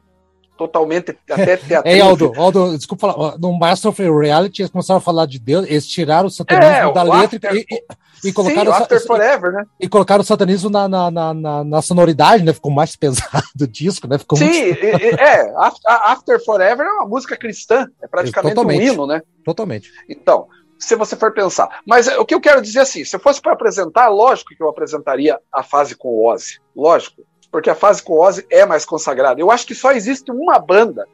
totalmente 0.57 1.15
até 1.29 1.55
teatro. 1.57 1.89
Ei, 1.89 2.01
Aldo, 2.01 2.33
Aldo, 2.35 2.75
desculpa 2.75 3.13
falar, 3.13 3.37
no 3.37 3.53
Master 3.57 3.91
of 3.91 4.01
Reality 4.01 4.63
eles 4.63 4.71
começaram 4.71 4.97
a 4.97 5.01
falar 5.01 5.27
de 5.27 5.39
Deus, 5.39 5.65
eles 5.67 5.87
tiraram 5.87 6.27
o 6.27 6.31
satanismo 6.31 6.89
é, 6.89 6.93
da 6.93 7.03
letra 7.03 7.37
after, 7.37 7.55
e, 7.55 7.65
e, 7.69 8.29
e, 8.29 8.33
colocaram 8.33 8.71
sim, 8.71 8.79
o, 8.79 8.81
after 8.81 9.05
forever, 9.05 9.51
né? 9.51 9.65
E 9.79 9.87
colocaram 9.87 10.21
o 10.21 10.25
satanismo 10.25 10.69
na, 10.69 10.87
na, 10.87 11.11
na, 11.11 11.63
na, 11.63 11.81
sonoridade, 11.81 12.43
né? 12.43 12.51
Ficou 12.51 12.71
mais 12.71 12.95
pesado 12.97 13.45
o 13.61 13.67
disco, 13.67 14.07
né? 14.07 14.17
Ficou 14.17 14.37
sim, 14.37 14.65
muito... 14.65 14.85
é, 14.85 15.53
After 15.85 16.43
Forever 16.43 16.85
é 16.85 16.91
uma 16.91 17.05
música 17.05 17.37
cristã, 17.37 17.87
é 18.01 18.07
praticamente 18.07 18.55
Totalmente. 18.55 18.89
um 18.89 18.93
hino, 18.93 19.07
né? 19.07 19.21
Totalmente. 19.45 19.91
Então, 20.09 20.47
se 20.79 20.95
você 20.95 21.15
for 21.15 21.33
pensar. 21.33 21.81
Mas 21.85 22.07
o 22.07 22.25
que 22.25 22.33
eu 22.33 22.41
quero 22.41 22.61
dizer 22.61 22.79
é 22.79 22.81
assim, 22.83 23.03
se 23.03 23.15
eu 23.15 23.19
fosse 23.19 23.41
para 23.41 23.53
apresentar, 23.53 24.07
lógico 24.07 24.55
que 24.55 24.61
eu 24.61 24.69
apresentaria 24.69 25.39
a 25.51 25.63
fase 25.63 25.95
com 25.95 26.09
o 26.09 26.25
Ozzy, 26.25 26.59
lógico, 26.75 27.23
porque 27.51 27.69
a 27.69 27.75
fase 27.75 28.03
com 28.03 28.13
o 28.13 28.21
Ozzy 28.21 28.45
é 28.49 28.65
mais 28.65 28.85
consagrada. 28.85 29.39
Eu 29.39 29.49
acho 29.49 29.65
que 29.65 29.75
só 29.75 29.91
existe 29.91 30.31
uma 30.31 30.59
banda 30.59 31.07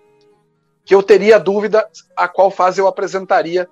que 0.85 0.94
eu 0.94 1.02
teria 1.02 1.40
dúvida 1.40 1.88
a 2.15 2.27
qual 2.27 2.52
fase 2.52 2.81
eu 2.81 2.88
apresentaria, 2.88 3.69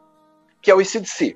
que 0.62 0.72
é 0.72 0.76
o 0.76 0.82
ICDC. 0.82 1.36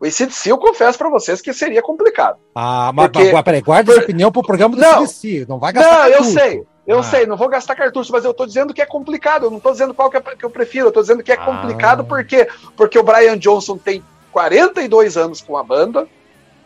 O 0.00 0.06
ICDC, 0.06 0.50
eu 0.50 0.58
confesso 0.58 0.98
para 0.98 1.08
vocês 1.08 1.40
que 1.40 1.52
seria 1.52 1.80
complicado. 1.80 2.38
Ah, 2.54 2.90
mas, 2.92 3.08
porque... 3.08 3.32
mas 3.32 3.42
peraí, 3.42 3.62
guarda 3.62 3.92
essa 3.92 4.02
opinião 4.02 4.32
pro 4.32 4.42
programa 4.42 4.74
do 4.74 4.82
não, 4.82 5.04
ICDC, 5.04 5.46
não 5.48 5.58
vai 5.58 5.72
gastar 5.72 6.10
Não, 6.10 6.16
eu 6.16 6.24
sei, 6.24 6.64
eu 6.86 7.00
ah. 7.00 7.02
sei, 7.02 7.26
não 7.26 7.36
vou 7.36 7.48
gastar 7.48 7.74
cartucho, 7.74 8.12
mas 8.12 8.24
eu 8.24 8.32
tô 8.32 8.46
dizendo 8.46 8.72
que 8.72 8.80
é 8.80 8.86
complicado. 8.86 9.44
Eu 9.44 9.50
não 9.50 9.58
tô 9.58 9.72
dizendo 9.72 9.92
qual 9.92 10.08
que, 10.08 10.16
é, 10.16 10.20
que 10.20 10.44
eu 10.44 10.50
prefiro, 10.50 10.88
eu 10.88 10.92
tô 10.92 11.00
dizendo 11.00 11.22
que 11.22 11.32
é 11.32 11.36
complicado 11.36 12.00
ah. 12.00 12.04
porque, 12.04 12.48
porque 12.76 12.98
o 12.98 13.02
Brian 13.02 13.36
Johnson 13.36 13.76
tem 13.76 14.02
42 14.32 15.16
anos 15.16 15.40
com 15.40 15.56
a 15.56 15.64
banda 15.64 16.06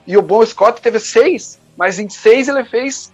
e 0.06 0.16
o 0.16 0.22
Bon 0.22 0.44
Scott 0.44 0.82
teve 0.82 0.98
seis, 1.00 1.58
mas 1.76 1.98
em 1.98 2.08
seis 2.08 2.48
ele 2.48 2.64
fez 2.64 3.12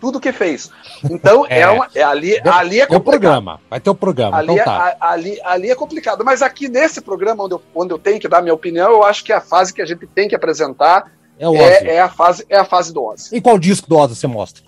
tudo 0.00 0.20
que 0.20 0.32
fez. 0.32 0.70
Então, 1.10 1.44
é, 1.50 1.60
é, 1.60 1.68
uma, 1.68 1.88
é 1.94 2.02
ali, 2.02 2.40
ali 2.44 2.80
é 2.80 2.86
complicado. 2.86 3.20
Programa, 3.20 3.60
vai 3.68 3.80
ter 3.80 3.90
o 3.90 3.94
programa. 3.94 4.36
Ali, 4.36 4.52
então 4.52 4.62
é, 4.62 4.64
tá. 4.64 4.96
a, 5.00 5.10
ali, 5.10 5.40
ali 5.42 5.70
é 5.70 5.74
complicado. 5.74 6.24
Mas 6.24 6.42
aqui 6.42 6.68
nesse 6.68 7.00
programa, 7.00 7.44
onde 7.44 7.54
eu, 7.54 7.62
onde 7.74 7.92
eu 7.92 7.98
tenho 7.98 8.20
que 8.20 8.28
dar 8.28 8.42
minha 8.42 8.54
opinião, 8.54 8.90
eu 8.90 9.02
acho 9.02 9.24
que 9.24 9.32
a 9.32 9.40
fase 9.40 9.72
que 9.72 9.82
a 9.82 9.86
gente 9.86 10.06
tem 10.06 10.28
que 10.28 10.36
apresentar 10.36 11.10
é, 11.38 11.46
é, 11.46 11.94
é, 11.94 12.00
a, 12.00 12.08
fase, 12.08 12.44
é 12.48 12.58
a 12.58 12.64
fase 12.64 12.92
do 12.92 13.04
Ozzy. 13.04 13.34
E 13.34 13.40
qual 13.40 13.58
disco 13.58 13.88
do 13.88 13.96
Ozzy 13.96 14.16
você 14.16 14.26
mostra? 14.26 14.67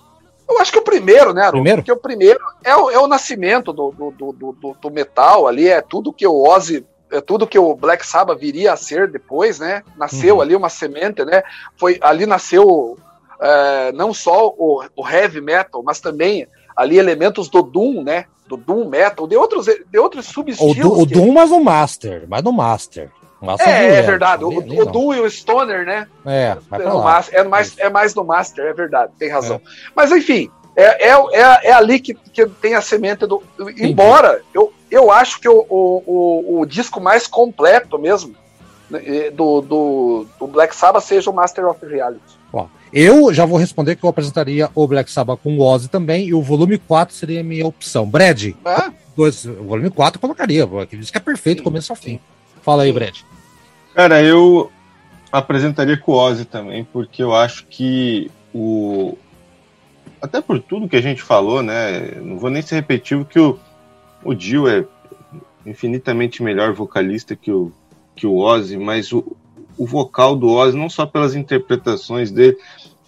Eu 0.51 0.59
acho 0.59 0.73
que 0.73 0.79
o 0.79 0.83
primeiro, 0.83 1.33
né, 1.33 1.43
Aru? 1.43 1.53
Primeiro? 1.53 1.79
Porque 1.79 1.93
o 1.93 1.97
primeiro 1.97 2.41
é 2.65 2.75
o, 2.75 2.91
é 2.91 2.99
o 2.99 3.07
nascimento 3.07 3.73
do, 3.73 3.93
do, 3.93 4.11
do, 4.11 4.53
do, 4.53 4.77
do 4.81 4.91
metal 4.91 5.47
ali, 5.47 5.69
é 5.69 5.81
tudo 5.81 6.13
que 6.13 6.27
o 6.27 6.43
Ozzy 6.43 6.85
é 7.13 7.21
tudo 7.21 7.47
que 7.47 7.59
o 7.59 7.75
Black 7.75 8.07
Sabbath 8.07 8.39
viria 8.39 8.73
a 8.73 8.77
ser 8.77 9.11
depois, 9.11 9.59
né? 9.59 9.83
Nasceu 9.97 10.37
uhum. 10.37 10.41
ali 10.41 10.55
uma 10.55 10.69
semente, 10.69 11.25
né? 11.25 11.43
Foi 11.77 11.99
ali 12.01 12.25
nasceu 12.25 12.97
é, 13.41 13.93
não 13.93 14.15
só 14.15 14.49
o, 14.49 14.85
o, 14.95 15.09
heavy 15.09 15.41
metal, 15.41 15.83
mas 15.83 16.01
também 16.01 16.47
ali 16.77 16.99
elementos 16.99 17.49
do 17.49 17.63
doom, 17.63 18.03
né? 18.03 18.27
Do 18.47 18.57
doom 18.57 18.89
metal, 18.89 19.27
de 19.27 19.37
outros 19.37 19.67
de 19.67 19.99
outros 19.99 20.27
subestilos. 20.27 20.77
O, 20.85 21.03
o 21.03 21.07
que... 21.07 21.15
doom, 21.15 21.33
mas 21.33 21.51
o 21.51 21.61
master, 21.61 22.27
mas 22.29 22.43
no 22.43 22.53
master. 22.53 23.11
Master 23.41 23.69
é, 23.69 23.97
é 23.97 24.03
verdade. 24.03 24.45
Ali, 24.45 24.57
o, 24.57 24.61
ali 24.61 24.81
o 24.83 24.87
Doom 24.87 25.15
e 25.15 25.21
o 25.21 25.31
Stoner, 25.31 25.85
né? 25.87 26.07
É, 26.27 26.57
é, 26.73 26.79
no 26.79 27.03
master, 27.03 27.39
é, 27.39 27.45
mais, 27.45 27.79
é 27.79 27.89
mais 27.89 28.15
no 28.15 28.25
Master, 28.25 28.67
é 28.67 28.73
verdade, 28.73 29.13
tem 29.19 29.31
razão. 29.31 29.57
É. 29.57 29.61
Mas 29.95 30.13
enfim, 30.13 30.51
é, 30.77 31.09
é, 31.09 31.11
é, 31.11 31.69
é, 31.69 31.73
ali 31.73 31.99
que, 32.01 32.15
que 32.15 32.47
tem 32.47 32.75
a 32.75 32.81
semente 32.81 33.27
do. 33.27 33.43
Embora 33.79 34.43
eu, 34.55 34.73
eu 34.91 35.11
acho 35.11 35.41
que 35.41 35.49
o, 35.49 35.67
o, 35.69 36.03
o, 36.07 36.61
o 36.61 36.67
disco 36.67 37.01
mais 37.01 37.27
completo 37.27 37.99
mesmo 37.99 38.35
né, 38.91 39.31
do, 39.31 39.61
do, 39.61 40.27
do, 40.39 40.47
Black 40.47 40.75
Sabbath 40.75 41.05
seja 41.05 41.31
o 41.31 41.35
Master 41.35 41.67
of 41.67 41.85
Reality. 41.85 42.21
Ó, 42.53 42.67
eu 42.93 43.33
já 43.33 43.45
vou 43.45 43.59
responder 43.59 43.97
que 43.97 44.05
eu 44.05 44.11
apresentaria 44.11 44.69
o 44.75 44.87
Black 44.87 45.11
Sabbath 45.11 45.41
com 45.43 45.57
o 45.57 45.63
Ozzy 45.63 45.89
também, 45.89 46.29
e 46.29 46.35
o 46.35 46.43
volume 46.43 46.77
4 46.77 47.15
seria 47.15 47.41
a 47.41 47.45
minha 47.45 47.67
opção. 47.67 48.09
Brad, 48.09 48.49
é? 48.49 48.93
dois, 49.17 49.45
o 49.45 49.65
volume 49.65 49.91
4 49.91 50.19
eu 50.19 50.21
colocaria, 50.21 50.67
porque 50.67 50.97
diz 50.97 51.11
que 51.11 51.19
é 51.19 51.21
perfeito, 51.21 51.63
começo 51.63 51.93
ao 51.93 51.97
fim. 51.97 52.21
Fala 52.63 52.83
aí, 52.83 52.93
Brad. 52.93 53.19
Cara, 53.95 54.23
eu 54.23 54.71
apresentaria 55.33 55.97
com 55.97 56.13
o 56.13 56.17
Ozzy 56.17 56.45
também, 56.45 56.85
porque 56.85 57.23
eu 57.23 57.35
acho 57.35 57.67
que 57.67 58.31
o. 58.55 59.17
Até 60.21 60.41
por 60.41 60.61
tudo 60.61 60.89
que 60.89 60.97
a 60.97 61.01
gente 61.01 61.23
falou, 61.23 61.63
né? 61.63 62.17
Não 62.21 62.39
vou 62.39 62.51
nem 62.51 62.61
ser 62.61 62.77
repetitivo 62.77 63.25
que 63.25 63.41
o, 63.41 63.59
o 64.23 64.35
Dio 64.35 64.69
é 64.69 64.85
infinitamente 65.65 66.43
melhor 66.43 66.73
vocalista 66.73 67.35
que 67.35 67.51
o, 67.51 67.73
que 68.15 68.27
o 68.27 68.37
Ozzy, 68.37 68.77
mas 68.77 69.13
o, 69.13 69.37
o 69.79 69.87
vocal 69.87 70.37
do 70.37 70.49
Ozzy, 70.51 70.77
não 70.77 70.91
só 70.91 71.07
pelas 71.07 71.35
interpretações 71.35 72.31
dele, 72.31 72.59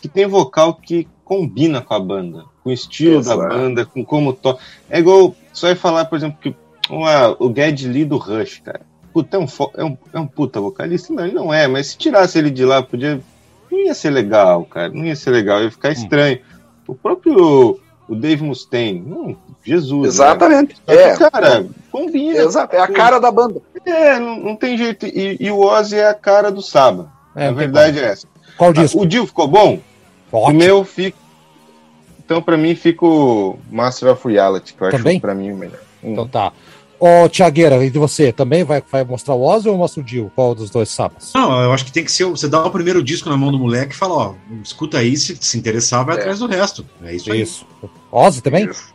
que 0.00 0.08
tem 0.08 0.26
vocal 0.26 0.74
que 0.74 1.06
combina 1.22 1.82
com 1.82 1.94
a 1.94 2.00
banda, 2.00 2.44
com 2.62 2.70
o 2.70 2.72
estilo 2.72 3.18
Exato. 3.18 3.42
da 3.42 3.48
banda, 3.48 3.84
com 3.84 4.04
como 4.04 4.32
toca. 4.32 4.62
É 4.88 4.98
igual, 4.98 5.34
só 5.52 5.68
ia 5.68 5.76
falar, 5.76 6.06
por 6.06 6.16
exemplo, 6.16 6.38
que 6.40 6.54
o 7.38 7.54
Ged 7.54 7.88
Lee 7.88 8.04
do 8.04 8.16
Rush, 8.16 8.60
cara 8.60 8.91
puta, 9.12 9.36
é 9.36 9.40
um, 9.40 9.46
é 9.76 9.84
um, 9.84 9.98
é 10.14 10.20
um 10.20 10.26
puta 10.26 10.60
vocalista? 10.60 11.12
Não, 11.12 11.24
ele 11.24 11.34
não 11.34 11.52
é, 11.52 11.66
mas 11.66 11.88
se 11.88 11.98
tirasse 11.98 12.38
ele 12.38 12.50
de 12.50 12.64
lá, 12.64 12.82
podia. 12.82 13.20
Não 13.70 13.78
ia 13.78 13.94
ser 13.94 14.10
legal, 14.10 14.64
cara. 14.64 14.90
Não 14.90 15.04
ia 15.04 15.16
ser 15.16 15.30
legal, 15.30 15.62
ia 15.62 15.70
ficar 15.70 15.90
hum. 15.90 15.92
estranho. 15.92 16.40
O 16.86 16.94
próprio 16.94 17.80
o 18.08 18.14
Dave 18.14 18.42
Mustaine, 18.42 19.00
hum, 19.00 19.36
Jesus. 19.64 20.02
Né? 20.02 20.08
Exatamente. 20.08 20.76
Né? 20.86 20.94
É. 20.94 21.16
cara, 21.16 21.66
combina. 21.90 22.38
Exato, 22.38 22.76
é 22.76 22.80
a 22.80 22.88
cara 22.88 23.18
da 23.18 23.30
banda. 23.30 23.62
É, 23.86 24.18
não, 24.18 24.38
não 24.38 24.56
tem 24.56 24.76
jeito. 24.76 25.06
E, 25.06 25.36
e, 25.40 25.50
o 25.50 25.60
Ozzy 25.60 25.96
é 25.96 26.08
a 26.08 26.14
cara 26.14 26.50
do 26.50 26.60
Saba. 26.60 27.10
É, 27.34 27.48
a 27.48 27.52
verdade 27.52 27.98
é 27.98 28.04
essa. 28.04 28.26
Qual 28.56 28.72
disco? 28.72 29.00
O 29.00 29.06
Dio 29.06 29.26
ficou 29.26 29.48
bom? 29.48 29.80
Ótimo. 30.30 30.50
O 30.50 30.52
meu 30.52 30.84
fica. 30.84 31.16
Então, 32.24 32.42
pra 32.42 32.56
mim, 32.56 32.74
fica 32.74 33.04
o 33.04 33.58
Master 33.70 34.12
of 34.12 34.28
Reality, 34.28 34.74
que 34.74 34.82
eu 34.82 34.90
Também? 34.90 35.14
acho 35.14 35.20
pra 35.20 35.34
mim 35.34 35.50
o 35.50 35.56
melhor. 35.56 35.80
Então 36.02 36.26
tá. 36.26 36.52
Ô, 37.04 37.28
Tiagueira, 37.28 37.84
e 37.84 37.90
de 37.90 37.98
você, 37.98 38.32
também 38.32 38.62
vai, 38.62 38.80
vai 38.88 39.02
mostrar 39.02 39.34
o 39.34 39.42
Ozzy 39.42 39.68
ou 39.68 39.76
mostra 39.76 40.00
o 40.00 40.04
Dio? 40.04 40.30
Qual 40.36 40.54
dos 40.54 40.70
dois 40.70 40.88
sabas? 40.88 41.32
Não, 41.34 41.60
eu 41.60 41.72
acho 41.72 41.84
que 41.84 41.90
tem 41.90 42.04
que 42.04 42.12
ser. 42.12 42.26
Você 42.26 42.46
dá 42.46 42.64
o 42.64 42.70
primeiro 42.70 43.02
disco 43.02 43.28
na 43.28 43.36
mão 43.36 43.50
do 43.50 43.58
moleque 43.58 43.92
e 43.92 43.96
fala, 43.96 44.14
ó, 44.14 44.34
escuta 44.62 44.98
aí, 44.98 45.16
se 45.16 45.36
se 45.40 45.58
interessar, 45.58 46.04
vai 46.04 46.14
é. 46.14 46.20
atrás 46.20 46.38
do 46.38 46.46
resto. 46.46 46.86
É 47.02 47.12
isso, 47.12 47.34
isso. 47.34 47.66
aí. 47.82 47.90
Ozzy 48.12 48.40
também? 48.40 48.70
Isso. 48.70 48.94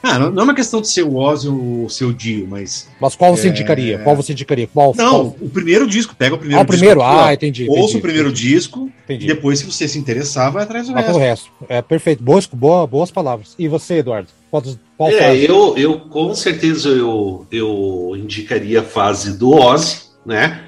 Ah, 0.00 0.16
não, 0.16 0.30
não, 0.30 0.42
é 0.42 0.44
uma 0.44 0.54
questão 0.54 0.80
de 0.80 0.86
ser 0.86 1.02
o 1.02 1.16
Ozzy 1.16 1.48
ou 1.48 1.86
o 1.86 1.90
seu 1.90 2.12
Dio, 2.12 2.46
mas. 2.48 2.88
Mas 3.00 3.16
qual 3.16 3.36
você 3.36 3.48
é... 3.48 3.50
indicaria? 3.50 3.98
Qual 3.98 4.14
você 4.14 4.30
indicaria? 4.30 4.68
Qual, 4.68 4.94
não, 4.96 5.30
qual... 5.30 5.36
o 5.40 5.50
primeiro 5.50 5.88
disco, 5.88 6.14
pega 6.14 6.36
o 6.36 6.38
primeiro 6.38 6.60
ah, 6.60 6.62
o 6.62 6.66
primeiro? 6.66 7.00
Disco, 7.00 7.14
ah, 7.16 7.34
entendi. 7.34 7.66
Ouça 7.68 7.80
entendi, 7.80 7.96
o 7.96 8.00
primeiro 8.00 8.28
entendi. 8.28 8.48
disco, 8.48 8.90
entendi. 9.02 9.24
e 9.24 9.26
depois, 9.26 9.58
se 9.58 9.64
você 9.64 9.88
se 9.88 9.98
interessar, 9.98 10.52
vai 10.52 10.62
atrás 10.62 10.86
do 10.86 10.92
vai 10.92 11.02
resto. 11.02 11.18
resto. 11.18 11.50
É 11.68 11.82
perfeito. 11.82 12.22
Boas, 12.22 12.46
boa, 12.46 12.86
boas 12.86 13.10
palavras. 13.10 13.56
E 13.58 13.66
você, 13.66 13.94
Eduardo? 13.94 14.28
Qual, 14.52 14.62
qual 14.98 15.10
é, 15.10 15.36
eu, 15.36 15.78
eu 15.78 16.00
com 16.00 16.34
certeza 16.34 16.88
eu, 16.88 17.46
eu 17.52 18.14
indicaria 18.16 18.80
a 18.80 18.84
fase 18.84 19.38
do 19.38 19.52
Ozzy, 19.52 20.02
né? 20.26 20.64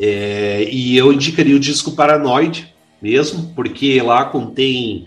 É, 0.00 0.66
e 0.70 0.96
eu 0.96 1.12
indicaria 1.12 1.56
o 1.56 1.60
disco 1.60 1.92
Paranoid 1.92 2.72
mesmo, 3.02 3.52
porque 3.54 4.00
lá 4.00 4.26
contém. 4.26 5.06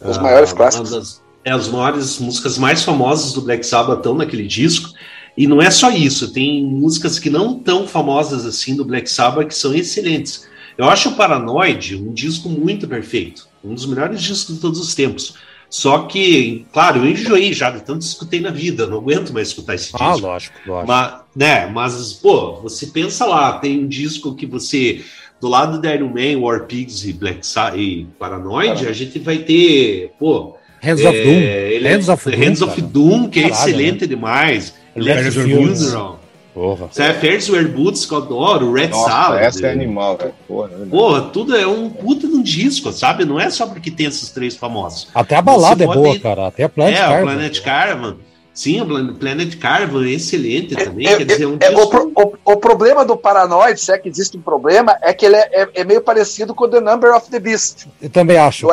Os 0.00 0.16
uh, 0.16 0.22
maiores 0.22 0.52
clássicos 0.52 1.22
é, 1.44 1.52
as 1.52 1.68
maiores 1.68 2.18
músicas 2.18 2.58
mais 2.58 2.82
famosas 2.82 3.32
do 3.32 3.40
Black 3.40 3.64
Sabbath 3.64 3.98
estão 3.98 4.14
naquele 4.14 4.46
disco. 4.46 4.90
E 5.36 5.46
não 5.46 5.62
é 5.62 5.70
só 5.70 5.88
isso, 5.90 6.32
tem 6.32 6.64
músicas 6.64 7.18
que 7.18 7.30
não 7.30 7.60
tão 7.60 7.86
famosas 7.86 8.44
assim 8.44 8.74
do 8.74 8.84
Black 8.84 9.08
Sabbath 9.08 9.46
que 9.46 9.54
são 9.54 9.72
excelentes. 9.72 10.48
Eu 10.76 10.86
acho 10.86 11.10
o 11.10 11.14
Paranoid 11.14 11.94
um 11.94 12.12
disco 12.12 12.48
muito 12.48 12.88
perfeito, 12.88 13.48
um 13.62 13.72
dos 13.72 13.86
melhores 13.86 14.20
discos 14.20 14.56
de 14.56 14.60
todos 14.60 14.80
os 14.80 14.94
tempos. 14.94 15.34
Só 15.70 16.00
que, 16.06 16.64
claro, 16.72 17.00
eu 17.00 17.10
enjoei 17.10 17.52
já 17.52 17.70
de 17.70 17.82
tanto 17.82 18.02
escutei 18.02 18.40
na 18.40 18.50
vida, 18.50 18.86
não 18.86 18.98
aguento 18.98 19.32
mais 19.32 19.48
escutar 19.48 19.74
esse 19.74 19.90
ah, 19.94 20.12
disco. 20.12 20.26
Ah, 20.26 20.30
lógico, 20.30 20.58
lógico. 20.66 20.86
Mas, 20.88 21.14
né, 21.36 21.66
mas, 21.66 22.12
pô, 22.14 22.56
você 22.62 22.86
pensa 22.86 23.26
lá, 23.26 23.58
tem 23.58 23.80
um 23.80 23.86
disco 23.86 24.34
que 24.34 24.46
você, 24.46 25.02
do 25.40 25.48
lado 25.48 25.80
da 25.80 25.94
Iron 25.94 26.08
Man, 26.08 26.40
War 26.40 26.64
Pigs 26.64 27.06
e 27.06 27.12
Black 27.12 27.46
Sabbath 27.46 27.78
e 27.78 28.06
Paranoid, 28.18 28.86
a 28.86 28.92
gente 28.92 29.18
vai 29.18 29.38
ter, 29.38 30.12
pô, 30.18 30.56
Hands 30.80 31.04
of 31.04 31.22
Doom. 31.22 31.32
É, 31.32 31.78
Hands, 31.82 32.08
of, 32.08 32.30
Doom, 32.30 32.38
Hands 32.38 32.62
of 32.62 32.80
Doom, 32.80 33.28
que 33.28 33.40
é 33.40 33.42
Caralho, 33.50 33.58
é 33.58 33.70
excelente 33.70 34.00
né? 34.02 34.06
demais. 34.06 34.74
Electric 34.94 35.32
Funeral. 35.32 36.20
Porra. 36.54 36.88
Sai 36.90 37.14
Ferris 37.14 37.48
Wear 37.48 37.68
Boots, 37.68 38.04
que 38.04 38.12
eu 38.12 38.18
adoro, 38.18 38.72
Red 38.72 38.88
Nossa, 38.88 39.10
Salad. 39.10 39.42
Essa 39.42 39.66
é 39.68 39.72
animal, 39.72 40.16
velho. 40.16 40.34
Porra, 40.46 40.70
é 40.72 40.86
Porra, 40.86 41.20
tudo 41.32 41.56
é 41.56 41.66
um 41.66 41.88
puta 41.88 42.26
um 42.38 42.42
disco, 42.42 42.92
sabe? 42.92 43.24
Não 43.24 43.38
é 43.38 43.50
só 43.50 43.66
porque 43.66 43.90
tem 43.90 44.06
esses 44.06 44.30
três 44.30 44.56
famosos. 44.56 45.08
Até 45.14 45.36
a 45.36 45.42
balada 45.42 45.84
Você 45.84 45.90
é 45.90 45.94
boa, 45.94 46.18
cara. 46.18 46.46
Até 46.46 46.64
a 46.64 46.68
Planet 46.68 46.94
é, 46.94 46.98
Caravan. 46.98 47.16
É, 47.16 47.20
o 47.20 47.24
Planet 47.24 47.60
Caravan. 47.60 48.16
Sim, 48.58 48.80
o 48.80 49.14
Planet 49.14 49.56
Caravan 49.56 50.04
é 50.04 50.10
excelente 50.10 50.74
também. 50.74 51.06
É, 51.06 51.16
quer 51.16 51.24
dizer, 51.24 51.46
um 51.46 51.56
é, 51.60 51.70
disco... 51.70 52.12
o, 52.16 52.22
o, 52.22 52.52
o, 52.54 52.56
problema 52.56 53.04
do 53.04 53.16
Paranoid, 53.16 53.80
se 53.80 53.92
é 53.92 53.98
que 53.98 54.08
existe 54.08 54.36
um 54.36 54.40
problema, 54.40 54.98
é 55.00 55.14
que 55.14 55.26
ele 55.26 55.36
é, 55.36 55.62
é, 55.62 55.68
é 55.74 55.84
meio 55.84 56.00
parecido 56.00 56.52
com 56.52 56.68
The 56.68 56.80
Number 56.80 57.14
of 57.14 57.30
the 57.30 57.38
Beast. 57.38 57.86
Eu 58.02 58.10
também 58.10 58.36
acho. 58.36 58.66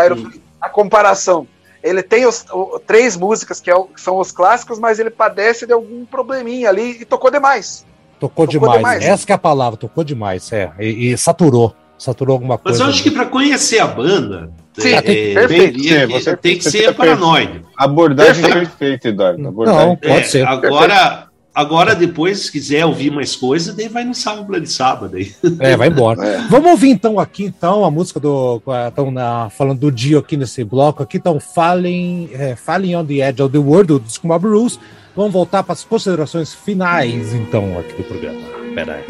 a 0.60 0.70
comparação. 0.70 1.48
Ele 1.84 2.02
tem 2.02 2.26
os, 2.26 2.44
o, 2.52 2.80
três 2.80 3.16
músicas 3.16 3.62
que, 3.62 3.70
é 3.70 3.76
o, 3.76 3.84
que, 3.84 4.02
são 4.02 4.18
os 4.18 4.32
clássicos, 4.32 4.80
mas 4.80 4.98
ele 4.98 5.12
padece 5.12 5.68
de 5.68 5.74
algum 5.74 6.04
probleminha 6.04 6.70
ali 6.70 6.98
e 7.02 7.06
tocou 7.06 7.30
demais. 7.30 7.86
Tocou, 8.20 8.48
tocou 8.48 8.60
demais. 8.60 8.78
demais. 8.78 9.06
Essa 9.06 9.34
é 9.34 9.36
a 9.36 9.38
palavra, 9.38 9.78
tocou 9.78 10.04
demais, 10.04 10.52
é. 10.52 10.72
E, 10.80 11.12
e 11.12 11.18
saturou. 11.18 11.76
Saturou 11.98 12.34
alguma 12.34 12.58
coisa. 12.58 12.78
Mas 12.78 12.88
eu 12.88 12.94
acho 12.94 13.04
que 13.04 13.12
para 13.12 13.26
conhecer 13.26 13.80
a 13.80 13.88
banda, 13.88 14.52
Sim, 14.78 14.90
é, 14.90 15.02
perfeito. 15.02 15.82
Tem, 15.82 16.08
você, 16.08 16.38
tem 16.38 16.58
que 16.58 16.70
ser 16.70 16.94
paranoide. 16.94 17.62
Abordagem 17.78 18.44
perfeito. 18.44 18.70
perfeita, 18.72 19.08
Eduardo. 19.10 19.48
Abordagem. 19.48 19.88
Não, 19.88 19.96
pode 19.96 20.14
é, 20.14 20.24
ser. 20.24 20.46
Agora, 20.46 21.28
agora, 21.54 21.96
depois, 21.96 22.40
se 22.40 22.52
quiser 22.52 22.86
ouvir 22.86 23.12
mais 23.12 23.36
coisas, 23.36 23.74
daí 23.74 23.88
vai 23.88 24.04
no 24.04 24.14
sábado 24.14 24.60
de 24.60 24.70
sábado. 24.70 25.16
Aí. 25.16 25.32
É, 25.60 25.78
vai 25.78 25.88
embora. 25.88 26.26
É. 26.26 26.48
Vamos 26.50 26.72
ouvir 26.72 26.90
então 26.90 27.20
aqui, 27.20 27.46
então, 27.46 27.86
a 27.86 27.92
música 27.92 28.20
do. 28.20 28.62
Estão 28.88 29.14
falando 29.50 29.80
do 29.80 29.92
Dio 29.92 30.20
aqui 30.20 30.36
nesse 30.36 30.64
bloco. 30.64 31.02
Aqui 31.02 31.18
estão 31.18 31.40
Falling, 31.40 32.30
é, 32.34 32.56
Falling 32.56 32.96
on 32.96 33.06
the 33.06 33.28
Edge 33.28 33.42
of 33.42 33.52
the 33.52 33.58
World, 33.58 33.88
do 33.88 34.00
Disco 34.00 34.28
Mob 34.28 34.46
Rules. 34.46 34.78
Vamos 35.16 35.32
voltar 35.32 35.64
para 35.64 35.72
as 35.72 35.86
considerações 35.86 36.54
finais, 36.54 37.34
então, 37.34 37.80
aqui 37.80 37.94
do 37.94 38.04
programa. 38.04 38.42
Pera 38.76 39.02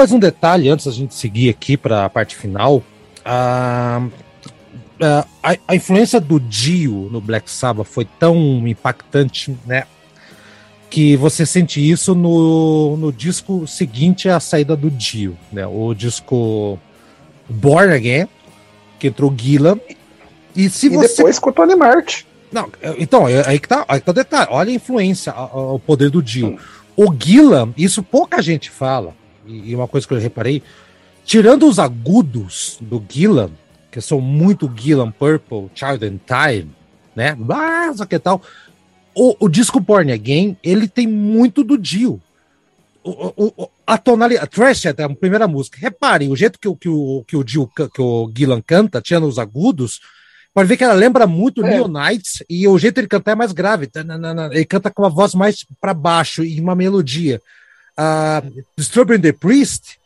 mais 0.00 0.12
um 0.12 0.18
detalhe 0.18 0.70
antes 0.70 0.86
da 0.86 0.92
gente 0.92 1.14
seguir 1.14 1.50
aqui 1.50 1.76
para 1.76 2.06
a 2.06 2.08
parte 2.08 2.34
final. 2.34 2.82
Ah, 3.22 4.02
a, 4.98 5.56
a, 5.68 5.76
influência 5.76 6.18
do 6.18 6.40
Dio 6.40 7.10
no 7.12 7.20
Black 7.20 7.50
Sabbath 7.50 7.86
foi 7.86 8.08
tão 8.18 8.66
impactante, 8.66 9.54
né? 9.66 9.84
Que 10.88 11.18
você 11.18 11.44
sente 11.44 11.86
isso 11.86 12.14
no, 12.14 12.96
no 12.96 13.12
disco 13.12 13.66
seguinte 13.66 14.26
à 14.26 14.40
saída 14.40 14.74
do 14.74 14.90
Dio, 14.90 15.36
né? 15.52 15.66
O 15.66 15.92
disco 15.92 16.78
Born 17.46 17.92
Again, 17.92 18.26
que 18.98 19.08
entrou 19.08 19.34
Gillan. 19.36 19.78
E, 20.56 20.70
se 20.70 20.86
e 20.86 20.88
você... 20.88 21.08
depois 21.08 21.38
com 21.38 21.50
o 21.50 21.52
Tony 21.52 21.76
Martin. 21.76 22.24
Não, 22.50 22.70
então, 22.96 23.28
é 23.28 23.46
aí 23.46 23.58
que 23.58 23.68
tá, 23.68 23.84
aí 23.86 24.00
que 24.00 24.06
tá 24.06 24.12
o 24.12 24.14
detalhe. 24.14 24.48
Olha 24.50 24.70
a 24.70 24.74
influência, 24.74 25.34
o 25.34 25.78
poder 25.78 26.08
do 26.08 26.22
Dio. 26.22 26.58
O 26.96 27.14
Gillan, 27.14 27.74
isso 27.76 28.02
pouca 28.02 28.40
gente 28.40 28.70
fala, 28.70 29.14
e 29.50 29.74
uma 29.74 29.88
coisa 29.88 30.06
que 30.06 30.14
eu 30.14 30.18
reparei, 30.18 30.62
tirando 31.24 31.68
os 31.68 31.78
agudos 31.78 32.78
do 32.80 33.04
Gillan, 33.08 33.50
que 33.90 34.00
são 34.00 34.20
muito 34.20 34.72
Gillan 34.76 35.10
Purple, 35.10 35.70
Child 35.74 36.06
in 36.06 36.20
Time, 36.26 36.70
né? 37.14 37.36
Mas, 37.38 38.00
que 38.02 38.18
tal? 38.18 38.40
O, 39.14 39.36
o 39.46 39.48
disco 39.48 39.80
Born 39.80 40.12
Again, 40.12 40.56
ele 40.62 40.86
tem 40.86 41.06
muito 41.06 41.64
do 41.64 41.76
Dio. 41.76 42.20
O, 43.02 43.32
o, 43.36 43.70
a 43.86 43.98
tonalidade, 43.98 44.44
a 44.44 44.46
Trash 44.46 44.86
é 44.86 44.90
a 44.90 45.08
primeira 45.08 45.48
música. 45.48 45.78
Reparem, 45.80 46.30
o 46.30 46.36
jeito 46.36 46.58
que, 46.58 46.72
que, 46.76 46.88
o, 46.88 47.24
que 47.26 47.36
o 47.36 47.42
Dio, 47.42 47.66
que 47.66 48.00
o 48.00 48.30
Gillan 48.34 48.62
canta, 48.64 49.00
tirando 49.00 49.26
os 49.26 49.38
agudos, 49.38 50.00
pode 50.54 50.68
ver 50.68 50.76
que 50.76 50.84
ela 50.84 50.94
lembra 50.94 51.26
muito 51.26 51.64
é. 51.64 51.70
Neon 51.70 51.88
Knights 51.88 52.44
e 52.48 52.68
o 52.68 52.78
jeito 52.78 52.96
de 52.96 53.00
ele 53.00 53.08
cantar 53.08 53.32
é 53.32 53.34
mais 53.34 53.52
grave. 53.52 53.90
Ele 54.52 54.64
canta 54.64 54.90
com 54.90 55.02
uma 55.02 55.10
voz 55.10 55.34
mais 55.34 55.64
para 55.80 55.94
baixo 55.94 56.44
e 56.44 56.60
uma 56.60 56.74
melodia. 56.74 57.40
Uh, 57.98 58.64
Disturbing 58.76 59.20
the 59.20 59.32
Priest, 59.32 59.98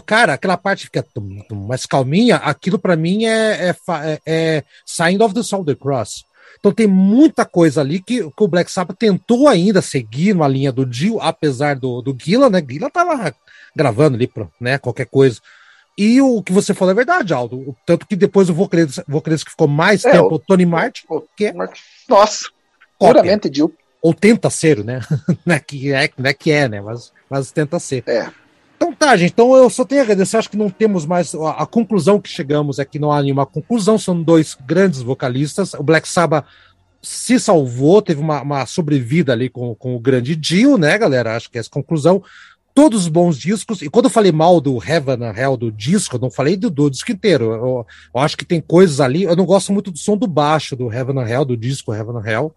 cara, 0.00 0.34
aquela 0.34 0.56
parte 0.56 0.84
fica 0.84 1.04
mais 1.52 1.86
calminha, 1.86 2.36
aquilo 2.36 2.78
para 2.78 2.96
mim 2.96 3.24
é, 3.26 3.70
é, 3.70 3.76
é, 4.02 4.20
é 4.26 4.64
Sign 4.84 5.22
of 5.22 5.34
the 5.34 5.42
Soul 5.42 5.64
the 5.64 5.74
Cross. 5.74 6.24
Então 6.58 6.72
tem 6.72 6.86
muita 6.86 7.44
coisa 7.44 7.80
ali 7.80 8.00
que, 8.00 8.22
que, 8.22 8.42
o 8.42 8.48
Black 8.48 8.72
Sabbath 8.72 8.96
tentou 8.96 9.48
ainda 9.48 9.82
seguir 9.82 10.34
na 10.34 10.48
linha 10.48 10.72
do 10.72 10.86
Dio, 10.86 11.20
apesar 11.20 11.76
do, 11.76 12.00
do 12.00 12.16
Gila, 12.18 12.48
né? 12.48 12.64
Gila 12.66 12.90
tava 12.90 13.34
gravando 13.76 14.16
ali, 14.16 14.30
né? 14.60 14.78
Qualquer 14.78 15.06
coisa. 15.06 15.40
E 15.96 16.20
o 16.20 16.42
que 16.42 16.52
você 16.52 16.74
falou 16.74 16.92
é 16.92 16.94
verdade, 16.94 17.34
Aldo. 17.34 17.76
Tanto 17.86 18.06
que 18.06 18.16
depois 18.16 18.48
o 18.48 18.54
vocalista, 18.54 19.04
vocalista 19.06 19.44
que 19.44 19.50
ficou 19.50 19.68
mais 19.68 20.04
é, 20.04 20.12
tempo, 20.12 20.34
o 20.34 20.38
Tony 20.38 20.66
Martin, 20.66 21.04
o, 21.08 21.20
que 21.36 21.46
é. 21.46 21.54
Nossa, 22.08 22.48
puramente 22.98 23.50
Dio. 23.50 23.72
Ou 24.04 24.12
tenta 24.12 24.50
ser, 24.50 24.84
né? 24.84 25.00
não, 25.46 25.54
é 25.54 25.58
que 25.58 25.90
é, 25.90 26.10
não 26.18 26.28
é 26.28 26.34
que 26.34 26.50
é, 26.50 26.68
né? 26.68 26.78
Mas, 26.78 27.10
mas 27.30 27.50
tenta 27.50 27.78
ser. 27.78 28.04
É. 28.06 28.28
Então 28.76 28.92
tá, 28.92 29.16
gente. 29.16 29.32
Então 29.32 29.56
eu 29.56 29.70
só 29.70 29.82
tenho 29.82 30.02
a 30.02 30.04
agradecer. 30.04 30.36
Acho 30.36 30.50
que 30.50 30.58
não 30.58 30.68
temos 30.68 31.06
mais. 31.06 31.34
A, 31.34 31.62
a 31.62 31.66
conclusão 31.66 32.20
que 32.20 32.28
chegamos 32.28 32.78
é 32.78 32.84
que 32.84 32.98
não 32.98 33.10
há 33.10 33.22
nenhuma 33.22 33.46
conclusão. 33.46 33.96
São 33.96 34.22
dois 34.22 34.58
grandes 34.66 35.00
vocalistas. 35.00 35.72
O 35.72 35.82
Black 35.82 36.06
Sabbath 36.06 36.44
se 37.00 37.40
salvou, 37.40 38.02
teve 38.02 38.20
uma, 38.20 38.42
uma 38.42 38.66
sobrevida 38.66 39.32
ali 39.32 39.48
com, 39.48 39.74
com 39.74 39.96
o 39.96 40.00
grande 40.00 40.36
Dio, 40.36 40.76
né, 40.76 40.98
galera? 40.98 41.34
Acho 41.34 41.50
que 41.50 41.56
é 41.56 41.60
essa 41.60 41.70
conclusão 41.70 42.22
todos 42.74 43.02
os 43.02 43.08
bons 43.08 43.38
discos, 43.38 43.80
e 43.82 43.88
quando 43.88 44.06
eu 44.06 44.10
falei 44.10 44.32
mal 44.32 44.60
do 44.60 44.82
Heaven 44.82 45.22
and 45.24 45.34
Hell 45.38 45.56
do 45.56 45.70
disco, 45.70 46.16
eu 46.16 46.20
não 46.20 46.30
falei 46.30 46.56
do, 46.56 46.68
do 46.68 46.90
disco 46.90 47.12
inteiro. 47.12 47.52
Eu, 47.52 47.86
eu, 48.12 48.20
acho 48.20 48.36
que 48.36 48.44
tem 48.44 48.60
coisas 48.60 49.00
ali. 49.00 49.22
Eu 49.22 49.36
não 49.36 49.46
gosto 49.46 49.72
muito 49.72 49.92
do 49.92 49.98
som 49.98 50.16
do 50.16 50.26
baixo 50.26 50.74
do 50.74 50.92
Heaven 50.92 51.20
and 51.20 51.28
Hell, 51.28 51.44
do 51.44 51.56
disco 51.56 51.94
Heaven 51.94 52.16
and 52.16 52.28
Hell. 52.28 52.52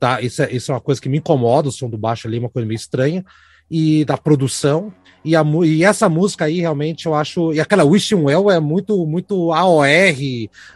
Tá? 0.00 0.18
Isso, 0.22 0.42
é, 0.42 0.50
isso 0.50 0.72
é 0.72 0.74
uma 0.74 0.80
coisa 0.80 0.98
que 0.98 1.10
me 1.10 1.18
incomoda, 1.18 1.68
o 1.68 1.72
som 1.72 1.90
do 1.90 1.98
baixo 1.98 2.26
ali 2.26 2.38
é 2.38 2.40
uma 2.40 2.48
coisa 2.48 2.66
meio 2.66 2.76
estranha. 2.76 3.22
E 3.70 4.04
da 4.06 4.16
produção. 4.16 4.92
E, 5.24 5.36
a, 5.36 5.44
e 5.64 5.84
essa 5.84 6.08
música 6.08 6.46
aí, 6.46 6.60
realmente, 6.60 7.06
eu 7.06 7.14
acho. 7.14 7.52
E 7.52 7.60
aquela 7.60 7.84
Wishing 7.84 8.16
Well 8.16 8.50
é 8.50 8.58
muito, 8.58 9.06
muito 9.06 9.52
AOR, 9.52 9.86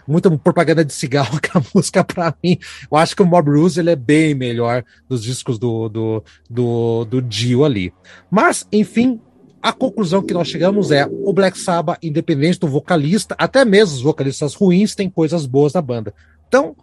muita 0.06 0.30
propaganda 0.30 0.84
de 0.84 0.92
cigarro, 0.92 1.38
aquela 1.38 1.64
música 1.74 2.04
pra 2.04 2.34
mim. 2.44 2.58
Eu 2.88 2.96
acho 2.98 3.16
que 3.16 3.22
o 3.22 3.26
Mob 3.26 3.50
Rules 3.50 3.78
ele 3.78 3.90
é 3.90 3.96
bem 3.96 4.34
melhor 4.34 4.84
dos 5.08 5.24
discos 5.24 5.58
do, 5.58 5.88
do, 5.88 6.24
do, 6.48 7.04
do 7.06 7.22
Dio 7.22 7.64
ali. 7.64 7.92
Mas, 8.30 8.68
enfim, 8.70 9.18
a 9.60 9.72
conclusão 9.72 10.22
que 10.22 10.34
nós 10.34 10.46
chegamos 10.46 10.92
é: 10.92 11.08
o 11.10 11.32
Black 11.32 11.58
Sabbath, 11.58 11.98
independente 12.02 12.60
do 12.60 12.68
vocalista, 12.68 13.34
até 13.38 13.64
mesmo 13.64 13.96
os 13.96 14.02
vocalistas 14.02 14.54
ruins, 14.54 14.94
tem 14.94 15.08
coisas 15.08 15.46
boas 15.46 15.72
na 15.72 15.80
banda. 15.80 16.14
Então, 16.46 16.76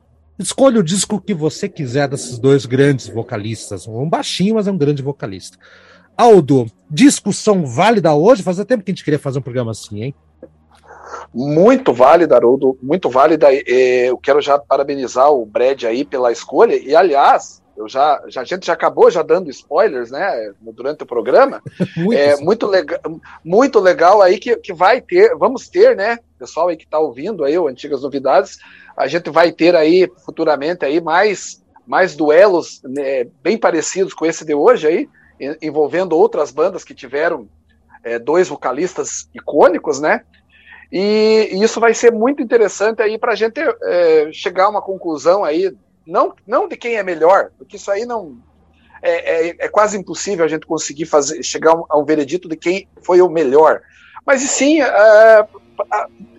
escolha 0.44 0.80
o 0.80 0.84
disco 0.84 1.22
que 1.22 1.34
você 1.34 1.68
quiser 1.70 2.08
desses 2.08 2.38
dois 2.40 2.66
grandes 2.66 3.08
vocalistas. 3.08 3.88
Um 3.88 4.10
baixinho, 4.10 4.56
mas 4.56 4.68
é 4.68 4.72
um 4.72 4.78
grande 4.78 5.02
vocalista. 5.02 5.58
Aldo, 6.18 6.68
discussão 6.90 7.66
válida 7.66 8.14
hoje? 8.14 8.44
Fazia 8.44 8.66
tempo 8.66 8.84
que 8.84 8.92
a 8.92 8.94
gente 8.94 9.04
queria 9.04 9.20
fazer 9.20 9.40
um 9.40 9.42
programa 9.44 9.72
assim, 9.72 10.04
hein? 10.04 10.16
Muito 11.34 11.94
válida, 11.94 12.36
Haroldo, 12.36 12.78
muito 12.82 13.10
válida. 13.10 13.48
Eu 13.54 14.18
quero 14.18 14.42
já 14.42 14.60
parabenizar 14.60 15.32
o 15.32 15.46
Brad 15.46 15.84
aí 15.84 16.04
pela 16.04 16.32
escolha. 16.32 16.76
E, 16.76 16.96
aliás, 16.96 17.61
eu 17.76 17.88
já, 17.88 18.22
já, 18.28 18.42
a 18.42 18.44
gente 18.44 18.66
já 18.66 18.74
acabou 18.74 19.10
já 19.10 19.22
dando 19.22 19.50
spoilers, 19.50 20.12
né, 20.12 20.54
durante 20.62 21.04
o 21.04 21.06
programa. 21.06 21.62
muito, 21.98 22.18
é 22.18 22.38
muito 22.38 22.68
legal, 22.68 23.00
muito 23.44 23.80
legal 23.80 24.22
aí 24.22 24.38
que, 24.38 24.56
que 24.58 24.74
vai 24.74 25.02
ter, 25.02 25.36
vamos 25.36 25.68
ter, 25.70 25.96
né, 25.96 26.20
pessoal 26.38 26.68
aí 26.68 26.78
que 26.78 26.86
está 26.86 27.00
ouvindo 27.00 27.44
aí, 27.44 27.58
o 27.58 27.68
Antigas 27.68 28.02
Novidades, 28.02 28.60
a 28.98 29.08
gente 29.08 29.30
vai 29.30 29.52
ter 29.52 29.76
aí 29.76 30.10
futuramente 30.26 30.86
aí 30.86 31.00
mais, 31.00 31.64
mais 31.88 32.16
duelos 32.16 32.82
né, 32.84 33.26
bem 33.42 33.58
parecidos 33.58 34.14
com 34.14 34.26
esse 34.26 34.46
de 34.46 34.54
hoje 34.54 34.88
aí 34.88 35.10
envolvendo 35.62 36.16
outras 36.16 36.52
bandas 36.52 36.84
que 36.84 36.94
tiveram 36.94 37.48
é, 38.04 38.20
dois 38.20 38.48
vocalistas 38.48 39.30
icônicos, 39.34 40.00
né? 40.00 40.22
E, 40.92 41.50
e, 41.54 41.64
isso 41.64 41.80
vai 41.80 41.94
ser 41.94 42.12
muito 42.12 42.42
interessante 42.42 43.02
aí 43.02 43.18
para 43.18 43.32
a 43.32 43.36
gente 43.36 43.60
é, 43.60 44.30
chegar 44.34 44.66
a 44.66 44.70
uma 44.70 44.82
conclusão 44.82 45.44
aí, 45.44 45.74
não, 46.06 46.34
não 46.46 46.68
de 46.68 46.76
quem 46.76 46.96
é 46.96 47.04
melhor, 47.04 47.52
porque 47.58 47.76
isso 47.76 47.92
aí 47.92 48.06
não 48.06 48.38
é, 49.02 49.50
é, 49.50 49.56
é 49.60 49.68
quase 49.68 49.98
impossível 49.98 50.46
a 50.46 50.48
gente 50.48 50.66
conseguir 50.66 51.06
fazer 51.06 51.42
chegar 51.44 51.76
a 51.90 51.98
um 51.98 52.06
veredito 52.06 52.48
de 52.48 52.56
quem 52.56 52.88
foi 53.02 53.22
o 53.22 53.30
melhor, 53.30 53.82
mas 54.26 54.42
sim 54.42 54.82
é, 54.82 55.48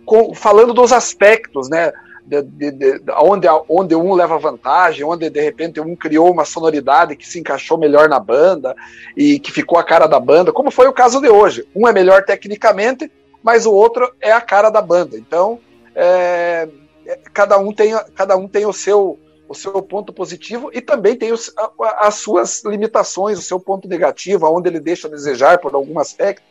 com, 0.05 0.34
falando 0.34 0.72
dos 0.72 0.93
aspectos, 0.93 1.68
né? 1.68 1.93
de, 2.24 2.43
de, 2.43 2.70
de, 2.70 3.02
onde, 3.18 3.48
onde 3.68 3.94
um 3.94 4.14
leva 4.14 4.39
vantagem, 4.39 5.05
onde 5.05 5.28
de 5.28 5.40
repente 5.40 5.80
um 5.80 5.97
criou 5.97 6.30
uma 6.30 6.44
sonoridade 6.44 7.16
que 7.16 7.26
se 7.26 7.40
encaixou 7.40 7.76
melhor 7.76 8.09
na 8.09 8.18
banda 8.18 8.74
e 9.16 9.39
que 9.39 9.51
ficou 9.51 9.78
a 9.78 9.84
cara 9.84 10.06
da 10.06 10.20
banda, 10.20 10.52
como 10.52 10.70
foi 10.70 10.86
o 10.86 10.93
caso 10.93 11.20
de 11.20 11.28
hoje. 11.28 11.66
Um 11.74 11.86
é 11.89 11.93
melhor 11.93 12.24
tecnicamente, 12.24 13.10
mas 13.43 13.66
o 13.66 13.72
outro 13.72 14.14
é 14.20 14.32
a 14.32 14.40
cara 14.40 14.70
da 14.70 14.80
banda. 14.80 15.18
Então, 15.18 15.59
é, 15.94 16.68
é 17.06 17.18
cada, 17.32 17.59
um 17.59 17.72
tem, 17.72 17.93
cada 18.14 18.36
um 18.36 18.47
tem 18.47 18.64
o 18.64 18.72
seu, 18.72 19.18
o 19.52 19.54
seu 19.54 19.82
ponto 19.82 20.12
positivo 20.12 20.70
e 20.72 20.80
também 20.80 21.14
tem 21.14 21.30
os, 21.30 21.52
as 21.98 22.14
suas 22.14 22.64
limitações, 22.64 23.38
o 23.38 23.42
seu 23.42 23.60
ponto 23.60 23.86
negativo, 23.86 24.46
aonde 24.46 24.68
ele 24.68 24.80
deixa 24.80 25.06
a 25.06 25.10
desejar 25.10 25.58
por 25.58 25.74
algum 25.74 25.98
aspecto. 25.98 26.42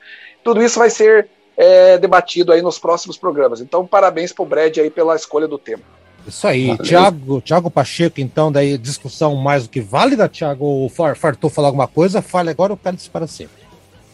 Tudo 0.44 0.62
isso 0.64 0.78
vai 0.78 0.90
ser 0.90 1.28
é, 1.58 1.98
debatido 1.98 2.52
aí 2.52 2.62
nos 2.62 2.78
próximos 2.78 3.18
programas. 3.18 3.60
Então, 3.60 3.86
parabéns 3.86 4.32
pro 4.32 4.46
Brad 4.46 4.78
aí 4.78 4.90
pela 4.90 5.16
escolha 5.16 5.48
do 5.48 5.58
tema. 5.58 5.84
Isso 6.28 6.46
aí, 6.46 6.78
Tiago, 6.78 7.42
Thiago 7.42 7.72
Pacheco, 7.72 8.22
então, 8.22 8.52
daí 8.52 8.78
discussão 8.78 9.36
mais 9.36 9.64
do 9.64 9.70
que 9.70 9.82
válida, 9.82 10.30
Tiago, 10.30 10.64
ou 10.64 10.90
fartou 10.90 11.50
falar 11.50 11.70
alguma 11.70 11.88
coisa, 11.88 12.22
fale 12.22 12.52
agora 12.52 12.74
ou 12.74 12.78
quero 12.78 12.98
para 13.12 13.26
sempre. 13.26 13.64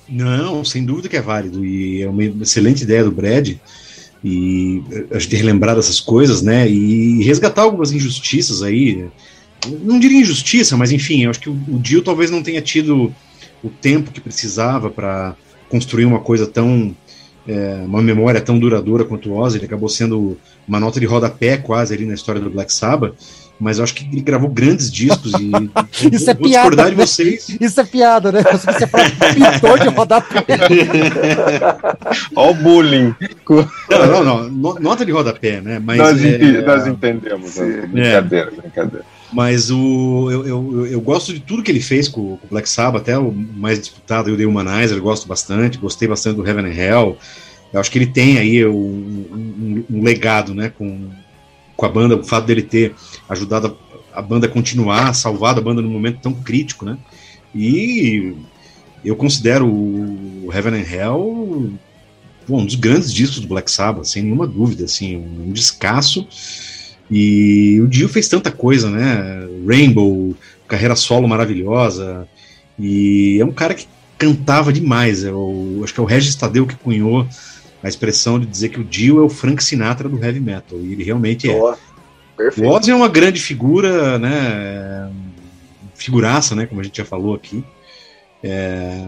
Não, 0.08 0.64
sem 0.64 0.86
dúvida 0.86 1.10
que 1.10 1.18
é 1.18 1.22
válido, 1.22 1.66
e 1.66 2.04
é 2.04 2.08
uma 2.08 2.24
excelente 2.24 2.84
ideia 2.84 3.04
do 3.04 3.12
Brad, 3.12 3.58
e 4.24 4.84
a 5.12 5.20
gente 5.20 5.36
relembrar 5.36 5.76
dessas 5.76 6.00
coisas, 6.00 6.42
né, 6.42 6.70
e 6.70 7.24
resgatar 7.24 7.62
algumas 7.64 7.92
injustiças 7.92 8.62
aí, 8.62 9.08
não 9.84 10.00
diria 10.00 10.22
injustiça, 10.22 10.78
mas 10.78 10.92
enfim, 10.92 11.24
eu 11.24 11.30
acho 11.30 11.40
que 11.40 11.50
o, 11.50 11.58
o 11.68 11.80
Dio 11.80 12.02
talvez 12.02 12.32
não 12.32 12.44
tenha 12.44 12.62
tido 12.62 13.14
o 13.64 13.70
tempo 13.70 14.12
que 14.12 14.22
precisava 14.22 14.90
para 14.90 15.36
construir 15.70 16.06
uma 16.06 16.20
coisa 16.20 16.48
tão 16.48 16.96
é, 17.48 17.84
uma 17.86 18.02
memória 18.02 18.42
tão 18.42 18.60
duradoura 18.60 19.06
quanto 19.06 19.32
o 19.32 19.38
Ozzy, 19.38 19.58
ele 19.58 19.66
acabou 19.66 19.88
sendo 19.88 20.38
uma 20.68 20.80
nota 20.80 21.00
de 21.00 21.06
rodapé 21.06 21.58
quase 21.58 21.94
ali 21.94 22.06
na 22.06 22.14
história 22.14 22.42
do 22.42 22.50
Black 22.50 22.74
Sabbath, 22.74 23.16
mas 23.60 23.78
eu 23.78 23.84
acho 23.84 23.94
que 23.94 24.08
ele 24.12 24.22
gravou 24.22 24.50
grandes 24.50 24.92
discos 24.92 25.34
e 25.34 25.52
isso 26.14 26.26
vou, 26.26 26.34
é 26.34 26.34
vou 26.34 26.50
piada, 26.50 26.70
discordar 26.70 26.90
de 26.90 26.96
né? 26.96 27.06
vocês. 27.06 27.58
Isso 27.60 27.82
é 27.82 27.84
piada, 27.84 28.32
né? 28.32 28.44
Você 28.44 28.88
fala 28.88 29.10
pintor 29.10 29.80
de 29.80 29.88
rodapé. 29.90 30.46
Olha 32.36 32.52
o 32.52 32.54
bullying. 32.54 33.16
Não, 33.90 34.24
não, 34.24 34.50
não, 34.50 34.74
nota 34.76 35.06
de 35.06 35.12
rodapé, 35.12 35.62
né? 35.62 35.80
Mas, 35.80 35.98
nós, 35.98 36.24
é, 36.24 36.62
nós 36.62 36.88
entendemos, 36.88 37.56
né? 37.56 37.88
brincadeira, 37.88 38.52
é. 38.52 38.62
brincadeira. 38.62 39.06
Mas 39.32 39.70
o, 39.70 40.30
eu, 40.32 40.48
eu, 40.48 40.88
eu, 40.88 41.02
gosto 41.02 41.34
de 41.34 41.42
tudo 41.42 41.62
que 41.62 41.70
ele 41.70 41.82
fez 41.82 42.08
com, 42.08 42.38
com 42.38 42.46
o 42.46 42.50
Black 42.50 42.70
Sabbath, 42.70 43.02
até 43.02 43.18
o 43.18 43.32
mais 43.32 43.78
disputado, 43.78 44.32
o 44.32 44.38
The 44.38 44.46
Humanizer, 44.46 45.02
gosto 45.02 45.28
bastante, 45.28 45.78
gostei 45.78 46.08
bastante 46.08 46.38
do 46.38 46.48
Heaven 46.48 46.66
and 46.66 46.74
Hell. 46.74 47.18
Eu 47.74 47.80
acho 47.80 47.92
que 47.92 47.98
ele 47.98 48.08
tem 48.08 48.38
aí 48.38 48.66
um, 48.66 48.74
um, 48.74 49.86
um 49.90 50.04
legado 50.04 50.54
né, 50.54 50.72
com, 50.78 51.10
com 51.78 51.86
a 51.86 51.90
banda, 51.90 52.18
o 52.18 52.24
fato 52.24 52.46
dele 52.46 52.64
ter 52.64 52.94
ajudado 53.30 53.78
a, 54.14 54.20
a 54.20 54.22
banda 54.22 54.48
a 54.48 54.50
continuar, 54.50 55.14
salvado 55.14 55.62
a 55.62 55.64
banda 55.64 55.82
num 55.82 55.90
momento 55.90 56.20
tão 56.20 56.34
crítico, 56.34 56.84
né? 56.84 56.98
E 57.56 58.34
eu 59.06 59.16
considero 59.16 59.66
o 59.66 60.50
Heaven 60.52 60.82
and 60.82 60.92
Hell 60.92 61.78
um 62.50 62.66
dos 62.66 62.76
grandes 62.76 63.14
discos 63.14 63.40
do 63.40 63.48
Black 63.48 63.70
Sabbath, 63.70 64.06
sem 64.06 64.24
nenhuma 64.24 64.48
dúvida, 64.48 64.86
assim, 64.86 65.18
um 65.18 65.52
descasso. 65.52 66.26
E 67.12 67.80
o 67.82 67.88
Dio 67.88 68.08
fez 68.08 68.28
tanta 68.28 68.52
coisa, 68.52 68.90
né? 68.90 69.48
Rainbow, 69.68 70.36
carreira 70.68 70.96
solo 70.96 71.28
maravilhosa. 71.28 72.28
E 72.80 73.38
é 73.40 73.46
um 73.46 73.52
cara 73.52 73.74
que 73.74 73.88
cantava 74.18 74.72
demais. 74.72 75.24
É 75.24 75.32
o, 75.32 75.82
acho 75.84 75.94
que 75.94 76.00
é 76.00 76.04
o 76.04 76.06
Regis 76.06 76.36
Tadeu 76.36 76.66
que 76.66 76.76
cunhou 76.76 77.28
a 77.84 77.88
expressão 77.88 78.40
de 78.40 78.46
dizer 78.46 78.70
que 78.70 78.80
o 78.80 78.84
Dio 78.84 79.20
é 79.20 79.22
o 79.22 79.30
Frank 79.30 79.64
Sinatra 79.64 80.10
do 80.10 80.24
heavy 80.24 80.40
metal. 80.40 80.80
E 80.80 80.94
ele 80.94 81.04
realmente 81.04 81.50
é. 81.50 81.76
perfeito. 82.36 82.68
O 82.68 82.74
Ozzy 82.74 82.92
é 82.92 82.96
uma 82.96 83.08
grande 83.08 83.40
figura, 83.40 84.18
né? 84.18 85.12
Figuraça, 85.96 86.56
né? 86.56 86.66
Como 86.66 86.82
a 86.82 86.84
gente 86.84 86.98
já 86.98 87.06
falou 87.06 87.36
aqui. 87.36 87.64
É, 88.44 89.08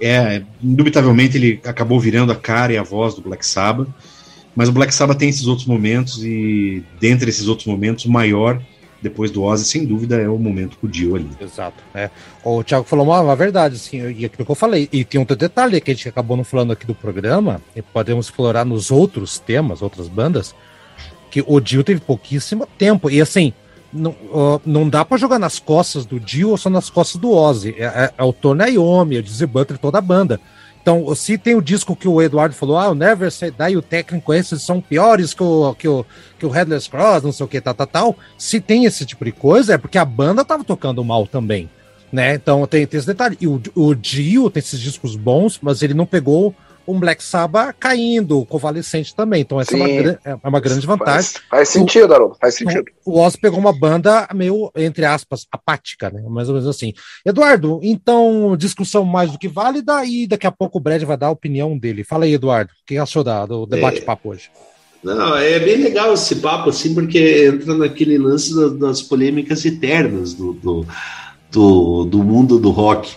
é, 0.00 0.42
indubitavelmente 0.62 1.36
ele 1.36 1.60
acabou 1.64 2.00
virando 2.00 2.32
a 2.32 2.36
cara 2.36 2.72
e 2.72 2.78
a 2.78 2.82
voz 2.82 3.14
do 3.14 3.20
Black 3.20 3.44
Sabbath, 3.44 3.88
mas 4.56 4.68
o 4.68 4.72
Black 4.72 4.94
Sabbath 4.94 5.18
tem 5.18 5.28
esses 5.28 5.46
outros 5.46 5.66
momentos 5.66 6.24
e 6.24 6.82
dentre 6.98 7.28
esses 7.28 7.46
outros 7.48 7.66
momentos, 7.66 8.06
o 8.06 8.10
maior 8.10 8.60
depois 9.02 9.30
do 9.30 9.42
Ozzy, 9.42 9.64
sem 9.64 9.84
dúvida, 9.84 10.16
é 10.16 10.28
o 10.28 10.38
momento 10.38 10.76
com 10.78 10.86
o 10.86 10.90
Dio 10.90 11.16
ali. 11.16 11.30
Exato. 11.40 11.82
É. 11.94 12.10
O 12.44 12.62
Thiago 12.62 12.84
falou 12.84 13.06
uma, 13.06 13.20
uma 13.20 13.36
verdade, 13.36 13.76
assim, 13.76 13.98
e 14.10 14.24
aquilo 14.24 14.44
que 14.44 14.50
eu 14.50 14.54
falei. 14.54 14.88
E 14.92 15.04
tem 15.04 15.18
outro 15.18 15.36
detalhe 15.36 15.80
que 15.80 15.90
a 15.90 15.94
gente 15.94 16.08
acabou 16.08 16.36
não 16.36 16.44
falando 16.44 16.72
aqui 16.72 16.86
do 16.86 16.94
programa, 16.94 17.60
e 17.74 17.82
podemos 17.82 18.26
explorar 18.26 18.64
nos 18.64 18.90
outros 18.90 19.38
temas, 19.38 19.82
outras 19.82 20.08
bandas, 20.08 20.54
que 21.30 21.44
o 21.46 21.60
Dio 21.60 21.84
teve 21.84 22.00
pouquíssimo 22.00 22.66
tempo. 22.78 23.08
E 23.10 23.20
assim, 23.20 23.52
não, 23.92 24.10
uh, 24.10 24.60
não 24.64 24.88
dá 24.88 25.04
para 25.04 25.16
jogar 25.16 25.38
nas 25.38 25.58
costas 25.58 26.04
do 26.04 26.20
Dio 26.20 26.50
ou 26.50 26.56
só 26.56 26.70
nas 26.70 26.90
costas 26.90 27.20
do 27.20 27.30
Ozzy. 27.30 27.74
É, 27.78 27.84
é, 27.84 28.12
é 28.18 28.22
o 28.22 28.32
Tony 28.32 28.72
Iommi, 28.72 29.16
é 29.16 29.20
o 29.20 29.22
Dizzy 29.22 29.46
Butler, 29.46 29.78
toda 29.78 29.98
a 29.98 30.02
banda. 30.02 30.40
Então, 30.90 31.14
se 31.14 31.38
tem 31.38 31.54
o 31.54 31.62
disco 31.62 31.94
que 31.94 32.08
o 32.08 32.20
Eduardo 32.20 32.52
falou, 32.52 32.76
ah, 32.76 32.90
o 32.90 32.96
Never 32.96 33.30
Say 33.30 33.52
Die 33.52 33.76
o 33.76 33.82
técnico, 33.82 34.34
esses 34.34 34.60
são 34.60 34.80
piores 34.80 35.32
que 35.32 35.42
o, 35.42 35.72
que 35.74 35.86
o, 35.86 36.04
que 36.36 36.44
o 36.44 36.48
Headless 36.48 36.90
Cross, 36.90 37.22
não 37.22 37.30
sei 37.30 37.46
o 37.46 37.48
que, 37.48 37.60
tal, 37.60 37.74
tal, 37.74 37.86
tal. 37.86 38.16
Se 38.36 38.60
tem 38.60 38.86
esse 38.86 39.06
tipo 39.06 39.24
de 39.24 39.30
coisa, 39.30 39.74
é 39.74 39.78
porque 39.78 39.98
a 39.98 40.04
banda 40.04 40.44
tava 40.44 40.64
tocando 40.64 41.04
mal 41.04 41.28
também, 41.28 41.70
né? 42.10 42.34
Então, 42.34 42.66
tem, 42.66 42.84
tem 42.88 42.98
esse 42.98 43.06
detalhe. 43.06 43.38
E 43.40 43.46
o, 43.46 43.62
o 43.76 43.94
Dio 43.94 44.50
tem 44.50 44.58
esses 44.58 44.80
discos 44.80 45.14
bons, 45.14 45.60
mas 45.62 45.80
ele 45.80 45.94
não 45.94 46.06
pegou 46.06 46.52
um 46.90 46.98
Black 46.98 47.22
Sabbath 47.22 47.76
caindo, 47.78 48.44
convalescente 48.46 49.14
também. 49.14 49.42
Então, 49.42 49.60
essa 49.60 49.76
é 49.76 49.76
uma, 49.76 50.18
é 50.24 50.48
uma, 50.48 50.60
grande 50.60 50.86
vantagem. 50.86 51.32
Faz, 51.32 51.42
faz 51.48 51.68
sentido, 51.68 52.12
Haroldo, 52.12 52.36
faz 52.40 52.54
sentido. 52.54 52.84
O, 53.04 53.12
o 53.12 53.20
Oz 53.20 53.36
pegou 53.36 53.58
uma 53.58 53.72
banda 53.72 54.28
meio, 54.34 54.70
entre 54.76 55.04
aspas, 55.04 55.46
apática, 55.52 56.10
né? 56.10 56.22
Mais 56.28 56.48
ou 56.48 56.54
menos 56.54 56.68
assim. 56.68 56.92
Eduardo, 57.24 57.80
então, 57.82 58.56
discussão 58.56 59.04
mais 59.04 59.30
do 59.30 59.38
que 59.38 59.48
válida 59.48 60.04
e 60.04 60.26
daqui 60.26 60.46
a 60.46 60.52
pouco 60.52 60.78
o 60.78 60.80
Brad 60.80 61.02
vai 61.02 61.16
dar 61.16 61.28
a 61.28 61.30
opinião 61.30 61.78
dele. 61.78 62.04
Fala 62.04 62.24
aí, 62.24 62.34
Eduardo, 62.34 62.72
o 62.72 62.86
que 62.86 62.98
achou 62.98 63.22
da, 63.22 63.46
do 63.46 63.66
debate-papo 63.66 64.28
é... 64.28 64.30
hoje? 64.32 64.50
Não, 65.02 65.34
é 65.36 65.58
bem 65.58 65.78
legal 65.78 66.12
esse 66.12 66.36
papo, 66.36 66.68
assim, 66.68 66.94
porque 66.94 67.46
entra 67.46 67.74
naquele 67.74 68.18
lance 68.18 68.54
das 68.78 69.00
polêmicas 69.00 69.64
eternas 69.64 70.34
do, 70.34 70.52
do, 70.52 70.86
do, 71.50 72.04
do 72.04 72.22
mundo 72.22 72.58
do 72.58 72.70
rock. 72.70 73.16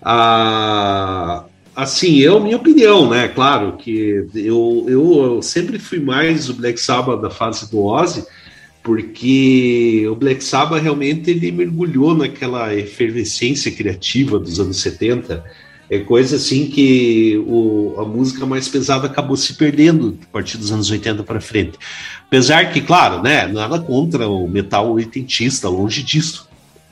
Ah, 0.00 1.44
assim, 1.76 2.24
é 2.24 2.28
a 2.28 2.40
minha 2.40 2.56
opinião, 2.56 3.10
né? 3.10 3.28
Claro 3.28 3.76
que 3.76 4.26
eu, 4.34 4.86
eu, 4.88 5.42
sempre 5.42 5.78
fui 5.78 6.00
mais 6.00 6.48
o 6.48 6.54
Black 6.54 6.80
Sabbath 6.80 7.20
da 7.20 7.28
fase 7.28 7.70
do 7.70 7.84
Ozzy, 7.84 8.24
porque 8.82 10.06
o 10.10 10.14
Black 10.14 10.42
Sabbath 10.42 10.82
realmente 10.82 11.30
ele 11.30 11.52
mergulhou 11.52 12.16
naquela 12.16 12.74
efervescência 12.74 13.70
criativa 13.70 14.38
dos 14.38 14.58
anos 14.58 14.80
70. 14.80 15.44
É 15.88 15.98
coisa 15.98 16.36
assim 16.36 16.66
que 16.66 17.36
o, 17.46 17.94
a 17.98 18.04
música 18.04 18.46
mais 18.46 18.68
pesada 18.68 19.06
acabou 19.06 19.36
se 19.36 19.54
perdendo 19.54 20.18
a 20.22 20.32
partir 20.32 20.56
dos 20.56 20.72
anos 20.72 20.90
80 20.90 21.22
para 21.24 21.40
frente. 21.40 21.78
Apesar 22.26 22.72
que, 22.72 22.80
claro, 22.80 23.22
né, 23.22 23.46
nada 23.46 23.78
contra 23.78 24.26
o 24.26 24.48
metal 24.48 24.92
oitentista, 24.92 25.68
longe 25.68 26.02
disso. 26.02 26.48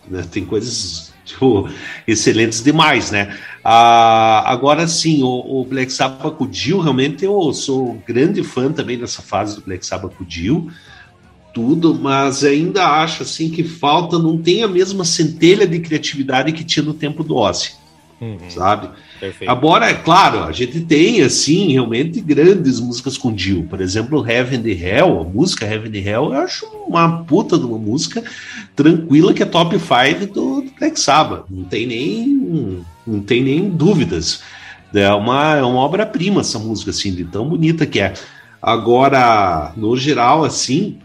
Né? 0.09 0.25
Tem 0.31 0.45
coisas 0.45 1.13
tipo, 1.25 1.69
excelentes 2.07 2.63
demais, 2.63 3.11
né? 3.11 3.37
Ah, 3.67 4.43
agora 4.45 4.87
sim, 4.87 5.23
o, 5.23 5.61
o, 5.61 5.65
Black 5.65 5.91
Sabbath 5.91 6.37
com 6.37 6.47
Dio, 6.47 6.81
realmente 6.81 7.25
eu 7.25 7.51
sou 7.55 7.95
grande 8.07 8.43
fã 8.43 8.71
também 8.71 8.99
dessa 8.99 9.23
fase 9.23 9.57
do 9.57 9.63
Black 9.63 9.87
Sabbath 9.87 10.15
com 10.15 10.25
Dio, 10.25 10.71
tudo, 11.55 11.95
mas 11.95 12.45
ainda 12.45 12.85
acho 12.85 13.23
assim 13.23 13.49
que 13.49 13.65
falta, 13.65 14.19
não 14.19 14.37
tem 14.37 14.63
a 14.63 14.69
mesma 14.69 15.03
centelha 15.03 15.67
de 15.67 15.81
criatividade 15.81 16.53
que 16.53 16.63
tinha 16.63 16.85
no 16.85 16.93
tempo 16.93 17.25
do 17.25 17.37
Ozzy, 17.37 17.71
uhum. 18.25 18.51
sabe? 18.51 18.89
Perfeito. 19.21 19.51
Agora, 19.51 19.91
é 19.91 19.95
claro, 19.95 20.45
a 20.45 20.53
gente 20.53 20.81
tem, 20.81 21.23
assim, 21.23 21.73
realmente 21.73 22.21
grandes 22.21 22.81
músicas 22.81 23.17
com 23.17 23.33
Dio. 23.33 23.65
Por 23.65 23.81
exemplo, 23.81 24.29
Heaven 24.29 24.63
the 24.63 24.71
Hell, 24.71 25.21
a 25.21 25.25
música 25.25 25.67
Heaven 25.67 25.91
the 25.91 25.99
Hell, 25.99 26.33
eu 26.33 26.41
acho 26.41 26.67
uma 26.87 27.25
puta 27.25 27.59
de 27.59 27.65
uma 27.65 27.79
música 27.79 28.23
tranquila 28.75 29.33
que 29.33 29.43
é 29.43 29.47
top 29.47 29.77
5 29.79 30.33
do, 30.33 30.61
do 30.63 30.71
Black 30.79 30.99
Sabbath. 30.99 31.45
Não 31.49 31.65
tem 31.65 31.87
nem, 31.87 32.85
não 33.07 33.21
tem 33.21 33.43
nem 33.43 33.69
dúvidas. 33.69 34.43
É 34.95 35.13
uma, 35.13 35.57
é 35.57 35.63
uma 35.63 35.81
obra-prima 35.81 36.41
essa 36.41 36.59
música, 36.59 36.91
assim, 36.91 37.13
de 37.15 37.25
tão 37.25 37.49
bonita 37.49 37.85
que 37.85 38.01
é. 38.01 38.15
Agora, 38.63 39.73
no 39.77 39.97
geral, 39.97 40.45
assim, 40.45 40.99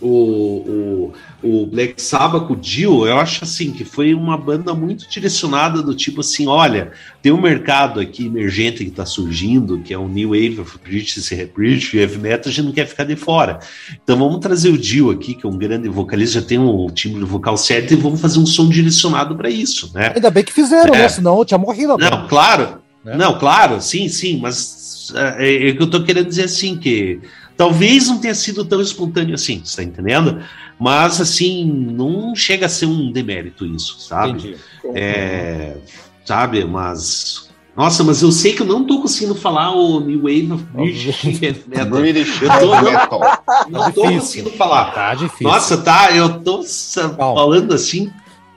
o, 0.00 1.12
o, 1.42 1.60
o 1.62 1.66
Black 1.66 2.00
Sabbath 2.00 2.46
com 2.46 2.52
o 2.54 2.56
Dio, 2.56 3.06
eu 3.06 3.18
acho 3.18 3.44
assim 3.44 3.72
que 3.72 3.84
foi 3.84 4.14
uma 4.14 4.36
banda 4.36 4.74
muito 4.74 5.08
direcionada 5.08 5.82
do 5.82 5.94
tipo 5.94 6.20
assim, 6.20 6.46
olha, 6.46 6.92
tem 7.22 7.32
um 7.32 7.40
mercado 7.40 8.00
aqui 8.00 8.26
emergente 8.26 8.84
que 8.84 8.90
está 8.90 9.04
surgindo, 9.04 9.80
que 9.80 9.92
é 9.92 9.98
o 9.98 10.08
New 10.08 10.30
Wave 10.30 10.60
of 10.60 10.78
British, 10.82 11.32
British 11.54 11.94
Heavy 11.94 12.18
Metal, 12.18 12.50
a 12.50 12.54
gente 12.54 12.64
não 12.64 12.72
quer 12.72 12.86
ficar 12.86 13.04
de 13.04 13.16
fora. 13.16 13.58
Então 14.02 14.18
vamos 14.18 14.38
trazer 14.38 14.70
o 14.70 14.78
Dio 14.78 15.10
aqui, 15.10 15.34
que 15.34 15.46
é 15.46 15.48
um 15.48 15.58
grande 15.58 15.88
vocalista, 15.88 16.40
já 16.40 16.46
tem 16.46 16.58
um 16.58 16.88
timbre 16.88 17.24
vocal 17.24 17.56
certo, 17.56 17.92
e 17.92 17.96
vamos 17.96 18.20
fazer 18.20 18.38
um 18.38 18.46
som 18.46 18.68
direcionado 18.68 19.36
para 19.36 19.50
isso, 19.50 19.90
né? 19.94 20.12
Ainda 20.14 20.30
bem 20.30 20.44
que 20.44 20.52
fizeram, 20.52 20.94
é. 20.94 20.98
né? 20.98 21.08
Senão 21.08 21.38
eu 21.38 21.44
tinha 21.44 21.58
morrido. 21.58 21.96
Não, 21.98 22.28
claro. 22.28 22.78
Né? 23.04 23.16
Não, 23.16 23.38
claro, 23.38 23.80
sim, 23.80 24.08
sim, 24.08 24.38
mas 24.38 25.12
é, 25.14 25.46
é, 25.46 25.68
é 25.68 25.72
que 25.72 25.82
eu 25.82 25.88
tô 25.88 26.02
querendo 26.02 26.28
dizer 26.28 26.44
assim 26.44 26.76
que 26.76 27.20
Talvez 27.58 28.06
não 28.06 28.18
tenha 28.18 28.36
sido 28.36 28.64
tão 28.64 28.80
espontâneo 28.80 29.34
assim, 29.34 29.60
você 29.64 29.76
tá 29.76 29.82
entendendo? 29.82 30.40
Mas, 30.78 31.20
assim, 31.20 31.64
não 31.66 32.32
chega 32.34 32.66
a 32.66 32.68
ser 32.68 32.86
um 32.86 33.10
demérito 33.10 33.66
isso, 33.66 33.98
sabe? 33.98 34.56
É, 34.94 35.76
sabe, 36.24 36.64
mas... 36.64 37.48
Nossa, 37.76 38.04
mas 38.04 38.22
eu 38.22 38.30
sei 38.30 38.52
que 38.54 38.62
eu 38.62 38.66
não 38.66 38.84
tô 38.84 39.02
conseguindo 39.02 39.34
falar 39.34 39.72
o 39.72 39.98
New 40.00 40.22
Wave 40.22 40.52
of 40.52 40.64
British 40.72 41.66
Metal. 41.66 41.86
British 41.86 42.40
Metal. 42.40 43.20
Não, 43.68 43.80
não 43.80 43.92
tô 43.92 44.02
conseguindo 44.02 44.50
falar. 44.52 44.92
Tá 44.92 45.14
difícil. 45.14 45.48
Nossa, 45.48 45.78
tá, 45.78 46.10
eu 46.12 46.40
tô 46.40 46.62
falando 46.62 47.74
assim 47.74 48.10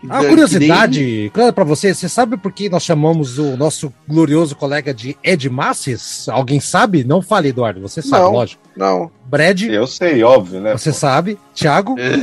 a 0.09 0.25
curiosidade, 0.25 1.31
claro 1.33 1.53
para 1.53 1.63
você, 1.63 1.93
você 1.93 2.09
sabe 2.09 2.37
por 2.37 2.51
que 2.51 2.69
nós 2.69 2.83
chamamos 2.83 3.37
o 3.37 3.55
nosso 3.55 3.93
glorioso 4.07 4.55
colega 4.55 4.93
de 4.93 5.17
Ed 5.23 5.49
Masses? 5.49 6.27
Alguém 6.29 6.59
sabe? 6.59 7.03
Não 7.03 7.21
fale, 7.21 7.49
Eduardo, 7.49 7.81
você 7.81 8.01
sabe, 8.01 8.23
não, 8.23 8.31
lógico. 8.31 8.61
Não. 8.75 9.11
Brad? 9.25 9.61
Eu 9.63 9.85
sei, 9.85 10.23
óbvio, 10.23 10.61
né? 10.61 10.71
Você 10.77 10.91
pô. 10.91 10.97
sabe? 10.97 11.39
Thiago? 11.53 11.99
É. 11.99 12.17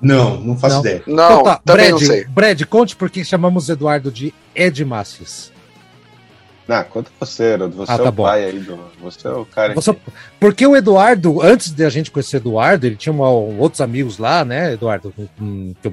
Não, 0.00 0.40
não 0.40 0.58
faço 0.58 0.76
não. 0.76 0.80
ideia. 0.82 1.02
Não, 1.06 1.40
então, 1.40 1.42
tá. 1.44 1.60
Brad, 1.64 1.90
não 1.90 1.98
sei. 1.98 2.24
Brad, 2.24 2.62
conte 2.64 2.96
por 2.96 3.08
que 3.08 3.24
chamamos 3.24 3.68
Eduardo 3.68 4.10
de 4.10 4.34
Ed 4.54 4.84
Masses. 4.84 5.51
Ah, 6.68 6.84
conta 6.84 7.10
você, 7.18 7.56
Você 7.56 7.92
ah, 7.92 7.98
tá 7.98 8.04
é 8.04 8.08
o 8.08 8.12
bom. 8.12 8.22
pai 8.24 8.44
aí 8.44 8.58
do. 8.58 8.78
Você 9.02 9.26
é 9.26 9.30
o 9.30 9.44
cara. 9.44 9.74
Você... 9.74 9.94
Porque 10.38 10.66
o 10.66 10.76
Eduardo, 10.76 11.42
antes 11.42 11.70
de 11.70 11.84
a 11.84 11.90
gente 11.90 12.10
conhecer 12.10 12.36
o 12.36 12.38
Eduardo, 12.38 12.86
ele 12.86 12.96
tinha 12.96 13.12
uma, 13.12 13.28
outros 13.28 13.80
amigos 13.80 14.18
lá, 14.18 14.44
né, 14.44 14.74
Eduardo? 14.74 15.12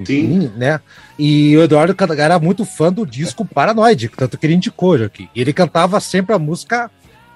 Sim. 0.04 0.50
Né? 0.56 0.80
E 1.18 1.56
o 1.56 1.62
Eduardo 1.62 1.96
era 2.16 2.38
muito 2.38 2.64
fã 2.64 2.92
do 2.92 3.04
disco 3.04 3.44
Paranoid, 3.44 4.10
tanto 4.16 4.38
que 4.38 4.46
ele 4.46 4.54
indicou 4.54 4.94
aqui. 4.94 5.28
E 5.34 5.40
ele 5.40 5.52
cantava 5.52 5.98
sempre 6.00 6.34
a 6.34 6.38
música 6.38 6.90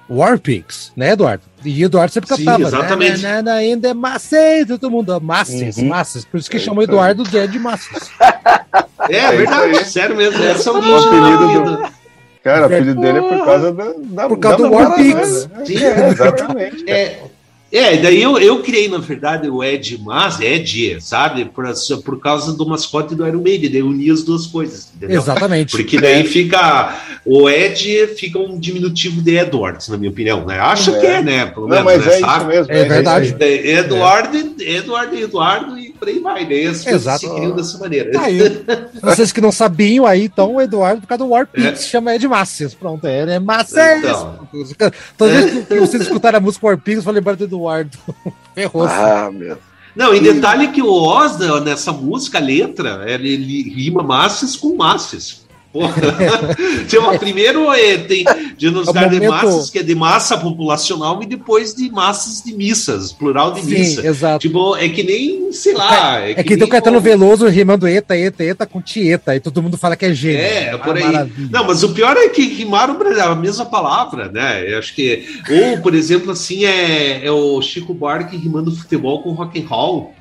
War 0.09 0.39
Pigs, 0.39 0.91
né, 0.95 1.11
Eduardo? 1.11 1.43
E 1.63 1.83
o 1.83 1.85
Eduardo 1.85 2.13
sempre 2.13 2.29
cantava. 2.29 2.57
Sim, 2.57 2.65
exatamente. 2.65 3.21
Né, 3.21 3.41
né, 3.41 3.51
ainda 3.51 3.89
é 3.89 3.93
Massas, 3.93 4.67
todo 4.67 4.89
mundo, 4.89 5.19
Massas, 5.19 5.77
uhum. 5.77 5.87
Massas. 5.87 6.23
Por 6.23 6.39
isso 6.39 6.49
que 6.49 6.57
é 6.57 6.59
chamou 6.59 6.83
Eduardo 6.83 7.23
de 7.23 7.37
Ed 7.37 7.59
Massas. 7.59 8.09
É, 9.07 9.17
é 9.17 9.31
verdade, 9.37 9.85
sério 9.85 10.15
mesmo. 10.15 10.43
Esse 10.43 10.67
é 10.67 10.71
o 10.71 10.77
apelido 10.77 11.77
do. 11.77 12.04
Cara, 12.45 12.61
o 12.61 12.65
apelido 12.65 13.01
dele 13.01 13.17
é 13.17 13.21
por 13.21 13.43
causa 13.43 13.73
da, 13.73 13.93
da 13.97 14.27
Por 14.27 14.37
causa 14.37 14.57
da 14.61 14.67
do 14.69 14.75
War 14.75 14.95
Pigs. 14.95 15.49
Sim, 15.65 15.83
é, 15.83 16.09
exatamente. 16.09 16.87
É, 16.87 17.23
é, 17.71 17.97
daí 17.97 18.21
eu, 18.21 18.37
eu 18.37 18.61
criei, 18.61 18.87
na 18.87 18.99
verdade, 18.99 19.49
o 19.49 19.63
Ed 19.63 19.99
Mas, 20.03 20.39
Ed, 20.39 21.01
sabe? 21.01 21.45
Por, 21.45 21.65
por 22.03 22.19
causa 22.19 22.53
do 22.53 22.63
mascote 22.67 23.15
do 23.15 23.27
Iron 23.27 23.41
Maiden, 23.41 23.71
daí 23.71 23.81
unia 23.81 24.13
as 24.13 24.21
duas 24.21 24.45
coisas, 24.45 24.91
entendeu? 24.95 25.19
Exatamente. 25.19 25.75
Porque 25.75 25.99
daí 25.99 26.23
fica. 26.23 26.95
O 27.25 27.49
Ed 27.49 28.07
fica 28.15 28.37
um 28.37 28.59
diminutivo 28.59 29.23
de 29.23 29.37
Edwards, 29.37 29.89
na 29.89 29.97
minha 29.97 30.11
opinião, 30.11 30.45
né? 30.45 30.59
Acho 30.59 30.95
é. 30.95 30.99
que 30.99 31.05
é, 31.07 31.23
né? 31.23 31.45
Pelo 31.47 31.67
Não, 31.67 31.83
menos, 31.83 32.05
mas 32.05 32.05
né, 32.05 32.13
é 32.13 32.19
sabe? 32.19 32.45
Mesmo, 32.45 32.71
é, 32.71 32.79
é 32.79 32.83
verdade. 32.83 33.35
É, 33.39 33.79
Edward, 33.79 34.55
Edward, 34.59 35.19
Eduardo 35.19 35.79
e 35.79 35.84
por 35.95 36.07
aí 36.07 36.19
vai, 36.19 36.45
né? 36.45 36.65
As 36.67 36.85
Exato. 36.85 37.19
se 37.19 37.33
criam 37.33 37.55
dessa 37.55 37.77
maneira. 37.77 38.19
Aí, 38.19 38.39
vocês 39.01 39.31
que 39.31 39.41
não 39.41 39.51
sabiam 39.51 40.05
aí, 40.05 40.25
então 40.25 40.55
o 40.55 40.61
Eduardo, 40.61 41.01
por 41.01 41.07
causa 41.07 41.23
do 41.23 41.29
War 41.29 41.47
Pigs, 41.47 41.85
é. 41.85 41.87
chama 41.87 42.15
Ed 42.15 42.27
Macias. 42.27 42.73
Pronto, 42.73 43.05
é 43.05 43.39
Macias. 43.39 44.25
Então. 44.53 44.91
Toda 45.17 45.31
vez 45.31 45.67
que 45.67 45.79
vocês 45.79 46.03
escutarem 46.03 46.37
a 46.37 46.41
música 46.41 46.65
War 46.67 46.77
Pigs, 46.77 46.97
eu 46.97 47.03
vou 47.03 47.13
lembrar 47.13 47.35
do 47.35 47.43
Eduardo. 47.43 47.97
Ferrou. 48.53 48.83
Ah, 48.85 49.31
meu. 49.31 49.57
Não, 49.95 50.13
e 50.13 50.19
detalhe 50.19 50.67
que 50.69 50.81
o 50.81 50.91
Oz, 50.91 51.37
nessa 51.63 51.93
música, 51.93 52.37
a 52.37 52.41
letra, 52.41 53.05
ele, 53.07 53.33
ele 53.33 53.69
rima 53.69 54.03
Macias 54.03 54.55
com 54.57 54.75
Macias. 54.75 55.44
Porra. 55.75 57.17
primeiro 57.19 57.69
é, 57.73 57.97
tem 57.97 58.23
genocidário 58.57 59.17
é 59.17 59.27
momento... 59.27 59.41
de 59.41 59.45
massas, 59.45 59.69
que 59.69 59.79
é 59.79 59.83
de 59.83 59.93
massa 59.93 60.37
populacional, 60.37 61.21
e 61.21 61.25
depois 61.25 61.75
de 61.75 61.91
massas 61.91 62.41
de 62.41 62.53
missas, 62.53 63.11
plural 63.11 63.51
de 63.51 63.61
Sim, 63.61 63.71
missa. 63.71 64.07
Exato. 64.07 64.39
Tipo, 64.39 64.77
é 64.77 64.87
que 64.87 65.03
nem, 65.03 65.51
sei 65.51 65.73
lá. 65.73 66.21
É, 66.21 66.31
é 66.31 66.33
que, 66.35 66.39
é 66.39 66.43
que 66.43 66.55
tem 66.55 66.63
o 66.65 66.69
Caetano 66.69 67.01
Veloso 67.01 67.45
rimando 67.47 67.85
eta, 67.85 68.15
eta, 68.15 68.41
eta 68.41 68.65
com 68.65 68.81
tieta, 68.81 69.35
e 69.35 69.41
todo 69.41 69.61
mundo 69.61 69.77
fala 69.77 69.97
que 69.97 70.05
é 70.05 70.13
gênio. 70.13 70.39
É, 70.39 70.71
ah, 70.71 70.77
por 70.77 70.95
aí. 70.95 71.03
Maravilha. 71.03 71.49
Não, 71.51 71.65
mas 71.65 71.83
o 71.83 71.89
pior 71.89 72.15
é 72.15 72.29
que 72.29 72.47
rimaram 72.47 72.97
a 73.21 73.35
mesma 73.35 73.65
palavra, 73.65 74.31
né? 74.31 74.71
Eu 74.71 74.79
acho 74.79 74.95
que. 74.95 75.25
Ou, 75.49 75.81
por 75.81 75.93
exemplo, 75.93 76.31
assim, 76.31 76.63
é, 76.63 77.25
é 77.25 77.31
o 77.31 77.61
Chico 77.61 77.93
Buarque 77.93 78.37
rimando 78.37 78.73
futebol 78.73 79.21
com 79.21 79.31
rock 79.31 79.61
and 79.61 79.67
roll. 79.67 80.15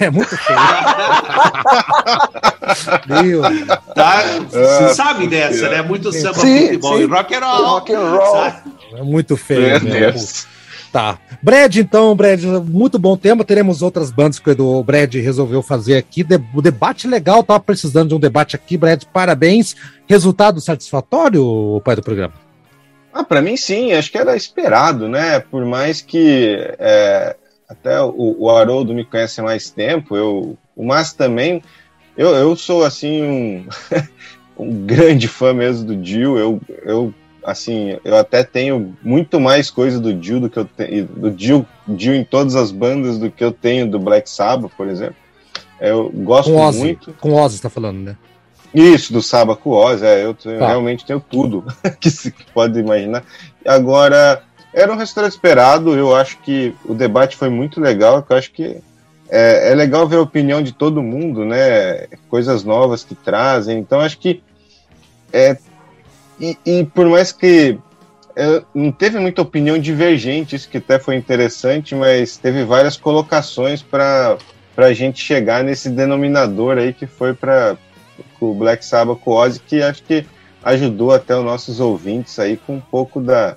É 0.00 0.10
muito 0.10 0.36
feio. 0.36 0.58
Meu. 3.22 3.42
Tá, 3.94 4.22
você 4.50 4.84
ah, 4.84 4.94
sabe 4.94 5.28
dessa, 5.28 5.68
né? 5.68 5.82
Muito 5.82 6.12
samba, 6.12 6.40
sim, 6.40 6.66
futebol 6.66 6.96
sim. 6.96 7.02
e 7.02 7.06
rock 7.06 7.34
and 7.34 7.40
roll. 7.40 7.66
Rock 7.66 7.92
and 7.92 8.10
roll. 8.10 8.52
É 8.96 9.02
muito 9.02 9.36
feio. 9.36 9.80
Tá. 10.92 11.18
Brad, 11.40 11.76
então, 11.76 12.14
Brad, 12.14 12.42
muito 12.68 12.98
bom 12.98 13.16
tema. 13.16 13.44
Teremos 13.44 13.80
outras 13.80 14.10
bandas 14.10 14.38
que 14.38 14.50
o 14.50 14.82
Brad 14.82 15.14
resolveu 15.14 15.62
fazer 15.62 15.96
aqui. 15.96 16.26
O 16.54 16.60
debate 16.60 17.08
legal, 17.08 17.42
tava 17.42 17.60
precisando 17.60 18.08
de 18.08 18.14
um 18.14 18.20
debate 18.20 18.56
aqui, 18.56 18.76
Brad. 18.76 19.04
Parabéns. 19.12 19.74
Resultado 20.06 20.60
satisfatório, 20.60 21.80
pai 21.84 21.96
do 21.96 22.02
programa? 22.02 22.34
Ah, 23.14 23.24
para 23.24 23.40
mim 23.42 23.56
sim, 23.56 23.92
acho 23.92 24.10
que 24.10 24.18
era 24.18 24.36
esperado, 24.36 25.08
né? 25.08 25.40
Por 25.40 25.64
mais 25.64 26.00
que 26.00 26.56
é, 26.78 27.36
até 27.72 28.00
o, 28.00 28.36
o 28.38 28.50
Haroldo 28.50 28.94
me 28.94 29.04
conhece 29.04 29.40
há 29.40 29.44
mais 29.44 29.70
tempo, 29.70 30.16
eu, 30.16 30.56
o 30.76 30.84
Márcio 30.84 31.16
também. 31.16 31.62
Eu, 32.16 32.30
eu 32.34 32.54
sou 32.54 32.84
assim 32.84 33.22
um, 33.22 33.66
um 34.56 34.86
grande 34.86 35.26
fã 35.26 35.52
mesmo 35.52 35.86
do 35.86 35.96
Dio. 35.96 36.38
Eu, 36.38 36.60
eu 36.84 37.14
assim, 37.44 37.98
eu 38.04 38.16
até 38.16 38.44
tenho 38.44 38.96
muito 39.02 39.40
mais 39.40 39.70
coisa 39.70 39.98
do 39.98 40.14
Dio 40.14 40.40
do 40.40 40.50
que 40.50 40.58
eu 40.58 40.64
tenho 40.64 41.06
do 41.06 41.30
Dio, 41.30 41.66
Dio 41.88 42.14
em 42.14 42.24
todas 42.24 42.54
as 42.54 42.70
bandas 42.70 43.18
do 43.18 43.30
que 43.30 43.42
eu 43.42 43.52
tenho 43.52 43.90
do 43.90 43.98
Black 43.98 44.28
Sabbath, 44.28 44.72
por 44.76 44.88
exemplo. 44.88 45.16
Eu 45.80 46.10
gosto 46.10 46.52
com 46.52 46.60
Ozzy, 46.60 46.78
muito. 46.78 47.12
Com 47.20 47.32
Ozzy 47.32 47.56
está 47.56 47.70
falando, 47.70 47.98
né? 47.98 48.16
Isso, 48.72 49.12
do 49.12 49.20
Sabbath 49.20 49.58
com 49.58 49.70
Ozzy, 49.70 50.04
é, 50.04 50.24
eu 50.24 50.32
tenho, 50.32 50.58
tá. 50.58 50.68
realmente 50.68 51.04
tenho 51.04 51.20
tudo 51.20 51.64
que 52.00 52.10
se 52.10 52.32
pode 52.54 52.78
imaginar. 52.78 53.24
Agora, 53.66 54.42
era 54.72 54.92
um 54.92 54.96
resultado 54.96 55.28
esperado. 55.28 55.94
Eu 55.94 56.14
acho 56.14 56.38
que 56.38 56.74
o 56.84 56.94
debate 56.94 57.36
foi 57.36 57.48
muito 57.48 57.80
legal. 57.80 58.24
Eu 58.28 58.36
acho 58.36 58.52
que 58.52 58.76
é, 59.28 59.70
é, 59.70 59.74
legal 59.74 60.06
ver 60.06 60.16
a 60.16 60.22
opinião 60.22 60.62
de 60.62 60.72
todo 60.72 61.02
mundo, 61.02 61.44
né? 61.44 62.06
Coisas 62.28 62.64
novas 62.64 63.04
que 63.04 63.14
trazem. 63.14 63.78
Então, 63.78 64.00
acho 64.00 64.18
que. 64.18 64.42
É, 65.32 65.56
e, 66.40 66.58
e 66.64 66.84
por 66.84 67.06
mais 67.06 67.32
que 67.32 67.78
é, 68.34 68.62
não 68.74 68.90
teve 68.90 69.18
muita 69.18 69.42
opinião 69.42 69.78
divergente, 69.78 70.56
isso 70.56 70.68
que 70.68 70.78
até 70.78 70.98
foi 70.98 71.16
interessante, 71.16 71.94
mas 71.94 72.36
teve 72.36 72.64
várias 72.64 72.96
colocações 72.96 73.82
para 73.82 74.38
a 74.76 74.92
gente 74.92 75.22
chegar 75.22 75.62
nesse 75.62 75.88
denominador 75.90 76.78
aí 76.78 76.92
que 76.92 77.06
foi 77.06 77.34
para 77.34 77.76
o 78.40 78.54
Black 78.54 78.84
Sabbath 78.84 79.18
com 79.20 79.32
o 79.32 79.34
Ozzy, 79.34 79.60
que 79.60 79.82
acho 79.82 80.02
que 80.02 80.26
ajudou 80.64 81.12
até 81.12 81.36
os 81.36 81.44
nossos 81.44 81.80
ouvintes 81.80 82.38
aí 82.38 82.56
com 82.56 82.76
um 82.76 82.80
pouco 82.80 83.20
da, 83.20 83.56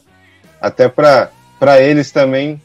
até 0.65 0.89
para 0.89 1.31
eles 1.79 2.11
também 2.11 2.59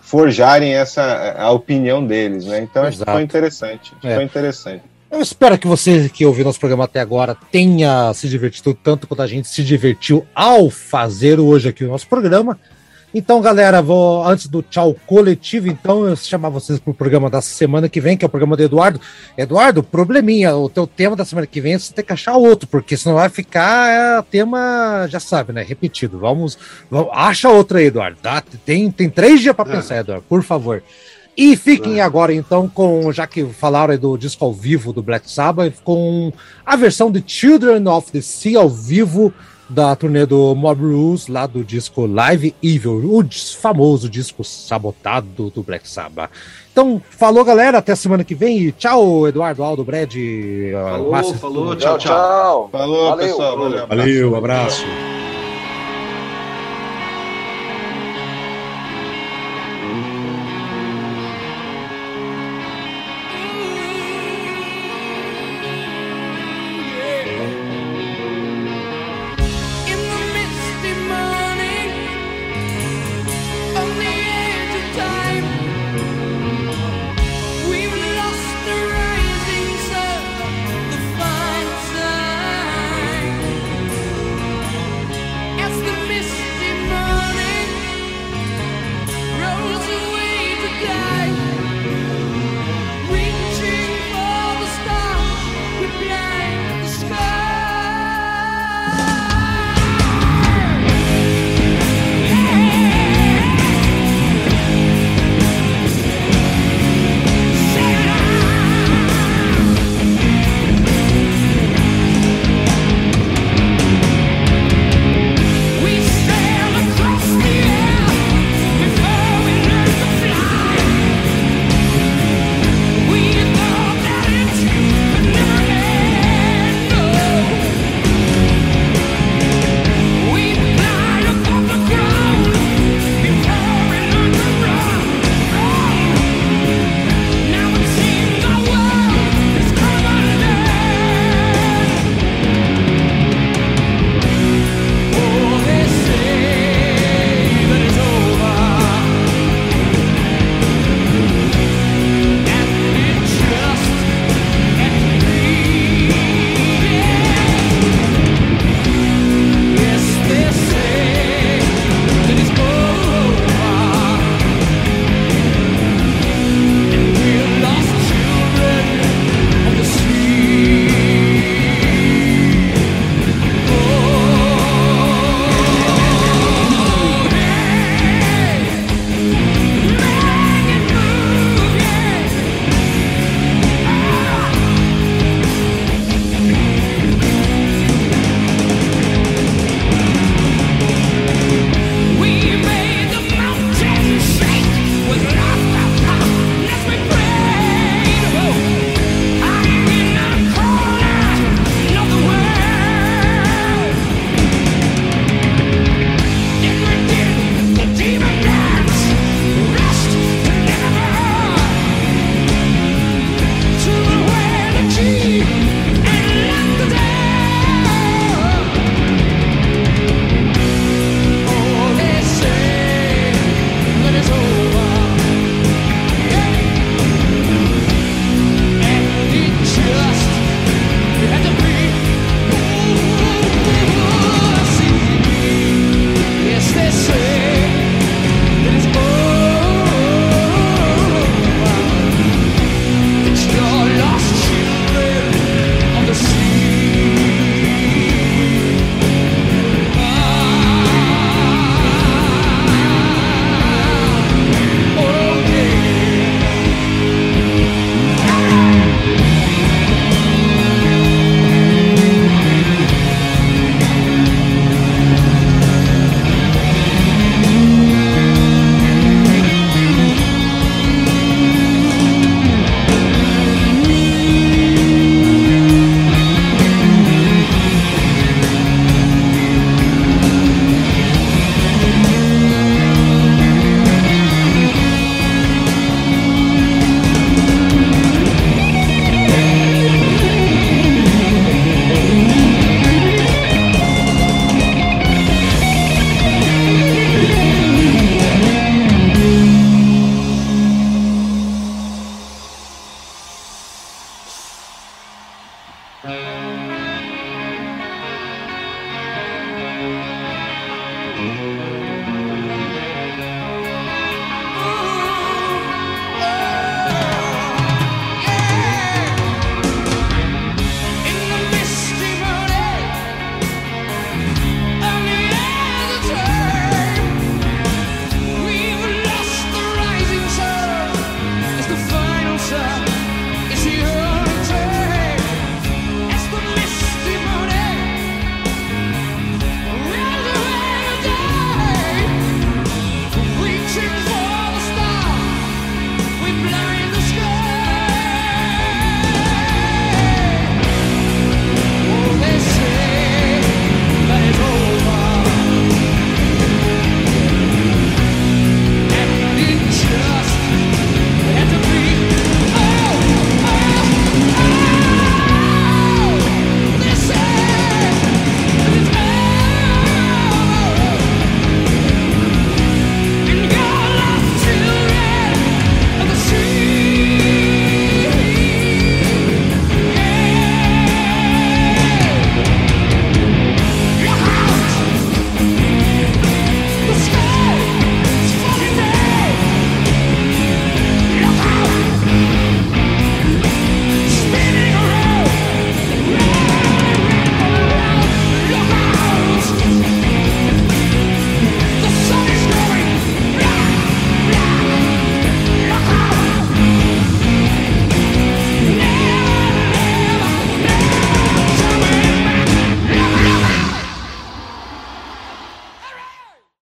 forjarem 0.00 0.74
essa 0.74 1.34
a 1.38 1.50
opinião 1.50 2.04
deles, 2.04 2.44
né? 2.46 2.60
Então 2.60 2.82
acho 2.82 2.98
que 2.98 3.04
foi 3.04 3.22
interessante. 3.22 3.92
É. 4.02 4.14
Foi 4.14 4.24
interessante. 4.24 4.82
Eu 5.10 5.20
espero 5.20 5.58
que 5.58 5.66
você 5.66 6.08
que 6.08 6.26
ouviu 6.26 6.44
nosso 6.44 6.58
programa 6.58 6.84
até 6.84 7.00
agora 7.00 7.36
tenha 7.50 8.12
se 8.14 8.28
divertido 8.28 8.74
tanto 8.74 9.06
quanto 9.06 9.22
a 9.22 9.26
gente 9.26 9.48
se 9.48 9.62
divertiu 9.62 10.26
ao 10.34 10.68
fazer 10.70 11.38
hoje 11.40 11.68
aqui 11.68 11.84
o 11.84 11.88
nosso 11.88 12.06
programa. 12.08 12.58
Então, 13.14 13.40
galera, 13.40 13.80
vou 13.80 14.22
antes 14.26 14.48
do 14.48 14.62
tchau 14.62 14.94
coletivo, 15.06 15.66
então 15.66 16.06
eu 16.06 16.14
chamar 16.14 16.50
vocês 16.50 16.78
para 16.78 16.90
o 16.90 16.94
programa 16.94 17.30
da 17.30 17.40
semana 17.40 17.88
que 17.88 18.02
vem, 18.02 18.18
que 18.18 18.24
é 18.24 18.26
o 18.26 18.28
programa 18.28 18.54
do 18.54 18.62
Eduardo. 18.62 19.00
Eduardo, 19.36 19.82
probleminha, 19.82 20.54
o 20.54 20.68
teu 20.68 20.86
tema 20.86 21.16
da 21.16 21.24
semana 21.24 21.46
que 21.46 21.58
vem 21.58 21.78
você 21.78 21.92
tem 21.92 22.04
que 22.04 22.12
achar 22.12 22.36
outro, 22.36 22.68
porque 22.68 22.98
senão 22.98 23.16
vai 23.16 23.30
ficar 23.30 23.88
é, 23.88 24.22
tema, 24.30 25.06
já 25.08 25.18
sabe, 25.18 25.54
né? 25.54 25.62
Repetido. 25.62 26.18
Vamos, 26.18 26.58
vamos 26.90 27.10
acha 27.14 27.48
outro 27.48 27.78
aí, 27.78 27.86
Eduardo. 27.86 28.18
Tá? 28.20 28.42
Tem, 28.66 28.90
tem 28.90 29.08
três 29.08 29.40
dias 29.40 29.56
para 29.56 29.70
é. 29.70 29.76
pensar, 29.76 29.96
Eduardo, 29.96 30.24
por 30.28 30.42
favor. 30.42 30.82
E 31.34 31.56
fiquem 31.56 32.00
é. 32.00 32.02
agora, 32.02 32.34
então, 32.34 32.68
com, 32.68 33.10
já 33.10 33.26
que 33.26 33.44
falaram 33.46 33.96
do 33.96 34.18
disco 34.18 34.44
ao 34.44 34.52
vivo 34.52 34.92
do 34.92 35.02
Black 35.02 35.30
Sabbath, 35.30 35.76
com 35.82 36.30
a 36.66 36.76
versão 36.76 37.10
de 37.10 37.22
Children 37.26 37.86
of 37.88 38.12
the 38.12 38.20
Sea 38.20 38.58
ao 38.58 38.68
vivo 38.68 39.32
da 39.68 39.94
turnê 39.94 40.24
do 40.24 40.54
Mob 40.54 40.80
Rules, 40.80 41.28
lá 41.28 41.46
do 41.46 41.62
disco 41.62 42.06
Live 42.06 42.54
Evil, 42.62 43.02
o 43.04 43.24
famoso 43.60 44.08
disco 44.08 44.42
sabotado 44.42 45.50
do 45.50 45.62
Black 45.62 45.88
Sabbath. 45.88 46.30
Então, 46.72 47.02
falou, 47.10 47.44
galera, 47.44 47.78
até 47.78 47.94
semana 47.94 48.22
que 48.22 48.34
vem 48.34 48.58
e 48.58 48.72
tchau, 48.72 49.26
Eduardo, 49.26 49.62
Aldo, 49.62 49.84
Brad. 49.84 50.14
Falou, 50.72 51.10
Márcio, 51.10 51.34
falou, 51.34 51.76
tchau, 51.76 51.98
tchau. 51.98 52.16
tchau. 52.16 52.68
Falou, 52.70 53.10
valeu, 53.10 53.26
pessoal, 53.26 53.58
valeu. 53.58 53.86
Valeu, 53.86 54.36
abraço. 54.36 54.84